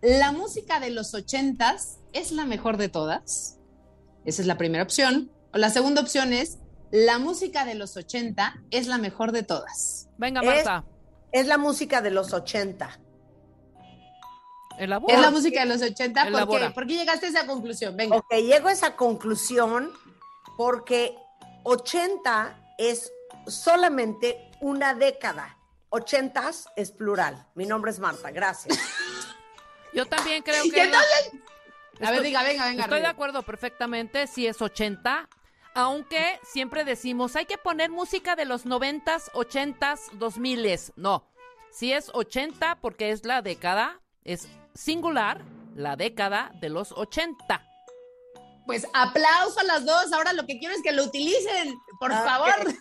La 0.01 0.33
música 0.33 0.79
de 0.79 0.91
los 0.91 1.13
ochentas 1.15 1.99
es 2.13 2.31
la 2.31 2.45
mejor 2.47 2.77
de 2.77 2.89
todas. 2.89 3.59
Esa 4.25 4.43
es 4.43 4.47
la 4.47 4.59
primera 4.59 4.85
opción. 4.85 5.31
O 5.53 5.59
la 5.59 5.71
segunda 5.71 6.01
opción 6.01 6.33
es 6.33 6.59
la 6.93 7.19
música 7.19 7.65
de 7.65 7.75
los 7.75 7.97
80 7.97 8.63
es 8.71 8.87
la 8.87 8.99
mejor 8.99 9.33
de 9.33 9.43
todas. 9.43 10.09
Venga, 10.19 10.43
Marta. 10.43 10.85
Es 11.33 11.47
la 11.47 11.57
música 11.57 12.03
de 12.03 12.11
los 12.11 12.33
80. 12.35 13.01
Elabora. 14.79 15.15
Es 15.15 15.21
la 15.21 15.31
música 15.31 15.61
de 15.61 15.67
los 15.67 15.83
80. 15.83 16.31
¿Por 16.31 16.59
qué? 16.59 16.71
¿Por 16.71 16.87
qué 16.87 16.95
llegaste 16.95 17.27
a 17.27 17.29
esa 17.31 17.47
conclusión? 17.47 17.97
Venga. 17.97 18.17
Ok, 18.17 18.35
llego 18.35 18.69
a 18.69 18.73
esa 18.73 18.95
conclusión 18.97 19.91
porque 20.59 21.17
80 21.65 22.75
es 22.79 23.11
solamente 23.47 24.51
una 24.61 24.95
década. 24.95 25.57
80 25.89 26.51
es 26.77 26.91
plural. 26.93 27.47
Mi 27.55 27.65
nombre 27.65 27.91
es 27.91 27.99
Marta, 27.99 28.31
gracias. 28.31 28.79
Yo 29.95 30.07
también 30.07 30.43
creo 30.43 30.63
¿Y 30.65 30.71
que. 30.71 30.87
la-? 30.87 31.01
A 32.07 32.11
ver, 32.11 32.23
diga, 32.23 32.43
venga, 32.43 32.67
venga, 32.67 32.85
Estoy 32.85 33.01
de 33.01 33.07
acuerdo 33.07 33.43
perfectamente 33.43 34.27
si 34.27 34.47
es 34.47 34.61
80, 34.61 35.29
aunque 35.75 36.39
siempre 36.43 36.85
decimos 36.85 37.37
hay 37.37 37.47
que 37.47 37.59
poner 37.59 37.91
música 37.91 38.37
de 38.37 38.45
los 38.45 38.67
90s, 38.67 39.31
80s, 39.33 40.11
2000s. 40.19 40.93
No, 40.97 41.25
si 41.71 41.93
es 41.93 42.11
80 42.13 42.77
porque 42.81 43.11
es 43.11 43.25
la 43.25 43.43
década, 43.43 44.01
es 44.25 44.49
singular, 44.75 45.43
la 45.75 45.97
década 45.97 46.51
de 46.61 46.69
los 46.69 46.93
80. 46.93 47.67
Pues 48.67 48.87
aplauso 48.95 49.61
a 49.61 49.65
las 49.65 49.85
dos. 49.85 50.13
Ahora 50.13 50.33
lo 50.33 50.47
que 50.47 50.59
quiero 50.59 50.75
es 50.75 50.83
que 50.83 50.93
lo 50.93 51.05
utilicen. 51.05 51.75
Por 51.99 52.13
Ah, 52.13 52.23
favor, 52.25 52.75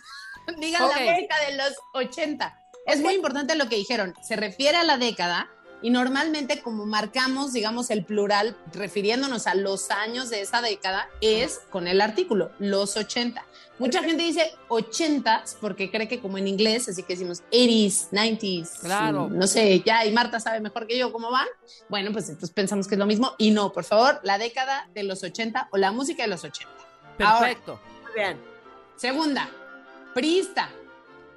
digan 0.58 0.82
la 0.88 1.12
música 1.12 1.36
de 1.48 1.56
los 1.56 1.74
80. 1.94 2.58
Es 2.86 3.00
muy 3.00 3.14
importante 3.14 3.54
lo 3.56 3.68
que 3.68 3.76
dijeron. 3.76 4.14
Se 4.22 4.36
refiere 4.36 4.76
a 4.76 4.84
la 4.84 4.96
década 4.96 5.48
y 5.82 5.90
normalmente 5.90 6.62
como 6.62 6.86
marcamos, 6.86 7.52
digamos, 7.52 7.90
el 7.90 8.04
plural 8.04 8.56
refiriéndonos 8.72 9.46
a 9.46 9.54
los 9.54 9.90
años 9.90 10.30
de 10.30 10.40
esa 10.40 10.62
década 10.62 11.08
es 11.20 11.60
con 11.70 11.88
el 11.88 12.00
artículo, 12.00 12.52
los 12.58 12.96
80. 12.96 13.44
Mucha 13.78 14.02
gente 14.02 14.22
dice 14.22 14.52
80s 14.68 15.56
porque 15.60 15.90
cree 15.90 16.06
que 16.06 16.20
como 16.20 16.38
en 16.38 16.46
inglés, 16.46 16.88
así 16.88 17.02
que 17.02 17.14
decimos 17.14 17.42
80s, 17.50 18.10
90s. 18.10 18.80
Claro. 18.80 19.28
No 19.28 19.46
sé, 19.46 19.82
ya, 19.84 20.06
y 20.06 20.12
Marta 20.12 20.38
sabe 20.38 20.60
mejor 20.60 20.86
que 20.86 20.96
yo 20.96 21.12
cómo 21.12 21.30
van. 21.30 21.48
Bueno, 21.88 22.12
pues 22.12 22.28
entonces 22.28 22.50
pensamos 22.50 22.86
que 22.86 22.94
es 22.94 22.98
lo 22.98 23.06
mismo 23.06 23.34
y 23.38 23.50
no, 23.50 23.72
por 23.72 23.84
favor, 23.84 24.20
la 24.22 24.38
década 24.38 24.88
de 24.94 25.02
los 25.02 25.22
80 25.24 25.68
o 25.72 25.78
la 25.78 25.90
música 25.90 26.22
de 26.22 26.28
los 26.28 26.44
80. 26.44 26.70
Perfecto. 27.18 27.80
Muy 28.04 28.12
bien. 28.14 28.40
Segunda, 28.96 29.50
priista. 30.14 30.70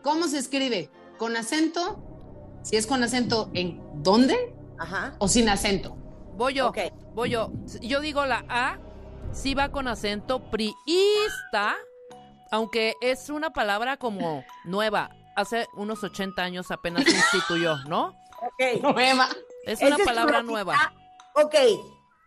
¿Cómo 0.04 0.28
se 0.28 0.38
escribe? 0.38 0.92
¿Con 1.18 1.36
acento? 1.36 2.15
Si 2.66 2.76
es 2.76 2.88
con 2.88 3.04
acento, 3.04 3.52
¿en 3.54 3.80
dónde? 4.02 4.52
Ajá. 4.80 5.16
¿O 5.20 5.28
sin 5.28 5.48
acento? 5.50 5.96
Voy 6.36 6.56
yo, 6.56 6.74
voy 7.14 7.30
yo. 7.30 7.52
Yo 7.80 8.00
digo 8.00 8.26
la 8.26 8.44
A, 8.50 8.80
sí 9.32 9.54
va 9.54 9.70
con 9.70 9.88
acento 9.88 10.50
priista, 10.50 11.76
aunque 12.50 12.96
es 13.02 13.30
una 13.30 13.52
palabra 13.52 13.98
como 13.98 14.44
nueva. 14.64 15.12
Hace 15.36 15.68
unos 15.76 16.04
80 16.04 16.42
años 16.42 16.72
apenas 16.72 17.04
se 17.04 17.12
instituyó, 17.12 17.78
¿no? 17.88 18.18
Ok. 18.42 18.82
Nueva. 18.82 19.30
Es 19.66 19.84
una 19.84 19.98
es 19.98 20.04
palabra 20.04 20.42
nueva. 20.42 20.92
Ok, 21.36 21.54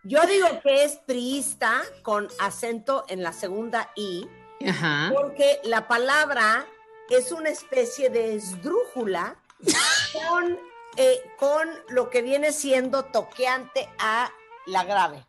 yo 0.05 0.21
digo 0.21 0.47
que 0.63 0.85
es 0.85 0.95
priista 1.05 1.81
con 2.01 2.29
acento 2.39 3.03
en 3.09 3.23
la 3.23 3.33
segunda 3.33 3.91
I, 3.97 4.25
Ajá. 4.65 5.11
porque 5.13 5.59
la 5.65 5.89
palabra 5.89 6.65
es 7.09 7.33
una 7.33 7.49
especie 7.49 8.09
de 8.09 8.35
esdrújula 8.35 9.35
con, 10.13 10.57
eh, 10.97 11.21
con 11.37 11.67
lo 11.89 12.09
que 12.09 12.21
viene 12.21 12.51
siendo 12.51 13.05
toqueante 13.05 13.89
a 13.99 14.31
la 14.65 14.83
grave. 14.83 15.25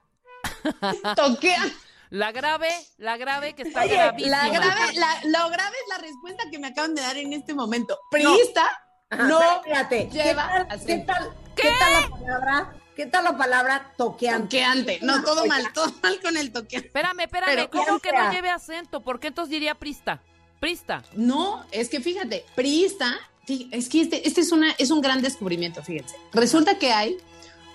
Toquea. 1.16 1.64
La 2.10 2.32
grave, 2.32 2.68
la 2.98 3.16
grave 3.16 3.54
que 3.54 3.62
está 3.62 3.82
Oye, 3.82 3.94
gravísima. 3.94 4.36
la 4.36 4.48
grave, 4.48 4.92
la- 4.94 5.20
lo 5.26 5.48
grave 5.48 5.76
es 5.82 5.88
la 5.88 5.98
respuesta 5.98 6.42
que 6.50 6.58
me 6.58 6.68
acaban 6.68 6.94
de 6.94 7.02
dar 7.02 7.16
en 7.16 7.32
este 7.32 7.54
momento. 7.54 7.98
Priista 8.10 8.68
no, 9.10 9.38
pero 9.38 9.62
fíjate, 9.64 10.08
¿qué 10.08 10.22
lleva 10.22 10.66
tal, 10.68 10.86
¿qué, 10.86 10.98
tal, 10.98 11.30
¿qué 11.56 11.70
tal 11.78 11.92
la 11.92 12.08
palabra? 12.10 12.74
¿Qué 12.96 13.06
tal 13.06 13.24
la 13.24 13.36
palabra 13.36 13.92
toqueante? 13.96 14.42
Toqueante. 14.44 14.98
No, 15.02 15.22
todo 15.22 15.46
mal, 15.46 15.72
todo 15.72 15.92
mal 16.02 16.20
con 16.20 16.36
el 16.36 16.52
toqueante. 16.52 16.88
Espérame, 16.88 17.20
espérame, 17.20 17.46
Pero 17.54 17.70
¿cómo 17.70 17.98
¿quién 18.00 18.00
que 18.00 18.12
no 18.12 18.32
lleve 18.32 18.50
acento? 18.50 19.00
¿Por 19.00 19.18
qué 19.20 19.28
entonces 19.28 19.50
diría 19.50 19.74
prista? 19.76 20.20
Prista. 20.58 21.02
No, 21.14 21.64
es 21.70 21.88
que 21.88 22.00
fíjate, 22.00 22.44
priista, 22.54 23.18
es 23.70 23.88
que 23.88 24.00
este, 24.02 24.26
este 24.26 24.40
es, 24.40 24.52
una, 24.52 24.72
es 24.78 24.90
un 24.90 25.00
gran 25.00 25.22
descubrimiento, 25.22 25.82
fíjense. 25.82 26.16
Resulta 26.32 26.78
que 26.78 26.92
hay 26.92 27.16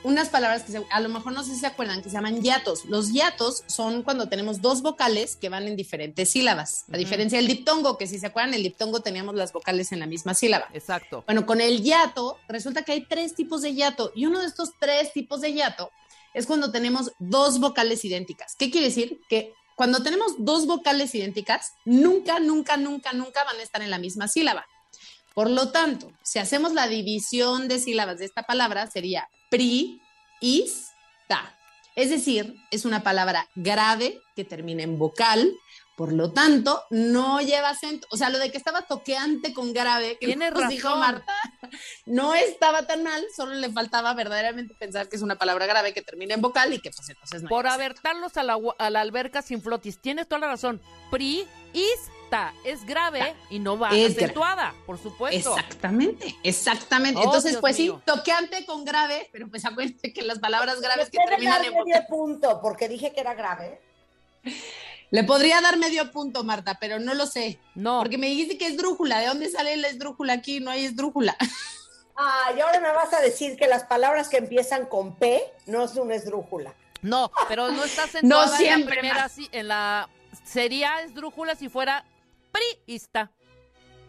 unas 0.03 0.29
palabras 0.29 0.61
que 0.63 0.71
se- 0.71 0.85
a 0.91 0.99
lo 0.99 1.09
mejor 1.09 1.33
no 1.33 1.43
sé 1.43 1.53
si 1.55 1.59
se 1.61 1.65
acuerdan, 1.65 2.03
que 2.03 2.09
se 2.09 2.15
llaman 2.15 2.41
hiatos. 2.43 2.85
Los 2.85 3.11
hiatos 3.11 3.63
son 3.65 4.03
cuando 4.03 4.29
tenemos 4.29 4.61
dos 4.61 4.83
vocales 4.83 5.35
que 5.35 5.49
van 5.49 5.67
en 5.67 5.75
diferentes 5.75 6.29
sílabas. 6.29 6.85
A 6.93 6.97
diferencia 6.97 7.39
del 7.39 7.47
diptongo, 7.47 7.97
que 7.97 8.05
si 8.05 8.19
se 8.19 8.27
acuerdan, 8.27 8.53
el 8.53 8.61
diptongo 8.61 8.99
teníamos 8.99 9.33
las 9.33 9.51
vocales 9.51 9.91
en 9.91 9.99
la 9.99 10.05
misma 10.05 10.35
sílaba. 10.35 10.67
Exacto. 10.73 11.23
Bueno, 11.25 11.47
con 11.47 11.59
el 11.59 11.81
hiato, 11.81 12.37
resulta 12.47 12.83
que 12.83 12.91
hay 12.91 13.05
tres 13.07 13.33
tipos 13.33 13.63
de 13.63 13.73
hiato 13.73 14.11
y 14.15 14.27
uno 14.27 14.41
de 14.41 14.45
estos 14.45 14.69
tres 14.79 15.11
tipos 15.11 15.41
de 15.41 15.53
hiato 15.53 15.89
es 16.35 16.45
cuando 16.45 16.71
tenemos 16.71 17.11
dos 17.17 17.59
vocales 17.59 18.05
idénticas. 18.05 18.55
¿Qué 18.59 18.69
quiere 18.69 18.87
decir? 18.87 19.21
Que 19.27 19.53
cuando 19.75 20.03
tenemos 20.03 20.35
dos 20.37 20.67
vocales 20.67 21.15
idénticas, 21.15 21.73
nunca, 21.83 22.39
nunca, 22.39 22.77
nunca, 22.77 23.11
nunca 23.13 23.43
van 23.43 23.57
a 23.59 23.63
estar 23.63 23.81
en 23.81 23.89
la 23.89 23.97
misma 23.97 24.27
sílaba. 24.27 24.67
Por 25.35 25.49
lo 25.49 25.69
tanto, 25.69 26.13
si 26.23 26.39
hacemos 26.39 26.73
la 26.73 26.87
división 26.87 27.67
de 27.67 27.79
sílabas 27.79 28.19
de 28.19 28.25
esta 28.25 28.43
palabra, 28.43 28.87
sería 28.87 29.27
pri, 29.51 30.01
is, 30.39 30.91
ta. 31.27 31.53
Es 31.95 32.09
decir, 32.09 32.55
es 32.71 32.85
una 32.85 33.03
palabra 33.03 33.47
grave 33.53 34.21
que 34.35 34.45
termina 34.45 34.83
en 34.83 34.97
vocal, 34.97 35.53
por 35.97 36.13
lo 36.13 36.31
tanto, 36.31 36.83
no 36.89 37.39
lleva 37.41 37.69
acento. 37.69 38.07
O 38.11 38.17
sea, 38.17 38.29
lo 38.29 38.37
de 38.37 38.49
que 38.49 38.57
estaba 38.57 38.83
toqueante 38.83 39.53
con 39.53 39.73
grave, 39.73 40.17
que 40.19 40.25
Tienes 40.25 40.53
nos 40.53 40.69
dijo 40.69 40.87
razón. 40.87 40.99
Marta, 40.99 41.33
no 42.05 42.33
estaba 42.33 42.87
tan 42.87 43.03
mal, 43.03 43.25
solo 43.35 43.55
le 43.55 43.69
faltaba 43.69 44.13
verdaderamente 44.13 44.73
pensar 44.75 45.09
que 45.09 45.17
es 45.17 45.21
una 45.21 45.37
palabra 45.37 45.65
grave 45.65 45.93
que 45.93 46.01
termina 46.01 46.33
en 46.33 46.41
vocal 46.41 46.73
y 46.73 46.79
que 46.79 46.91
pues 46.91 47.09
entonces 47.09 47.43
no. 47.43 47.49
Por 47.49 47.67
avertarlos 47.67 48.35
a 48.37 48.43
la, 48.43 48.57
a 48.77 48.89
la 48.89 49.01
alberca 49.01 49.41
sin 49.41 49.61
flotis. 49.61 50.01
Tienes 50.01 50.27
toda 50.27 50.39
la 50.39 50.47
razón. 50.47 50.81
Es 52.63 52.85
grave 52.85 53.35
y 53.49 53.59
no 53.59 53.77
va 53.77 53.89
Es 53.91 54.17
acentuada, 54.17 54.73
por 54.85 54.97
supuesto. 54.97 55.55
Exactamente, 55.55 56.35
exactamente. 56.43 57.19
Oh, 57.19 57.25
Entonces, 57.25 57.51
Dios 57.51 57.61
pues 57.61 57.79
mío. 57.79 58.01
sí, 58.05 58.11
toqueante 58.11 58.65
con 58.65 58.83
grave, 58.83 59.29
pero 59.31 59.47
pues 59.47 59.63
acuérdense 59.65 60.11
que 60.11 60.21
las 60.21 60.39
palabras 60.39 60.81
graves 60.81 61.09
que 61.09 61.17
terminan 61.17 61.61
dar 61.61 61.65
en 61.65 61.73
medio 61.73 62.05
punto, 62.07 62.59
porque 62.61 62.89
dije 62.89 63.13
que 63.13 63.21
era 63.21 63.33
grave. 63.33 63.79
Le 65.11 65.23
podría 65.23 65.61
dar 65.61 65.77
medio 65.77 66.11
punto, 66.11 66.43
Marta, 66.43 66.77
pero 66.79 66.99
no 66.99 67.13
lo 67.13 67.25
sé. 67.25 67.59
No. 67.73 67.99
Porque 67.99 68.17
me 68.17 68.27
dijiste 68.27 68.57
que 68.57 68.67
es 68.67 68.75
drújula. 68.75 69.19
¿De 69.19 69.27
dónde 69.27 69.49
sale 69.49 69.77
la 69.77 69.87
esdrújula 69.87 70.33
aquí? 70.33 70.59
No 70.59 70.71
hay 70.71 70.85
esdrújula. 70.85 71.35
Ah, 72.17 72.53
y 72.55 72.61
ahora 72.61 72.79
me 72.79 72.93
vas 72.93 73.11
a 73.11 73.19
decir 73.19 73.57
que 73.57 73.67
las 73.67 73.83
palabras 73.83 74.29
que 74.29 74.37
empiezan 74.37 74.85
con 74.85 75.17
P 75.17 75.43
no 75.65 75.83
es 75.83 75.95
una 75.97 76.15
esdrújula. 76.15 76.73
No, 77.01 77.29
pero 77.49 77.69
no 77.71 77.83
está 77.83 78.03
acentuada 78.05 78.45
No 78.45 78.55
siempre, 78.55 79.01
en 79.01 79.09
la 79.09 79.27
primera, 79.27 79.31
en 79.51 79.67
la 79.67 80.09
sería 80.45 81.01
esdrújula 81.01 81.55
si 81.55 81.67
fuera 81.67 82.05
priista. 82.85 83.31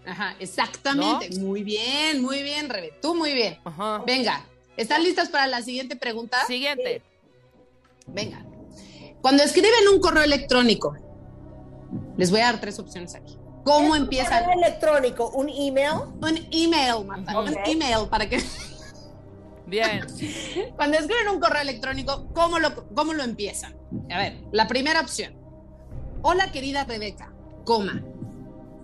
Ajá, 0.07 0.37
exactamente. 0.39 1.31
Muy 1.39 1.65
bien, 1.65 2.23
muy 2.23 2.43
bien, 2.43 2.69
Rebe. 2.69 2.93
Tú 3.03 3.15
muy 3.15 3.33
bien. 3.33 3.59
Ajá. 3.65 4.03
Venga, 4.07 4.45
¿están 4.77 5.03
listas 5.03 5.29
para 5.29 5.47
la 5.47 5.63
siguiente 5.63 5.97
pregunta? 5.97 6.45
Siguiente. 6.47 7.03
Venga. 8.07 8.45
Cuando 9.21 9.43
escriben 9.43 9.89
un 9.93 10.01
correo 10.01 10.23
electrónico, 10.23 10.97
les 12.17 12.31
voy 12.31 12.41
a 12.41 12.45
dar 12.45 12.61
tres 12.61 12.79
opciones 12.79 13.15
aquí. 13.15 13.37
¿Cómo 13.65 13.87
¿Es 13.95 14.01
un 14.01 14.05
empiezan? 14.05 14.45
correo 14.45 14.59
electrónico, 14.59 15.31
un 15.31 15.49
email. 15.49 16.03
Un 16.21 16.49
email, 16.53 17.05
Marta. 17.05 17.41
Un 17.41 17.57
email 17.67 18.09
para 18.09 18.29
que. 18.29 18.41
Bien. 19.67 20.07
Cuando 20.77 20.99
escriben 20.99 21.29
un 21.29 21.41
correo 21.41 21.63
electrónico, 21.63 22.29
¿cómo 22.33 22.61
lo, 22.61 22.87
cómo 22.95 23.13
lo 23.13 23.25
empiezan? 23.25 23.77
A 24.09 24.19
ver, 24.19 24.37
la 24.53 24.69
primera 24.69 25.01
opción. 25.01 25.35
Hola, 26.23 26.53
querida 26.53 26.85
Rebeca, 26.85 27.33
coma. 27.65 28.05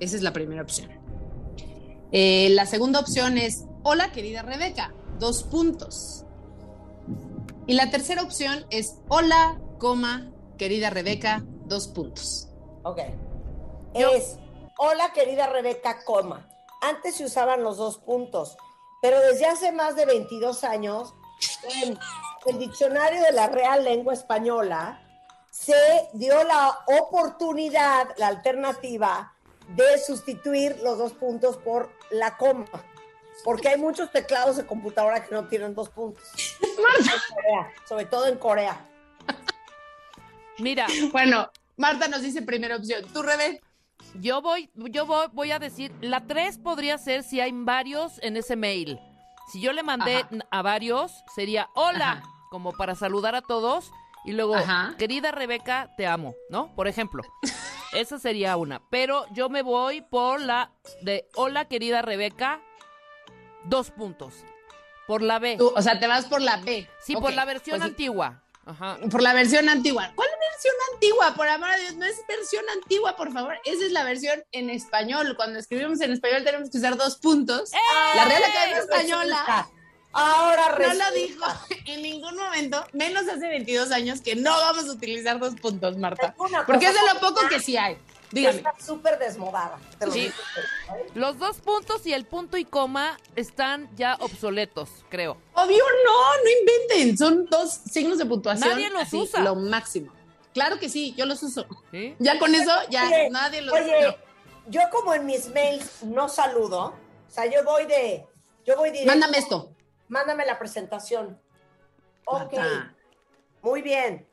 Esa 0.03 0.16
es 0.16 0.23
la 0.23 0.33
primera 0.33 0.62
opción. 0.62 0.91
Eh, 2.11 2.49
la 2.51 2.66
segunda 2.66 2.99
opción 2.99 3.39
es, 3.39 3.66
hola, 3.85 4.11
querida 4.11 4.43
Rebeca, 4.43 4.93
dos 5.20 5.45
puntos. 5.45 6.24
Y 7.69 7.74
la 7.74 7.89
tercera 7.89 8.24
opción 8.24 8.66
es, 8.70 8.97
hola, 9.07 9.61
coma, 9.79 10.33
querida 10.59 10.91
Rebeca, 10.91 11.45
dos 11.66 11.87
puntos. 11.87 12.49
Ok. 12.83 12.99
Es, 13.95 14.39
hola 14.77 15.12
querida 15.12 15.47
Rebeca, 15.47 16.05
coma. 16.05 16.49
antes 16.81 17.15
se 17.15 17.24
usaban 17.24 17.62
los 17.62 17.77
dos 17.77 17.99
puntos, 17.99 18.57
pero 19.03 19.20
desde 19.20 19.47
hace 19.47 19.70
más 19.70 19.95
de 19.95 20.05
22 20.05 20.65
años, 20.65 21.15
en 21.77 21.97
el 22.47 22.59
diccionario 22.59 23.23
de 23.23 23.31
la 23.31 23.47
Real 23.47 23.85
Lengua 23.85 24.15
Española, 24.15 25.01
se 25.53 26.09
dio 26.15 26.43
la 26.43 26.77
oportunidad, 26.89 28.09
la 28.16 28.27
alternativa, 28.27 29.33
de 29.68 29.98
sustituir 29.98 30.78
los 30.82 30.98
dos 30.98 31.12
puntos 31.12 31.56
por 31.56 31.90
la 32.10 32.36
coma. 32.36 32.66
Porque 33.44 33.68
hay 33.68 33.78
muchos 33.78 34.10
teclados 34.12 34.56
de 34.56 34.66
computadora 34.66 35.24
que 35.24 35.34
no 35.34 35.48
tienen 35.48 35.74
dos 35.74 35.89
puntos. 35.89 36.22
Corea, 37.34 37.72
sobre 37.89 38.05
todo 38.06 38.26
en 38.26 38.39
Corea. 38.39 38.89
Mira. 40.59 40.86
Bueno, 41.10 41.51
Marta 41.76 42.09
nos 42.09 42.22
dice 42.22 42.43
primera 42.43 42.76
opción. 42.76 43.05
¿Tú, 43.12 43.22
Rebe? 43.22 43.60
Yo 44.14 44.43
voy, 44.43 44.70
yo 44.74 45.06
voy, 45.06 45.28
voy 45.32 45.52
a 45.52 45.59
decir, 45.59 45.93
la 46.01 46.26
3 46.26 46.59
podría 46.59 46.98
ser 46.98 47.22
si 47.22 47.40
hay 47.40 47.51
varios 47.52 48.22
en 48.22 48.36
ese 48.36 48.56
mail. 48.56 49.01
Si 49.51 49.60
yo 49.60 49.72
le 49.72 49.82
mandé 49.82 50.18
Ajá. 50.18 50.28
a 50.51 50.62
varios, 50.62 51.12
sería 51.34 51.68
hola, 51.74 52.12
Ajá. 52.12 52.22
como 52.51 52.72
para 52.72 52.94
saludar 52.94 53.34
a 53.34 53.43
todos. 53.43 53.90
Y 54.24 54.32
luego, 54.32 54.55
Ajá. 54.55 54.94
querida 54.98 55.32
Rebeca, 55.32 55.90
te 55.97 56.06
amo, 56.06 56.34
¿no? 56.51 56.72
Por 56.74 56.86
ejemplo. 56.86 57.22
Esa 57.93 58.19
sería 58.19 58.56
una. 58.56 58.82
Pero 58.90 59.27
yo 59.32 59.48
me 59.48 59.62
voy 59.62 60.01
por 60.01 60.40
la 60.40 60.73
de 61.02 61.28
hola, 61.35 61.66
querida 61.66 62.02
Rebeca, 62.02 62.62
dos 63.64 63.90
puntos. 63.90 64.44
Por 65.06 65.23
la 65.23 65.39
B. 65.39 65.56
Tú, 65.59 65.73
o 65.74 65.82
sea, 65.82 65.98
te 65.98 66.06
vas 66.06 66.27
por 66.27 66.40
la 66.40 66.56
B. 66.59 66.89
Sí, 67.01 67.14
por 67.14 67.32
la 67.32 67.44
versión 67.44 67.78
pues, 67.78 67.90
antigua. 67.90 68.43
Ajá. 68.64 68.98
Por 69.10 69.23
la 69.23 69.35
versión 69.35 69.69
antigua. 69.69 70.12
¿Cuál 70.14 70.28
versión 70.52 70.74
antigua? 70.94 71.35
Por 71.35 71.48
amor 71.48 71.70
a 71.70 71.77
Dios, 71.77 71.97
no 71.97 72.05
es 72.05 72.20
versión 72.28 72.64
antigua, 72.70 73.16
por 73.16 73.32
favor. 73.32 73.55
Esa 73.64 73.85
es 73.85 73.93
la 73.93 74.05
versión 74.05 74.44
en 74.52 74.70
español. 74.70 75.35
Cuando 75.36 75.59
escribimos 75.59 76.01
en 76.01 76.12
español 76.12 76.44
tenemos 76.44 76.70
que 76.70 76.78
usar 76.78 76.97
dos 76.97 77.16
puntos. 77.16 77.70
La 78.14 78.24
Real 78.24 78.44
Academia 78.44 78.78
Española 78.78 79.69
Ahora 80.12 80.68
no 80.70 80.76
resulta. 80.76 81.10
lo 81.10 81.16
dijo 81.16 81.44
en 81.86 82.02
ningún 82.02 82.36
momento, 82.36 82.84
menos 82.93 83.22
hace 83.28 83.48
22 83.48 83.90
años, 83.93 84.20
que 84.20 84.36
no 84.36 84.51
vamos 84.51 84.89
a 84.89 84.93
utilizar 84.93 85.39
dos 85.39 85.55
puntos, 85.56 85.97
Marta. 85.97 86.34
Porque 86.66 86.86
es 86.86 86.94
de 86.94 87.01
lo 87.14 87.20
poco 87.20 87.48
que 87.48 87.60
sí 87.60 87.76
hay. 87.76 87.97
Dígame. 88.30 88.56
Está 88.59 88.72
súper 88.82 89.18
desmodada. 89.18 89.78
te 89.98 90.06
lo 90.06 90.12
Sí. 90.12 90.20
digo. 90.20 90.34
Los 91.14 91.39
dos 91.39 91.59
puntos 91.59 92.06
y 92.06 92.14
el 92.14 92.24
punto 92.24 92.56
y 92.56 92.64
coma 92.64 93.18
están 93.36 93.94
ya 93.94 94.16
obsoletos, 94.20 94.89
creo. 95.10 95.36
Obvio, 95.55 95.84
no, 96.05 96.34
no 96.43 96.51
inventen. 96.60 97.18
Son 97.18 97.44
dos 97.51 97.70
signos 97.90 98.16
de 98.16 98.24
puntuación. 98.24 98.70
Nadie 98.70 98.89
los 98.89 99.02
así, 99.02 99.16
usa. 99.18 99.40
Lo 99.43 99.55
máximo. 99.55 100.12
Claro 100.55 100.78
que 100.78 100.89
sí, 100.89 101.14
yo 101.14 101.26
los 101.26 101.43
uso. 101.43 101.66
¿Sí? 101.90 102.14
Ya 102.18 102.39
con 102.39 102.55
eso, 102.55 102.70
ya 102.89 103.06
Oye, 103.06 103.28
nadie 103.30 103.60
los 103.62 103.74
Oye, 103.74 104.01
no. 104.06 104.14
yo 104.68 104.80
como 104.90 105.12
en 105.12 105.26
mis 105.26 105.48
mails 105.48 106.02
no 106.02 106.28
saludo, 106.30 106.94
o 107.28 107.30
sea, 107.30 107.44
yo 107.47 107.62
voy 107.64 107.84
de, 107.86 108.24
yo 108.64 108.76
voy 108.76 108.90
directo. 108.90 109.10
Mándame 109.12 109.39
esto. 109.39 109.72
Mándame 110.12 110.44
la 110.44 110.59
presentación. 110.59 111.40
Ok, 112.26 112.52
muy 113.62 113.80
bien. 113.80 114.28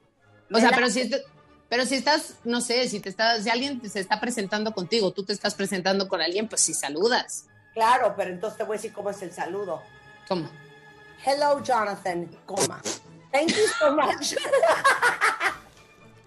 O 0.53 0.60
sea, 0.60 0.72
pero 0.72 0.89
si, 0.89 1.10
pero 1.69 1.85
si 1.85 1.95
estás, 1.95 2.35
no 2.43 2.60
sé, 2.60 2.89
si 2.89 2.99
te 2.99 3.07
está, 3.07 3.41
si 3.41 3.49
alguien 3.49 3.81
se 3.89 4.01
está 4.01 4.19
presentando 4.19 4.73
contigo, 4.73 5.14
tú 5.14 5.23
te 5.23 5.31
estás 5.31 5.56
presentando 5.56 6.10
con 6.10 6.22
alguien, 6.22 6.49
pues 6.49 6.60
sí 6.60 6.73
saludas. 6.73 7.45
Claro, 7.73 8.14
pero 8.18 8.30
entonces 8.30 8.57
te 8.57 8.65
voy 8.65 8.73
a 8.73 8.77
decir 8.77 8.91
cómo 8.91 9.10
es 9.10 9.22
el 9.22 9.31
saludo. 9.31 9.81
¿Cómo? 10.27 10.49
Hello, 11.26 11.64
Jonathan, 11.64 12.30
coma. 12.45 12.81
Thank 13.31 13.51
you 13.51 13.68
so 13.80 13.95
much. 13.95 14.35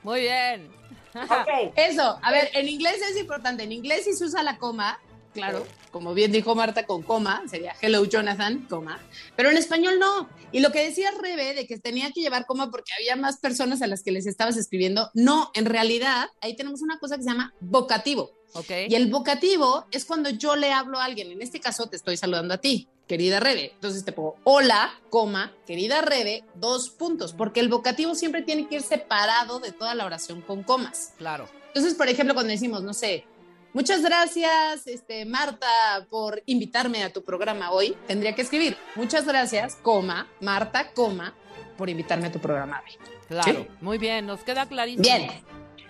Muy 0.02 0.22
bien. 0.22 0.72
ok. 1.14 1.74
Eso, 1.76 2.18
a 2.22 2.30
ver, 2.30 2.48
en 2.54 2.70
inglés 2.70 3.02
es 3.02 3.18
importante. 3.18 3.64
En 3.64 3.72
inglés 3.72 4.04
si 4.04 4.14
se 4.14 4.24
usa 4.24 4.42
la 4.42 4.56
coma, 4.56 4.98
claro, 5.32 5.66
como 5.90 6.14
bien 6.14 6.32
dijo 6.32 6.54
Marta 6.54 6.86
con 6.86 7.02
coma, 7.02 7.42
sería 7.48 7.74
hello 7.80 8.04
Jonathan, 8.04 8.66
coma. 8.68 9.00
Pero 9.36 9.50
en 9.50 9.56
español 9.56 9.98
no. 9.98 10.28
Y 10.52 10.60
lo 10.60 10.72
que 10.72 10.84
decía 10.84 11.10
Rebe 11.20 11.54
de 11.54 11.66
que 11.66 11.78
tenía 11.78 12.10
que 12.12 12.20
llevar 12.20 12.46
coma 12.46 12.70
porque 12.70 12.92
había 12.98 13.16
más 13.16 13.38
personas 13.38 13.82
a 13.82 13.86
las 13.86 14.02
que 14.02 14.12
les 14.12 14.26
estabas 14.26 14.56
escribiendo, 14.56 15.10
no, 15.14 15.50
en 15.54 15.66
realidad 15.66 16.28
ahí 16.40 16.56
tenemos 16.56 16.82
una 16.82 16.98
cosa 16.98 17.16
que 17.16 17.22
se 17.22 17.30
llama 17.30 17.54
vocativo. 17.60 18.30
Ok. 18.54 18.70
Y 18.88 18.94
el 18.94 19.10
vocativo 19.10 19.86
es 19.90 20.04
cuando 20.04 20.28
yo 20.30 20.56
le 20.56 20.72
hablo 20.72 20.98
a 20.98 21.04
alguien. 21.04 21.30
En 21.30 21.40
este 21.40 21.60
caso 21.60 21.88
te 21.88 21.96
estoy 21.96 22.16
saludando 22.18 22.52
a 22.52 22.58
ti, 22.58 22.88
querida 23.08 23.40
Rebe. 23.40 23.72
Entonces 23.74 24.04
te 24.04 24.12
pongo 24.12 24.36
hola, 24.44 24.92
coma, 25.10 25.54
querida 25.66 26.02
Rebe, 26.02 26.44
dos 26.54 26.90
puntos, 26.90 27.32
porque 27.32 27.60
el 27.60 27.68
vocativo 27.68 28.14
siempre 28.14 28.42
tiene 28.42 28.68
que 28.68 28.76
ir 28.76 28.82
separado 28.82 29.58
de 29.58 29.72
toda 29.72 29.94
la 29.94 30.04
oración 30.04 30.42
con 30.42 30.62
comas. 30.62 31.14
Claro. 31.16 31.48
Entonces, 31.68 31.94
por 31.94 32.08
ejemplo, 32.08 32.34
cuando 32.34 32.52
decimos, 32.52 32.82
no 32.82 32.92
sé, 32.92 33.24
muchas 33.72 34.02
gracias, 34.02 34.86
este, 34.86 35.24
Marta, 35.24 35.66
por 36.10 36.42
invitarme 36.46 37.02
a 37.04 37.12
tu 37.12 37.22
programa 37.24 37.70
hoy, 37.70 37.96
tendría 38.06 38.34
que 38.34 38.42
escribir, 38.42 38.76
muchas 38.94 39.24
gracias, 39.26 39.76
coma, 39.76 40.28
Marta, 40.40 40.92
coma, 40.92 41.34
por 41.76 41.88
invitarme 41.90 42.26
a 42.28 42.32
tu 42.32 42.38
programa 42.38 42.82
hoy. 42.84 42.96
Claro. 43.28 43.52
¿Sí? 43.52 43.66
Muy 43.80 43.98
bien, 43.98 44.26
nos 44.26 44.40
queda 44.40 44.66
clarísimo. 44.66 45.02
Bien. 45.02 45.30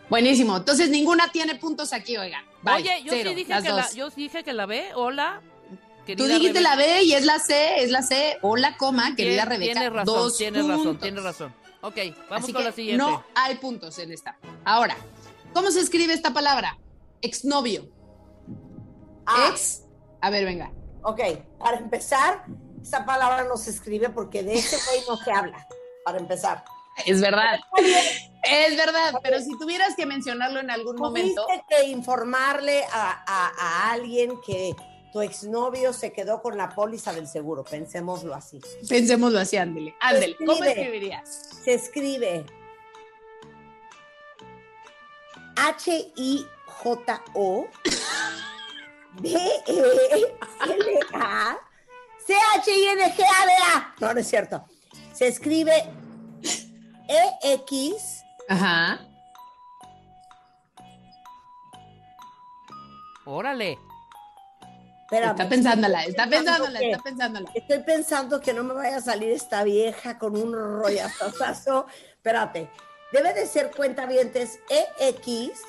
Buenísimo. 0.09 0.59
Entonces, 0.59 0.91
ninguna 0.91 1.33
tiene 1.33 1.55
puntos 1.55 1.93
aquí, 1.93 2.17
oigan. 2.19 2.45
Bye, 2.63 2.75
Oye, 2.75 3.03
yo 3.03 3.13
cero, 3.13 3.31
sí 3.31 3.37
dije 3.37 3.63
que 3.63 3.69
la, 3.71 3.91
yo 3.93 4.11
sí 4.11 4.23
dije 4.23 4.45
que 4.45 4.53
la 4.53 4.67
B, 4.67 4.91
hola. 4.95 5.41
Tú 6.05 6.25
dijiste 6.27 6.59
Rebeca. 6.59 6.61
la 6.61 6.77
B 6.77 7.03
y 7.05 7.13
es 7.15 7.25
la 7.25 7.39
C, 7.39 7.83
es 7.83 7.91
la 7.91 8.03
C. 8.03 8.37
Hola, 8.43 8.77
coma, 8.77 9.15
querida 9.17 9.45
Rebeca. 9.45 9.73
Tienes 9.73 9.93
razón, 9.93 10.15
dos 10.15 10.37
tienes 10.37 10.67
razón, 10.67 10.85
puntos. 10.85 11.03
tienes 11.03 11.23
razón. 11.25 11.55
Ok, 11.81 11.97
vamos 12.29 12.45
Así 12.45 12.53
con 12.53 12.63
que 12.63 12.69
la 12.69 12.73
siguiente. 12.75 13.03
no 13.03 13.25
hay 13.35 13.55
puntos 13.57 13.99
en 13.99 14.13
esta. 14.13 14.37
Ahora, 14.65 14.97
¿cómo 15.55 15.71
se 15.71 15.81
escribe 15.81 16.13
esta 16.13 16.33
palabra? 16.33 16.77
Exnovio. 17.23 17.89
Ah. 19.27 19.49
Ex. 19.51 19.85
A 20.21 20.31
ver, 20.31 20.45
venga. 20.45 20.73
Ok, 21.03 21.21
para 21.59 21.79
empezar, 21.79 22.45
esa 22.81 23.05
palabra 23.05 23.45
no 23.45 23.57
se 23.57 23.71
escribe 23.71 24.09
porque 24.11 24.43
de 24.43 24.55
ese 24.55 24.77
güey 24.87 25.03
no 25.09 25.17
se 25.17 25.33
habla. 25.33 25.67
Para 26.05 26.19
empezar. 26.19 26.65
Es 27.07 27.21
verdad. 27.21 27.59
Es 28.45 28.77
verdad, 28.77 29.15
pero 29.23 29.39
si 29.39 29.57
tuvieras 29.57 29.95
que 29.95 30.05
mencionarlo 30.05 30.59
en 30.59 30.69
algún 30.69 30.97
momento. 30.97 31.47
Tuviste 31.47 31.65
que 31.69 31.85
informarle 31.91 32.83
a, 32.93 33.23
a- 33.25 33.53
a 33.57 33.93
alguien 33.93 34.41
que 34.45 34.75
tu 35.13 35.21
exnovio 35.21 35.93
se 35.93 36.13
quedó 36.13 36.43
con 36.43 36.57
la 36.57 36.71
póliza 36.71 37.13
del 37.13 37.29
seguro, 37.29 37.63
pensémoslo 37.63 38.35
así. 38.35 38.61
Pensémoslo 38.89 39.39
así, 39.39 39.57
ándele. 39.59 39.95
Ándele. 40.01 40.37
¿Cómo 40.45 40.65
escribirías? 40.65 41.29
Se 41.65 41.75
escribe 41.75 42.45
H-I-J-O 46.83 47.69
B-E-L-A 49.21 49.59
C-H-I-N-G-A-D-A. 52.27 53.95
No, 54.01 54.15
no 54.15 54.21
es 54.21 54.29
cierto. 54.29 54.65
Se 55.13 55.29
escribe 55.29 55.73
E-X 57.09 58.23
Ajá. 58.49 59.01
Órale. 63.25 63.79
Espérame. 65.05 65.31
Está 65.33 65.49
pensándola, 65.49 66.05
está 66.05 66.27
pensándola, 66.27 66.79
que- 66.79 66.91
está 66.91 67.03
pensándola. 67.03 67.51
Estoy 67.55 67.79
pensando 67.81 68.41
que 68.41 68.53
no 68.55 68.65
me 68.65 68.75
vaya 68.75 68.97
a 68.97 69.01
salir 69.01 69.31
esta 69.31 69.63
vieja 69.63 70.19
con 70.19 70.37
un 70.37 70.53
rollazazazo. 70.55 71.87
Espérate. 72.15 72.71
Debe 73.13 73.35
de 73.35 73.47
ser 73.47 73.71
cuentavientes 73.71 74.59
EX, 74.71 75.61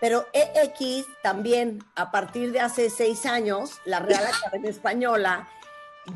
pero 0.00 0.26
EX 0.32 1.06
también 1.22 1.84
a 1.94 2.10
partir 2.10 2.52
de 2.52 2.60
hace 2.60 2.90
seis 2.90 3.26
años, 3.26 3.80
la 3.84 4.00
Real 4.00 4.24
Academia 4.26 4.70
Española 4.70 5.48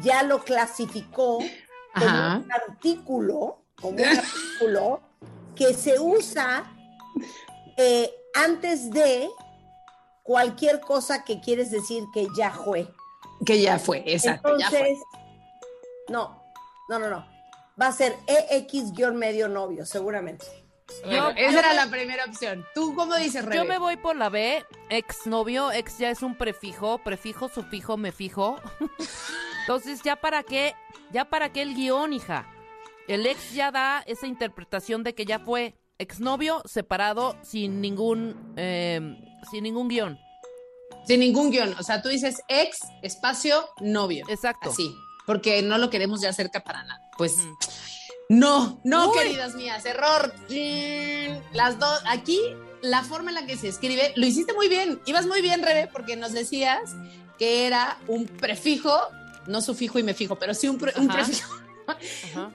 ya 0.00 0.22
lo 0.22 0.42
clasificó 0.42 1.38
como 1.94 2.06
Ajá. 2.06 2.42
un 2.44 2.52
artículo, 2.52 3.58
como 3.80 3.98
un 3.98 4.04
artículo 4.04 5.00
que 5.54 5.74
se 5.74 6.00
usa 6.00 6.64
eh, 7.76 8.12
antes 8.34 8.90
de 8.90 9.28
cualquier 10.22 10.80
cosa 10.80 11.22
que 11.22 11.40
quieres 11.40 11.70
decir 11.70 12.04
que 12.12 12.26
ya 12.36 12.50
fue. 12.50 12.88
Que 13.44 13.60
ya 13.60 13.78
fue, 13.78 14.02
exacto. 14.06 14.56
ya 14.58 14.70
fue. 14.70 14.78
Entonces, 14.78 15.04
no, 16.08 16.42
no, 16.88 16.98
no, 16.98 17.08
no. 17.08 17.26
Va 17.80 17.88
a 17.88 17.92
ser 17.92 18.16
EX-medio 18.26 19.48
novio, 19.48 19.84
seguramente. 19.84 20.63
Yo- 21.10 21.30
esa 21.30 21.58
era 21.60 21.72
la 21.74 21.86
primera 21.88 22.24
opción. 22.24 22.64
¿Tú 22.74 22.94
cómo 22.94 23.14
dices, 23.16 23.44
Rebe? 23.44 23.56
Yo 23.56 23.64
me 23.64 23.78
voy 23.78 23.96
por 23.96 24.16
la 24.16 24.28
B, 24.28 24.64
exnovio, 24.90 25.72
ex 25.72 25.98
ya 25.98 26.10
es 26.10 26.22
un 26.22 26.36
prefijo, 26.36 26.98
prefijo, 26.98 27.48
sufijo, 27.48 27.96
me 27.96 28.12
fijo. 28.12 28.60
Entonces, 29.60 30.02
ya 30.02 30.16
para 30.16 30.42
qué, 30.42 30.74
ya 31.10 31.24
para 31.24 31.52
qué 31.52 31.62
el 31.62 31.74
guion, 31.74 32.12
hija. 32.12 32.46
El 33.08 33.26
ex 33.26 33.52
ya 33.52 33.70
da 33.70 34.02
esa 34.06 34.26
interpretación 34.26 35.02
de 35.02 35.14
que 35.14 35.24
ya 35.24 35.38
fue 35.38 35.74
exnovio 35.98 36.62
separado 36.66 37.36
sin 37.42 37.80
ningún, 37.80 38.54
eh, 38.56 39.00
sin 39.50 39.62
ningún 39.64 39.88
guion. 39.88 40.18
Sin 41.06 41.20
ningún 41.20 41.50
guion. 41.50 41.74
O 41.78 41.82
sea, 41.82 42.02
tú 42.02 42.08
dices 42.08 42.42
ex, 42.48 42.78
espacio, 43.02 43.68
novio. 43.80 44.24
Exacto. 44.28 44.70
Así. 44.70 44.94
Porque 45.26 45.62
no 45.62 45.78
lo 45.78 45.88
queremos 45.90 46.20
ya 46.20 46.32
cerca 46.32 46.60
para 46.60 46.82
nada. 46.82 47.00
Pues 47.16 47.36
no, 48.28 48.80
no, 48.84 49.10
Uy. 49.10 49.18
queridas 49.18 49.54
mías, 49.54 49.84
error. 49.84 50.32
Chin. 50.48 51.38
Las 51.52 51.78
dos, 51.78 52.00
aquí 52.06 52.40
la 52.82 53.02
forma 53.02 53.30
en 53.30 53.36
la 53.36 53.46
que 53.46 53.56
se 53.56 53.68
escribe, 53.68 54.12
lo 54.16 54.26
hiciste 54.26 54.52
muy 54.52 54.68
bien, 54.68 55.00
ibas 55.06 55.26
muy 55.26 55.40
bien, 55.40 55.62
Rebe, 55.62 55.88
porque 55.92 56.16
nos 56.16 56.32
decías 56.32 56.80
que 57.38 57.66
era 57.66 57.98
un 58.08 58.26
prefijo, 58.26 58.92
no 59.46 59.60
sufijo 59.62 59.98
y 59.98 60.02
me 60.02 60.12
fijo, 60.14 60.36
pero 60.36 60.52
sí 60.54 60.68
un, 60.68 60.78
pre- 60.78 60.92
un 60.96 61.10
Ajá. 61.10 61.24
prefijo. 61.24 61.54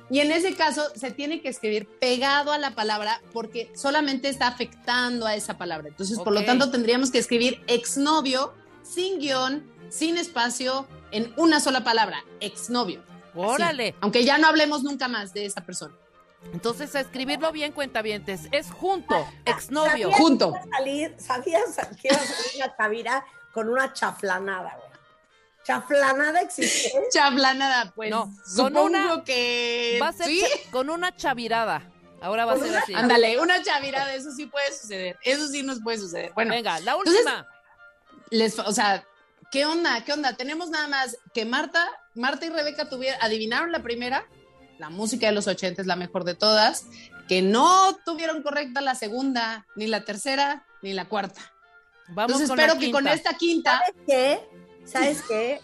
Y 0.10 0.20
en 0.22 0.32
ese 0.32 0.56
caso 0.56 0.84
se 0.96 1.12
tiene 1.12 1.42
que 1.42 1.50
escribir 1.50 1.88
pegado 2.00 2.52
a 2.52 2.58
la 2.58 2.74
palabra 2.74 3.22
porque 3.32 3.72
solamente 3.76 4.28
está 4.30 4.48
afectando 4.48 5.28
a 5.28 5.36
esa 5.36 5.58
palabra. 5.58 5.88
Entonces, 5.90 6.18
por 6.18 6.34
lo 6.34 6.44
tanto, 6.46 6.72
tendríamos 6.72 7.12
que 7.12 7.20
escribir 7.20 7.62
exnovio, 7.68 8.54
sin 8.84 9.20
guion, 9.20 9.72
sin 9.90 10.18
espacio, 10.18 10.88
en 11.12 11.32
una 11.38 11.60
sola 11.60 11.84
palabra, 11.84 12.24
exnovio. 12.40 13.04
Órale. 13.48 13.96
Aunque 14.02 14.24
ya 14.26 14.38
no 14.38 14.48
hablemos 14.48 14.84
nunca 14.84 15.08
más 15.08 15.34
de 15.34 15.46
esa 15.46 15.62
persona. 15.66 15.96
Entonces, 16.54 16.96
a 16.96 17.02
escribirlo 17.02 17.52
bien, 17.52 17.72
cuentavientes. 17.74 18.42
Es 18.52 18.72
junto, 18.72 19.28
exnovio. 19.46 20.10
¿Sabías 20.12 20.18
que 20.18 20.34
iba 20.34 20.58
a 20.58 20.78
salir- 20.78 21.16
¿Sabías 21.20 21.98
que 22.02 22.08
iba 22.08 22.18
a 22.18 22.26
salir 22.26 22.56
la 22.60 22.76
Tavira 22.76 23.26
con 23.54 23.68
una 23.70 23.92
chaflanada, 23.94 24.76
güey? 24.78 24.90
¿Chaflanada 25.64 26.42
existe? 26.42 26.94
Chaflanada, 27.14 27.92
pues. 27.96 28.10
No, 28.10 28.26
con 28.26 28.46
supongo 28.46 28.84
una- 28.84 29.24
que. 29.26 30.00
Va 30.02 30.08
a 30.10 30.14
ser 30.14 30.28
sí. 30.28 30.44
con 30.72 30.90
una 30.90 31.16
chavirada. 31.16 31.84
Ahora 32.22 32.46
va 32.46 32.54
a 32.54 32.58
ser 32.58 32.76
así. 32.76 32.94
Ándale, 32.94 33.40
una 33.40 33.62
chavirada, 33.64 34.14
eso 34.14 34.32
sí 34.32 34.46
puede 34.46 34.74
suceder. 34.74 35.18
Eso 35.24 35.48
sí 35.48 35.64
nos 35.64 35.82
puede 35.82 35.98
suceder. 35.98 36.32
Bueno, 36.34 36.54
Venga, 36.54 36.80
la 36.82 36.92
entonces, 36.94 37.16
última. 37.20 37.48
les, 38.30 38.60
o 38.60 38.72
sea, 38.74 39.06
¿qué 39.52 39.66
onda? 39.66 40.04
¿Qué 40.04 40.12
onda? 40.14 40.34
Tenemos 40.36 40.70
nada 40.70 40.88
más 40.90 41.18
que 41.34 41.46
Marta, 41.46 41.88
Marta 42.16 42.46
y 42.46 42.50
Rebeca 42.50 42.90
tuvieron, 42.90 43.22
adivinaron 43.22 43.72
la 43.72 43.82
primera, 43.84 44.26
la 44.78 44.90
música 44.90 45.28
de 45.28 45.34
los 45.34 45.48
80 45.48 45.82
es 45.82 45.88
la 45.88 45.96
mejor 45.96 46.24
de 46.24 46.36
todas, 46.36 46.86
que 47.28 47.42
no 47.42 47.96
tuvieron 48.06 48.42
correcta 48.42 48.82
la 48.82 48.96
segunda, 48.96 49.68
ni 49.76 49.88
la 49.88 50.04
tercera, 50.06 50.66
ni 50.82 50.94
la 50.94 51.06
cuarta. 51.08 51.42
Vamos 52.10 52.42
Entonces 52.42 52.50
con 52.50 52.60
espero 52.60 52.74
la 52.76 52.80
que 52.80 52.92
con 52.92 53.08
esta 53.08 53.34
quinta. 53.34 53.80
¿Sabes 53.80 53.94
qué? 54.08 54.40
¿Sabes 54.86 55.22
qué? 55.28 55.62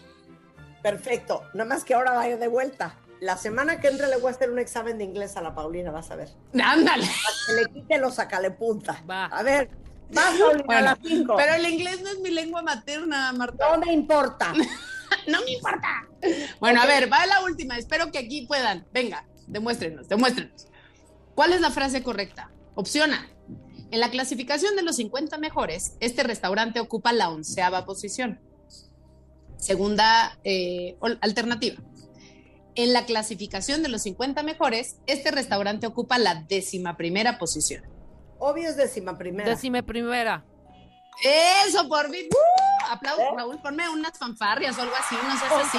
Perfecto. 0.82 1.42
Nada 1.54 1.68
más 1.68 1.84
que 1.84 1.94
ahora 1.94 2.12
vaya 2.12 2.36
de 2.36 2.46
vuelta. 2.46 2.96
La 3.20 3.36
semana 3.36 3.80
que 3.80 3.88
entra 3.88 4.06
le 4.06 4.18
voy 4.18 4.28
a 4.28 4.34
hacer 4.34 4.50
un 4.50 4.58
examen 4.58 4.98
de 4.98 5.04
inglés 5.04 5.36
a 5.36 5.40
la 5.40 5.54
Paulina, 5.54 5.90
vas 5.90 6.10
a 6.10 6.16
ver. 6.16 6.28
Ándale. 6.62 7.08
Que 7.46 7.52
le 7.54 7.64
quite 7.72 7.98
los 7.98 8.16
punta. 8.58 9.02
Va. 9.08 9.24
A 9.24 9.42
ver, 9.42 9.70
vas 10.12 10.26
Paulina 10.38 10.62
a 10.62 10.66
Bueno, 10.66 10.82
las 10.82 10.98
cinco. 11.02 11.34
pero 11.36 11.54
el 11.54 11.66
inglés 11.66 12.02
no 12.02 12.10
es 12.10 12.20
mi 12.20 12.30
lengua 12.30 12.62
materna, 12.62 13.32
Marta. 13.32 13.70
No 13.76 13.84
me 13.84 13.92
importa. 13.92 14.52
no 15.26 15.42
me 15.42 15.52
importa. 15.52 16.08
Bueno, 16.60 16.80
a 16.80 16.86
ver, 16.86 17.12
va 17.12 17.26
la 17.26 17.44
última. 17.44 17.76
Espero 17.78 18.10
que 18.10 18.18
aquí 18.18 18.46
puedan. 18.46 18.86
Venga, 18.92 19.26
demuéstrenos, 19.46 20.08
demuéstrenos. 20.08 20.68
¿Cuál 21.34 21.52
es 21.52 21.60
la 21.60 21.70
frase 21.70 22.02
correcta? 22.02 22.50
Opción 22.74 23.12
A. 23.12 23.28
En 23.90 24.00
la 24.00 24.10
clasificación 24.10 24.74
de 24.74 24.82
los 24.82 24.96
50 24.96 25.38
mejores, 25.38 25.96
este 26.00 26.22
restaurante 26.22 26.80
ocupa 26.80 27.12
la 27.12 27.28
onceava 27.28 27.84
posición. 27.84 28.40
Segunda 29.58 30.38
eh, 30.44 30.96
alternativa. 31.20 31.82
En 32.74 32.92
la 32.92 33.06
clasificación 33.06 33.82
de 33.82 33.88
los 33.88 34.02
50 34.02 34.42
mejores, 34.42 34.96
este 35.06 35.30
restaurante 35.30 35.86
ocupa 35.86 36.18
la 36.18 36.44
décima 36.46 36.96
primera 36.96 37.38
posición. 37.38 37.84
Obvio 38.38 38.68
es 38.68 38.76
décima 38.76 39.16
primera. 39.16 39.48
Décime 39.48 39.82
primera. 39.82 40.44
Eso, 41.66 41.88
por 41.88 42.10
fin. 42.10 42.26
¡Uh! 42.30 42.75
Aplausos, 42.90 43.24
Raúl. 43.36 43.58
Ponme 43.58 43.88
unas 43.88 44.18
fanfarrias 44.18 44.76
o 44.78 44.82
algo 44.82 44.94
así, 44.96 45.14
no 45.14 45.38
seas 45.38 45.52
así. 45.66 45.78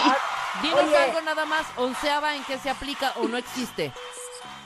Dinos 0.62 0.84
Oye. 0.86 0.98
algo 0.98 1.22
nada 1.22 1.46
más, 1.46 1.66
onceava 1.78 2.36
en 2.36 2.44
qué 2.46 2.58
se 2.58 2.70
aplica 2.70 3.14
o 3.18 3.28
no 3.28 3.38
existe. 3.38 3.92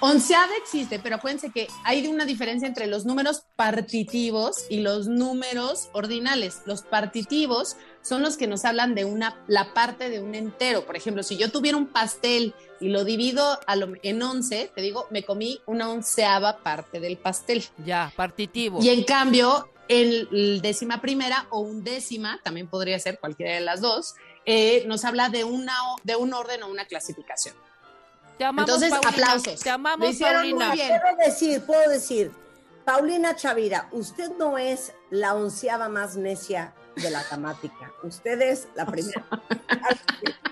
Onceava 0.03 0.55
existe, 0.57 0.97
pero 0.97 1.18
acuérdense 1.18 1.51
que 1.51 1.68
hay 1.84 2.07
una 2.07 2.26
diferencia 2.26 2.68
entre 2.68 2.88
los 2.88 3.05
números 3.05 3.43
partitivos 3.55 4.65
y 4.68 4.80
los 4.80 5.07
números 5.07 5.89
ordinales. 5.93 6.61
Los 6.65 6.81
partitivos 6.81 7.77
son 8.01 8.23
los 8.23 8.35
que 8.35 8.47
nos 8.47 8.65
hablan 8.65 8.95
de 8.95 9.05
una, 9.05 9.39
la 9.47 9.76
parte 9.76 10.09
de 10.09 10.19
un 10.19 10.34
entero. 10.34 10.88
Por 10.88 10.95
ejemplo, 10.95 11.22
si 11.22 11.38
yo 11.38 11.51
tuviera 11.51 11.77
un 11.77 11.85
pastel 11.85 12.55
y 12.80 12.89
lo 12.89 13.03
divido 13.03 13.59
a 13.68 13.76
lo- 13.76 13.93
en 14.01 14.23
once, 14.23 14.72
te 14.73 14.81
digo, 14.81 15.05
me 15.11 15.23
comí 15.23 15.61
una 15.68 15.88
onceava 15.89 16.57
parte 16.63 16.99
del 16.99 17.18
pastel. 17.18 17.63
Ya, 17.85 18.11
partitivo. 18.15 18.80
Y 18.81 18.89
en 18.89 19.03
cambio, 19.03 19.69
el, 19.91 20.30
el 20.31 20.61
décima 20.61 21.01
primera 21.01 21.47
o 21.49 21.59
un 21.59 21.84
décima, 21.84 22.39
también 22.43 22.68
podría 22.68 22.97
ser 22.99 23.19
cualquiera 23.19 23.53
de 23.53 23.59
las 23.61 23.81
dos, 23.81 24.15
eh, 24.45 24.84
nos 24.88 25.03
habla 25.05 25.30
de, 25.30 25.43
una, 25.43 25.73
de 26.03 26.15
un 26.15 26.34
orden 26.34 26.63
o 26.63 26.68
una 26.69 26.85
clasificación. 26.85 27.55
Te 28.38 28.45
amamos, 28.45 28.69
Entonces, 28.69 28.89
Paulina. 28.91 29.09
aplausos. 29.11 29.59
Te 29.59 29.69
amamos, 29.69 30.07
Lo 30.07 30.11
hicieron 30.11 30.35
Paulina. 30.38 30.68
muy 30.69 30.77
bien. 30.77 30.99
Puedo 31.01 31.18
decir, 31.30 31.61
puedo 31.63 31.89
decir, 31.89 32.31
Paulina 32.85 33.35
Chavira, 33.35 33.89
usted 33.91 34.31
no 34.39 34.57
es 34.57 34.93
la 35.09 35.35
onceava 35.35 35.89
más 35.89 36.15
necia 36.15 36.73
de 36.95 37.11
la 37.11 37.23
gramática. 37.23 37.91
Usted 38.03 38.41
es 38.41 38.68
la 38.76 38.85
primera. 38.85 39.26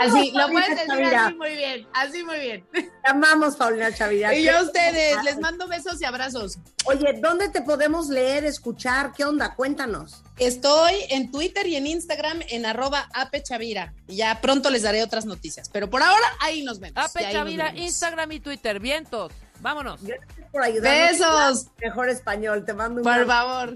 Así, 0.00 0.32
lo 0.32 0.48
puedes 0.48 0.70
decir 0.70 0.86
Chavira. 0.86 1.26
así 1.26 1.34
muy 1.36 1.56
bien, 1.56 1.88
así 1.94 2.24
muy 2.24 2.38
bien. 2.40 2.66
Te 2.72 2.90
amamos, 3.04 3.56
Paulina 3.56 3.94
Chavira. 3.94 4.34
Y 4.34 4.44
yo 4.44 4.58
a 4.58 4.62
ustedes, 4.62 5.22
les 5.24 5.38
mando 5.38 5.66
besos 5.68 6.00
y 6.00 6.04
abrazos. 6.04 6.58
Oye, 6.84 7.18
¿dónde 7.20 7.48
te 7.48 7.62
podemos 7.62 8.08
leer, 8.08 8.44
escuchar? 8.44 9.12
¿Qué 9.16 9.24
onda? 9.24 9.54
Cuéntanos. 9.54 10.22
Estoy 10.38 10.94
en 11.10 11.30
Twitter 11.30 11.66
y 11.66 11.76
en 11.76 11.86
Instagram 11.86 12.40
en 12.48 12.66
arroba 12.66 13.08
apechavira. 13.14 13.94
Y 14.08 14.16
ya 14.16 14.40
pronto 14.40 14.70
les 14.70 14.82
daré 14.82 15.02
otras 15.02 15.24
noticias. 15.24 15.68
Pero 15.72 15.88
por 15.88 16.02
ahora, 16.02 16.26
ahí 16.40 16.62
nos 16.64 16.78
vemos. 16.80 16.96
Ape 17.04 17.22
Y 17.22 17.24
ahí 17.24 17.32
nos 17.34 17.40
Chavira, 17.42 17.64
vemos. 17.66 17.80
Instagram 17.80 18.32
y 18.32 18.40
Twitter. 18.40 18.80
Vientos. 18.80 19.32
Vámonos. 19.60 20.02
Gracias 20.02 20.50
por 20.52 20.62
ayudarnos. 20.62 21.18
Besos. 21.18 21.66
Mejor 21.80 22.08
español. 22.10 22.64
Te 22.64 22.74
mando 22.74 23.00
un 23.00 23.04
Por 23.04 23.12
abrazo. 23.12 23.30
favor. 23.30 23.74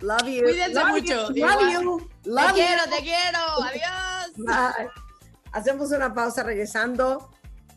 Love 0.00 0.22
you. 0.28 0.42
Cuídense 0.42 0.74
Love 0.74 0.88
mucho. 0.88 1.28
you. 1.34 1.44
Love 1.44 1.72
you. 1.72 2.10
Te 2.24 2.52
quiero, 2.54 2.82
te 2.84 3.02
quiero. 3.02 3.38
Adiós. 3.62 4.32
Bye. 4.36 5.09
Hacemos 5.52 5.90
una 5.92 6.14
pausa 6.14 6.42
regresando. 6.42 7.30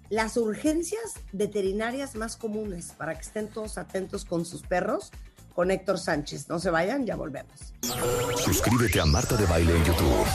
Las 0.10 0.38
urgencias 0.38 1.14
veterinarias 1.32 2.16
más 2.16 2.36
comunes 2.36 2.94
para 2.98 3.16
que 3.16 3.22
estén 3.22 3.48
todos 3.48 3.78
atentos 3.78 4.26
con 4.26 4.46
sus 4.46 4.62
perros. 4.62 5.12
Con 5.56 5.70
Héctor 5.70 6.00
Sánchez. 6.00 6.50
No 6.50 6.60
se 6.60 6.72
vayan, 6.72 7.06
ya 7.06 7.16
volvemos. 7.16 7.74
Suscríbete 8.38 9.00
a 9.00 9.06
Marta 9.06 9.36
de 9.36 9.46
Baile 9.46 9.76
en 9.76 9.86
YouTube. 9.86 10.26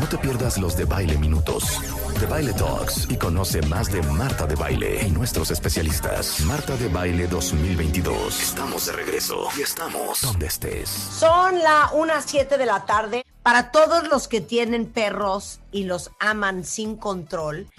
No 0.00 0.06
te 0.06 0.18
pierdas 0.18 0.58
los 0.58 0.76
de 0.76 0.84
Baile 0.84 1.16
Minutos, 1.16 1.80
de 2.20 2.26
Baile 2.26 2.52
Talks 2.52 3.08
y 3.10 3.16
conoce 3.16 3.62
más 3.62 3.90
de 3.90 4.02
Marta 4.02 4.46
de 4.46 4.54
Baile 4.54 5.06
y 5.06 5.10
nuestros 5.10 5.50
especialistas. 5.50 6.40
Marta 6.40 6.76
de 6.76 6.88
Baile 6.88 7.26
2022. 7.26 8.42
Estamos 8.42 8.86
de 8.86 8.92
regreso 8.92 9.48
y 9.56 9.62
estamos 9.62 10.20
donde 10.20 10.46
estés. 10.46 10.90
Son 10.90 11.58
la 11.58 11.90
1.07 11.94 12.58
de 12.58 12.66
la 12.66 12.84
tarde. 12.84 13.25
Para 13.46 13.70
todos 13.70 14.08
los 14.08 14.26
que 14.26 14.40
tienen 14.40 14.86
perros 14.86 15.60
y 15.70 15.84
los 15.84 16.10
aman 16.18 16.64
sin 16.64 16.96
control, 16.96 17.70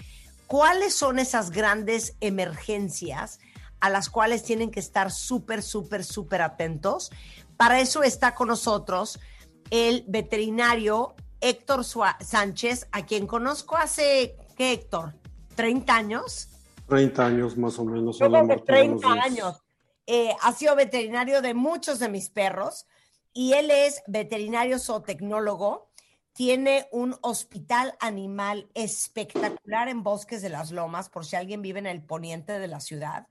¿cuáles 0.46 0.94
son 0.94 1.18
esas 1.18 1.50
grandes 1.50 2.16
emergencias 2.20 3.38
a 3.78 3.90
las 3.90 4.08
cuales 4.08 4.42
tienen 4.44 4.70
que 4.70 4.80
estar 4.80 5.10
súper, 5.10 5.62
súper, 5.62 6.04
súper 6.06 6.40
atentos? 6.40 7.10
Para 7.58 7.80
eso 7.80 8.02
está 8.02 8.34
con 8.34 8.48
nosotros 8.48 9.20
el 9.68 10.06
veterinario 10.08 11.14
Héctor 11.42 11.84
Sua- 11.84 12.16
Sánchez, 12.18 12.88
a 12.90 13.04
quien 13.04 13.26
conozco 13.26 13.76
hace, 13.76 14.38
¿qué 14.56 14.72
Héctor? 14.72 15.16
¿30 15.54 15.90
años? 15.90 16.48
30 16.88 17.26
años 17.26 17.58
más 17.58 17.78
o 17.78 17.84
menos. 17.84 18.18
Yo 18.20 18.24
Hola, 18.24 18.38
creo 18.38 18.48
que 18.48 18.54
Marta, 18.56 18.72
buenos 18.72 19.00
30 19.02 19.12
días. 19.12 19.26
años. 19.26 19.62
Eh, 20.06 20.34
ha 20.40 20.50
sido 20.54 20.74
veterinario 20.74 21.42
de 21.42 21.52
muchos 21.52 21.98
de 21.98 22.08
mis 22.08 22.30
perros 22.30 22.86
y 23.32 23.54
él 23.54 23.70
es 23.70 24.02
veterinario 24.06 24.78
zootecnólogo. 24.78 25.88
Tiene 26.32 26.88
un 26.92 27.16
hospital 27.22 27.94
animal 28.00 28.68
espectacular 28.74 29.88
en 29.88 30.02
Bosques 30.04 30.40
de 30.42 30.50
las 30.50 30.70
Lomas, 30.70 31.08
por 31.08 31.24
si 31.26 31.34
alguien 31.36 31.62
vive 31.62 31.78
en 31.80 31.86
el 31.86 32.02
poniente 32.02 32.58
de 32.60 32.68
la 32.68 32.78
ciudad. 32.80 33.26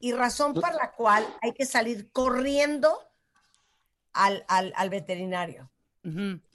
y 0.00 0.12
razón 0.12 0.54
para 0.54 0.74
la 0.74 0.90
cual 0.92 1.24
hay 1.40 1.52
que 1.52 1.66
salir 1.66 2.10
corriendo 2.10 2.98
al, 4.12 4.44
al- 4.48 4.72
al 4.76 4.90
veterinario. 4.90 5.70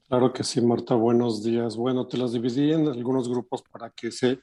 Claro 0.08 0.32
que 0.32 0.44
sí, 0.44 0.62
Marta, 0.62 0.96
buenos 0.96 1.44
días. 1.44 1.76
Bueno, 1.76 2.08
te 2.08 2.18
las 2.18 2.32
dividí 2.32 2.72
en 2.72 2.88
algunos 2.88 3.28
grupos 3.28 3.62
para 3.70 3.90
que 3.90 4.12
se 4.12 4.40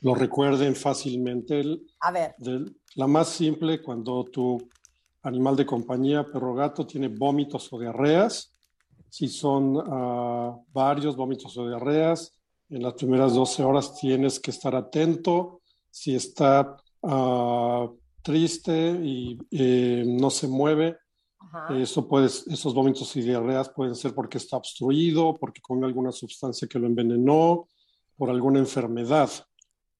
lo 0.00 0.14
recuerden 0.14 0.74
fácilmente. 0.74 1.60
El- 1.60 1.86
A 2.00 2.10
ver, 2.10 2.34
del- 2.38 2.76
la 2.96 3.06
más 3.06 3.28
simple, 3.28 3.80
cuando 3.80 4.24
tu 4.24 4.58
animal 5.22 5.54
de 5.56 5.66
compañía, 5.66 6.24
perro 6.24 6.52
o 6.52 6.54
gato, 6.54 6.86
tiene 6.86 7.08
vómitos 7.08 7.72
o 7.72 7.78
diarreas. 7.78 8.52
Si 9.08 9.28
son 9.28 9.80
ah, 9.86 10.56
varios 10.72 11.14
vómitos 11.16 11.56
o 11.56 11.68
diarreas, 11.68 12.32
en 12.68 12.82
las 12.82 12.94
primeras 12.94 13.34
12 13.34 13.62
horas 13.62 13.94
tienes 13.94 14.40
que 14.40 14.50
estar 14.50 14.74
atento. 14.74 15.60
Si 15.90 16.14
está 16.16 16.76
ah, 17.04 17.88
triste 18.22 18.98
y 19.02 19.38
eh, 19.52 20.02
no 20.06 20.30
se 20.30 20.48
mueve, 20.48 20.96
eso 21.70 22.06
puede, 22.08 22.26
esos 22.26 22.74
vómitos 22.74 23.14
y 23.16 23.22
diarreas 23.22 23.68
pueden 23.70 23.94
ser 23.94 24.14
porque 24.14 24.38
está 24.38 24.56
obstruido, 24.56 25.34
porque 25.38 25.60
come 25.60 25.86
alguna 25.86 26.12
sustancia 26.12 26.66
que 26.68 26.78
lo 26.78 26.86
envenenó, 26.86 27.68
por 28.16 28.30
alguna 28.30 28.58
enfermedad. 28.60 29.30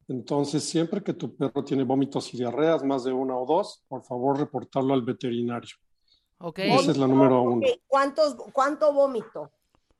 Entonces, 0.06 0.62
siempre 0.64 1.02
que 1.02 1.14
tu 1.14 1.34
perro 1.34 1.64
tiene 1.64 1.82
vómitos 1.84 2.32
y 2.34 2.36
diarreas, 2.36 2.84
más 2.84 3.04
de 3.04 3.12
una 3.12 3.36
o 3.36 3.46
dos, 3.46 3.82
por 3.88 4.02
favor 4.02 4.38
reportarlo 4.38 4.92
al 4.94 5.02
veterinario. 5.02 5.70
Ok. 6.38 6.58
Esa 6.58 6.90
es 6.90 6.98
la 6.98 7.06
número 7.06 7.40
uno. 7.42 7.66
Ok, 7.66 7.80
¿Cuántos, 7.86 8.34
¿Cuánto 8.52 8.92
vómito? 8.92 9.50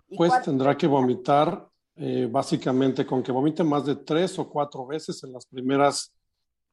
¿Y 0.08 0.16
Pues 0.16 0.30
cuánto- 0.30 0.50
tendrá 0.50 0.76
que 0.76 0.86
vomitar 0.86 1.66
eh, 1.96 2.28
básicamente 2.30 3.06
con 3.06 3.22
que 3.22 3.30
vomite 3.32 3.62
más 3.64 3.86
de 3.86 3.96
tres 3.96 4.36
o 4.38 4.48
cuatro 4.50 4.84
veces 4.84 5.22
en 5.24 5.32
las 5.32 5.46
primeras 5.46 6.12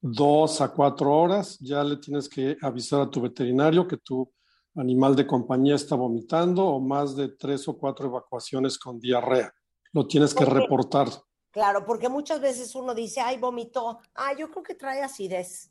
dos 0.01 0.59
a 0.61 0.69
cuatro 0.73 1.15
horas. 1.15 1.57
Ya 1.59 1.83
le 1.83 1.97
tienes 1.97 2.27
que 2.27 2.57
avisar 2.61 3.01
a 3.01 3.09
tu 3.09 3.21
veterinario 3.21 3.87
que 3.87 3.97
tu 3.97 4.29
animal 4.75 5.15
de 5.15 5.27
compañía 5.27 5.75
está 5.75 5.95
vomitando 5.95 6.65
o 6.65 6.79
más 6.79 7.15
de 7.15 7.29
tres 7.29 7.67
o 7.67 7.77
cuatro 7.77 8.07
evacuaciones 8.07 8.77
con 8.77 8.99
diarrea. 8.99 9.53
Lo 9.93 10.07
tienes 10.07 10.33
que 10.33 10.45
reportar. 10.45 11.09
Claro, 11.51 11.85
porque 11.85 12.07
muchas 12.07 12.39
veces 12.39 12.73
uno 12.75 12.95
dice, 12.95 13.19
ay, 13.19 13.37
vomitó. 13.37 13.99
Ah, 14.15 14.31
yo 14.37 14.49
creo 14.49 14.63
que 14.63 14.75
trae 14.75 15.01
acidez. 15.01 15.69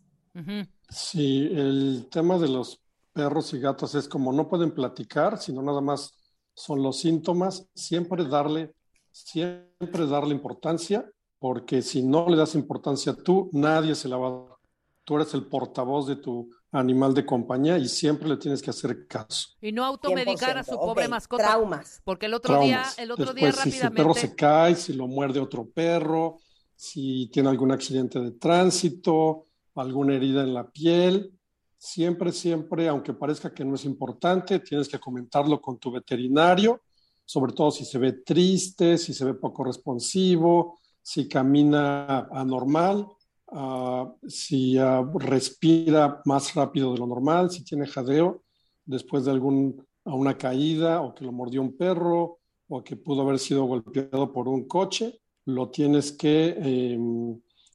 Sí, 0.88 1.48
el 1.52 2.08
tema 2.10 2.38
de 2.38 2.48
los 2.48 2.82
perros 3.12 3.52
y 3.54 3.58
gatos 3.58 3.94
es 3.94 4.06
como 4.06 4.32
no 4.32 4.48
pueden 4.48 4.72
platicar, 4.72 5.38
sino 5.38 5.62
nada 5.62 5.80
más 5.80 6.12
son 6.54 6.82
los 6.82 6.98
síntomas, 6.98 7.68
siempre 7.74 8.24
darle, 8.24 8.74
siempre 9.10 10.06
darle 10.06 10.34
importancia, 10.34 11.10
porque 11.38 11.80
si 11.80 12.02
no 12.02 12.28
le 12.28 12.36
das 12.36 12.54
importancia 12.54 13.14
tú, 13.14 13.48
nadie 13.52 13.94
se 13.94 14.08
la 14.08 14.18
va 14.18 14.28
a 14.28 14.30
dar. 14.30 14.56
Tú 15.04 15.16
eres 15.16 15.32
el 15.32 15.46
portavoz 15.46 16.06
de 16.06 16.16
tu 16.16 16.50
animal 16.72 17.14
de 17.14 17.26
compañía 17.26 17.78
y 17.78 17.88
siempre 17.88 18.28
le 18.28 18.36
tienes 18.36 18.62
que 18.62 18.70
hacer 18.70 19.06
caso. 19.06 19.48
Y 19.60 19.72
no 19.72 19.84
automedicar 19.84 20.58
a 20.58 20.64
su 20.64 20.72
100%, 20.72 20.78
pobre 20.78 21.08
mascota. 21.08 21.44
traumas. 21.44 22.00
Porque 22.04 22.26
el 22.26 22.34
otro 22.34 22.60
día, 22.62 22.84
el 22.96 23.10
otro 23.10 23.32
Después, 23.32 23.56
día 23.56 23.64
si 23.64 23.70
su 23.72 23.78
perro 23.78 23.88
rápidamente. 23.88 24.20
se 24.20 24.34
cae, 24.34 24.74
si 24.76 24.92
lo 24.92 25.06
muerde 25.06 25.40
otro 25.40 25.68
perro, 25.68 26.38
si 26.76 27.28
tiene 27.32 27.48
algún 27.48 27.72
accidente 27.72 28.20
de 28.20 28.32
tránsito, 28.32 29.46
alguna 29.74 30.14
herida 30.14 30.42
en 30.42 30.54
la 30.54 30.70
piel, 30.70 31.32
siempre, 31.76 32.32
siempre, 32.32 32.88
aunque 32.88 33.14
parezca 33.14 33.52
que 33.52 33.64
no 33.64 33.74
es 33.74 33.84
importante, 33.84 34.60
tienes 34.60 34.88
que 34.88 34.98
comentarlo 34.98 35.60
con 35.60 35.78
tu 35.78 35.90
veterinario, 35.90 36.82
sobre 37.24 37.52
todo 37.52 37.70
si 37.70 37.84
se 37.84 37.98
ve 37.98 38.12
triste, 38.12 38.98
si 38.98 39.14
se 39.14 39.24
ve 39.24 39.34
poco 39.34 39.64
responsivo, 39.64 40.78
si 41.02 41.28
camina 41.28 42.28
anormal, 42.32 43.06
ah, 43.52 44.12
si 44.26 44.76
respira 45.14 46.20
más 46.24 46.54
rápido 46.54 46.92
de 46.92 46.98
lo 46.98 47.06
normal, 47.06 47.50
si 47.50 47.64
tiene 47.64 47.86
jadeo 47.86 48.42
después 48.84 49.24
de 49.24 49.30
algún, 49.30 49.86
una 50.04 50.36
caída 50.36 51.00
o 51.02 51.14
que 51.14 51.24
lo 51.24 51.32
mordió 51.32 51.60
un 51.62 51.76
perro 51.76 52.38
o 52.68 52.82
que 52.82 52.96
pudo 52.96 53.22
haber 53.22 53.38
sido 53.38 53.64
golpeado 53.64 54.32
por 54.32 54.48
un 54.48 54.66
coche, 54.66 55.20
lo 55.46 55.70
tienes 55.70 56.12
que 56.12 56.54
eh, 56.58 56.98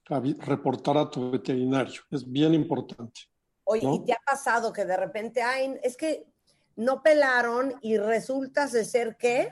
avi- 0.09 0.37
reportar 0.39 0.97
a 0.97 1.09
tu 1.09 1.31
veterinario. 1.31 2.01
Es 2.11 2.29
bien 2.29 2.53
importante. 2.53 3.21
Oye, 3.65 3.83
¿no? 3.83 3.95
¿y 3.95 4.05
te 4.05 4.13
ha 4.13 4.19
pasado 4.25 4.71
que 4.71 4.85
de 4.85 4.95
repente, 4.95 5.41
ay, 5.41 5.75
es 5.83 5.97
que 5.97 6.27
no 6.75 7.01
pelaron 7.01 7.73
y 7.81 7.97
resulta 7.97 8.67
de 8.67 8.85
ser 8.85 9.17
que, 9.17 9.51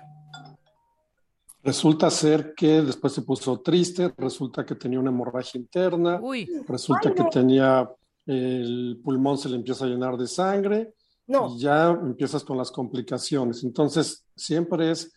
Resulta 1.64 2.10
ser 2.10 2.53
que 2.53 2.81
después 2.81 3.14
se 3.14 3.22
puso 3.22 3.61
triste, 3.61 4.14
resulta 4.18 4.65
que 4.65 4.76
tenía 4.76 4.99
una 4.99 5.11
hemorragia 5.11 5.60
interna, 5.60 6.19
resulta 6.68 7.10
Ay, 7.10 7.15
que 7.15 7.23
no. 7.23 7.30
tenía 7.30 7.90
el 8.26 9.02
pulmón 9.03 9.38
se 9.38 9.49
le 9.49 9.56
empieza 9.57 9.84
a 9.85 9.88
llenar 9.88 10.15
de 10.18 10.27
sangre 10.27 10.94
No. 11.27 11.53
y 11.56 11.60
ya 11.60 11.90
empiezas 11.90 12.44
con 12.44 12.57
las 12.57 12.72
complicaciones. 12.72 13.64
Entonces, 13.64 14.26
siempre 14.35 14.91
es, 14.91 15.11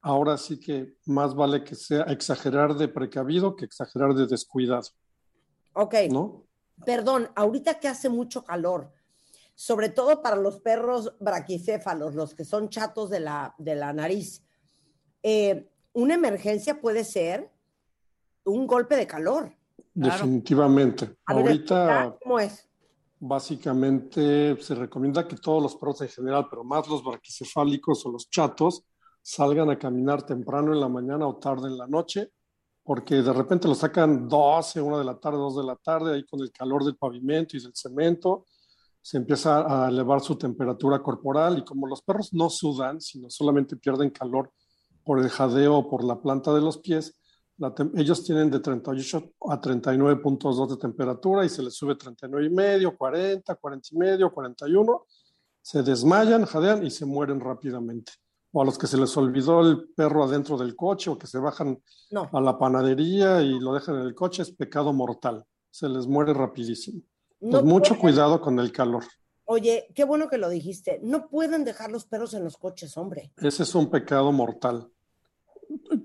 ahora 0.00 0.36
sí 0.36 0.58
que 0.58 0.94
más 1.06 1.34
vale 1.34 1.62
que 1.64 1.74
sea 1.74 2.02
exagerar 2.04 2.74
de 2.76 2.88
precavido 2.88 3.54
que 3.56 3.64
exagerar 3.64 4.14
de 4.14 4.26
descuidado, 4.26 4.88
ok, 5.72 5.94
¿no? 6.10 6.44
perdón, 6.84 7.28
ahorita 7.34 7.80
que 7.80 7.88
hace 7.88 8.08
mucho 8.08 8.44
calor, 8.44 8.92
sobre 9.56 9.88
todo 9.88 10.22
para 10.22 10.36
los 10.36 10.60
perros 10.60 11.12
braquicéfalos, 11.18 12.14
los 12.14 12.34
que 12.34 12.44
son 12.44 12.68
chatos 12.68 13.10
de 13.10 13.18
la, 13.20 13.54
de 13.58 13.74
la 13.74 13.92
nariz, 13.92 14.44
eh, 15.24 15.68
una 15.98 16.14
emergencia 16.14 16.80
puede 16.80 17.02
ser 17.02 17.50
un 18.44 18.68
golpe 18.68 18.94
de 18.94 19.06
calor. 19.06 19.52
Definitivamente. 19.92 21.16
A 21.26 21.34
ver, 21.34 21.46
Ahorita... 21.46 22.16
¿Cómo 22.22 22.38
es? 22.38 22.68
Básicamente 23.18 24.56
se 24.62 24.76
recomienda 24.76 25.26
que 25.26 25.34
todos 25.34 25.60
los 25.60 25.74
perros 25.74 26.00
en 26.02 26.08
general, 26.08 26.46
pero 26.48 26.62
más 26.62 26.86
los 26.86 27.02
braquicefálicos 27.02 28.06
o 28.06 28.12
los 28.12 28.30
chatos, 28.30 28.84
salgan 29.20 29.70
a 29.70 29.78
caminar 29.78 30.22
temprano 30.22 30.72
en 30.72 30.80
la 30.80 30.88
mañana 30.88 31.26
o 31.26 31.36
tarde 31.36 31.66
en 31.66 31.76
la 31.76 31.88
noche, 31.88 32.30
porque 32.84 33.16
de 33.16 33.32
repente 33.32 33.66
lo 33.66 33.74
sacan 33.74 34.28
12, 34.28 34.80
1 34.80 34.98
de 34.98 35.04
la 35.04 35.18
tarde, 35.18 35.38
2 35.38 35.56
de 35.56 35.64
la 35.64 35.74
tarde, 35.74 36.14
ahí 36.14 36.24
con 36.24 36.40
el 36.40 36.52
calor 36.52 36.84
del 36.84 36.96
pavimento 36.96 37.56
y 37.56 37.60
del 37.60 37.72
cemento, 37.74 38.46
se 39.02 39.16
empieza 39.16 39.86
a 39.86 39.88
elevar 39.88 40.20
su 40.20 40.36
temperatura 40.36 41.02
corporal 41.02 41.58
y 41.58 41.64
como 41.64 41.88
los 41.88 42.02
perros 42.02 42.32
no 42.32 42.48
sudan, 42.48 43.00
sino 43.00 43.28
solamente 43.28 43.76
pierden 43.76 44.10
calor 44.10 44.52
por 45.08 45.20
el 45.20 45.30
jadeo 45.30 45.74
o 45.78 45.88
por 45.88 46.04
la 46.04 46.20
planta 46.20 46.52
de 46.52 46.60
los 46.60 46.76
pies, 46.76 47.18
la 47.56 47.72
ellos 47.96 48.22
tienen 48.24 48.50
de 48.50 48.60
38 48.60 49.32
a 49.48 49.58
39.2 49.58 50.68
de 50.68 50.76
temperatura 50.76 51.46
y 51.46 51.48
se 51.48 51.62
les 51.62 51.74
sube 51.74 51.94
39 51.96 52.44
y 52.46 52.50
medio, 52.50 52.94
40, 52.94 53.54
40 53.54 53.88
y 53.90 53.96
medio, 53.96 54.30
41, 54.30 55.06
se 55.62 55.82
desmayan, 55.82 56.44
jadean 56.44 56.84
y 56.84 56.90
se 56.90 57.06
mueren 57.06 57.40
rápidamente. 57.40 58.12
O 58.52 58.60
a 58.60 58.66
los 58.66 58.76
que 58.76 58.86
se 58.86 58.98
les 58.98 59.16
olvidó 59.16 59.62
el 59.62 59.88
perro 59.96 60.24
adentro 60.24 60.58
del 60.58 60.76
coche 60.76 61.08
o 61.08 61.16
que 61.18 61.26
se 61.26 61.38
bajan 61.38 61.82
No. 62.10 62.28
a 62.30 62.40
la 62.42 62.58
panadería 62.58 63.40
y 63.40 63.58
lo 63.58 63.72
dejan 63.72 63.96
en 63.96 64.02
el 64.02 64.14
coche 64.14 64.42
es 64.42 64.50
pecado 64.52 64.92
mortal. 64.92 65.42
Se 65.70 65.88
les 65.88 66.06
muere 66.06 66.34
rapidísimo. 66.34 67.00
No 67.40 67.50
Pues 67.60 67.64
mucho 67.64 67.88
pueden- 67.94 68.00
cuidado 68.02 68.40
con 68.42 68.58
el 68.60 68.72
calor. 68.72 69.04
Oye, 69.46 69.88
qué 69.94 70.04
bueno 70.04 70.28
que 70.28 70.36
lo 70.36 70.50
dijiste. 70.50 71.00
No 71.02 71.28
pueden 71.30 71.64
dejar 71.64 71.90
los 71.90 72.04
perros 72.04 72.34
en 72.34 72.44
los 72.44 72.58
coches, 72.58 72.98
hombre. 72.98 73.32
Ese 73.38 73.62
es 73.62 73.74
un 73.74 73.90
pecado 73.90 74.30
mortal. 74.32 74.90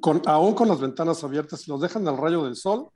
Con, 0.02 0.22
aún 0.26 0.54
con 0.54 0.68
las 0.68 0.80
ventanas 0.82 1.24
abiertas, 1.24 1.62
si 1.62 1.72
los 1.72 1.80
dejan 1.82 2.08
al 2.08 2.18
rayo 2.18 2.44
del 2.44 2.56
sol, 2.56 2.90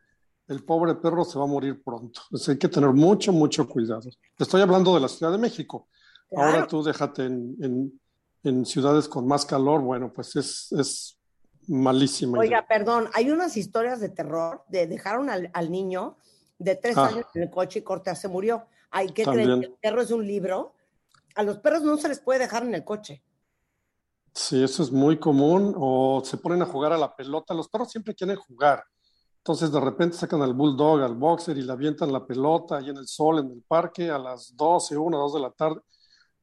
el 0.48 0.64
pobre 0.64 0.95
perro 0.95 1.23
se 1.26 1.38
va 1.38 1.45
a 1.45 1.48
morir 1.48 1.81
pronto. 1.84 2.22
Entonces 2.26 2.49
hay 2.49 2.57
que 2.57 2.68
tener 2.69 2.89
mucho, 2.91 3.31
mucho 3.34 3.68
cuidado. 3.68 4.10
Te 4.35 4.44
estoy 4.44 4.61
hablando 4.61 4.94
de 4.94 5.02
la 5.02 5.07
Ciudad 5.07 5.31
de 5.31 5.38
México. 5.38 5.88
Claro. 6.30 6.49
Ahora 6.52 6.68
tú 6.68 6.84
déjate 6.84 7.26
en, 7.26 7.56
en- 7.61 7.99
en 8.44 8.65
ciudades 8.65 9.07
con 9.10 9.27
más 9.27 9.45
calor, 9.45 9.81
bueno, 9.81 10.14
pues 10.14 10.35
es, 10.38 10.72
es 10.72 11.18
malísima. 11.68 12.38
idea. 12.38 12.60
Oiga, 12.60 12.68
perdón, 12.68 13.10
hay 13.14 13.30
unas 13.30 13.57
historias 13.57 13.99
de 13.99 14.10
terror 14.10 14.64
de 14.69 14.88
dejaron 14.88 15.30
al, 15.30 15.49
al 15.53 15.69
niño 15.72 16.15
de 16.60 16.76
tres 16.76 16.98
Ah. 16.98 17.07
años 17.07 17.26
en 17.34 17.44
el 17.44 17.49
coche 17.49 17.80
y 17.80 17.81
Cortea 17.81 18.15
se 18.15 18.27
murió. 18.30 18.65
Ay, 18.89 19.07
¿qué 19.10 19.23
creen? 19.23 19.49
También. 19.49 19.64
El 19.64 19.77
perro 19.81 20.02
es 20.02 20.11
un 20.11 20.26
libro. 20.26 20.73
A 21.35 21.44
los 21.44 21.57
perros 21.60 21.84
no 21.84 21.98
se 21.98 22.07
les 22.07 22.19
puede 22.19 22.39
dejar 22.39 22.64
en 22.64 22.73
el 22.73 22.84
coche. 22.85 23.22
Sí, 24.38 24.64
eso 24.64 24.84
es 24.84 24.91
muy 24.91 25.18
común. 25.18 25.73
O 25.77 26.22
se 26.23 26.38
ponen 26.38 26.61
a 26.61 26.65
jugar 26.68 26.93
a 26.93 26.97
la 26.97 27.15
pelota. 27.15 27.55
Los 27.55 27.69
perros 27.69 27.89
siempre 27.89 28.14
quieren 28.14 28.35
jugar. 28.35 28.84
Entonces 29.39 29.72
de 29.72 29.80
repente 29.80 30.15
sacan 30.15 30.43
al 30.43 30.53
bulldog, 30.53 31.01
al 31.01 31.15
boxer 31.15 31.57
y 31.57 31.64
le 31.64 31.72
avientan 31.72 32.14
la 32.14 32.26
pelota 32.26 32.77
ahí 32.77 32.89
en 32.89 32.97
el 32.97 33.07
sol, 33.07 33.39
en 33.39 33.49
el 33.51 33.64
parque, 33.68 34.11
a 34.11 34.19
las 34.19 34.55
12, 34.55 34.95
1, 34.95 35.18
2 35.18 35.34
de 35.34 35.39
la 35.39 35.51
tarde. 35.51 35.81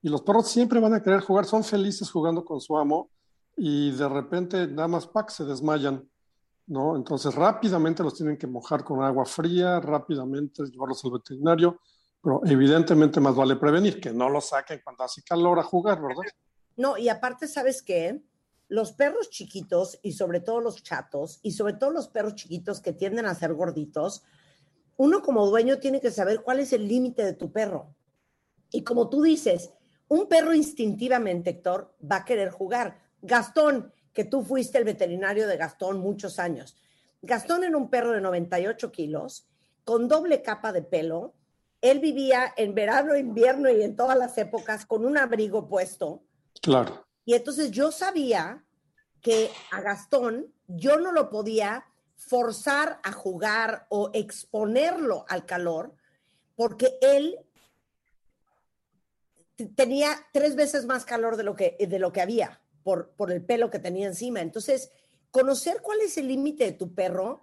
Y 0.03 0.09
los 0.09 0.23
perros 0.23 0.49
siempre 0.49 0.81
van 0.81 0.95
a 0.95 1.03
querer 1.03 1.21
jugar, 1.21 1.45
son 1.45 1.63
felices 1.63 2.11
jugando 2.11 2.45
con 2.45 2.61
su 2.61 2.77
amo 2.77 3.11
y 3.57 3.93
de 3.93 4.09
repente 4.09 4.67
nada 4.67 4.89
más 4.89 5.09
se 5.29 5.45
desmayan, 5.45 6.09
¿no? 6.67 6.97
Entonces 6.97 7.35
rápidamente 7.35 8.03
los 8.03 8.15
tienen 8.15 8.37
que 8.37 8.47
mojar 8.49 8.83
con 8.83 9.03
agua 9.03 9.25
fría, 9.25 9.81
rápidamente 9.81 10.65
llevarlos 10.65 11.05
al 11.05 11.13
veterinario, 11.13 11.79
pero 12.21 12.41
evidentemente 12.45 13.21
más 13.21 13.37
vale 13.37 13.57
prevenir, 13.57 14.01
que 14.01 14.13
no 14.13 14.29
los 14.31 14.47
saquen 14.49 14.81
cuando 14.83 15.05
hace 15.05 15.23
calor 15.23 15.59
a 15.61 15.63
jugar, 15.63 16.03
¿verdad? 16.03 16.25
No, 16.77 16.99
y 16.99 17.09
aparte, 17.09 17.47
¿sabes 17.49 17.83
qué? 17.83 18.23
Los 18.69 18.93
perros 18.93 19.31
chiquitos 19.31 19.99
y 20.03 20.13
sobre 20.13 20.41
todo 20.41 20.61
los 20.61 20.83
chatos 20.83 21.39
y 21.43 21.53
sobre 21.53 21.75
todo 21.75 21.91
los 21.91 22.09
perros 22.09 22.35
chiquitos 22.35 22.81
que 22.81 22.93
tienden 22.93 23.27
a 23.27 23.35
ser 23.35 23.55
gorditos, 23.55 24.23
uno 24.97 25.23
como 25.23 25.47
dueño 25.47 25.79
tiene 25.79 26.01
que 26.01 26.11
saber 26.11 26.43
cuál 26.43 26.61
es 26.61 26.73
el 26.73 26.89
límite 26.89 27.25
de 27.25 27.35
tu 27.35 27.53
perro. 27.53 27.95
Y 28.71 28.83
como 28.83 29.09
tú 29.09 29.23
dices, 29.23 29.71
un 30.09 30.29
perro 30.29 30.55
instintivamente, 30.55 31.51
Héctor, 31.51 31.95
va 32.01 32.17
a 32.17 32.25
querer 32.25 32.51
jugar. 32.51 32.99
Gastón, 33.23 33.93
que 34.13 34.25
tú 34.25 34.43
fuiste 34.43 34.79
el 34.79 34.85
veterinario 34.85 35.47
de 35.47 35.57
Gastón 35.57 35.99
muchos 35.99 36.39
años. 36.39 36.77
Gastón 37.23 37.65
era 37.65 37.77
un 37.77 37.91
perro 37.91 38.13
de 38.13 38.21
98 38.21 38.93
kilos, 38.93 39.49
con 39.85 40.09
doble 40.09 40.43
capa 40.43 40.73
de 40.73 40.83
pelo. 40.83 41.35
Él 41.81 42.01
vivía 42.01 42.53
en 42.57 42.75
verano, 42.75 43.17
invierno 43.17 43.71
y 43.71 43.83
en 43.83 43.97
todas 43.97 44.17
las 44.17 44.37
épocas 44.39 44.87
con 44.87 45.05
un 45.05 45.19
abrigo 45.19 45.69
puesto. 45.69 46.23
Claro. 46.65 47.07
Y 47.27 47.35
entonces 47.35 47.71
yo 47.71 47.93
sabía 47.93 48.65
que 49.21 49.51
a 49.71 49.83
Gastón 49.83 50.51
yo 50.67 50.99
no 50.99 51.13
lo 51.13 51.29
podía 51.29 51.85
forzar 52.17 53.01
a 53.03 53.13
jugar 53.13 53.87
o 53.91 54.11
exponerlo 54.15 55.27
al 55.29 55.45
calor, 55.45 55.95
porque 56.57 56.97
él 57.03 57.39
tenía 59.77 60.17
tres 60.33 60.57
veces 60.57 60.87
más 60.87 61.05
calor 61.05 61.37
de 61.37 61.43
lo 61.43 61.55
que, 61.55 61.77
de 61.79 61.99
lo 61.99 62.13
que 62.13 62.23
había 62.23 62.63
por, 62.83 63.11
por 63.11 63.31
el 63.31 63.45
pelo 63.45 63.71
que 63.71 63.79
tenía 63.79 64.07
encima. 64.07 64.41
Entonces, 64.41 64.91
conocer 65.31 65.83
cuál 65.83 66.01
es 66.01 66.17
el 66.17 66.29
límite 66.29 66.65
de 66.65 66.73
tu 66.73 66.95
perro 66.95 67.43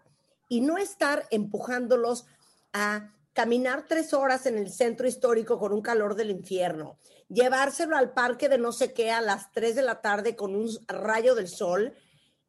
y 0.50 0.62
no 0.62 0.80
estar 0.80 1.28
empujándolos 1.30 2.26
a 2.74 3.14
caminar 3.34 3.86
tres 3.88 4.14
horas 4.14 4.46
en 4.46 4.58
el 4.58 4.70
centro 4.72 5.08
histórico 5.08 5.58
con 5.58 5.72
un 5.74 5.82
calor 5.82 6.16
del 6.16 6.32
infierno, 6.32 6.98
llevárselo 7.30 7.96
al 7.96 8.14
parque 8.14 8.50
de 8.50 8.58
no 8.58 8.72
sé 8.72 8.94
qué 8.94 9.12
a 9.12 9.22
las 9.22 9.52
3 9.52 9.76
de 9.76 9.82
la 9.82 10.02
tarde 10.02 10.36
con 10.36 10.56
un 10.56 10.70
rayo 10.88 11.34
del 11.36 11.48
sol 11.48 11.94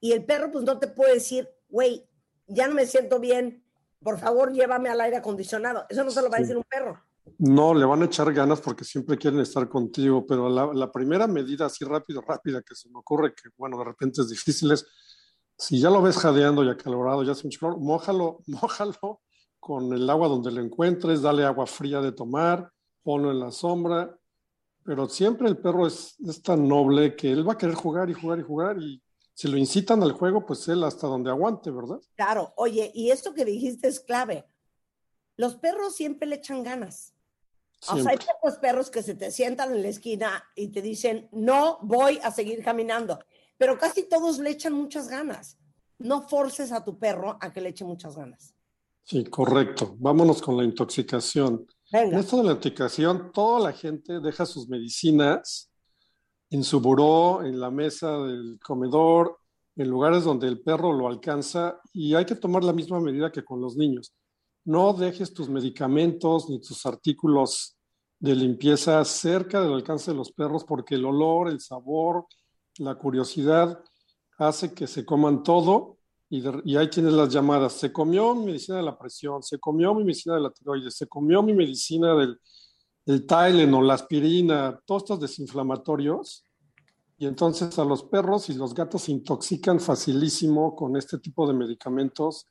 y 0.00 0.12
el 0.12 0.24
perro 0.24 0.50
pues 0.50 0.64
no 0.64 0.78
te 0.78 0.88
puede 0.88 1.14
decir, 1.14 1.48
güey, 1.68 2.08
ya 2.48 2.66
no 2.66 2.74
me 2.74 2.86
siento 2.86 3.20
bien, 3.20 3.64
por 4.00 4.18
favor 4.18 4.52
llévame 4.52 4.88
al 4.88 5.00
aire 5.00 5.16
acondicionado. 5.18 5.86
Eso 5.88 6.02
no 6.02 6.10
se 6.10 6.20
lo 6.20 6.28
va 6.28 6.36
a 6.36 6.38
Sí. 6.38 6.42
decir 6.44 6.56
un 6.56 6.64
perro. 6.64 7.00
No, 7.38 7.72
le 7.72 7.84
van 7.84 8.02
a 8.02 8.06
echar 8.06 8.32
ganas 8.34 8.60
porque 8.60 8.84
siempre 8.84 9.16
quieren 9.16 9.38
estar 9.38 9.68
contigo, 9.68 10.26
pero 10.26 10.48
la, 10.48 10.72
la 10.74 10.90
primera 10.90 11.28
medida 11.28 11.66
así 11.66 11.84
rápido, 11.84 12.20
rápida 12.20 12.60
que 12.62 12.74
se 12.74 12.88
me 12.90 12.98
ocurre, 12.98 13.32
que 13.32 13.48
bueno, 13.56 13.78
de 13.78 13.84
repente 13.84 14.20
es 14.22 14.28
difícil, 14.28 14.72
es 14.72 14.84
si 15.56 15.78
ya 15.80 15.88
lo 15.90 16.02
ves 16.02 16.16
jadeando 16.18 16.64
y 16.64 16.70
acalorado, 16.70 17.22
ya 17.22 17.36
se 17.36 17.46
hinchó, 17.46 17.76
mójalo, 17.78 18.40
mójalo 18.48 19.22
con 19.62 19.92
el 19.92 20.10
agua 20.10 20.26
donde 20.26 20.50
lo 20.50 20.60
encuentres, 20.60 21.22
dale 21.22 21.44
agua 21.44 21.68
fría 21.68 22.00
de 22.00 22.10
tomar, 22.10 22.68
ponlo 23.04 23.30
en 23.30 23.38
la 23.38 23.52
sombra, 23.52 24.12
pero 24.82 25.08
siempre 25.08 25.48
el 25.48 25.56
perro 25.56 25.86
es, 25.86 26.16
es 26.18 26.42
tan 26.42 26.66
noble 26.66 27.14
que 27.14 27.30
él 27.30 27.48
va 27.48 27.52
a 27.52 27.58
querer 27.58 27.76
jugar 27.76 28.10
y 28.10 28.14
jugar 28.14 28.40
y 28.40 28.42
jugar 28.42 28.78
y 28.82 29.00
si 29.34 29.46
lo 29.46 29.56
incitan 29.56 30.02
al 30.02 30.10
juego, 30.10 30.44
pues 30.44 30.66
él 30.66 30.82
hasta 30.82 31.06
donde 31.06 31.30
aguante, 31.30 31.70
¿verdad? 31.70 32.00
Claro, 32.16 32.52
oye, 32.56 32.90
y 32.92 33.12
esto 33.12 33.34
que 33.34 33.44
dijiste 33.44 33.86
es 33.86 34.00
clave. 34.00 34.44
Los 35.36 35.54
perros 35.54 35.94
siempre 35.94 36.26
le 36.26 36.36
echan 36.36 36.64
ganas. 36.64 37.14
O 37.82 37.94
sea, 37.94 37.94
hay 37.94 38.02
Siempre. 38.02 38.26
pocos 38.40 38.58
perros 38.58 38.90
que 38.90 39.04
se 39.04 39.14
te 39.14 39.30
sientan 39.30 39.72
en 39.72 39.82
la 39.82 39.88
esquina 39.88 40.44
y 40.56 40.72
te 40.72 40.82
dicen, 40.82 41.28
no 41.30 41.78
voy 41.82 42.18
a 42.24 42.32
seguir 42.32 42.64
caminando. 42.64 43.20
Pero 43.58 43.78
casi 43.78 44.08
todos 44.08 44.40
le 44.40 44.50
echan 44.50 44.72
muchas 44.72 45.06
ganas. 45.06 45.56
No 45.98 46.28
forces 46.28 46.72
a 46.72 46.82
tu 46.82 46.98
perro 46.98 47.38
a 47.40 47.52
que 47.52 47.60
le 47.60 47.68
eche 47.68 47.84
muchas 47.84 48.16
ganas. 48.16 48.56
Sí, 49.04 49.24
correcto. 49.24 49.96
Vámonos 49.98 50.40
con 50.40 50.56
la 50.56 50.64
intoxicación. 50.64 51.66
Venga. 51.92 52.16
En 52.16 52.20
esto 52.20 52.38
de 52.38 52.44
la 52.44 52.52
intoxicación, 52.52 53.32
toda 53.32 53.60
la 53.60 53.72
gente 53.72 54.20
deja 54.20 54.46
sus 54.46 54.68
medicinas 54.68 55.70
en 56.50 56.64
su 56.64 56.80
buró, 56.80 57.42
en 57.42 57.58
la 57.58 57.70
mesa 57.70 58.18
del 58.18 58.58
comedor, 58.62 59.38
en 59.76 59.88
lugares 59.88 60.24
donde 60.24 60.48
el 60.48 60.60
perro 60.60 60.92
lo 60.92 61.08
alcanza 61.08 61.80
y 61.92 62.14
hay 62.14 62.26
que 62.26 62.34
tomar 62.34 62.62
la 62.62 62.74
misma 62.74 63.00
medida 63.00 63.32
que 63.32 63.44
con 63.44 63.60
los 63.60 63.76
niños. 63.76 64.14
No 64.64 64.92
dejes 64.92 65.32
tus 65.32 65.48
medicamentos 65.48 66.48
ni 66.50 66.60
tus 66.60 66.84
artículos 66.84 67.78
de 68.18 68.34
limpieza 68.36 69.04
cerca 69.04 69.60
del 69.60 69.72
alcance 69.72 70.10
de 70.10 70.16
los 70.16 70.30
perros 70.30 70.64
porque 70.64 70.94
el 70.94 71.04
olor, 71.04 71.48
el 71.48 71.60
sabor, 71.60 72.26
la 72.78 72.94
curiosidad 72.96 73.82
hace 74.38 74.74
que 74.74 74.86
se 74.86 75.04
coman 75.04 75.42
todo 75.42 75.98
y, 76.34 76.40
de- 76.40 76.62
y 76.64 76.76
ahí 76.76 76.88
tienes 76.88 77.12
las 77.12 77.28
llamadas. 77.28 77.74
Se 77.74 77.92
comió 77.92 78.34
mi 78.34 78.46
medicina 78.46 78.78
de 78.78 78.82
la 78.84 78.98
presión, 78.98 79.42
se 79.42 79.58
comió 79.58 79.94
mi 79.94 80.02
medicina 80.02 80.36
de 80.36 80.40
la 80.40 80.50
tiroides, 80.50 80.94
se 80.96 81.06
comió 81.06 81.42
mi 81.42 81.52
medicina 81.52 82.14
del 82.14 82.38
el 83.04 83.26
Tylenol, 83.26 83.86
la 83.86 83.94
aspirina, 83.94 84.80
todos 84.86 85.02
estos 85.02 85.20
desinflamatorios. 85.20 86.44
Y 87.18 87.26
entonces 87.26 87.78
a 87.78 87.84
los 87.84 88.04
perros 88.04 88.48
y 88.48 88.54
los 88.54 88.72
gatos 88.74 89.02
se 89.02 89.12
intoxican 89.12 89.78
facilísimo 89.80 90.74
con 90.74 90.96
este 90.96 91.18
tipo 91.18 91.46
de 91.46 91.52
medicamentos. 91.52 92.46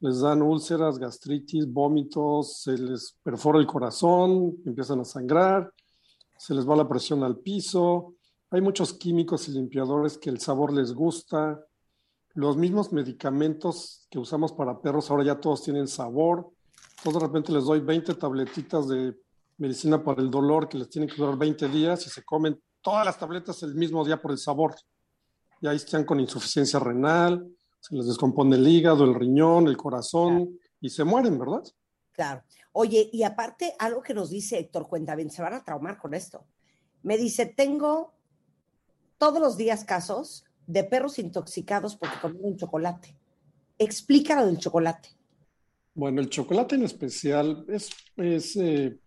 Les 0.00 0.20
dan 0.20 0.42
úlceras, 0.42 0.98
gastritis, 0.98 1.66
vómitos, 1.72 2.58
se 2.62 2.76
les 2.78 3.16
perfora 3.22 3.58
el 3.58 3.66
corazón, 3.66 4.58
empiezan 4.66 5.00
a 5.00 5.04
sangrar, 5.04 5.72
se 6.36 6.54
les 6.54 6.68
va 6.68 6.76
la 6.76 6.88
presión 6.88 7.24
al 7.24 7.38
piso. 7.38 8.14
Hay 8.50 8.60
muchos 8.60 8.92
químicos 8.92 9.48
y 9.48 9.52
limpiadores 9.52 10.16
que 10.18 10.30
el 10.30 10.38
sabor 10.38 10.72
les 10.72 10.92
gusta. 10.92 11.65
Los 12.36 12.58
mismos 12.58 12.92
medicamentos 12.92 14.06
que 14.10 14.18
usamos 14.18 14.52
para 14.52 14.78
perros 14.82 15.10
ahora 15.10 15.24
ya 15.24 15.40
todos 15.40 15.62
tienen 15.62 15.88
sabor. 15.88 16.50
Entonces 16.98 17.14
de 17.14 17.26
repente 17.26 17.50
les 17.50 17.64
doy 17.64 17.80
20 17.80 18.14
tabletitas 18.14 18.86
de 18.88 19.16
medicina 19.56 20.04
para 20.04 20.20
el 20.20 20.30
dolor 20.30 20.68
que 20.68 20.76
les 20.76 20.90
tienen 20.90 21.08
que 21.08 21.16
durar 21.16 21.38
20 21.38 21.66
días 21.68 22.06
y 22.06 22.10
se 22.10 22.22
comen 22.22 22.60
todas 22.82 23.06
las 23.06 23.18
tabletas 23.18 23.62
el 23.62 23.74
mismo 23.74 24.04
día 24.04 24.20
por 24.20 24.32
el 24.32 24.36
sabor. 24.36 24.74
Y 25.62 25.66
ahí 25.66 25.76
están 25.76 26.04
con 26.04 26.20
insuficiencia 26.20 26.78
renal, 26.78 27.50
se 27.80 27.96
les 27.96 28.06
descompone 28.06 28.56
el 28.56 28.68
hígado, 28.68 29.04
el 29.04 29.14
riñón, 29.14 29.66
el 29.66 29.78
corazón 29.78 30.58
y 30.78 30.90
se 30.90 31.04
mueren, 31.04 31.38
¿verdad? 31.38 31.62
Claro. 32.12 32.42
Oye, 32.72 33.08
y 33.14 33.22
aparte, 33.22 33.74
algo 33.78 34.02
que 34.02 34.12
nos 34.12 34.28
dice 34.28 34.58
Héctor 34.58 34.88
Cuentavín, 34.88 35.30
se 35.30 35.40
van 35.40 35.54
a 35.54 35.64
traumar 35.64 35.96
con 35.96 36.12
esto. 36.12 36.44
Me 37.02 37.16
dice, 37.16 37.46
tengo 37.46 38.12
todos 39.16 39.40
los 39.40 39.56
días 39.56 39.86
casos 39.86 40.45
de 40.66 40.84
perros 40.84 41.18
intoxicados 41.18 41.96
porque 41.96 42.18
comieron 42.20 42.56
chocolate. 42.56 43.16
Explica 43.78 44.40
lo 44.40 44.46
del 44.46 44.58
chocolate. 44.58 45.10
Bueno, 45.94 46.20
el 46.20 46.28
chocolate 46.28 46.74
en 46.74 46.84
especial 46.84 47.64
es, 47.68 47.90
eh, 48.16 48.98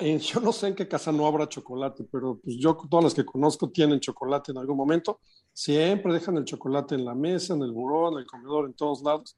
eh, 0.00 0.18
yo 0.20 0.40
no 0.40 0.52
sé 0.52 0.68
en 0.68 0.74
qué 0.74 0.86
casa 0.86 1.10
no 1.10 1.26
habrá 1.26 1.48
chocolate, 1.48 2.04
pero 2.04 2.38
pues 2.42 2.56
yo 2.56 2.76
todas 2.88 3.04
las 3.04 3.14
que 3.14 3.24
conozco 3.24 3.70
tienen 3.70 4.00
chocolate 4.00 4.52
en 4.52 4.58
algún 4.58 4.76
momento. 4.76 5.20
Siempre 5.52 6.12
dejan 6.12 6.36
el 6.36 6.44
chocolate 6.44 6.94
en 6.94 7.04
la 7.04 7.14
mesa, 7.14 7.54
en 7.54 7.62
el 7.62 7.72
buró, 7.72 8.12
en 8.12 8.18
el 8.18 8.26
comedor, 8.26 8.66
en 8.66 8.74
todos 8.74 9.02
lados. 9.02 9.36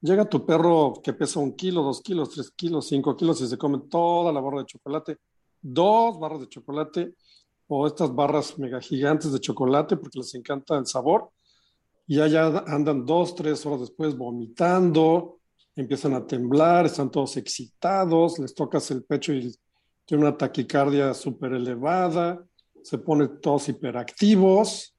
Llega 0.00 0.28
tu 0.28 0.44
perro 0.44 1.00
que 1.02 1.14
pesa 1.14 1.40
un 1.40 1.54
kilo, 1.54 1.82
dos 1.82 2.02
kilos, 2.02 2.30
tres 2.30 2.50
kilos, 2.50 2.88
cinco 2.88 3.16
kilos 3.16 3.40
y 3.40 3.46
se 3.46 3.56
come 3.56 3.80
toda 3.88 4.32
la 4.32 4.40
barra 4.40 4.58
de 4.60 4.66
chocolate, 4.66 5.18
dos 5.62 6.18
barras 6.18 6.40
de 6.40 6.48
chocolate 6.48 7.14
o 7.76 7.86
estas 7.86 8.14
barras 8.14 8.56
mega 8.58 8.80
gigantes 8.80 9.32
de 9.32 9.40
chocolate 9.40 9.96
porque 9.96 10.20
les 10.20 10.32
encanta 10.34 10.78
el 10.78 10.86
sabor 10.86 11.30
y 12.06 12.20
allá 12.20 12.62
andan 12.66 13.04
dos, 13.04 13.34
tres 13.34 13.64
horas 13.66 13.80
después 13.80 14.16
vomitando, 14.16 15.40
empiezan 15.74 16.14
a 16.14 16.24
temblar, 16.24 16.86
están 16.86 17.10
todos 17.10 17.36
excitados, 17.36 18.38
les 18.38 18.54
tocas 18.54 18.90
el 18.90 19.02
pecho 19.04 19.32
y 19.32 19.52
tiene 20.04 20.22
una 20.22 20.36
taquicardia 20.36 21.14
súper 21.14 21.54
elevada, 21.54 22.44
se 22.82 22.98
ponen 22.98 23.40
todos 23.40 23.68
hiperactivos 23.68 24.94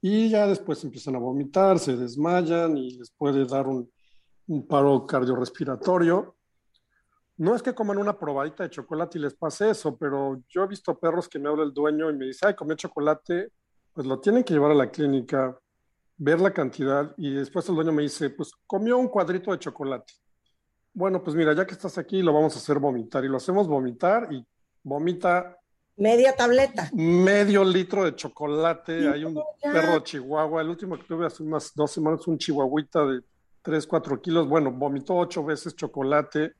y 0.00 0.30
ya 0.30 0.46
después 0.48 0.82
empiezan 0.82 1.14
a 1.14 1.18
vomitar, 1.18 1.78
se 1.78 1.96
desmayan 1.96 2.76
y 2.76 2.98
les 2.98 3.10
puede 3.10 3.44
dar 3.44 3.68
un, 3.68 3.88
un 4.48 4.66
paro 4.66 5.06
cardiorrespiratorio. 5.06 6.36
No 7.40 7.54
es 7.54 7.62
que 7.62 7.74
coman 7.74 7.96
una 7.96 8.18
probadita 8.18 8.64
de 8.64 8.68
chocolate 8.68 9.16
y 9.16 9.22
les 9.22 9.32
pase 9.32 9.70
eso, 9.70 9.96
pero 9.96 10.42
yo 10.46 10.62
he 10.62 10.66
visto 10.66 10.98
perros 10.98 11.26
que 11.26 11.38
me 11.38 11.48
habla 11.48 11.62
el 11.62 11.72
dueño 11.72 12.10
y 12.10 12.12
me 12.14 12.26
dice, 12.26 12.46
ay, 12.46 12.54
comí 12.54 12.76
chocolate, 12.76 13.48
pues 13.94 14.06
lo 14.06 14.20
tienen 14.20 14.44
que 14.44 14.52
llevar 14.52 14.72
a 14.72 14.74
la 14.74 14.90
clínica, 14.90 15.58
ver 16.18 16.38
la 16.38 16.52
cantidad 16.52 17.14
y 17.16 17.32
después 17.32 17.66
el 17.70 17.76
dueño 17.76 17.92
me 17.92 18.02
dice, 18.02 18.28
pues 18.28 18.52
comió 18.66 18.98
un 18.98 19.08
cuadrito 19.08 19.52
de 19.52 19.58
chocolate. 19.58 20.12
Bueno, 20.92 21.22
pues 21.24 21.34
mira, 21.34 21.54
ya 21.54 21.66
que 21.66 21.72
estás 21.72 21.96
aquí, 21.96 22.20
lo 22.20 22.34
vamos 22.34 22.56
a 22.56 22.58
hacer 22.58 22.78
vomitar 22.78 23.24
y 23.24 23.28
lo 23.28 23.38
hacemos 23.38 23.66
vomitar 23.66 24.30
y 24.30 24.46
vomita 24.82 25.56
Media 25.96 26.36
tableta. 26.36 26.90
medio 26.92 27.64
litro 27.64 28.04
de 28.04 28.14
chocolate. 28.14 29.08
Hay 29.08 29.24
un 29.24 29.42
perro 29.62 29.94
de 29.94 30.02
Chihuahua, 30.02 30.60
el 30.60 30.68
último 30.68 30.98
que 30.98 31.04
tuve 31.04 31.24
hace 31.24 31.42
unas 31.42 31.74
dos 31.74 31.90
semanas, 31.90 32.26
un 32.26 32.36
chihuahuita 32.36 33.06
de 33.06 33.22
3, 33.62 33.86
4 33.86 34.20
kilos. 34.20 34.46
Bueno, 34.46 34.70
vomitó 34.70 35.16
ocho 35.16 35.42
veces 35.42 35.74
chocolate. 35.74 36.52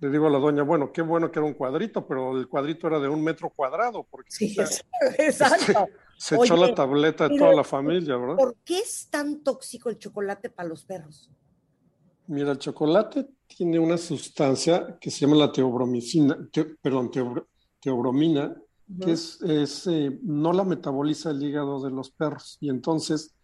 Le 0.00 0.08
digo 0.10 0.26
a 0.26 0.30
la 0.30 0.38
doña, 0.38 0.62
bueno, 0.62 0.90
qué 0.92 1.02
bueno 1.02 1.30
que 1.30 1.38
era 1.38 1.46
un 1.46 1.54
cuadrito, 1.54 2.06
pero 2.06 2.36
el 2.38 2.48
cuadrito 2.48 2.86
era 2.86 2.98
de 2.98 3.08
un 3.08 3.22
metro 3.22 3.50
cuadrado, 3.50 4.06
porque 4.10 4.30
Sí, 4.30 4.56
exacto. 5.18 5.88
se 6.16 6.36
echó 6.36 6.54
Oye, 6.54 6.68
la 6.68 6.74
tableta 6.74 7.28
de 7.28 7.36
toda 7.38 7.52
la 7.54 7.64
familia, 7.64 8.16
¿verdad? 8.16 8.36
¿Por 8.36 8.56
qué 8.64 8.78
es 8.78 9.08
tan 9.10 9.42
tóxico 9.42 9.90
el 9.90 9.98
chocolate 9.98 10.48
para 10.50 10.68
los 10.68 10.84
perros? 10.84 11.30
Mira, 12.28 12.52
el 12.52 12.58
chocolate 12.58 13.28
tiene 13.46 13.78
una 13.78 13.98
sustancia 13.98 14.96
que 15.00 15.10
se 15.10 15.20
llama 15.26 15.36
la 15.36 15.52
teobromicina, 15.52 16.48
te- 16.50 16.76
perdón, 16.80 17.10
teobro- 17.10 17.48
teobromina, 17.80 18.54
que 19.00 19.12
es, 19.12 19.38
eh, 19.86 20.18
no 20.22 20.52
la 20.52 20.64
metaboliza 20.64 21.30
el 21.30 21.42
hígado 21.42 21.80
de 21.80 21.90
los 21.90 22.10
perros. 22.10 22.56
Y 22.60 22.70
entonces, 22.70 23.34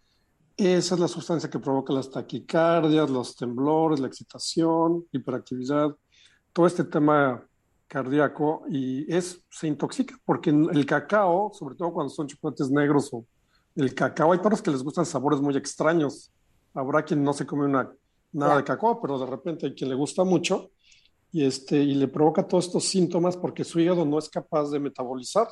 esa 0.55 0.95
es 0.95 1.01
la 1.01 1.07
sustancia 1.07 1.49
que 1.49 1.59
provoca 1.59 1.93
las 1.93 2.09
taquicardias, 2.09 3.09
los 3.09 3.35
temblores, 3.35 3.99
la 3.99 4.07
excitación, 4.07 5.05
hiperactividad, 5.11 5.95
todo 6.57 6.65
este 6.65 6.85
tema 6.85 7.47
cardíaco. 7.87 8.63
Y 8.67 9.13
es, 9.13 9.45
se 9.47 9.67
intoxica 9.67 10.15
porque 10.25 10.49
el 10.49 10.85
cacao, 10.87 11.51
sobre 11.53 11.75
todo 11.75 11.93
cuando 11.93 12.09
son 12.09 12.25
chocolates 12.25 12.71
negros 12.71 13.13
o 13.13 13.23
el 13.75 13.93
cacao, 13.93 14.33
hay 14.33 14.39
perros 14.39 14.63
que 14.63 14.71
les 14.71 14.81
gustan 14.81 15.05
sabores 15.05 15.39
muy 15.39 15.55
extraños. 15.55 16.31
Habrá 16.73 17.05
quien 17.05 17.23
no 17.23 17.31
se 17.31 17.45
come 17.45 17.65
una, 17.65 17.93
nada 18.31 18.57
de 18.57 18.63
cacao, 18.63 18.99
pero 18.99 19.19
de 19.19 19.27
repente 19.27 19.67
hay 19.67 19.75
quien 19.75 19.91
le 19.91 19.95
gusta 19.95 20.23
mucho 20.23 20.71
y, 21.31 21.45
este, 21.45 21.77
y 21.77 21.93
le 21.93 22.07
provoca 22.07 22.47
todos 22.47 22.65
estos 22.65 22.85
síntomas 22.85 23.37
porque 23.37 23.63
su 23.63 23.79
hígado 23.79 24.03
no 24.03 24.17
es 24.17 24.27
capaz 24.27 24.71
de 24.71 24.79
metabolizar, 24.79 25.47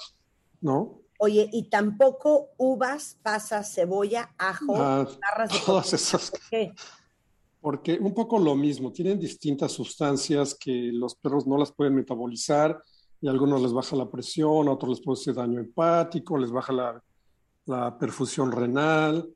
¿no? 0.59 1.01
Oye, 1.19 1.47
y 1.53 1.69
tampoco 1.69 2.49
uvas, 2.57 3.19
pasas, 3.21 3.71
cebolla, 3.75 4.33
ajo, 4.39 4.75
Ah, 4.75 5.07
barras 5.21 5.53
de 5.53 5.59
todas 5.63 5.93
esas. 5.93 6.31
¿Por 6.31 6.39
qué? 6.49 6.73
Porque 7.65 7.97
un 7.99 8.13
poco 8.13 8.37
lo 8.37 8.55
mismo, 8.55 8.91
tienen 8.91 9.17
distintas 9.17 9.71
sustancias 9.71 10.53
que 10.53 10.91
los 10.93 11.15
perros 11.15 11.47
no 11.47 11.57
las 11.57 11.71
pueden 11.71 11.95
metabolizar 11.95 12.79
y 13.19 13.27
a 13.27 13.31
algunos 13.31 13.59
les 13.59 13.73
baja 13.73 13.95
la 13.95 14.07
presión, 14.07 14.67
a 14.67 14.71
otros 14.73 14.91
les 14.91 15.01
produce 15.01 15.33
daño 15.33 15.61
hepático, 15.61 16.37
les 16.37 16.51
baja 16.51 17.01
la, 17.65 17.97
perfusión 17.97 18.51
renal. 18.51 19.27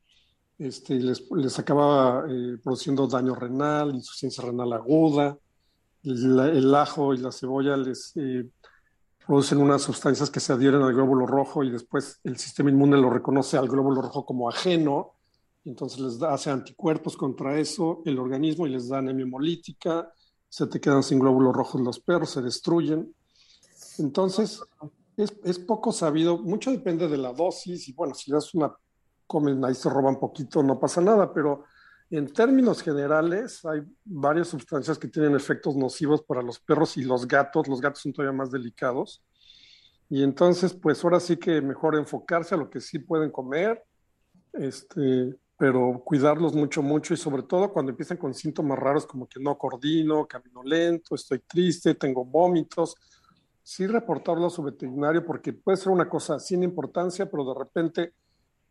este, 0.60 0.94
les, 1.00 1.28
les 1.32 1.58
acaba 1.58 2.24
eh, 2.30 2.56
produciendo 2.62 3.08
daño 3.08 3.34
renal, 3.34 3.96
insuficiencia 3.96 4.44
renal 4.44 4.74
aguda. 4.74 5.36
El 6.04 6.72
ajo 6.72 7.12
y 7.14 7.16
la 7.16 7.32
cebolla 7.32 7.76
les 7.76 8.12
eh, 8.14 8.48
producen 9.26 9.58
unas 9.58 9.82
sustancias 9.82 10.30
que 10.30 10.38
se 10.38 10.52
adhieren 10.52 10.82
al 10.82 10.94
glóbulo 10.94 11.26
rojo 11.26 11.64
y 11.64 11.70
después 11.72 12.20
el 12.22 12.38
sistema 12.38 12.70
inmune 12.70 12.96
lo 12.96 13.10
reconoce 13.10 13.56
al 13.56 13.68
glóbulo 13.68 14.00
rojo 14.02 14.24
como 14.24 14.48
ajeno, 14.48 15.14
entonces 15.64 16.00
les 16.00 16.18
da, 16.18 16.32
hace 16.32 16.50
anticuerpos 16.50 17.16
contra 17.16 17.58
eso 17.58 18.02
el 18.04 18.18
organismo 18.18 18.66
y 18.66 18.70
les 18.70 18.88
da 18.88 18.98
anemia 18.98 19.24
hemolítica, 19.24 20.12
se 20.48 20.66
te 20.66 20.80
quedan 20.80 21.02
sin 21.02 21.18
glóbulos 21.18 21.54
rojos 21.54 21.80
los 21.80 22.00
perros, 22.00 22.30
se 22.30 22.42
destruyen. 22.42 23.14
Entonces, 23.98 24.62
es, 25.16 25.32
es 25.44 25.58
poco 25.58 25.92
sabido, 25.92 26.38
mucho 26.38 26.70
depende 26.70 27.08
de 27.08 27.18
la 27.18 27.32
dosis 27.32 27.88
y 27.88 27.92
bueno, 27.92 28.14
si 28.14 28.32
das 28.32 28.54
una, 28.54 28.74
comen 29.26 29.64
ahí 29.64 29.74
se 29.74 29.88
roba 29.88 30.10
un 30.10 30.18
poquito, 30.18 30.62
no 30.62 30.80
pasa 30.80 31.00
nada, 31.00 31.32
pero 31.32 31.64
en 32.10 32.26
términos 32.32 32.82
generales 32.82 33.64
hay 33.64 33.82
varias 34.04 34.48
sustancias 34.48 34.98
que 34.98 35.06
tienen 35.06 35.36
efectos 35.36 35.76
nocivos 35.76 36.22
para 36.22 36.42
los 36.42 36.58
perros 36.58 36.96
y 36.96 37.04
los 37.04 37.28
gatos, 37.28 37.68
los 37.68 37.80
gatos 37.80 38.02
son 38.02 38.12
todavía 38.12 38.36
más 38.36 38.50
delicados. 38.50 39.22
Y 40.08 40.24
entonces, 40.24 40.74
pues 40.74 41.04
ahora 41.04 41.20
sí 41.20 41.36
que 41.36 41.62
mejor 41.62 41.94
enfocarse 41.94 42.56
a 42.56 42.58
lo 42.58 42.68
que 42.68 42.80
sí 42.80 42.98
pueden 42.98 43.30
comer, 43.30 43.84
este, 44.54 45.38
pero 45.60 46.00
cuidarlos 46.02 46.54
mucho, 46.54 46.80
mucho 46.80 47.12
y 47.12 47.18
sobre 47.18 47.42
todo 47.42 47.70
cuando 47.70 47.90
empiezan 47.90 48.16
con 48.16 48.32
síntomas 48.32 48.78
raros 48.78 49.04
como 49.04 49.28
que 49.28 49.38
no 49.38 49.58
coordino, 49.58 50.26
camino 50.26 50.62
lento, 50.62 51.14
estoy 51.14 51.40
triste, 51.40 51.96
tengo 51.96 52.24
vómitos, 52.24 52.96
sí 53.62 53.86
reportarlo 53.86 54.46
a 54.46 54.50
su 54.50 54.62
veterinario 54.62 55.22
porque 55.22 55.52
puede 55.52 55.76
ser 55.76 55.92
una 55.92 56.08
cosa 56.08 56.38
sin 56.38 56.62
importancia, 56.62 57.30
pero 57.30 57.44
de 57.44 57.58
repente, 57.58 58.14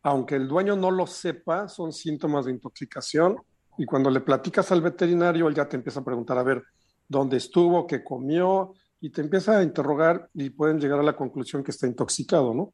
aunque 0.01 0.33
el 0.35 0.47
dueño 0.47 0.75
no 0.75 0.89
lo 0.89 1.05
sepa, 1.05 1.67
son 1.67 1.93
síntomas 1.93 2.45
de 2.45 2.53
intoxicación 2.53 3.37
y 3.77 3.85
cuando 3.85 4.09
le 4.09 4.21
platicas 4.21 4.71
al 4.71 4.81
veterinario, 4.81 5.47
él 5.47 5.53
ya 5.53 5.69
te 5.69 5.75
empieza 5.75 5.99
a 5.99 6.03
preguntar 6.03 6.39
a 6.39 6.43
ver 6.43 6.63
dónde 7.07 7.37
estuvo, 7.37 7.85
qué 7.85 8.03
comió 8.03 8.73
y 8.99 9.11
te 9.11 9.21
empieza 9.21 9.59
a 9.59 9.61
interrogar 9.61 10.27
y 10.33 10.49
pueden 10.49 10.79
llegar 10.79 10.99
a 10.99 11.03
la 11.03 11.15
conclusión 11.15 11.63
que 11.63 11.69
está 11.69 11.85
intoxicado, 11.85 12.55
¿no? 12.55 12.73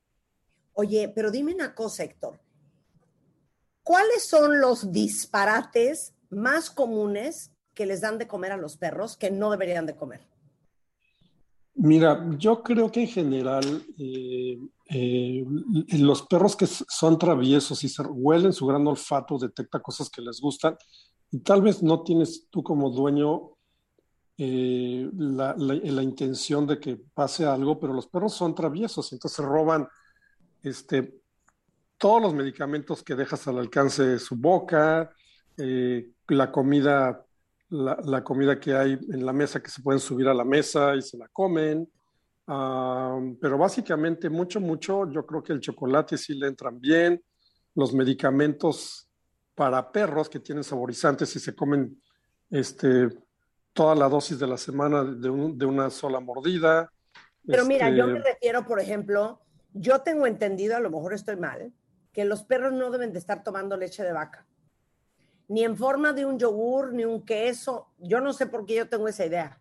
Oye, 0.71 1.11
pero 1.13 1.31
dime 1.31 1.53
una 1.53 1.75
cosa, 1.75 2.05
Héctor. 2.05 2.44
¿Cuáles 3.85 4.25
son 4.27 4.59
los 4.59 4.91
disparates 4.91 6.15
más 6.31 6.71
comunes 6.71 7.51
que 7.75 7.85
les 7.85 8.01
dan 8.01 8.17
de 8.17 8.27
comer 8.27 8.51
a 8.51 8.57
los 8.57 8.77
perros 8.77 9.15
que 9.15 9.29
no 9.29 9.51
deberían 9.51 9.85
de 9.85 9.95
comer? 9.95 10.21
Mira, 11.75 12.25
yo 12.39 12.63
creo 12.63 12.91
que 12.91 13.01
en 13.01 13.07
general 13.07 13.85
eh, 13.99 14.57
eh, 14.89 15.45
los 15.99 16.23
perros 16.23 16.55
que 16.55 16.65
son 16.65 17.19
traviesos 17.19 17.83
y 17.83 17.89
se 17.89 18.01
huelen 18.01 18.53
su 18.53 18.65
gran 18.65 18.87
olfato, 18.87 19.37
detecta 19.37 19.79
cosas 19.79 20.09
que 20.09 20.23
les 20.23 20.41
gustan 20.41 20.75
y 21.29 21.41
tal 21.41 21.61
vez 21.61 21.83
no 21.83 22.01
tienes 22.01 22.47
tú 22.49 22.63
como 22.63 22.89
dueño 22.89 23.51
eh, 24.39 25.07
la- 25.15 25.55
la 25.57 26.01
intención 26.01 26.65
de 26.65 26.79
que 26.79 26.97
pase 27.13 27.45
algo, 27.45 27.79
pero 27.79 27.93
los 27.93 28.07
perros 28.07 28.33
son 28.33 28.55
traviesos, 28.55 29.13
entonces 29.13 29.45
roban 29.45 29.87
este, 30.63 31.21
todos 31.97 32.21
los 32.21 32.33
medicamentos 32.33 33.03
que 33.03 33.15
dejas 33.15 33.47
al 33.47 33.59
alcance 33.59 34.03
de 34.03 34.19
su 34.19 34.35
boca, 34.35 35.11
eh, 35.57 36.11
la 36.27 36.51
comida, 36.51 37.25
la, 37.69 37.97
la 38.03 38.23
comida 38.23 38.59
que 38.59 38.75
hay 38.75 38.93
en 38.93 39.25
la 39.25 39.33
mesa 39.33 39.61
que 39.61 39.69
se 39.69 39.81
pueden 39.81 39.99
subir 39.99 40.27
a 40.27 40.33
la 40.33 40.43
mesa 40.45 40.95
y 40.95 41.01
se 41.01 41.17
la 41.17 41.27
comen. 41.29 41.89
Ah, 42.47 43.19
pero 43.41 43.57
básicamente 43.57 44.29
mucho, 44.29 44.59
mucho, 44.59 45.09
yo 45.11 45.25
creo 45.25 45.41
que 45.41 45.53
el 45.53 45.59
chocolate 45.59 46.17
sí 46.17 46.35
le 46.35 46.47
entran 46.47 46.79
bien, 46.79 47.23
los 47.73 47.93
medicamentos 47.93 49.09
para 49.55 49.91
perros 49.91 50.29
que 50.29 50.39
tienen 50.39 50.63
saborizantes 50.63 51.35
y 51.35 51.39
se 51.39 51.55
comen 51.55 52.01
este, 52.49 53.09
toda 53.73 53.95
la 53.95 54.07
dosis 54.09 54.37
de 54.37 54.47
la 54.47 54.57
semana 54.57 55.03
de, 55.03 55.29
un- 55.29 55.57
de 55.57 55.65
una 55.65 55.89
sola 55.89 56.19
mordida. 56.19 56.89
Pero 57.47 57.65
mira, 57.65 57.89
yo 57.89 58.07
me 58.07 58.13
Este, 58.19 58.31
refiero, 58.33 58.65
por 58.65 58.79
ejemplo, 58.79 59.41
yo 59.73 60.01
tengo 60.01 60.27
entendido, 60.27 60.75
a 60.75 60.79
lo 60.79 60.89
mejor 60.89 61.13
estoy 61.13 61.35
mal, 61.37 61.73
que 62.15 62.23
los 62.23 62.43
perros 62.43 62.71
no 62.71 62.89
deben 62.91 63.11
de 63.11 63.19
estar 63.19 63.43
tomando 63.43 63.75
leche 63.75 64.01
de 64.01 64.13
vaca. 64.13 64.47
Ni 65.49 65.65
en 65.65 65.75
forma 65.75 66.13
de 66.13 66.25
un 66.25 66.39
yogur, 66.39 66.93
ni 66.93 67.03
un 67.03 67.25
queso. 67.25 67.89
Yo 67.99 68.21
no 68.21 68.31
sé 68.31 68.47
por 68.47 68.65
qué 68.65 68.75
yo 68.75 68.87
tengo 68.87 69.09
esa 69.09 69.25
idea. 69.25 69.59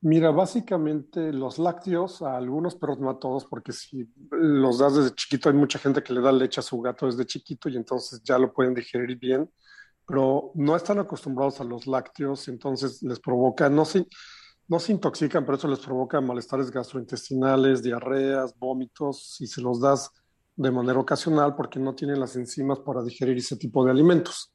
Mira, 0.00 0.32
básicamente 0.32 1.32
los 1.32 1.60
lácteos 1.60 2.22
a 2.22 2.36
algunos 2.36 2.74
perros, 2.74 2.98
no 2.98 3.08
a 3.08 3.20
todos, 3.20 3.44
porque 3.44 3.72
si 3.72 4.12
los 4.32 4.78
das 4.78 4.96
desde 4.96 5.14
chiquito, 5.14 5.48
hay 5.48 5.54
mucha 5.54 5.78
gente 5.78 6.02
que 6.02 6.12
le 6.12 6.20
da 6.20 6.32
leche 6.32 6.58
a 6.58 6.62
su 6.62 6.80
gato 6.80 7.06
desde 7.06 7.24
chiquito 7.24 7.68
y 7.68 7.76
entonces 7.76 8.20
ya 8.22 8.36
lo 8.36 8.52
pueden 8.52 8.74
digerir 8.74 9.16
bien, 9.16 9.48
pero 10.06 10.50
no 10.54 10.74
están 10.74 10.98
acostumbrados 10.98 11.60
a 11.60 11.64
los 11.64 11.86
lácteos, 11.86 12.48
entonces 12.48 13.00
les 13.02 13.20
provoca, 13.20 13.68
no 13.68 13.84
se, 13.84 14.06
no 14.66 14.80
se 14.80 14.92
intoxican, 14.92 15.44
pero 15.44 15.56
eso 15.56 15.68
les 15.68 15.78
provoca 15.78 16.20
malestares 16.20 16.70
gastrointestinales, 16.70 17.82
diarreas, 17.82 18.56
vómitos, 18.58 19.34
si 19.36 19.46
se 19.46 19.60
los 19.60 19.80
das 19.80 20.10
de 20.56 20.70
manera 20.70 20.98
ocasional 20.98 21.54
porque 21.54 21.78
no 21.78 21.94
tienen 21.94 22.18
las 22.18 22.34
enzimas 22.34 22.80
para 22.80 23.02
digerir 23.02 23.36
ese 23.36 23.56
tipo 23.56 23.84
de 23.84 23.90
alimentos. 23.90 24.52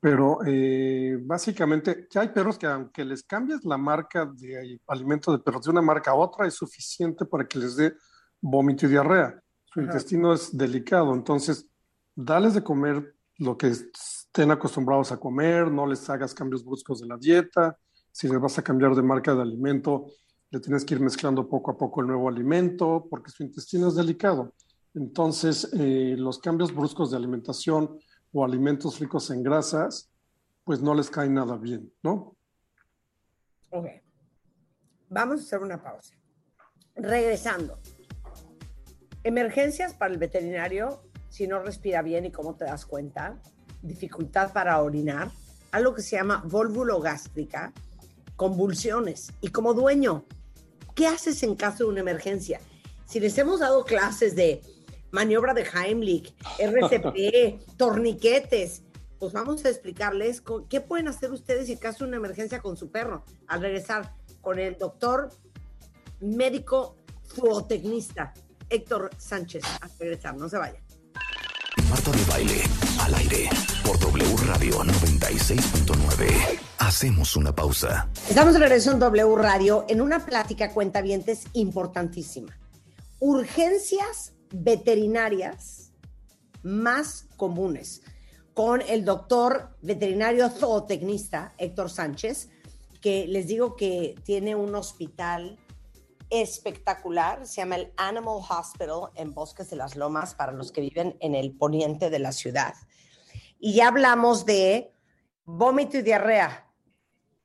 Pero 0.00 0.38
eh, 0.44 1.16
básicamente, 1.20 2.08
ya 2.10 2.22
hay 2.22 2.28
perros 2.28 2.58
que 2.58 2.66
aunque 2.66 3.04
les 3.04 3.22
cambies 3.22 3.64
la 3.64 3.76
marca 3.76 4.26
de 4.26 4.80
alimento 4.88 5.30
de 5.30 5.38
perros 5.38 5.64
de 5.64 5.70
una 5.70 5.82
marca 5.82 6.10
a 6.10 6.14
otra, 6.14 6.46
es 6.46 6.54
suficiente 6.54 7.24
para 7.24 7.46
que 7.46 7.58
les 7.58 7.76
dé 7.76 7.94
vómito 8.40 8.86
y 8.86 8.88
diarrea. 8.88 9.40
Su 9.64 9.80
Ajá. 9.80 9.88
intestino 9.88 10.32
es 10.32 10.56
delicado, 10.56 11.14
entonces 11.14 11.68
dales 12.16 12.54
de 12.54 12.64
comer 12.64 13.14
lo 13.38 13.56
que 13.56 13.68
estén 13.68 14.50
acostumbrados 14.50 15.12
a 15.12 15.18
comer, 15.18 15.70
no 15.70 15.86
les 15.86 16.08
hagas 16.10 16.34
cambios 16.34 16.64
bruscos 16.64 17.00
de 17.00 17.06
la 17.06 17.16
dieta. 17.16 17.78
Si 18.10 18.28
les 18.28 18.40
vas 18.40 18.58
a 18.58 18.62
cambiar 18.62 18.94
de 18.94 19.02
marca 19.02 19.34
de 19.34 19.42
alimento, 19.42 20.06
le 20.50 20.60
tienes 20.60 20.84
que 20.84 20.94
ir 20.94 21.00
mezclando 21.00 21.48
poco 21.48 21.70
a 21.70 21.78
poco 21.78 22.00
el 22.00 22.08
nuevo 22.08 22.28
alimento, 22.28 23.06
porque 23.08 23.30
su 23.30 23.42
intestino 23.42 23.88
es 23.88 23.94
delicado. 23.94 24.52
Entonces, 24.94 25.70
eh, 25.72 26.14
los 26.18 26.38
cambios 26.38 26.74
bruscos 26.74 27.10
de 27.10 27.16
alimentación 27.16 27.98
o 28.32 28.44
alimentos 28.44 28.98
ricos 28.98 29.30
en 29.30 29.42
grasas, 29.42 30.10
pues 30.64 30.80
no 30.80 30.94
les 30.94 31.10
cae 31.10 31.28
nada 31.28 31.56
bien, 31.56 31.92
¿no? 32.02 32.36
Ok. 33.70 33.86
Vamos 35.08 35.40
a 35.40 35.42
hacer 35.42 35.60
una 35.60 35.82
pausa. 35.82 36.14
Regresando. 36.94 37.78
Emergencias 39.24 39.94
para 39.94 40.12
el 40.12 40.18
veterinario, 40.18 41.02
si 41.28 41.46
no 41.46 41.60
respira 41.60 42.02
bien 42.02 42.26
y 42.26 42.32
cómo 42.32 42.54
te 42.56 42.64
das 42.64 42.84
cuenta. 42.84 43.40
Dificultad 43.82 44.52
para 44.52 44.80
orinar. 44.82 45.30
Algo 45.70 45.94
que 45.94 46.02
se 46.02 46.16
llama 46.16 46.44
gástrica, 47.02 47.72
convulsiones. 48.36 49.32
Y 49.40 49.48
como 49.48 49.72
dueño, 49.72 50.26
¿qué 50.94 51.06
haces 51.06 51.42
en 51.42 51.56
caso 51.56 51.84
de 51.84 51.90
una 51.90 52.00
emergencia? 52.00 52.60
Si 53.06 53.20
les 53.20 53.36
hemos 53.38 53.60
dado 53.60 53.84
clases 53.84 54.36
de 54.36 54.62
maniobra 55.12 55.54
de 55.54 55.62
Heimlich, 55.62 56.34
RCP, 56.58 57.60
torniquetes, 57.76 58.82
pues 59.18 59.32
vamos 59.32 59.64
a 59.64 59.68
explicarles 59.68 60.42
qué 60.68 60.80
pueden 60.80 61.06
hacer 61.06 61.30
ustedes 61.30 61.68
en 61.68 61.78
caso 61.78 62.04
de 62.04 62.08
una 62.08 62.16
emergencia 62.16 62.60
con 62.60 62.76
su 62.76 62.90
perro. 62.90 63.24
Al 63.46 63.60
regresar 63.60 64.16
con 64.40 64.58
el 64.58 64.76
doctor 64.76 65.30
médico 66.20 66.96
zootecnista 67.28 68.34
Héctor 68.68 69.10
Sánchez. 69.18 69.62
Al 69.80 69.90
regresar, 69.98 70.36
no 70.36 70.48
se 70.48 70.56
vaya. 70.58 70.80
Marta 71.88 72.10
de 72.10 72.24
Baile, 72.24 72.62
al 73.00 73.14
aire, 73.14 73.48
por 73.84 73.98
W 73.98 74.36
Radio 74.46 74.82
96.9. 74.82 76.58
Hacemos 76.78 77.36
una 77.36 77.54
pausa. 77.54 78.08
Estamos 78.28 78.54
de 78.54 78.60
regreso 78.60 78.92
en 78.92 78.98
W 78.98 79.36
Radio 79.36 79.84
en 79.88 80.00
una 80.00 80.24
plática 80.24 80.70
cuentavientes 80.72 81.44
importantísima. 81.52 82.58
Urgencias 83.20 84.32
veterinarias 84.52 85.92
más 86.62 87.26
comunes 87.36 88.02
con 88.54 88.82
el 88.82 89.04
doctor 89.04 89.76
veterinario 89.80 90.48
zootecnista 90.50 91.54
Héctor 91.58 91.90
Sánchez, 91.90 92.50
que 93.00 93.26
les 93.26 93.46
digo 93.46 93.76
que 93.76 94.14
tiene 94.24 94.54
un 94.54 94.74
hospital 94.74 95.58
espectacular, 96.30 97.46
se 97.46 97.56
llama 97.56 97.76
el 97.76 97.92
Animal 97.96 98.40
Hospital 98.48 99.10
en 99.16 99.34
Bosques 99.34 99.68
de 99.70 99.76
las 99.76 99.96
Lomas 99.96 100.34
para 100.34 100.52
los 100.52 100.72
que 100.72 100.80
viven 100.80 101.16
en 101.20 101.34
el 101.34 101.56
poniente 101.56 102.10
de 102.10 102.18
la 102.18 102.32
ciudad. 102.32 102.74
Y 103.58 103.74
ya 103.74 103.88
hablamos 103.88 104.46
de 104.46 104.92
vómito 105.44 105.98
y 105.98 106.02
diarrea, 106.02 106.70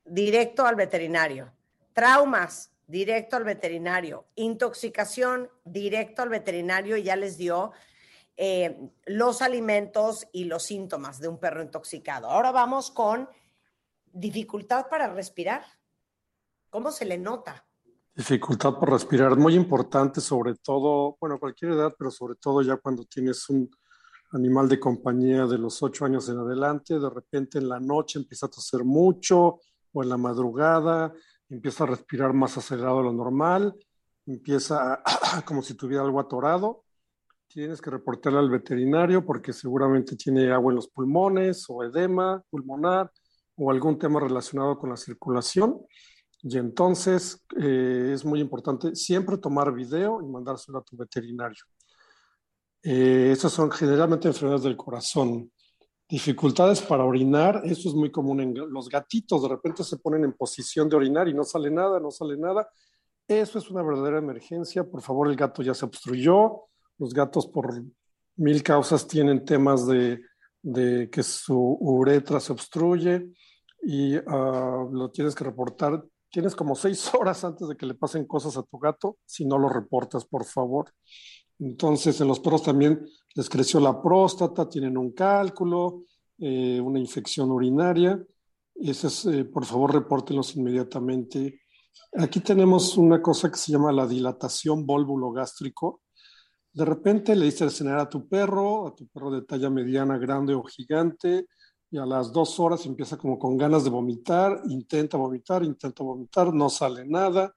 directo 0.06 0.66
al 0.66 0.76
veterinario. 0.76 1.52
Traumas, 1.94 2.72
directo 2.88 3.36
al 3.36 3.44
veterinario. 3.44 4.26
Intoxicación, 4.36 5.50
directo 5.64 6.24
al 6.24 6.30
veterinario. 6.30 6.98
Y 6.98 7.04
ya 7.04 7.16
les 7.16 7.38
dio 7.38 7.72
eh, 8.36 8.90
los 9.06 9.42
alimentos 9.42 10.28
y 10.32 10.46
los 10.46 10.64
síntomas 10.64 11.20
de 11.20 11.28
un 11.28 11.40
perro 11.40 11.62
intoxicado. 11.62 12.30
Ahora 12.30 12.52
vamos 12.52 12.90
con 12.90 13.30
dificultad 14.06 14.88
para 14.90 15.14
respirar. 15.14 15.64
¿Cómo 16.70 16.92
se 16.92 17.06
le 17.06 17.18
nota? 17.18 17.66
Dificultad 18.16 18.80
por 18.80 18.92
respirar, 18.92 19.38
muy 19.38 19.54
importante, 19.54 20.22
sobre 20.22 20.56
todo, 20.56 21.18
bueno, 21.20 21.40
cualquier 21.40 21.74
edad, 21.74 21.94
pero 21.98 22.10
sobre 22.10 22.34
todo 22.36 22.64
ya 22.64 22.78
cuando 22.78 23.06
tienes 23.06 23.48
un, 23.50 23.70
animal 24.32 24.68
de 24.68 24.80
compañía 24.80 25.46
de 25.46 25.58
los 25.58 25.82
ocho 25.82 26.06
años 26.06 26.28
en 26.30 26.38
adelante, 26.40 27.00
de 27.00 27.10
repente 27.10 27.58
en 27.60 27.70
la 27.70 27.80
noche 27.80 28.20
empieza 28.20 28.48
a 28.48 28.50
toser 28.50 28.84
mucho 28.84 29.60
o 29.94 30.04
en 30.04 30.10
la 30.10 30.18
madrugada, 30.18 31.14
empieza 31.49 31.84
a 31.84 31.88
respirar 31.88 32.34
más 32.34 32.57
acelerado 32.57 32.98
de 32.98 33.03
lo 33.03 33.14
normal, 33.14 33.76
empieza 34.26 35.02
como 35.45 35.61
si 35.61 35.76
tuviera 35.76 36.03
algo 36.03 36.19
atorado, 36.19 36.84
tienes 37.48 37.82
que 37.82 37.90
reportarle 37.90 38.40
al 38.40 38.49
veterinario 38.49 39.26
porque 39.26 39.53
seguramente 39.53 40.15
tiene 40.15 40.52
agua 40.52 40.72
en 40.72 40.76
los 40.76 40.90
pulmones 40.90 41.65
o 41.69 41.84
edema 41.84 42.44
pulmonar 42.49 43.11
o 43.56 43.72
algún 43.72 43.98
tema 43.98 44.19
relacionado 44.19 44.78
con 44.78 44.90
la 44.90 44.98
circulación. 44.98 45.82
Y 46.44 46.57
entonces 46.57 47.44
eh, 47.60 48.11
es 48.14 48.24
muy 48.24 48.40
importante 48.40 48.95
siempre 48.95 49.38
tomar 49.38 49.74
video 49.74 50.22
y 50.22 50.28
mandárselo 50.28 50.80
a 50.80 50.84
tu 50.84 50.95
veterinario. 50.95 51.64
Eh, 52.84 53.32
estas 53.32 53.52
son 53.52 53.72
generalmente 53.72 54.28
enfermedades 54.28 54.64
del 54.64 54.78
corazón. 54.78 55.52
Dificultades 56.10 56.82
para 56.82 57.04
orinar, 57.04 57.62
eso 57.66 57.90
es 57.90 57.96
muy 57.96 58.12
común 58.12 58.40
en 58.40 58.54
los 58.72 58.88
gatitos, 58.88 59.44
de 59.44 59.50
repente 59.50 59.84
se 59.84 59.98
ponen 59.98 60.24
en 60.24 60.34
posición 60.34 60.88
de 60.88 60.96
orinar 60.96 61.28
y 61.28 61.34
no 61.34 61.44
sale 61.44 61.70
nada, 61.70 62.00
no 62.00 62.12
sale 62.12 62.38
nada. 62.38 62.70
Eso 63.28 63.60
es 63.60 63.70
una 63.70 63.84
verdadera 63.84 64.20
emergencia. 64.20 64.86
Por 64.86 65.02
favor, 65.02 65.28
el 65.28 65.36
gato 65.36 65.62
ya 65.62 65.74
se 65.74 65.84
obstruyó. 65.84 66.62
Los 66.98 67.14
gatos 67.14 67.48
por 67.48 67.84
mil 68.38 68.64
causas 68.64 69.06
tienen 69.06 69.44
temas 69.44 69.86
de, 69.86 70.22
de 70.62 71.10
que 71.10 71.24
su 71.24 71.78
uretra 71.82 72.40
se 72.40 72.54
obstruye 72.54 73.30
y 73.84 74.16
ah, 74.16 74.88
lo 74.90 75.12
tienes 75.12 75.36
que 75.36 75.44
reportar. 75.44 76.04
Tienes 76.30 76.56
como 76.56 76.76
seis 76.76 77.14
horas 77.14 77.44
antes 77.44 77.68
de 77.68 77.76
que 77.76 77.86
le 77.86 77.96
pasen 77.96 78.26
cosas 78.26 78.58
a 78.58 78.64
tu 78.64 78.78
gato, 78.80 79.18
si 79.26 79.46
no 79.46 79.58
lo 79.58 79.68
reportas, 79.70 80.26
por 80.26 80.46
favor. 80.46 80.94
Entonces, 81.60 82.22
en 82.22 82.28
los 82.28 82.40
perros 82.40 82.64
también 82.64 83.08
les 83.38 83.50
creció 83.50 83.80
la 83.80 84.02
próstata, 84.02 84.68
tienen 84.68 84.98
un 84.98 85.12
cálculo, 85.12 86.06
eh, 86.40 86.82
una 86.82 87.00
infección 87.00 87.52
urinaria. 87.52 88.20
Esos, 88.74 89.28
eh, 89.28 89.46
por 89.46 89.64
favor, 89.64 89.94
repórtenlos 89.94 90.56
inmediatamente. 90.56 91.62
Aquí 92.18 92.40
tenemos 92.40 92.98
una 92.98 93.22
cosa 93.22 93.52
que 93.52 93.60
se 93.60 93.72
llama 93.72 93.92
la 93.92 94.08
dilatación 94.08 94.88
gástrico. 95.36 96.02
De 96.74 96.84
repente 96.84 97.36
le 97.36 97.46
diste 97.46 97.66
de 97.66 97.70
cenar 97.70 98.00
a 98.00 98.10
tu 98.10 98.28
perro, 98.28 98.88
a 98.88 98.96
tu 98.96 99.08
perro 99.08 99.30
de 99.30 99.44
talla 99.44 99.70
mediana, 99.70 100.18
grande 100.18 100.56
o 100.56 100.64
gigante, 100.64 101.46
y 101.92 102.00
a 102.00 102.08
las 102.08 102.32
dos 102.32 102.60
horas 102.60 102.88
empieza 102.88 103.18
como 103.18 103.38
con 103.38 103.56
ganas 103.56 103.84
de 103.84 103.92
vomitar, 103.92 104.64
intenta 104.68 105.16
vomitar, 105.16 105.64
intenta 105.64 106.04
vomitar, 106.04 106.52
no 106.52 106.70
sale 106.70 107.06
nada. 107.06 107.54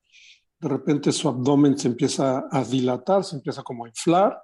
De 0.58 0.68
repente 0.68 1.10
su 1.10 1.26
abdomen 1.26 1.78
se 1.78 1.88
empieza 1.88 2.44
a 2.50 2.64
dilatar, 2.64 3.24
se 3.24 3.36
empieza 3.36 3.62
como 3.62 3.86
a 3.86 3.88
inflar, 3.88 4.38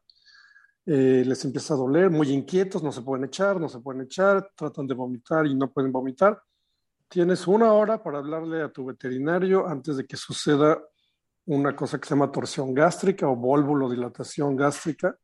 eh, 0.87 1.25
les 1.27 1.45
empieza 1.45 1.75
a 1.75 1.77
doler, 1.77 2.11
muy 2.11 2.31
inquietos, 2.31 2.83
no 2.83 2.93
se 2.93 3.03
pueden 3.03 3.25
echar, 3.25 3.61
no 3.61 3.69
se 3.69 3.81
pueden 3.81 4.03
echar, 4.03 4.53
tratan 4.55 4.87
de 4.87 4.95
vomitar 4.95 5.47
y 5.47 5.55
no 5.55 5.71
pueden 5.73 5.91
vomitar. 5.91 6.41
Tienes 7.09 7.47
una 7.47 7.73
hora 7.73 8.03
para 8.03 8.19
hablarle 8.19 8.63
a 8.63 8.73
tu 8.73 8.85
veterinario 8.85 9.67
antes 9.67 9.97
de 9.97 10.07
que 10.07 10.17
suceda 10.17 10.81
una 11.47 11.75
cosa 11.75 11.99
que 11.99 12.09
se 12.09 12.15
llama 12.15 12.31
torsión 12.31 12.73
gástrica 12.73 13.29
o 13.29 13.91
dilatación 13.91 14.57
gástrica, 14.57 15.17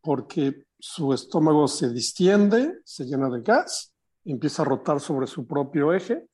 porque 0.00 0.66
su 0.78 1.14
estómago 1.14 1.66
se 1.68 1.90
distiende, 1.90 2.80
se 2.84 3.04
llena 3.04 3.30
de 3.30 3.40
gas, 3.40 3.94
empieza 4.24 4.62
a 4.62 4.66
rotar 4.66 5.00
sobre 5.00 5.26
su 5.26 5.46
propio 5.46 5.92
eje 5.92 6.28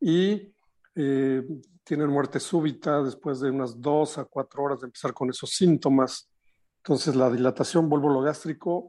y 0.00 0.54
eh, 0.94 1.42
tienen 1.84 2.10
muerte 2.10 2.40
súbita 2.40 3.02
después 3.02 3.40
de 3.40 3.50
unas 3.50 3.80
dos 3.80 4.18
a 4.18 4.24
cuatro 4.24 4.62
horas 4.62 4.80
de 4.80 4.86
empezar 4.86 5.12
con 5.12 5.30
esos 5.30 5.50
síntomas. 5.50 6.28
Entonces, 6.86 7.16
la 7.16 7.28
dilatación 7.28 7.90
gástrico, 8.22 8.86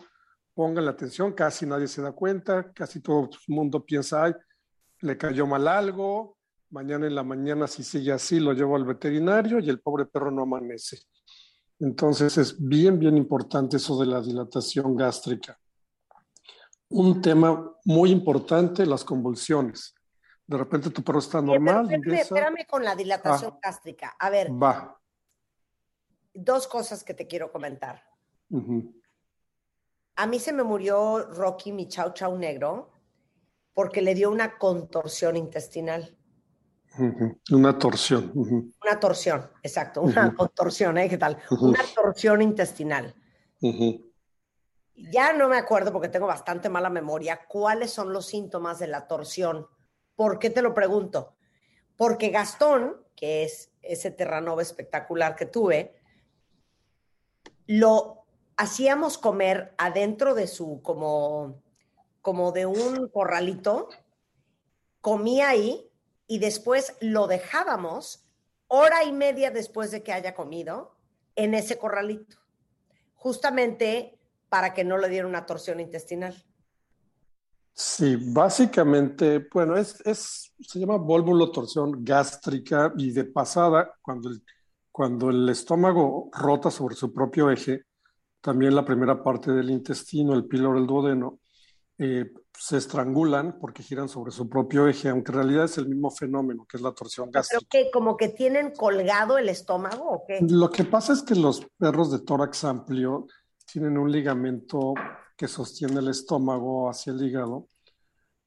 pónganle 0.54 0.92
atención, 0.92 1.34
casi 1.34 1.66
nadie 1.66 1.88
se 1.88 2.04
da 2.04 2.12
cuenta, 2.12 2.72
casi 2.72 3.02
todo 3.02 3.22
el 3.24 3.30
mundo 3.56 3.84
piensa, 3.84 4.24
ay, 4.26 4.36
le 5.02 5.18
cayó 5.18 5.48
mal 5.48 5.68
algo, 5.68 6.38
mañana 6.70 7.08
en 7.08 7.16
la 7.16 7.24
mañana 7.24 7.66
si 7.66 7.84
sigue 7.84 8.12
así 8.12 8.40
lo 8.40 8.54
llevo 8.54 8.76
al 8.76 8.86
veterinario 8.86 9.58
y 9.60 9.68
el 9.72 9.80
pobre 9.80 10.06
perro 10.06 10.30
no 10.30 10.44
amanece. 10.44 11.00
Entonces 11.80 12.38
es 12.38 12.56
bien, 12.64 13.00
bien 13.00 13.18
importante 13.18 13.78
eso 13.78 14.00
de 14.00 14.06
la 14.06 14.22
dilatación 14.22 14.96
gástrica. 14.96 15.58
Un 16.90 17.20
tema 17.20 17.74
muy 17.86 18.12
importante, 18.12 18.86
las 18.86 19.04
convulsiones. 19.04 19.96
De 20.46 20.56
repente 20.56 20.92
tu 20.92 21.04
perro 21.04 21.18
está 21.18 21.42
normal. 21.42 21.86
Espérame, 21.86 21.94
empieza- 21.96 22.22
espérame 22.22 22.68
con 22.70 22.84
la 22.84 22.96
dilatación 22.96 23.54
Ah. 23.56 23.60
gástrica. 23.64 24.16
A 24.20 24.30
ver, 24.30 24.52
Va. 24.52 24.97
Dos 26.38 26.68
cosas 26.68 27.04
que 27.04 27.14
te 27.14 27.28
quiero 27.28 27.52
comentar. 27.52 28.04
A 30.16 30.28
mí 30.28 30.40
se 30.40 30.54
me 30.54 30.64
murió 30.64 31.26
Rocky, 31.32 31.72
mi 31.72 31.88
chau 31.88 32.14
chau 32.14 32.38
negro, 32.38 32.92
porque 33.74 34.02
le 34.02 34.14
dio 34.14 34.30
una 34.30 34.58
contorsión 34.58 35.36
intestinal. 35.36 36.16
Una 37.52 37.78
torsión. 37.78 38.32
Una 38.36 39.00
torsión, 39.00 39.52
exacto, 39.62 40.02
una 40.02 40.34
contorsión, 40.36 40.98
¿eh? 40.98 41.10
¿Qué 41.10 41.18
tal? 41.18 41.38
Una 41.60 41.82
torsión 41.96 42.42
intestinal. 42.42 43.14
Ya 44.96 45.34
no 45.34 45.48
me 45.48 45.58
acuerdo 45.58 45.92
porque 45.92 46.10
tengo 46.10 46.28
bastante 46.28 46.70
mala 46.70 46.90
memoria. 46.90 47.42
¿Cuáles 47.48 47.92
son 47.92 48.14
los 48.14 48.26
síntomas 48.26 48.80
de 48.80 48.88
la 48.88 49.08
torsión? 49.08 49.68
¿Por 50.16 50.40
qué 50.40 50.50
te 50.50 50.62
lo 50.62 50.74
pregunto? 50.74 51.36
Porque 51.96 52.30
Gastón, 52.30 53.06
que 53.16 53.44
es 53.44 53.72
ese 53.82 54.12
terranova 54.12 54.62
espectacular 54.62 55.36
que 55.36 55.46
tuve, 55.46 55.96
lo 57.68 58.26
hacíamos 58.56 59.18
comer 59.18 59.74
adentro 59.78 60.34
de 60.34 60.48
su, 60.48 60.82
como, 60.82 61.62
como 62.22 62.52
de 62.52 62.66
un 62.66 63.10
corralito, 63.10 63.90
comía 65.02 65.50
ahí 65.50 65.90
y 66.26 66.40
después 66.40 66.96
lo 67.00 67.28
dejábamos 67.28 68.26
hora 68.68 69.04
y 69.04 69.12
media 69.12 69.52
después 69.52 69.92
de 69.92 70.04
que 70.04 70.12
haya 70.12 70.34
comido 70.34 70.96
en 71.36 71.54
ese 71.54 71.78
corralito, 71.78 72.38
justamente 73.16 74.20
para 74.50 74.74
que 74.74 74.84
no 74.84 74.98
le 74.98 75.10
diera 75.10 75.28
una 75.28 75.46
torsión 75.46 75.80
intestinal. 75.80 76.44
Sí, 77.74 78.18
básicamente, 78.20 79.48
bueno, 79.54 79.78
es, 79.78 80.02
es, 80.04 80.52
se 80.60 80.80
llama 80.80 80.98
torsión 81.52 82.04
gástrica 82.04 82.92
y 82.98 83.12
de 83.12 83.24
pasada, 83.26 83.94
cuando 84.02 84.30
el, 84.30 84.42
cuando 84.98 85.30
el 85.30 85.48
estómago 85.48 86.28
rota 86.34 86.72
sobre 86.72 86.96
su 86.96 87.14
propio 87.14 87.52
eje, 87.52 87.84
también 88.42 88.74
la 88.74 88.84
primera 88.84 89.22
parte 89.22 89.52
del 89.52 89.70
intestino, 89.70 90.34
el 90.34 90.48
píloro, 90.48 90.80
el 90.80 90.88
duodeno, 90.88 91.38
eh, 92.00 92.26
se 92.52 92.78
estrangulan 92.78 93.60
porque 93.62 93.84
giran 93.84 94.10
sobre 94.10 94.32
su 94.32 94.50
propio 94.50 94.88
eje, 94.88 95.10
aunque 95.10 95.32
en 95.34 95.36
realidad 95.38 95.66
es 95.66 95.78
el 95.78 95.88
mismo 95.88 96.10
fenómeno 96.10 96.66
que 96.68 96.78
es 96.78 96.82
la 96.82 96.94
torsión 96.94 97.30
Pero 97.30 97.42
gástrica. 97.44 97.68
que 97.70 97.92
como 97.92 98.18
que 98.18 98.30
tienen 98.30 98.72
colgado 98.72 99.38
el 99.38 99.50
estómago 99.50 100.04
o 100.04 100.24
qué? 100.26 100.40
Lo 100.50 100.72
que 100.72 100.84
pasa 100.84 101.14
es 101.14 101.22
que 101.22 101.36
los 101.36 101.64
perros 101.78 102.12
de 102.12 102.18
tórax 102.18 102.64
amplio 102.64 103.28
tienen 103.72 104.00
un 104.00 104.12
ligamento 104.12 104.96
que 105.36 105.48
sostiene 105.48 106.00
el 106.00 106.08
estómago 106.08 106.90
hacia 106.90 107.14
el 107.14 107.22
hígado 107.24 107.68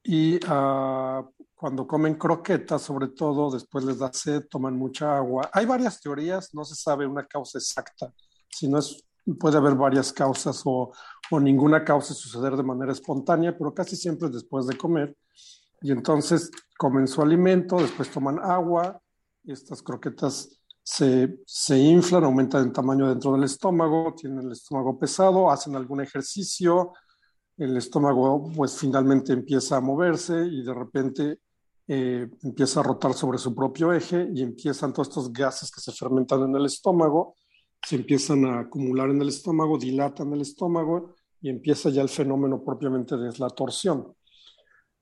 y 0.03 0.41
ah, 0.47 1.25
cuando 1.55 1.87
comen 1.87 2.15
croquetas, 2.15 2.81
sobre 2.81 3.09
todo, 3.09 3.51
después 3.51 3.85
les 3.85 3.99
da 3.99 4.11
sed, 4.13 4.47
toman 4.49 4.77
mucha 4.77 5.17
agua. 5.17 5.51
Hay 5.53 5.67
varias 5.67 6.01
teorías, 6.01 6.55
no 6.55 6.65
se 6.65 6.75
sabe 6.75 7.07
una 7.07 7.27
causa 7.27 7.59
exacta, 7.59 8.13
si 8.49 8.67
no 8.67 8.79
es, 8.79 9.05
puede 9.39 9.59
haber 9.59 9.75
varias 9.75 10.13
causas 10.13 10.63
o, 10.65 10.93
ninguna 11.33 11.85
causa 11.85 12.15
suceder 12.15 12.57
de 12.57 12.63
manera 12.63 12.93
espontánea, 12.93 13.57
pero 13.57 13.73
casi 13.75 13.95
siempre 13.95 14.29
es 14.29 14.35
después 14.35 14.67
de 14.67 14.77
comer. 14.77 15.17
Y 15.83 15.93
entonces 15.93 16.51
comen 16.79 17.07
su 17.07 17.23
alimento, 17.23 17.77
después 17.77 18.11
toman 18.11 18.39
agua, 18.39 19.01
y 19.45 19.53
estas 19.53 19.83
croquetas 19.83 20.49
se, 20.83 21.41
se 21.47 21.79
inflan, 21.79 22.25
aumentan 22.25 22.65
en 22.65 22.73
tamaño 22.73 23.09
dentro 23.09 23.33
del 23.33 23.45
estómago, 23.45 24.15
tienen 24.17 24.47
el 24.47 24.53
estómago 24.53 24.99
pesado, 24.99 25.51
hacen 25.51 25.77
algún 25.77 26.01
ejercicio, 26.01 26.95
el 27.61 27.77
estómago 27.77 28.51
pues 28.57 28.78
finalmente 28.78 29.35
empieza 29.35 29.77
a 29.77 29.81
moverse 29.81 30.47
y 30.47 30.62
de 30.62 30.73
repente 30.73 31.41
eh, 31.87 32.27
empieza 32.43 32.81
a 32.81 32.82
rotar 32.82 33.12
sobre 33.12 33.37
su 33.37 33.55
propio 33.55 33.93
eje 33.93 34.28
y 34.35 34.43
empiezan 34.43 34.93
todos 34.95 35.09
estos 35.09 35.32
gases 35.32 35.70
que 35.70 35.81
se 35.81 35.93
fermentan 35.93 36.43
en 36.43 36.57
el 36.57 36.65
estómago, 36.65 37.37
se 37.82 37.97
empiezan 37.97 38.47
a 38.47 38.61
acumular 38.61 39.11
en 39.11 39.20
el 39.20 39.28
estómago, 39.28 39.77
dilatan 39.77 40.32
el 40.32 40.41
estómago 40.41 41.15
y 41.43 41.51
empieza 41.51 41.91
ya 41.91 42.01
el 42.01 42.09
fenómeno 42.09 42.65
propiamente 42.65 43.16
de 43.19 43.31
la 43.39 43.51
torsión, 43.51 44.15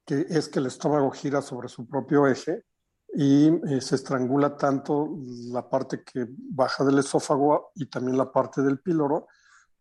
que 0.04 0.26
es 0.28 0.48
que 0.48 0.58
el 0.58 0.66
estómago 0.66 1.12
gira 1.12 1.40
sobre 1.42 1.68
su 1.68 1.86
propio 1.86 2.26
eje 2.26 2.64
y 3.14 3.48
eh, 3.72 3.80
se 3.80 3.94
estrangula 3.94 4.56
tanto 4.56 5.16
la 5.52 5.68
parte 5.68 6.02
que 6.02 6.26
baja 6.28 6.84
del 6.84 6.98
esófago 6.98 7.70
y 7.76 7.86
también 7.86 8.18
la 8.18 8.32
parte 8.32 8.62
del 8.62 8.80
píloro 8.80 9.28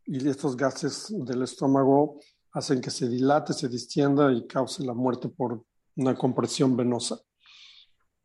y 0.06 0.30
estos 0.30 0.56
gases 0.56 1.08
del 1.10 1.42
estómago 1.42 2.20
hacen 2.54 2.82
que 2.82 2.90
se 2.90 3.08
dilate, 3.08 3.54
se 3.54 3.70
distienda 3.70 4.32
y 4.32 4.48
cause 4.48 4.84
la 4.84 4.94
muerte 4.94 5.30
por 5.30 5.64
una 5.96 6.16
compresión 6.16 6.76
venosa. 6.76 7.20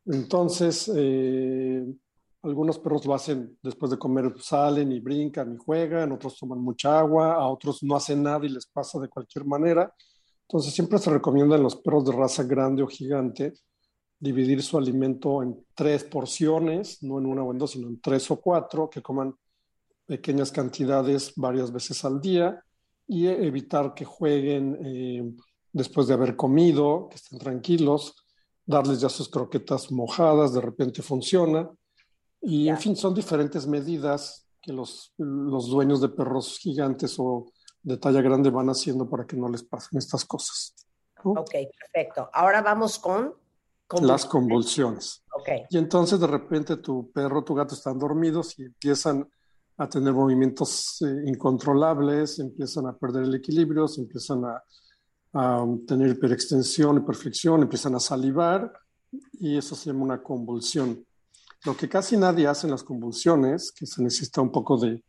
Entonces, 0.05 0.91
eh, 0.95 1.85
Algunos 2.43 2.77
perros 2.77 3.05
lo 3.05 3.13
hacen 3.13 3.57
después 3.63 3.89
de 3.89 3.97
comer, 3.97 4.33
salen 4.37 4.91
y 4.91 4.99
brincan 4.99 5.53
y 5.53 5.57
juegan, 5.57 6.11
otros 6.11 6.37
toman 6.37 6.59
mucha 6.59 6.99
agua, 6.99 7.35
a 7.35 7.47
otros 7.47 7.81
no 7.83 7.95
hacen 7.95 8.21
nada 8.21 8.45
y 8.45 8.49
les 8.49 8.65
pasa 8.65 8.99
de 8.99 9.07
cualquier 9.07 9.45
manera. 9.45 9.93
Entonces 10.41 10.73
siempre 10.73 10.99
se 10.99 11.09
recomienda 11.09 11.55
en 11.55 11.63
los 11.63 11.77
perros 11.77 12.03
de 12.03 12.11
raza 12.11 12.43
grande 12.43 12.83
o 12.83 12.87
gigante 12.87 13.53
dividir 14.19 14.61
su 14.61 14.77
alimento 14.77 15.41
en 15.41 15.65
tres 15.73 16.03
porciones, 16.03 17.01
no 17.01 17.17
en 17.17 17.27
una 17.27 17.43
o 17.43 17.51
en 17.53 17.59
dos, 17.59 17.71
sino 17.71 17.87
en 17.87 18.01
tres 18.01 18.29
o 18.29 18.35
cuatro, 18.41 18.89
que 18.89 19.01
coman 19.01 19.33
pequeñas 20.05 20.51
cantidades 20.51 21.31
varias 21.37 21.71
veces 21.71 22.03
al 22.03 22.19
día 22.19 22.61
y 23.07 23.27
evitar 23.27 23.93
que 23.93 24.05
jueguen 24.05 24.77
eh, 24.83 25.33
después 25.71 26.07
de 26.07 26.13
haber 26.13 26.35
comido, 26.35 27.07
que 27.09 27.15
estén 27.15 27.39
tranquilos, 27.39 28.15
darles 28.65 29.01
ya 29.01 29.09
sus 29.09 29.29
croquetas 29.29 29.91
mojadas, 29.91 30.53
de 30.53 30.61
repente 30.61 31.01
funciona. 31.01 31.69
Y 32.41 32.69
en 32.69 32.77
fin, 32.77 32.95
son 32.95 33.13
diferentes 33.13 33.67
medidas 33.67 34.47
que 34.61 34.71
los, 34.71 35.13
los 35.17 35.67
dueños 35.67 36.01
de 36.01 36.09
perros 36.09 36.57
gigantes 36.59 37.15
o 37.17 37.51
de 37.81 37.97
talla 37.97 38.21
grande 38.21 38.49
van 38.49 38.69
haciendo 38.69 39.09
para 39.09 39.25
que 39.25 39.35
no 39.35 39.49
les 39.49 39.63
pasen 39.63 39.99
estas 39.99 40.23
cosas. 40.25 40.73
Ok, 41.23 41.51
perfecto. 41.79 42.29
Ahora 42.33 42.61
vamos 42.61 42.99
con 42.99 43.35
Las 44.01 44.25
convulsiones. 44.25 45.23
Ok. 45.35 45.67
Y 45.69 45.77
entonces 45.77 46.19
de 46.19 46.27
repente 46.27 46.77
tu 46.77 47.11
perro, 47.11 47.43
tu 47.43 47.53
gato 47.53 47.75
están 47.75 47.99
dormidos 47.99 48.57
y 48.57 48.63
empiezan 48.63 49.29
a 49.77 49.89
tener 49.89 50.13
movimientos 50.13 51.01
eh, 51.01 51.23
incontrolables, 51.25 52.39
empiezan 52.39 52.87
a 52.87 52.97
perder 52.97 53.23
el 53.23 53.35
equilibrio, 53.35 53.87
se 53.87 54.01
empiezan 54.01 54.43
a, 54.45 54.63
a 55.33 55.65
tener 55.87 56.09
hiperextensión, 56.09 56.97
hiperflexión, 56.97 57.61
empiezan 57.61 57.95
a 57.95 57.99
salivar 57.99 58.71
y 59.39 59.57
eso 59.57 59.75
se 59.75 59.89
llama 59.89 60.03
una 60.03 60.23
convulsión. 60.23 61.05
Lo 61.65 61.75
que 61.75 61.87
casi 61.89 62.17
nadie 62.17 62.47
hace 62.47 62.67
en 62.67 62.71
las 62.71 62.83
convulsiones, 62.83 63.71
que 63.71 63.85
se 63.85 64.03
necesita 64.03 64.41
un 64.41 64.51
poco 64.51 64.77
de, 64.77 65.01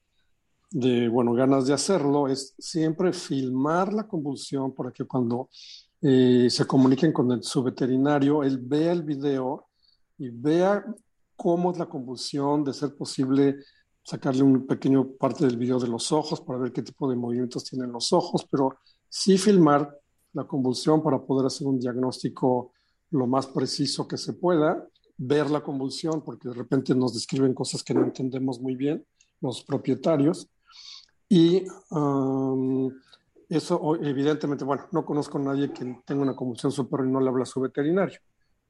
de 0.70 1.08
bueno, 1.08 1.32
ganas 1.34 1.66
de 1.66 1.74
hacerlo, 1.74 2.28
es 2.28 2.54
siempre 2.58 3.12
filmar 3.12 3.92
la 3.92 4.06
convulsión 4.06 4.72
para 4.74 4.92
que 4.92 5.04
cuando 5.04 5.48
eh, 6.00 6.48
se 6.50 6.64
comuniquen 6.66 7.12
con 7.12 7.32
el- 7.32 7.42
su 7.42 7.62
veterinario, 7.62 8.42
él 8.42 8.58
vea 8.58 8.92
el 8.92 9.02
video 9.02 9.66
y 10.18 10.28
vea 10.30 10.84
cómo 11.36 11.72
es 11.72 11.78
la 11.78 11.86
convulsión, 11.86 12.62
de 12.64 12.72
ser 12.72 12.94
posible 12.94 13.56
sacarle 14.04 14.42
un 14.42 14.66
pequeño 14.66 15.12
parte 15.12 15.46
del 15.46 15.56
video 15.56 15.80
de 15.80 15.88
los 15.88 16.12
ojos 16.12 16.40
para 16.42 16.58
ver 16.58 16.72
qué 16.72 16.82
tipo 16.82 17.08
de 17.08 17.16
movimientos 17.16 17.64
tienen 17.64 17.90
los 17.90 18.12
ojos, 18.12 18.46
pero 18.50 18.76
sí 19.08 19.38
filmar 19.38 19.98
la 20.34 20.44
convulsión 20.44 21.02
para 21.02 21.18
poder 21.20 21.46
hacer 21.46 21.66
un 21.66 21.78
diagnóstico 21.78 22.72
lo 23.10 23.26
más 23.26 23.46
preciso 23.46 24.06
que 24.06 24.18
se 24.18 24.34
pueda, 24.34 24.86
ver 25.16 25.50
la 25.50 25.62
convulsión, 25.62 26.22
porque 26.22 26.48
de 26.48 26.54
repente 26.54 26.94
nos 26.94 27.14
describen 27.14 27.54
cosas 27.54 27.82
que 27.82 27.94
no 27.94 28.04
entendemos 28.04 28.60
muy 28.60 28.74
bien 28.74 29.04
los 29.40 29.62
propietarios. 29.62 30.48
Y 31.28 31.64
um, 31.90 32.90
eso, 33.48 33.96
evidentemente, 34.02 34.64
bueno, 34.64 34.86
no 34.92 35.04
conozco 35.04 35.38
a 35.38 35.42
nadie 35.42 35.72
que 35.72 36.02
tenga 36.04 36.22
una 36.22 36.36
convulsión 36.36 36.72
su 36.72 36.88
perro 36.88 37.06
y 37.06 37.10
no 37.10 37.20
le 37.20 37.28
habla 37.28 37.44
a 37.44 37.46
su 37.46 37.60
veterinario, 37.60 38.18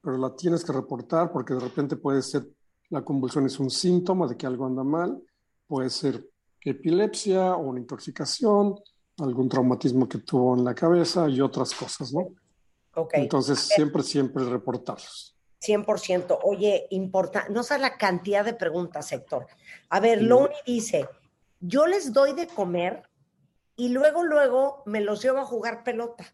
pero 0.01 0.17
la 0.17 0.35
tienes 0.35 0.63
que 0.63 0.71
reportar 0.71 1.31
porque 1.31 1.53
de 1.53 1.59
repente 1.59 1.95
puede 1.95 2.21
ser, 2.21 2.47
la 2.89 3.03
convulsión 3.03 3.45
es 3.45 3.59
un 3.59 3.69
síntoma 3.69 4.27
de 4.27 4.37
que 4.37 4.45
algo 4.45 4.65
anda 4.65 4.83
mal, 4.83 5.21
puede 5.67 5.89
ser 5.89 6.29
epilepsia 6.61 7.55
o 7.55 7.69
una 7.69 7.79
intoxicación, 7.79 8.79
algún 9.19 9.49
traumatismo 9.49 10.07
que 10.07 10.19
tuvo 10.19 10.55
en 10.55 10.63
la 10.63 10.73
cabeza 10.73 11.29
y 11.29 11.41
otras 11.41 11.73
cosas, 11.73 12.13
¿no? 12.13 12.27
Ok. 12.95 13.13
Entonces, 13.15 13.59
siempre, 13.59 14.03
siempre 14.03 14.43
reportarlos. 14.45 15.35
100%. 15.61 16.39
Oye, 16.43 16.87
importa, 16.91 17.47
no 17.49 17.63
sabes 17.63 17.81
la 17.81 17.97
cantidad 17.97 18.45
de 18.45 18.53
preguntas, 18.53 19.11
Héctor. 19.11 19.47
A 19.89 19.99
ver, 19.99 20.21
Loni 20.21 20.53
dice, 20.65 21.07
yo 21.59 21.87
les 21.87 22.13
doy 22.13 22.33
de 22.33 22.47
comer 22.47 23.03
y 23.75 23.89
luego, 23.89 24.23
luego 24.23 24.83
me 24.85 25.01
los 25.01 25.21
llevo 25.21 25.39
a 25.39 25.45
jugar 25.45 25.83
pelota. 25.83 26.25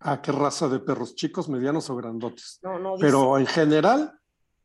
¿A 0.00 0.20
qué 0.20 0.32
raza 0.32 0.68
de 0.68 0.80
perros? 0.80 1.14
¿Chicos, 1.14 1.48
medianos 1.48 1.88
o 1.90 1.96
grandotes? 1.96 2.58
No, 2.62 2.78
no, 2.78 2.96
dice, 2.96 3.06
Pero 3.06 3.38
en 3.38 3.46
general, 3.46 4.18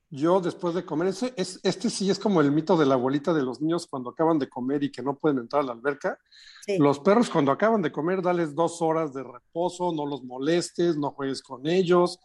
yo 0.09 0.39
después 0.39 0.73
de 0.73 0.85
comer, 0.85 1.09
ese, 1.09 1.33
es, 1.35 1.59
este 1.63 1.89
sí 1.89 2.09
es 2.09 2.17
como 2.17 2.39
el 2.39 2.51
mito 2.51 2.77
de 2.77 2.85
la 2.85 2.93
abuelita 2.93 3.33
de 3.33 3.43
los 3.43 3.61
niños 3.61 3.87
cuando 3.87 4.11
acaban 4.11 4.39
de 4.39 4.47
comer 4.47 4.83
y 4.83 4.91
que 4.91 5.01
no 5.01 5.17
pueden 5.17 5.39
entrar 5.39 5.63
a 5.63 5.65
la 5.65 5.73
alberca. 5.73 6.17
Sí. 6.65 6.77
Los 6.77 6.99
perros 6.99 7.29
cuando 7.29 7.51
acaban 7.51 7.81
de 7.81 7.91
comer, 7.91 8.21
dales 8.21 8.55
dos 8.55 8.81
horas 8.81 9.13
de 9.13 9.23
reposo, 9.23 9.91
no 9.91 10.05
los 10.05 10.23
molestes, 10.23 10.97
no 10.97 11.11
juegues 11.11 11.41
con 11.41 11.67
ellos, 11.67 12.19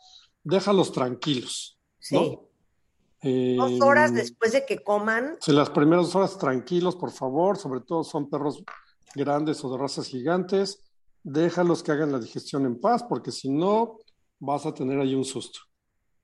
déjalos 0.44 0.92
tranquilos. 0.92 1.78
Sí. 1.98 2.14
¿no? 2.14 2.52
Eh, 3.22 3.54
dos 3.56 3.80
horas 3.80 4.12
después 4.12 4.52
de 4.52 4.66
que 4.66 4.82
coman, 4.82 5.36
Sí, 5.40 5.52
las 5.52 5.70
primeras 5.70 6.06
dos 6.06 6.16
horas 6.16 6.38
tranquilos, 6.38 6.96
por 6.96 7.12
favor, 7.12 7.56
sobre 7.56 7.80
todo 7.80 8.02
son 8.02 8.28
perros 8.28 8.62
grandes 9.14 9.62
o 9.64 9.70
de 9.70 9.78
razas 9.78 10.06
gigantes, 10.06 10.82
déjalos 11.22 11.82
que 11.82 11.92
hagan 11.92 12.10
la 12.10 12.18
digestión 12.18 12.66
en 12.66 12.80
paz, 12.80 13.04
porque 13.04 13.30
si 13.30 13.48
no, 13.48 13.98
vas 14.40 14.66
a 14.66 14.74
tener 14.74 14.98
ahí 14.98 15.14
un 15.14 15.24
susto, 15.24 15.60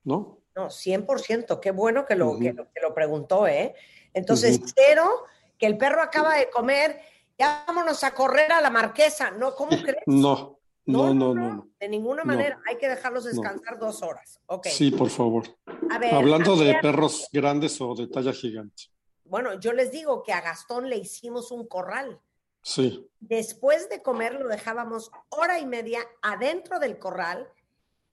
¿no? 0.03 0.38
No, 0.59 0.69
100%, 0.69 1.59
qué 1.59 1.71
bueno 1.71 2.05
que 2.05 2.15
lo, 2.15 2.37
que, 2.39 2.53
lo- 2.53 2.71
que 2.71 2.81
lo 2.81 2.93
preguntó, 2.93 3.47
¿eh? 3.47 3.75
Entonces, 4.13 4.59
cero, 4.75 5.23
que 5.57 5.65
el 5.65 5.77
perro 5.77 6.01
acaba 6.01 6.35
de 6.35 6.49
comer, 6.49 6.99
ya 7.37 7.63
vámonos 7.67 8.03
a 8.03 8.11
correr 8.13 8.51
a 8.51 8.61
la 8.61 8.69
marquesa, 8.69 9.31
¿no? 9.31 9.55
¿Cómo 9.55 9.71
crees? 9.83 10.03
No, 10.05 10.59
no, 10.85 11.13
no, 11.13 11.33
no, 11.33 11.53
no. 11.53 11.67
De 11.79 11.87
ninguna 11.87 12.23
No. 12.23 12.33
manera, 12.33 12.59
hay 12.67 12.77
que 12.77 12.89
dejarlos 12.89 13.23
descansar 13.25 13.77
dos 13.79 14.01
horas. 14.01 14.39
Ok. 14.47 14.67
Sí, 14.67 14.91
por 14.91 15.09
favor. 15.09 15.43
A 15.91 15.97
ver, 15.99 16.13
Hablando 16.15 16.55
de 16.55 16.75
perros 16.81 17.29
grandes 17.31 17.79
o 17.81 17.93
de 17.95 18.07
talla 18.07 18.33
gigante. 18.33 18.83
Bueno, 19.25 19.53
yo 19.59 19.73
les 19.73 19.91
digo 19.91 20.23
que 20.23 20.33
a 20.33 20.41
Gastón 20.41 20.89
le 20.89 20.97
hicimos 20.97 21.51
un 21.51 21.67
corral. 21.67 22.19
Sí, 22.61 23.07
Después 23.19 23.87
de 23.89 24.01
comer 24.01 24.33
lo 24.33 24.47
dejábamos 24.47 25.11
hora 25.29 25.59
y 25.59 25.65
media 25.65 25.99
adentro 26.21 26.79
del 26.79 26.97
corral 26.99 27.47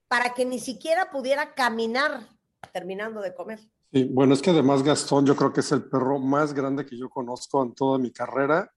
para 0.07 0.33
que 0.33 0.45
ni 0.45 0.59
siquiera 0.59 1.09
pudiera 1.11 1.53
caminar 1.53 2.29
terminando 2.73 3.21
de 3.21 3.33
comer. 3.33 3.59
sí. 3.91 4.03
Bueno, 4.05 4.33
es 4.33 4.41
que 4.41 4.49
además 4.51 4.83
Gastón 4.83 5.25
yo 5.25 5.35
creo 5.35 5.53
que 5.53 5.61
es 5.61 5.71
el 5.71 5.83
perro 5.89 6.19
más 6.19 6.53
grande 6.53 6.85
que 6.85 6.97
yo 6.97 7.09
conozco 7.09 7.63
en 7.63 7.73
toda 7.73 7.97
mi 7.97 8.11
carrera. 8.11 8.71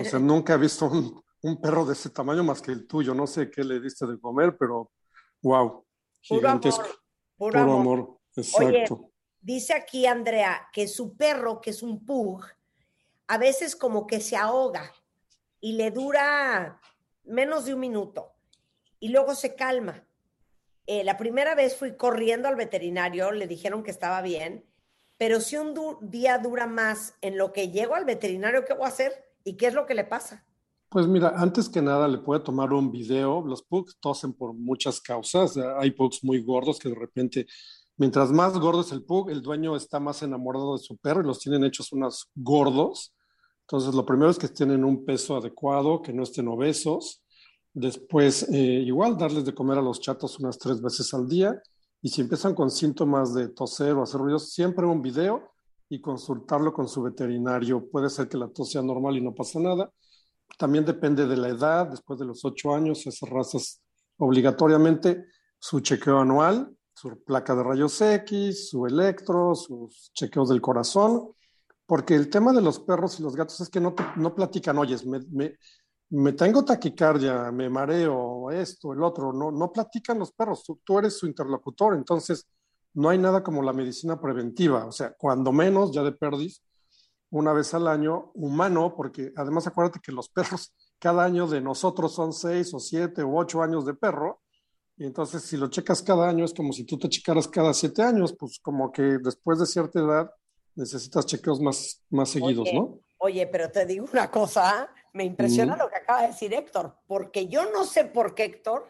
O 0.00 0.04
sea, 0.04 0.18
nunca 0.18 0.54
he 0.54 0.58
visto 0.58 0.86
un, 0.86 1.22
un 1.42 1.60
perro 1.60 1.84
de 1.84 1.92
ese 1.92 2.10
tamaño 2.10 2.42
más 2.42 2.62
que 2.62 2.72
el 2.72 2.86
tuyo. 2.86 3.14
No 3.14 3.26
sé 3.26 3.50
qué 3.50 3.64
le 3.64 3.80
diste 3.80 4.06
de 4.06 4.18
comer, 4.18 4.56
pero 4.58 4.90
wow, 5.42 5.68
Puro 5.68 5.84
gigantesco. 6.40 6.82
amor, 6.82 6.98
Puro, 7.36 7.52
puro 7.60 7.72
amor. 7.72 7.98
amor. 7.98 8.18
Exacto. 8.36 8.94
Oye, 8.94 9.12
dice 9.40 9.74
aquí 9.74 10.06
Andrea 10.06 10.68
que 10.72 10.88
su 10.88 11.16
perro, 11.16 11.60
que 11.60 11.70
es 11.70 11.82
un 11.82 12.04
pug, 12.04 12.44
a 13.26 13.38
veces 13.38 13.76
como 13.76 14.06
que 14.06 14.20
se 14.20 14.36
ahoga 14.36 14.92
y 15.60 15.72
le 15.72 15.90
dura 15.90 16.80
menos 17.24 17.66
de 17.66 17.74
un 17.74 17.80
minuto 17.80 18.32
y 19.00 19.10
luego 19.10 19.34
se 19.34 19.54
calma. 19.54 20.04
Eh, 20.90 21.04
la 21.04 21.18
primera 21.18 21.54
vez 21.54 21.76
fui 21.76 21.98
corriendo 21.98 22.48
al 22.48 22.56
veterinario, 22.56 23.30
le 23.30 23.46
dijeron 23.46 23.82
que 23.82 23.90
estaba 23.90 24.22
bien, 24.22 24.64
pero 25.18 25.38
si 25.38 25.58
un 25.58 25.74
día 26.00 26.38
dura 26.38 26.66
más 26.66 27.14
en 27.20 27.36
lo 27.36 27.52
que 27.52 27.68
llego 27.68 27.94
al 27.94 28.06
veterinario, 28.06 28.64
¿qué 28.64 28.72
voy 28.72 28.86
a 28.86 28.88
hacer? 28.88 29.12
¿Y 29.44 29.58
qué 29.58 29.66
es 29.66 29.74
lo 29.74 29.84
que 29.84 29.92
le 29.92 30.04
pasa? 30.04 30.46
Pues 30.88 31.06
mira, 31.06 31.34
antes 31.36 31.68
que 31.68 31.82
nada 31.82 32.08
le 32.08 32.16
puede 32.16 32.40
tomar 32.40 32.72
un 32.72 32.90
video. 32.90 33.44
Los 33.46 33.62
pugs 33.62 33.98
tosen 34.00 34.32
por 34.32 34.54
muchas 34.54 34.98
causas. 35.02 35.58
Hay 35.78 35.90
pugs 35.90 36.24
muy 36.24 36.42
gordos 36.42 36.78
que 36.78 36.88
de 36.88 36.94
repente, 36.94 37.46
mientras 37.98 38.30
más 38.30 38.58
gordo 38.58 38.80
es 38.80 38.90
el 38.90 39.04
pug, 39.04 39.28
el 39.28 39.42
dueño 39.42 39.76
está 39.76 40.00
más 40.00 40.22
enamorado 40.22 40.74
de 40.74 40.82
su 40.82 40.96
perro 40.96 41.20
y 41.20 41.26
los 41.26 41.38
tienen 41.38 41.64
hechos 41.64 41.92
unos 41.92 42.30
gordos. 42.34 43.14
Entonces, 43.66 43.94
lo 43.94 44.06
primero 44.06 44.30
es 44.30 44.38
que 44.38 44.48
tienen 44.48 44.86
un 44.86 45.04
peso 45.04 45.36
adecuado, 45.36 46.00
que 46.00 46.14
no 46.14 46.22
estén 46.22 46.48
obesos. 46.48 47.22
Después, 47.78 48.48
eh, 48.50 48.56
igual 48.56 49.16
darles 49.16 49.44
de 49.44 49.54
comer 49.54 49.78
a 49.78 49.82
los 49.82 50.00
chatos 50.00 50.40
unas 50.40 50.58
tres 50.58 50.82
veces 50.82 51.14
al 51.14 51.28
día. 51.28 51.62
Y 52.02 52.08
si 52.08 52.20
empiezan 52.20 52.52
con 52.52 52.72
síntomas 52.72 53.34
de 53.34 53.50
toser 53.50 53.92
o 53.92 54.02
hacer 54.02 54.20
ruidos, 54.20 54.52
siempre 54.52 54.84
un 54.84 55.00
video 55.00 55.52
y 55.88 56.00
consultarlo 56.00 56.72
con 56.72 56.88
su 56.88 57.02
veterinario. 57.02 57.88
Puede 57.88 58.10
ser 58.10 58.28
que 58.28 58.36
la 58.36 58.48
tos 58.48 58.72
sea 58.72 58.82
normal 58.82 59.16
y 59.16 59.20
no 59.20 59.32
pasa 59.32 59.60
nada. 59.60 59.92
También 60.58 60.84
depende 60.84 61.28
de 61.28 61.36
la 61.36 61.50
edad, 61.50 61.86
después 61.86 62.18
de 62.18 62.24
los 62.24 62.44
ocho 62.44 62.74
años, 62.74 63.06
esas 63.06 63.28
razas 63.30 63.80
obligatoriamente 64.16 65.26
su 65.60 65.78
chequeo 65.78 66.18
anual, 66.18 66.74
su 66.94 67.22
placa 67.22 67.54
de 67.54 67.62
rayos 67.62 68.00
X, 68.00 68.70
su 68.70 68.86
electro, 68.86 69.54
sus 69.54 70.10
chequeos 70.14 70.48
del 70.48 70.60
corazón, 70.60 71.30
porque 71.86 72.16
el 72.16 72.28
tema 72.28 72.52
de 72.52 72.60
los 72.60 72.80
perros 72.80 73.20
y 73.20 73.22
los 73.22 73.36
gatos 73.36 73.60
es 73.60 73.68
que 73.68 73.80
no, 73.80 73.94
no 74.16 74.34
platican, 74.34 74.78
oyes, 74.78 75.06
me, 75.06 75.20
me 76.10 76.32
tengo 76.32 76.64
taquicardia, 76.64 77.52
me 77.52 77.68
mareo, 77.68 78.50
esto, 78.50 78.92
el 78.92 79.02
otro, 79.02 79.32
no, 79.32 79.50
no 79.50 79.70
platican 79.70 80.18
los 80.18 80.32
perros, 80.32 80.64
tú, 80.64 80.80
tú 80.84 80.98
eres 80.98 81.18
su 81.18 81.26
interlocutor, 81.26 81.94
entonces 81.94 82.46
no 82.94 83.10
hay 83.10 83.18
nada 83.18 83.42
como 83.42 83.62
la 83.62 83.72
medicina 83.72 84.20
preventiva, 84.20 84.86
o 84.86 84.92
sea, 84.92 85.12
cuando 85.12 85.52
menos 85.52 85.92
ya 85.92 86.02
de 86.02 86.12
perdis, 86.12 86.62
una 87.30 87.52
vez 87.52 87.74
al 87.74 87.86
año, 87.88 88.30
humano, 88.34 88.94
porque 88.96 89.32
además 89.36 89.66
acuérdate 89.66 90.00
que 90.00 90.12
los 90.12 90.28
perros, 90.30 90.74
cada 90.98 91.24
año 91.24 91.46
de 91.46 91.60
nosotros 91.60 92.14
son 92.14 92.32
seis 92.32 92.72
o 92.72 92.80
siete 92.80 93.22
o 93.22 93.36
ocho 93.36 93.62
años 93.62 93.84
de 93.84 93.94
perro, 93.94 94.40
y 94.96 95.04
entonces 95.04 95.42
si 95.42 95.56
lo 95.56 95.68
checas 95.68 96.02
cada 96.02 96.28
año 96.28 96.44
es 96.44 96.54
como 96.54 96.72
si 96.72 96.84
tú 96.84 96.98
te 96.98 97.08
checaras 97.08 97.46
cada 97.46 97.74
siete 97.74 98.02
años, 98.02 98.34
pues 98.36 98.58
como 98.60 98.90
que 98.90 99.18
después 99.22 99.58
de 99.58 99.66
cierta 99.66 100.00
edad 100.00 100.30
necesitas 100.74 101.26
chequeos 101.26 101.60
más, 101.60 102.02
más 102.08 102.30
seguidos, 102.30 102.68
Oye, 102.68 102.74
¿no? 102.74 102.98
Oye, 103.18 103.46
pero 103.46 103.70
te 103.70 103.84
digo 103.84 104.06
una 104.12 104.30
cosa, 104.30 104.88
me 105.12 105.24
impresiona 105.24 105.76
lo 105.76 105.88
que 105.88 105.96
acaba 105.96 106.22
de 106.22 106.28
decir 106.28 106.52
Héctor, 106.54 106.96
porque 107.06 107.46
yo 107.48 107.70
no 107.70 107.84
sé 107.84 108.04
por 108.04 108.34
qué 108.34 108.44
Héctor, 108.44 108.88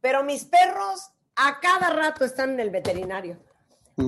pero 0.00 0.24
mis 0.24 0.44
perros 0.44 1.10
a 1.36 1.60
cada 1.60 1.90
rato 1.90 2.24
están 2.24 2.50
en 2.50 2.60
el 2.60 2.70
veterinario. 2.70 3.38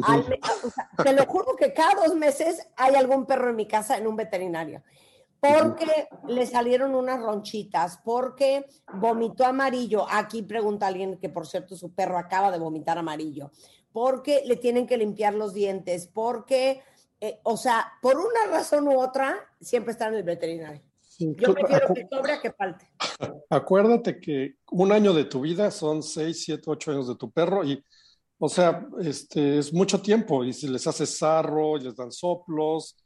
Al 0.03 0.29
me- 0.29 0.41
o 0.65 0.71
sea, 0.71 0.89
te 1.03 1.13
lo 1.13 1.27
juro 1.27 1.57
que 1.57 1.73
cada 1.75 2.07
dos 2.07 2.15
meses 2.17 2.67
hay 2.77 2.95
algún 2.95 3.27
perro 3.27 3.51
en 3.51 3.57
mi 3.57 3.67
casa 3.69 3.97
en 3.97 4.07
un 4.07 4.17
veterinario. 4.17 4.83
Porque 5.41 6.09
le 6.27 6.47
salieron 6.47 6.95
unas 6.95 7.21
ronchitas, 7.21 7.99
porque 8.03 8.65
vomitó 8.95 9.45
amarillo. 9.45 10.07
Aquí 10.11 10.43
pregunta 10.43 10.87
alguien 10.87 11.19
que, 11.19 11.29
por 11.29 11.47
cierto, 11.47 11.77
su 11.77 11.93
perro 11.95 12.17
acaba 12.17 12.51
de 12.51 12.59
vomitar 12.59 12.97
amarillo. 12.97 13.51
Porque 13.93 14.43
le 14.47 14.57
tienen 14.57 14.87
que 14.87 14.97
limpiar 14.97 15.35
los 15.35 15.53
dientes, 15.53 16.07
porque, 16.07 16.83
eh, 17.21 17.41
o 17.43 17.59
sea, 17.59 17.93
por 18.01 18.17
una 18.17 18.47
razón 18.51 18.89
u 18.89 18.99
otra, 18.99 19.37
siempre 19.61 19.93
está 19.93 20.09
en 20.09 20.15
el 20.15 20.23
veterinario. 20.23 20.81
Yo 21.19 21.55
prefiero 21.55 21.95
que 21.95 22.07
sobre 22.11 22.33
a 22.33 22.41
que 22.41 22.53
falte. 22.53 22.91
Acuérdate 23.51 24.21
que 24.21 24.57
un 24.71 24.93
año 24.93 25.13
de 25.13 25.25
tu 25.25 25.41
vida 25.41 25.71
son 25.71 26.03
seis, 26.03 26.45
siete, 26.45 26.65
ocho 26.67 26.91
años 26.91 27.09
de 27.09 27.17
tu 27.17 27.31
perro 27.31 27.65
y, 27.65 27.83
o 28.39 28.49
sea, 28.49 28.87
este, 29.01 29.59
es 29.59 29.73
mucho 29.73 30.01
tiempo 30.01 30.45
y 30.45 30.53
si 30.53 30.69
les 30.69 30.87
haces 30.87 31.17
sarro, 31.19 31.77
les 31.77 31.95
dan 31.95 32.11
soplos 32.13 32.97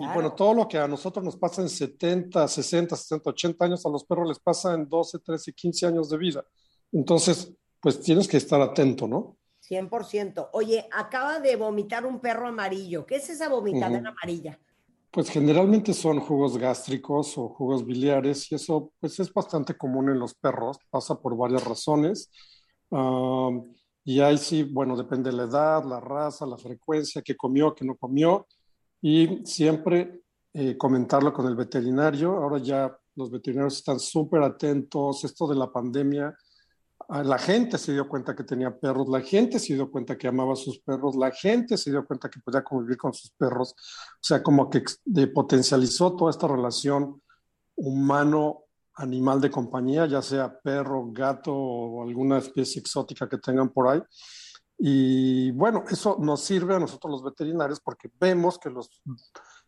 y 0.00 0.06
bueno, 0.06 0.32
todo 0.32 0.54
lo 0.54 0.68
que 0.68 0.78
a 0.78 0.86
nosotros 0.86 1.24
nos 1.24 1.36
pasa 1.36 1.60
en 1.60 1.68
70, 1.68 2.46
60, 2.46 2.94
60, 2.94 3.30
80 3.30 3.64
años, 3.64 3.84
a 3.84 3.88
los 3.88 4.04
perros 4.04 4.28
les 4.28 4.38
pasa 4.38 4.72
en 4.74 4.88
12, 4.88 5.18
13, 5.18 5.52
15 5.52 5.86
años 5.86 6.08
de 6.08 6.18
vida. 6.18 6.44
Entonces, 6.92 7.52
pues 7.80 8.00
tienes 8.00 8.28
que 8.28 8.36
estar 8.36 8.60
atento, 8.60 9.08
¿no? 9.08 9.36
100%. 9.68 10.50
Oye, 10.52 10.88
acaba 10.92 11.40
de 11.40 11.56
vomitar 11.56 12.06
un 12.06 12.20
perro 12.20 12.46
amarillo. 12.46 13.06
¿Qué 13.06 13.16
es 13.16 13.28
esa 13.28 13.48
vomitadera 13.48 14.10
Ujú. 14.10 14.18
amarilla? 14.18 14.60
Pues 15.10 15.30
generalmente 15.30 15.94
son 15.94 16.20
jugos 16.20 16.58
gástricos 16.58 17.36
o 17.38 17.48
jugos 17.48 17.84
biliares 17.84 18.50
y 18.52 18.56
eso 18.56 18.92
pues 19.00 19.18
es 19.20 19.32
bastante 19.32 19.74
común 19.74 20.10
en 20.10 20.18
los 20.18 20.34
perros, 20.34 20.78
pasa 20.90 21.20
por 21.20 21.36
varias 21.36 21.64
razones. 21.64 22.30
Y 24.04 24.20
ahí 24.20 24.38
sí, 24.38 24.62
bueno, 24.62 24.96
depende 24.96 25.30
de 25.30 25.36
la 25.36 25.42
edad, 25.44 25.84
la 25.84 26.00
raza, 26.00 26.46
la 26.46 26.56
frecuencia, 26.56 27.22
qué 27.22 27.36
comió, 27.36 27.74
qué 27.74 27.84
no 27.84 27.96
comió 27.96 28.46
y 29.00 29.44
siempre 29.44 30.22
eh, 30.52 30.76
comentarlo 30.76 31.32
con 31.32 31.46
el 31.46 31.56
veterinario. 31.56 32.32
Ahora 32.32 32.58
ya 32.58 32.96
los 33.14 33.30
veterinarios 33.30 33.76
están 33.76 34.00
súper 34.00 34.42
atentos, 34.42 35.24
esto 35.24 35.46
de 35.46 35.56
la 35.56 35.70
pandemia, 35.70 36.34
la 37.08 37.38
gente 37.38 37.78
se 37.78 37.92
dio 37.92 38.06
cuenta 38.06 38.36
que 38.36 38.44
tenía 38.44 38.78
perros, 38.78 39.08
la 39.08 39.22
gente 39.22 39.58
se 39.58 39.74
dio 39.74 39.90
cuenta 39.90 40.18
que 40.18 40.28
amaba 40.28 40.52
a 40.52 40.56
sus 40.56 40.78
perros, 40.80 41.16
la 41.16 41.30
gente 41.30 41.78
se 41.78 41.90
dio 41.90 42.06
cuenta 42.06 42.28
que 42.28 42.40
podía 42.40 42.62
convivir 42.62 42.98
con 42.98 43.14
sus 43.14 43.30
perros. 43.30 43.72
O 43.72 44.20
sea, 44.20 44.42
como 44.42 44.68
que 44.68 44.82
potencializó 45.34 46.14
toda 46.14 46.30
esta 46.30 46.46
relación 46.46 47.22
humano-animal 47.76 49.40
de 49.40 49.50
compañía, 49.50 50.04
ya 50.04 50.20
sea 50.20 50.60
perro, 50.60 51.10
gato 51.10 51.54
o 51.54 52.02
alguna 52.02 52.38
especie 52.38 52.80
exótica 52.80 53.26
que 53.26 53.38
tengan 53.38 53.70
por 53.70 53.88
ahí. 53.88 54.02
Y 54.78 55.50
bueno, 55.52 55.84
eso 55.90 56.18
nos 56.20 56.42
sirve 56.42 56.74
a 56.74 56.78
nosotros 56.78 57.10
los 57.10 57.24
veterinarios 57.24 57.80
porque 57.80 58.10
vemos 58.20 58.58
que 58.58 58.68
los, 58.68 59.02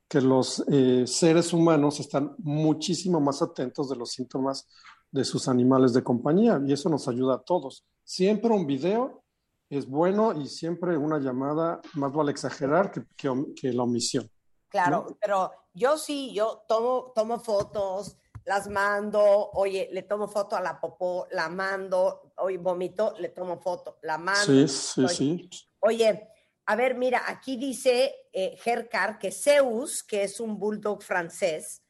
que 0.06 0.20
los 0.20 0.62
eh, 0.70 1.04
seres 1.06 1.54
humanos 1.54 2.00
están 2.00 2.34
muchísimo 2.38 3.18
más 3.18 3.40
atentos 3.40 3.88
de 3.88 3.96
los 3.96 4.10
síntomas 4.10 4.68
de 5.10 5.24
sus 5.24 5.48
animales 5.48 5.92
de 5.92 6.02
compañía 6.02 6.60
y 6.66 6.72
eso 6.72 6.88
nos 6.88 7.08
ayuda 7.08 7.34
a 7.34 7.42
todos. 7.42 7.84
Siempre 8.04 8.50
un 8.50 8.66
video 8.66 9.24
es 9.68 9.86
bueno 9.86 10.32
y 10.32 10.46
siempre 10.46 10.96
una 10.96 11.18
llamada, 11.18 11.80
más 11.94 12.12
vale 12.12 12.32
exagerar 12.32 12.90
que, 12.90 13.02
que 13.16 13.72
la 13.72 13.84
omisión. 13.84 14.28
Claro, 14.68 15.18
pero 15.20 15.50
yo 15.72 15.96
sí, 15.96 16.32
yo 16.32 16.64
tomo, 16.68 17.12
tomo 17.14 17.40
fotos, 17.40 18.16
las 18.44 18.68
mando, 18.68 19.50
oye, 19.52 19.88
le 19.92 20.02
tomo 20.02 20.28
foto 20.28 20.56
a 20.56 20.60
la 20.60 20.80
popó, 20.80 21.26
la 21.32 21.48
mando, 21.48 22.32
oye, 22.38 22.58
vomito, 22.58 23.14
le 23.18 23.30
tomo 23.30 23.60
foto, 23.60 23.98
la 24.02 24.18
mando. 24.18 24.44
Sí, 24.44 24.68
sí, 24.68 25.04
Oye, 25.04 25.14
sí. 25.14 25.50
Oye, 25.80 26.28
a 26.66 26.76
ver, 26.76 26.96
mira, 26.96 27.24
aquí 27.26 27.56
dice 27.56 28.14
eh, 28.32 28.56
que 29.18 29.32
Zeus, 29.32 30.04
que 30.04 30.22
es 30.22 30.38
un 30.40 30.58
bulldog 30.58 31.02
francés, 31.02 31.82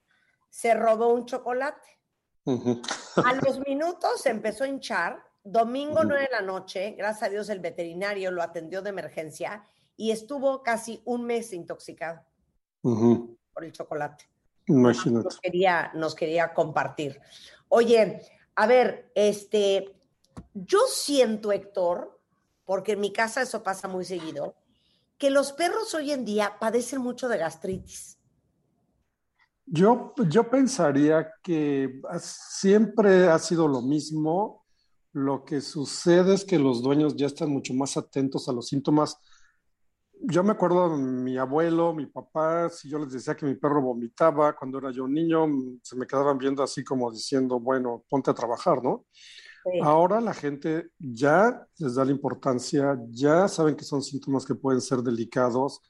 se 0.48 0.74
robó 0.74 1.12
un 1.12 1.26
chocolate. 1.26 1.99
A 2.46 3.34
los 3.44 3.60
minutos 3.66 4.20
se 4.22 4.30
empezó 4.30 4.64
a 4.64 4.68
hinchar. 4.68 5.22
Domingo 5.42 6.04
9 6.04 6.22
de 6.22 6.28
la 6.30 6.42
noche, 6.42 6.94
gracias 6.98 7.22
a 7.22 7.30
Dios 7.30 7.48
el 7.48 7.60
veterinario 7.60 8.30
lo 8.30 8.42
atendió 8.42 8.82
de 8.82 8.90
emergencia 8.90 9.64
y 9.96 10.10
estuvo 10.10 10.62
casi 10.62 11.00
un 11.04 11.24
mes 11.24 11.52
intoxicado 11.52 12.20
por 12.82 13.64
el 13.64 13.72
chocolate. 13.72 14.28
Imagínate. 14.66 15.24
Nos 15.24 15.40
quería, 15.40 15.90
nos 15.94 16.14
quería 16.14 16.52
compartir. 16.52 17.20
Oye, 17.68 18.20
a 18.54 18.66
ver, 18.66 19.10
este, 19.14 19.96
yo 20.54 20.80
siento, 20.88 21.52
Héctor, 21.52 22.20
porque 22.64 22.92
en 22.92 23.00
mi 23.00 23.12
casa 23.12 23.42
eso 23.42 23.62
pasa 23.62 23.88
muy 23.88 24.04
seguido, 24.04 24.54
que 25.18 25.30
los 25.30 25.52
perros 25.52 25.94
hoy 25.94 26.12
en 26.12 26.24
día 26.24 26.56
padecen 26.60 27.00
mucho 27.00 27.28
de 27.28 27.38
gastritis. 27.38 28.18
Yo, 29.72 30.12
yo 30.28 30.50
pensaría 30.50 31.30
que 31.40 32.00
siempre 32.18 33.28
ha 33.28 33.38
sido 33.38 33.68
lo 33.68 33.82
mismo. 33.82 34.64
Lo 35.12 35.44
que 35.44 35.60
sucede 35.60 36.34
es 36.34 36.44
que 36.44 36.58
los 36.58 36.82
dueños 36.82 37.14
ya 37.14 37.26
están 37.26 37.50
mucho 37.50 37.72
más 37.74 37.96
atentos 37.96 38.48
a 38.48 38.52
los 38.52 38.66
síntomas. 38.66 39.16
Yo 40.22 40.42
me 40.42 40.52
acuerdo 40.52 40.96
mi 40.96 41.38
abuelo, 41.38 41.94
mi 41.94 42.06
papá, 42.06 42.68
si 42.68 42.90
yo 42.90 42.98
les 42.98 43.12
decía 43.12 43.36
que 43.36 43.46
mi 43.46 43.54
perro 43.54 43.80
vomitaba 43.80 44.56
cuando 44.56 44.78
era 44.78 44.90
yo 44.90 45.04
un 45.04 45.14
niño, 45.14 45.46
se 45.82 45.94
me 45.96 46.06
quedaban 46.06 46.36
viendo 46.36 46.64
así 46.64 46.82
como 46.82 47.10
diciendo, 47.10 47.60
bueno, 47.60 48.04
ponte 48.08 48.30
a 48.30 48.34
trabajar, 48.34 48.82
¿no? 48.82 49.06
Ahora 49.82 50.20
la 50.20 50.34
gente 50.34 50.90
ya 50.98 51.64
les 51.78 51.94
da 51.94 52.04
la 52.04 52.10
importancia, 52.10 52.98
ya 53.10 53.46
saben 53.46 53.76
que 53.76 53.84
son 53.84 54.02
síntomas 54.02 54.44
que 54.44 54.54
pueden 54.54 54.80
ser 54.80 54.98
delicados, 54.98 55.80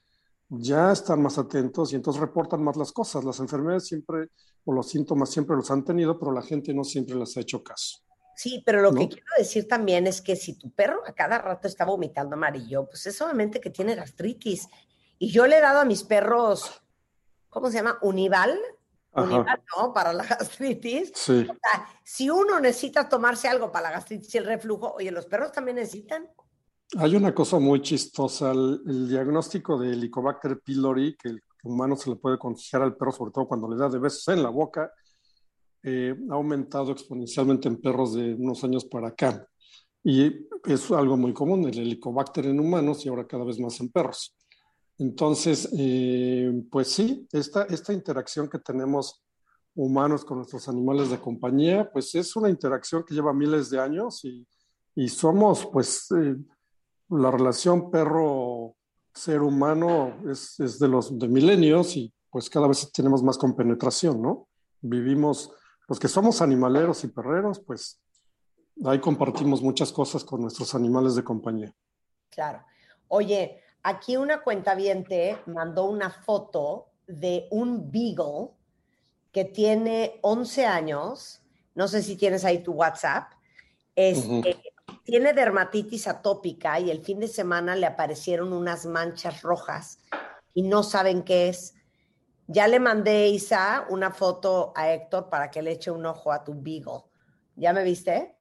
ya 0.51 0.91
están 0.91 1.23
más 1.23 1.39
atentos 1.39 1.93
y 1.93 1.97
entonces 1.97 2.21
reportan 2.21 2.63
más 2.63 2.77
las 2.77 2.93
cosas. 2.93 3.25
Las 3.25 3.39
enfermedades 3.39 3.87
siempre 3.87 4.29
o 4.65 4.73
los 4.73 4.89
síntomas 4.89 5.31
siempre 5.31 5.57
los 5.57 5.71
han 5.71 5.85
tenido, 5.85 6.19
pero 6.19 6.33
la 6.33 6.43
gente 6.43 6.75
no 6.75 6.85
siempre 6.85 7.15
les 7.15 7.37
ha 7.37 7.41
hecho 7.41 7.63
caso. 7.63 8.01
Sí, 8.35 8.63
pero 8.65 8.81
lo 8.81 8.91
¿No? 8.91 9.01
que 9.01 9.09
quiero 9.09 9.27
decir 9.39 9.69
también 9.69 10.07
es 10.07 10.21
que 10.21 10.35
si 10.35 10.55
tu 10.55 10.71
perro 10.71 11.03
a 11.07 11.13
cada 11.13 11.39
rato 11.39 11.69
está 11.69 11.85
vomitando 11.85 12.35
amarillo, 12.35 12.87
pues 12.87 13.07
es 13.07 13.17
solamente 13.17 13.61
que 13.61 13.71
tiene 13.71 13.95
gastritis. 13.95 14.69
Y 15.19 15.31
yo 15.31 15.47
le 15.47 15.59
he 15.59 15.61
dado 15.61 15.81
a 15.81 15.85
mis 15.85 16.03
perros, 16.03 16.83
¿cómo 17.49 17.69
se 17.69 17.77
llama? 17.77 17.99
Unival. 18.03 18.59
Ajá. 19.13 19.27
Unival, 19.27 19.63
¿no? 19.77 19.93
Para 19.93 20.13
la 20.13 20.25
gastritis. 20.39 21.13
Sí. 21.15 21.47
O 21.49 21.53
sea, 21.53 21.87
si 22.03 22.31
uno 22.31 22.59
necesita 22.59 23.09
tomarse 23.09 23.47
algo 23.47 23.71
para 23.71 23.91
la 23.91 23.97
gastritis 23.97 24.35
y 24.35 24.39
el 24.39 24.47
reflujo, 24.47 24.95
oye, 24.95 25.11
los 25.11 25.27
perros 25.27 25.53
también 25.53 25.77
necesitan. 25.77 26.29
Hay 26.99 27.15
una 27.15 27.33
cosa 27.33 27.59
muy 27.59 27.83
chistosa, 27.83 28.51
el, 28.51 28.83
el 28.87 29.09
diagnóstico 29.09 29.79
de 29.79 29.93
Helicobacter 29.93 30.61
pylori, 30.61 31.17
que 31.17 31.29
el 31.29 31.43
humano 31.62 31.97
se 31.97 32.11
le 32.11 32.17
puede 32.17 32.39
contagiar 32.39 32.83
al 32.83 32.97
perro, 32.97 33.12
sobre 33.12 33.31
todo 33.31 33.47
cuando 33.47 33.69
le 33.69 33.77
da 33.77 33.89
de 33.89 33.99
besos 33.99 34.27
en 34.29 34.43
la 34.43 34.51
boca, 34.51 34.93
eh, 35.83 36.15
ha 36.31 36.35
aumentado 36.35 36.93
exponencialmente 36.93 37.69
en 37.69 37.81
perros 37.81 38.15
de 38.15 38.35
unos 38.35 38.62
años 38.65 38.85
para 38.85 39.09
acá. 39.09 39.47
Y 40.03 40.47
es 40.65 40.91
algo 40.91 41.17
muy 41.17 41.33
común, 41.33 41.69
el 41.69 41.79
Helicobacter 41.79 42.47
en 42.47 42.59
humanos 42.59 43.05
y 43.05 43.09
ahora 43.09 43.27
cada 43.27 43.45
vez 43.45 43.59
más 43.59 43.79
en 43.81 43.91
perros. 43.91 44.37
Entonces, 44.99 45.69
eh, 45.79 46.53
pues 46.71 46.89
sí, 46.89 47.27
esta, 47.33 47.65
esta 47.65 47.93
interacción 47.93 48.49
que 48.49 48.59
tenemos 48.59 49.23
humanos 49.75 50.25
con 50.25 50.39
nuestros 50.39 50.69
animales 50.69 51.11
de 51.11 51.21
compañía, 51.21 51.89
pues 51.91 52.15
es 52.15 52.35
una 52.37 52.51
interacción 52.51 53.05
que 53.05 53.15
lleva 53.15 53.33
miles 53.33 53.71
de 53.71 53.81
años 53.81 54.25
y, 54.25 54.47
y 54.95 55.09
somos, 55.09 55.67
pues, 55.73 56.11
eh, 56.12 56.37
la 57.11 57.31
relación 57.31 57.91
perro-ser 57.91 59.43
humano 59.43 60.16
es, 60.31 60.59
es 60.61 60.78
de 60.78 60.89
los 60.89 61.19
de 61.19 61.28
milenios 61.28 61.97
y 61.97 62.12
pues 62.31 62.49
cada 62.49 62.69
vez 62.69 62.91
tenemos 62.93 63.23
más 63.23 63.37
compenetración, 63.37 64.23
¿no? 64.23 64.49
Vivimos, 64.81 65.53
los 65.89 65.99
que 65.99 66.09
somos 66.09 66.41
animaleros 66.41 67.03
y 67.05 67.09
perreros, 67.09 67.61
pues 67.61 68.01
ahí 68.85 69.01
compartimos 69.01 69.61
muchas 69.62 69.93
cosas 69.93 70.24
con 70.24 70.41
nuestros 70.41 70.74
animales 70.74 71.16
de 71.16 71.24
compañía. 71.24 71.74
Claro. 72.31 72.65
Oye, 73.09 73.61
aquí 73.82 74.16
una 74.16 74.43
cuentaviente 74.43 75.39
mandó 75.47 75.87
una 75.87 76.11
foto 76.11 76.87
de 77.07 77.49
un 77.51 77.91
beagle 77.91 78.51
que 79.32 79.45
tiene 79.45 80.19
11 80.23 80.66
años. 80.66 81.43
No 81.74 81.89
sé 81.89 82.03
si 82.03 82.16
tienes 82.16 82.45
ahí 82.45 82.62
tu 82.62 82.73
WhatsApp. 82.73 83.32
Este, 83.97 84.70
Tiene 85.05 85.33
dermatitis 85.33 86.07
atópica 86.07 86.79
y 86.81 86.91
el 86.91 87.03
fin 87.03 87.19
de 87.21 87.29
semana 87.29 87.75
le 87.77 87.87
aparecieron 87.87 88.53
unas 88.53 88.87
manchas 88.87 89.43
rojas 89.43 89.99
y 90.55 90.62
no 90.62 90.83
saben 90.83 91.23
qué 91.23 91.49
es. 91.49 91.75
Ya 92.47 92.67
le 92.69 92.81
mandé, 92.81 93.29
Isa, 93.29 93.87
una 93.91 94.11
foto 94.11 94.73
a 94.75 94.93
Héctor 94.93 95.29
para 95.31 95.51
que 95.51 95.62
le 95.62 95.73
eche 95.73 95.91
un 95.91 96.05
ojo 96.07 96.33
a 96.33 96.43
tu 96.43 96.55
beagle. 96.55 97.05
¿Ya 97.57 97.73
me 97.73 97.85
viste? 97.85 98.37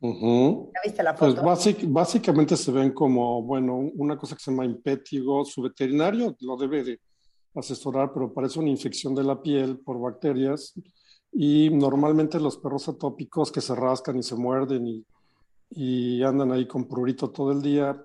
Ujú. 0.00 0.70
¿Ya 0.74 0.80
viste 0.84 1.02
la 1.02 1.14
Pues 1.14 1.34
foto? 1.34 1.46
básic- 1.46 1.84
básicamente 1.86 2.56
se 2.56 2.70
ven 2.72 2.92
como, 2.92 3.42
bueno, 3.42 3.76
una 3.76 4.16
cosa 4.16 4.34
que 4.36 4.42
se 4.42 4.50
llama 4.50 4.64
impétigo. 4.64 5.44
Su 5.44 5.62
veterinario 5.62 6.36
lo 6.40 6.56
debe 6.56 6.84
de 6.84 7.00
asesorar, 7.54 8.12
pero 8.12 8.32
parece 8.32 8.58
una 8.58 8.70
infección 8.70 9.14
de 9.14 9.24
la 9.24 9.40
piel 9.40 9.78
por 9.78 10.00
bacterias. 10.00 10.74
Y 11.32 11.68
normalmente 11.70 12.38
los 12.40 12.58
perros 12.58 12.88
atópicos 12.88 13.50
que 13.52 13.60
se 13.60 13.74
rascan 13.74 14.18
y 14.18 14.22
se 14.22 14.36
muerden 14.36 14.86
y, 14.86 15.04
y 15.74 16.22
andan 16.22 16.52
ahí 16.52 16.66
con 16.66 16.86
prurito 16.86 17.30
todo 17.30 17.52
el 17.52 17.60
día, 17.62 18.00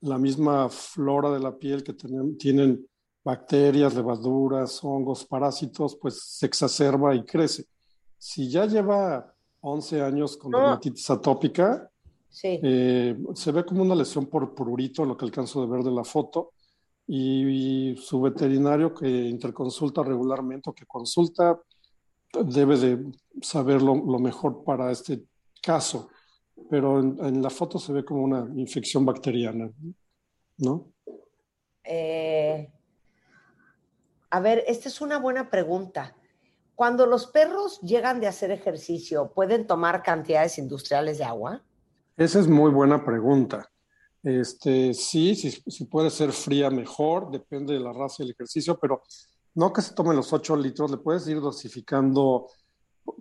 la 0.00 0.18
misma 0.18 0.68
flora 0.68 1.30
de 1.30 1.40
la 1.40 1.56
piel 1.56 1.82
que 1.82 1.94
tienen, 1.94 2.36
tienen 2.36 2.86
bacterias, 3.24 3.94
levaduras, 3.94 4.82
hongos, 4.84 5.24
parásitos, 5.24 5.96
pues 5.96 6.20
se 6.22 6.46
exacerba 6.46 7.14
y 7.14 7.24
crece. 7.24 7.64
Si 8.18 8.48
ya 8.50 8.66
lleva 8.66 9.34
11 9.60 10.02
años 10.02 10.36
con 10.36 10.50
dermatitis 10.52 11.08
atópica, 11.10 11.90
Sí. 12.28 12.58
eh, 12.62 13.16
se 13.34 13.52
ve 13.52 13.64
como 13.64 13.82
una 13.82 13.94
lesión 13.94 14.26
por 14.26 14.54
prurito, 14.54 15.04
lo 15.04 15.16
que 15.16 15.24
alcanzo 15.24 15.60
de 15.62 15.68
ver 15.68 15.84
de 15.84 15.92
la 15.92 16.02
foto, 16.04 16.52
y, 17.06 17.92
y 17.92 17.96
su 17.96 18.20
veterinario 18.20 18.92
que 18.92 19.06
interconsulta 19.08 20.02
regularmente 20.02 20.68
o 20.70 20.72
que 20.74 20.84
consulta 20.84 21.60
debe 22.44 22.76
de 22.76 23.04
saber 23.40 23.80
lo, 23.82 23.94
lo 23.94 24.18
mejor 24.18 24.64
para 24.64 24.90
este 24.90 25.22
caso, 25.62 26.08
pero 26.70 27.00
en, 27.00 27.16
en 27.20 27.42
la 27.42 27.50
foto 27.50 27.78
se 27.78 27.92
ve 27.92 28.04
como 28.04 28.22
una 28.22 28.48
infección 28.56 29.04
bacteriana, 29.04 29.70
¿no? 30.58 30.92
Eh, 31.84 32.70
a 34.30 34.40
ver, 34.40 34.64
esta 34.66 34.88
es 34.88 35.00
una 35.00 35.18
buena 35.18 35.50
pregunta. 35.50 36.16
Cuando 36.74 37.06
los 37.06 37.28
perros 37.28 37.80
llegan 37.82 38.20
de 38.20 38.26
hacer 38.26 38.50
ejercicio, 38.50 39.32
¿pueden 39.32 39.66
tomar 39.66 40.02
cantidades 40.02 40.58
industriales 40.58 41.18
de 41.18 41.24
agua? 41.24 41.62
Esa 42.16 42.40
es 42.40 42.48
muy 42.48 42.70
buena 42.70 43.04
pregunta. 43.04 43.70
Este, 44.22 44.94
sí, 44.94 45.34
sí, 45.34 45.50
sí 45.50 45.84
puede 45.84 46.10
ser 46.10 46.32
fría 46.32 46.70
mejor, 46.70 47.30
depende 47.30 47.74
de 47.74 47.80
la 47.80 47.92
raza 47.92 48.22
y 48.22 48.26
el 48.26 48.32
ejercicio, 48.32 48.78
pero 48.80 49.02
no 49.54 49.72
que 49.72 49.82
se 49.82 49.94
tomen 49.94 50.16
los 50.16 50.32
8 50.32 50.56
litros, 50.56 50.90
le 50.90 50.96
puedes 50.96 51.28
ir 51.28 51.40
dosificando 51.40 52.48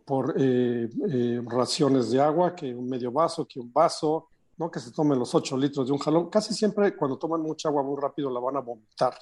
por 0.06 0.34
eh, 0.38 0.90
eh, 1.10 1.42
raciones 1.46 2.12
de 2.12 2.22
agua, 2.22 2.56
que 2.56 2.74
un 2.74 2.88
medio 2.90 3.12
vaso, 3.12 3.46
que 3.48 3.60
un 3.60 3.72
vaso, 3.72 4.30
no 4.58 4.70
que 4.70 4.80
se 4.80 4.92
tomen 4.92 5.18
los 5.20 5.34
8 5.34 5.58
litros 5.58 5.88
de 5.88 5.94
un 5.94 6.00
jalón. 6.00 6.30
Casi 6.30 6.54
siempre 6.54 6.96
cuando 6.96 7.18
toman 7.18 7.42
mucha 7.42 7.70
agua 7.70 7.84
muy 7.84 8.00
rápido 8.00 8.30
la 8.30 8.40
van 8.40 8.58
a 8.58 8.60
vomitar. 8.62 9.14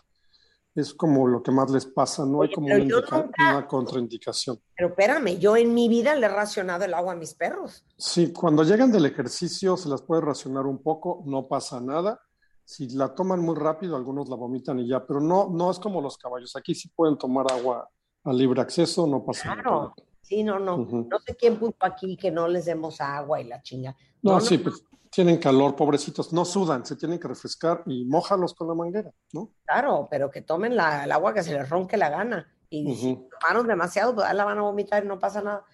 Es 0.74 0.94
como 0.94 1.28
lo 1.28 1.44
que 1.44 1.52
más 1.52 1.70
les 1.70 1.86
pasa, 1.86 2.26
no 2.26 2.44
hay 2.44 2.52
como 2.52 2.68
una, 2.68 2.78
nunca- 2.78 3.68
contraindicación. 3.68 4.58
Pero 4.76 4.90
espérame, 4.90 5.38
yo 5.38 5.58
en 5.58 5.74
mi 5.74 5.90
vida 5.90 6.16
le 6.16 6.28
he 6.28 6.30
racionado 6.30 6.86
el 6.86 6.94
agua 6.94 7.12
a 7.14 7.16
mis 7.16 7.34
perros. 7.34 7.84
Sí, 7.98 8.32
cuando 8.32 8.64
llegan 8.64 8.92
del 8.92 9.06
ejercicio 9.06 9.76
se 9.76 9.90
las 9.90 10.02
puede 10.02 10.22
racionar 10.22 10.66
un 10.66 10.82
poco, 10.82 11.24
no 11.26 11.48
pasa 11.48 11.82
nada. 11.82 12.22
Si 12.64 12.88
la 12.90 13.14
toman 13.14 13.42
muy 13.42 13.56
rápido, 13.56 13.98
algunos 13.98 14.30
la 14.30 14.38
vomitan 14.38 14.80
y 14.80 14.88
ya, 14.88 15.06
pero 15.06 15.20
no, 15.20 15.50
no 15.50 15.72
es 15.72 15.80
como 15.80 16.00
los 16.00 16.18
caballos. 16.18 16.56
Aquí 16.56 16.74
sí 16.74 16.88
pueden 16.96 17.18
tomar 17.18 17.52
agua 17.52 17.90
a 18.24 18.32
libre 18.32 18.62
acceso, 18.62 19.06
no 19.08 19.26
pasa 19.26 19.54
nada. 19.56 19.94
Sí, 20.32 20.44
no, 20.44 20.60
no. 20.60 20.78
No 20.78 21.20
sé 21.20 21.36
quién 21.36 21.60
puso 21.60 21.76
aquí 21.82 22.16
que 22.16 22.32
no 22.32 22.48
les 22.48 22.64
demos 22.64 23.02
agua 23.02 23.42
y 23.42 23.44
la 23.44 23.62
chinga. 23.62 23.94
No, 24.22 24.40
sí, 24.40 24.60
pues 24.60 24.82
tienen 25.10 25.38
calor, 25.40 25.76
pobrecitos, 25.76 26.32
no 26.32 26.46
sudan, 26.46 26.86
se 26.86 26.96
tienen 26.96 27.20
que 27.20 27.28
refrescar 27.28 27.84
y 27.86 28.06
mójalos 28.06 28.54
con 28.54 28.70
la 28.70 28.74
manguera, 28.74 29.12
¿no? 29.34 29.52
Claro, 29.66 30.08
pero 30.10 30.32
que 30.32 30.42
tomen 30.42 30.78
la- 30.78 31.04
el 31.04 31.12
agua 31.12 31.34
que 31.34 31.44
se 31.44 31.52
les 31.52 31.68
ronque 31.70 31.98
la 31.98 32.10
gana. 32.10 32.50
Y 32.70 32.96
si 32.96 33.12
Ujú. 33.12 33.28
tomaron 33.42 33.68
demasiado, 33.68 34.16
pues 34.16 34.34
la 34.34 34.46
van 34.46 34.58
a 34.60 34.62
vomitar 34.62 35.04
y 35.04 35.08
no 35.10 35.20
pasa 35.20 35.42
nada. 35.42 35.66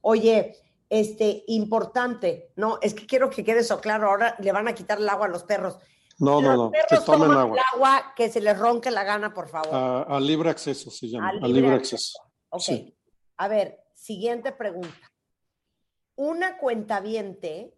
Oye, 0.00 0.56
este, 0.88 1.44
importante, 1.48 2.54
no, 2.56 2.78
es 2.80 2.94
que 2.94 3.04
quiero 3.04 3.28
que 3.28 3.44
quede 3.44 3.58
eso 3.60 3.78
claro. 3.82 4.08
Ahora 4.08 4.36
le 4.38 4.52
van 4.52 4.68
a 4.68 4.74
quitar 4.74 4.96
el 4.96 5.08
agua 5.10 5.26
a 5.26 5.28
los 5.28 5.44
perros. 5.44 5.76
No, 6.18 6.40
no, 6.40 6.48
los 6.48 6.56
no, 6.56 6.70
que 6.70 6.78
perros 6.88 7.04
tomen 7.04 7.30
agua. 7.32 7.56
el 7.58 7.62
agua 7.74 8.12
que 8.16 8.30
se 8.30 8.40
les 8.40 8.58
ronque 8.58 8.90
la 8.90 9.04
gana, 9.04 9.34
por 9.34 9.48
favor. 9.50 9.68
A, 9.74 10.02
a 10.04 10.18
libre 10.18 10.48
acceso 10.48 10.90
se 10.90 11.08
llama, 11.08 11.26
A 11.26 11.30
a 11.30 11.34
libre 11.34 11.48
libre 11.60 11.74
acceso. 11.76 12.18
acceso. 12.22 12.22
Ok. 12.48 12.62
Sí. 12.62 12.94
A 13.36 13.48
ver, 13.48 13.78
siguiente 14.08 14.52
pregunta. 14.52 15.12
Una 16.16 16.56
cuentaviente 16.56 17.76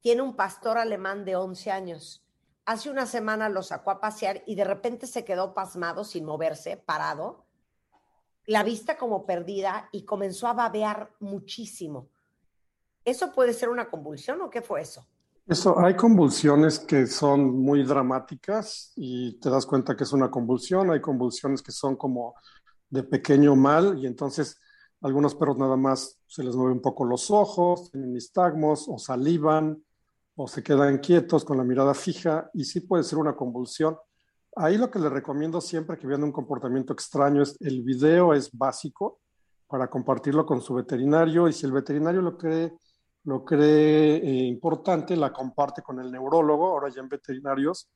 tiene 0.00 0.20
un 0.20 0.34
pastor 0.34 0.78
alemán 0.78 1.24
de 1.24 1.36
11 1.36 1.70
años. 1.70 2.26
Hace 2.64 2.90
una 2.90 3.06
semana 3.06 3.48
lo 3.48 3.62
sacó 3.62 3.92
a 3.92 4.00
pasear 4.00 4.42
y 4.48 4.56
de 4.56 4.64
repente 4.64 5.06
se 5.06 5.24
quedó 5.24 5.54
pasmado, 5.54 6.02
sin 6.02 6.24
moverse, 6.24 6.76
parado, 6.76 7.46
la 8.46 8.64
vista 8.64 8.98
como 8.98 9.26
perdida 9.26 9.88
y 9.92 10.04
comenzó 10.04 10.48
a 10.48 10.54
babear 10.54 11.12
muchísimo. 11.20 12.08
¿Eso 13.04 13.32
puede 13.32 13.52
ser 13.52 13.68
una 13.68 13.88
convulsión 13.88 14.40
o 14.40 14.50
qué 14.50 14.60
fue 14.60 14.80
eso? 14.80 15.06
Eso, 15.46 15.78
hay 15.78 15.94
convulsiones 15.94 16.80
que 16.80 17.06
son 17.06 17.60
muy 17.60 17.84
dramáticas 17.84 18.92
y 18.96 19.38
te 19.38 19.50
das 19.50 19.66
cuenta 19.66 19.94
que 19.96 20.02
es 20.02 20.12
una 20.12 20.32
convulsión, 20.32 20.90
hay 20.90 21.00
convulsiones 21.00 21.62
que 21.62 21.70
son 21.70 21.94
como 21.94 22.34
de 22.90 23.04
pequeño 23.04 23.54
mal 23.54 23.96
y 24.00 24.06
entonces 24.08 24.58
algunos 25.04 25.34
perros 25.34 25.58
nada 25.58 25.76
más 25.76 26.18
se 26.26 26.42
les 26.42 26.56
mueven 26.56 26.78
un 26.78 26.82
poco 26.82 27.04
los 27.04 27.30
ojos, 27.30 27.90
tienen 27.90 28.14
nistagmos 28.14 28.86
o 28.88 28.98
salivan 28.98 29.84
o 30.34 30.48
se 30.48 30.62
quedan 30.62 30.96
quietos 30.98 31.44
con 31.44 31.58
la 31.58 31.62
mirada 31.62 31.92
fija 31.92 32.50
y 32.54 32.64
sí 32.64 32.80
puede 32.80 33.04
ser 33.04 33.18
una 33.18 33.36
convulsión. 33.36 33.98
Ahí 34.56 34.78
lo 34.78 34.90
que 34.90 34.98
les 34.98 35.12
recomiendo 35.12 35.60
siempre 35.60 35.98
que 35.98 36.06
vean 36.06 36.24
un 36.24 36.32
comportamiento 36.32 36.94
extraño 36.94 37.42
es 37.42 37.54
el 37.60 37.82
video 37.82 38.32
es 38.32 38.50
básico 38.50 39.20
para 39.66 39.88
compartirlo 39.88 40.46
con 40.46 40.62
su 40.62 40.72
veterinario 40.72 41.48
y 41.48 41.52
si 41.52 41.66
el 41.66 41.72
veterinario 41.72 42.22
lo 42.22 42.38
cree 42.38 42.72
lo 43.24 43.44
cree 43.44 44.16
eh, 44.16 44.46
importante, 44.46 45.16
la 45.16 45.32
comparte 45.32 45.82
con 45.82 45.98
el 45.98 46.10
neurólogo, 46.10 46.68
ahora 46.68 46.88
ya 46.90 47.00
en 47.00 47.08
veterinarios. 47.08 47.90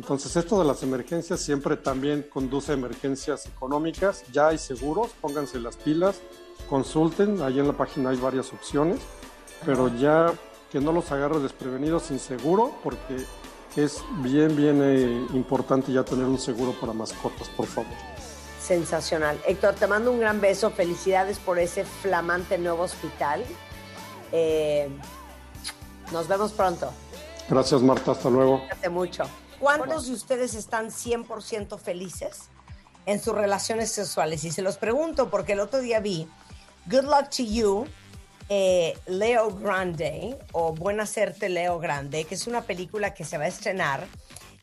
Entonces 0.00 0.34
esto 0.34 0.58
de 0.58 0.64
las 0.64 0.82
emergencias 0.82 1.40
siempre 1.40 1.76
también 1.76 2.22
conduce 2.22 2.72
a 2.72 2.74
emergencias 2.74 3.44
económicas. 3.44 4.24
Ya 4.32 4.48
hay 4.48 4.56
seguros, 4.56 5.10
pónganse 5.20 5.60
las 5.60 5.76
pilas, 5.76 6.22
consulten, 6.70 7.42
ahí 7.42 7.60
en 7.60 7.66
la 7.66 7.74
página 7.74 8.08
hay 8.08 8.16
varias 8.16 8.50
opciones, 8.54 8.98
pero 9.66 9.88
ya 9.88 10.32
que 10.72 10.80
no 10.80 10.90
los 10.92 11.12
agarre 11.12 11.38
desprevenidos 11.40 12.04
sin 12.04 12.18
seguro, 12.18 12.72
porque 12.82 13.26
es 13.76 14.02
bien, 14.22 14.56
bien 14.56 14.80
eh, 14.82 15.26
importante 15.34 15.92
ya 15.92 16.02
tener 16.02 16.24
un 16.24 16.38
seguro 16.38 16.72
para 16.80 16.94
mascotas, 16.94 17.50
por 17.50 17.66
favor. 17.66 17.92
Sensacional. 18.58 19.38
Héctor, 19.46 19.74
te 19.74 19.86
mando 19.86 20.12
un 20.12 20.20
gran 20.20 20.40
beso. 20.40 20.70
Felicidades 20.70 21.38
por 21.38 21.58
ese 21.58 21.84
flamante 21.84 22.56
nuevo 22.56 22.84
hospital. 22.84 23.44
Eh, 24.32 24.88
nos 26.10 26.26
vemos 26.26 26.52
pronto. 26.52 26.90
Gracias 27.50 27.82
Marta, 27.82 28.12
hasta 28.12 28.30
luego. 28.30 28.60
Cuídate 28.60 28.88
mucho. 28.88 29.24
¿Cuántos 29.60 30.06
de 30.06 30.14
ustedes 30.14 30.54
están 30.54 30.90
100% 30.90 31.78
felices 31.78 32.48
en 33.06 33.20
sus 33.20 33.34
relaciones 33.34 33.92
sexuales? 33.92 34.42
Y 34.44 34.50
se 34.50 34.62
los 34.62 34.78
pregunto 34.78 35.30
porque 35.30 35.52
el 35.52 35.60
otro 35.60 35.80
día 35.80 36.00
vi 36.00 36.26
Good 36.86 37.04
Luck 37.04 37.28
to 37.28 37.42
You, 37.42 37.86
eh, 38.48 38.98
Leo 39.06 39.54
Grande, 39.56 40.38
o 40.52 40.72
Buena 40.72 41.06
Suerte 41.06 41.48
Leo 41.48 41.78
Grande, 41.78 42.24
que 42.24 42.34
es 42.34 42.46
una 42.46 42.62
película 42.62 43.14
que 43.14 43.24
se 43.24 43.38
va 43.38 43.44
a 43.44 43.48
estrenar, 43.48 44.06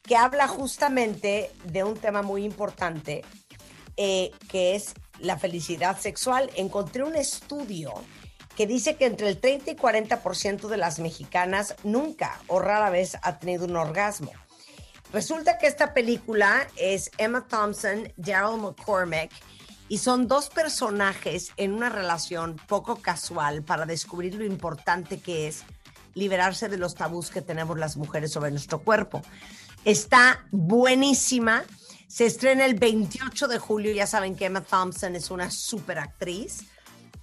que 0.01 0.17
habla 0.17 0.47
justamente 0.47 1.51
de 1.65 1.83
un 1.83 1.95
tema 1.95 2.21
muy 2.21 2.43
importante, 2.43 3.23
eh, 3.95 4.31
que 4.49 4.75
es 4.75 4.93
la 5.19 5.37
felicidad 5.37 5.97
sexual. 5.99 6.49
Encontré 6.55 7.03
un 7.03 7.15
estudio 7.15 7.93
que 8.55 8.65
dice 8.65 8.95
que 8.95 9.05
entre 9.05 9.29
el 9.29 9.39
30 9.39 9.71
y 9.71 9.75
40% 9.75 10.67
de 10.67 10.77
las 10.77 10.99
mexicanas 10.99 11.75
nunca 11.83 12.41
o 12.47 12.59
rara 12.59 12.89
vez 12.89 13.17
ha 13.21 13.37
tenido 13.37 13.65
un 13.65 13.75
orgasmo. 13.75 14.31
Resulta 15.13 15.57
que 15.57 15.67
esta 15.67 15.93
película 15.93 16.67
es 16.75 17.11
Emma 17.17 17.45
Thompson, 17.47 18.11
Daryl 18.17 18.59
McCormick, 18.59 19.31
y 19.89 19.99
son 19.99 20.27
dos 20.27 20.49
personajes 20.49 21.51
en 21.55 21.73
una 21.73 21.89
relación 21.89 22.57
poco 22.67 22.97
casual 22.97 23.63
para 23.63 23.85
descubrir 23.85 24.35
lo 24.35 24.43
importante 24.43 25.19
que 25.19 25.47
es 25.47 25.63
liberarse 26.13 26.67
de 26.67 26.77
los 26.77 26.95
tabús 26.95 27.29
que 27.29 27.41
tenemos 27.41 27.77
las 27.77 27.95
mujeres 27.95 28.31
sobre 28.31 28.51
nuestro 28.51 28.79
cuerpo. 28.79 29.21
Está 29.85 30.45
buenísima. 30.51 31.63
Se 32.07 32.25
estrena 32.25 32.65
el 32.65 32.75
28 32.75 33.47
de 33.47 33.59
julio. 33.59 33.93
Ya 33.93 34.07
saben 34.07 34.35
que 34.35 34.45
Emma 34.45 34.61
Thompson 34.61 35.15
es 35.15 35.31
una 35.31 35.49
super 35.51 35.99
actriz. 35.99 36.65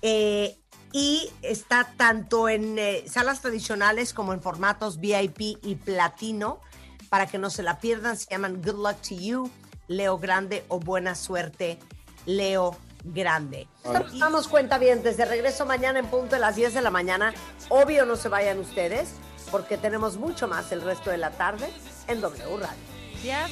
Eh, 0.01 0.57
y 0.93 1.29
está 1.43 1.93
tanto 1.97 2.49
en 2.49 2.79
eh, 2.79 3.05
salas 3.09 3.41
tradicionales 3.41 4.15
como 4.15 4.33
en 4.33 4.41
formatos 4.41 5.01
VIP 5.01 5.59
y 5.63 5.75
platino. 5.75 6.61
Para 7.09 7.27
que 7.27 7.39
no 7.39 7.51
se 7.51 7.63
la 7.63 7.79
pierdan, 7.79 8.17
se 8.17 8.27
llaman 8.31 8.63
Good 8.63 8.87
Luck 8.87 9.01
to 9.09 9.15
You, 9.15 9.51
Leo 9.89 10.19
Grande 10.19 10.65
o 10.69 10.81
Buena 10.81 11.15
Suerte, 11.15 11.79
Leo 12.27 12.77
Grande. 13.05 13.69
Nos 13.85 14.19
damos 14.19 14.49
cuenta 14.49 14.79
bien, 14.79 15.03
desde 15.03 15.25
regreso 15.25 15.67
mañana 15.67 15.99
en 15.99 16.07
punto 16.07 16.37
de 16.37 16.41
las 16.41 16.57
10 16.57 16.75
de 16.75 16.83
la 16.83 16.91
mañana. 16.91 17.35
Obvio 17.69 18.07
no 18.07 18.17
se 18.17 18.29
vayan 18.29 18.59
ustedes, 18.59 19.11
porque 19.51 19.77
tenemos 19.77 20.17
mucho 20.17 20.49
más 20.49 20.73
el 20.73 20.83
resto 20.83 21.11
de 21.11 21.19
la 21.19 21.31
tarde 21.31 21.69
en 22.09 22.21
W 22.21 22.57
Radio. 22.57 22.77
Ya. 23.23 23.47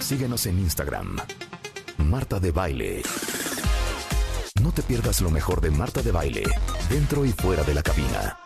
Síguenos 0.00 0.46
en 0.46 0.58
Instagram. 0.58 1.18
Marta 1.98 2.40
de 2.40 2.50
Baile. 2.50 3.02
No 4.62 4.72
te 4.72 4.82
pierdas 4.82 5.20
lo 5.20 5.30
mejor 5.30 5.60
de 5.60 5.70
Marta 5.70 6.02
de 6.02 6.12
Baile, 6.12 6.44
dentro 6.88 7.24
y 7.24 7.32
fuera 7.32 7.62
de 7.62 7.74
la 7.74 7.82
cabina. 7.82 8.45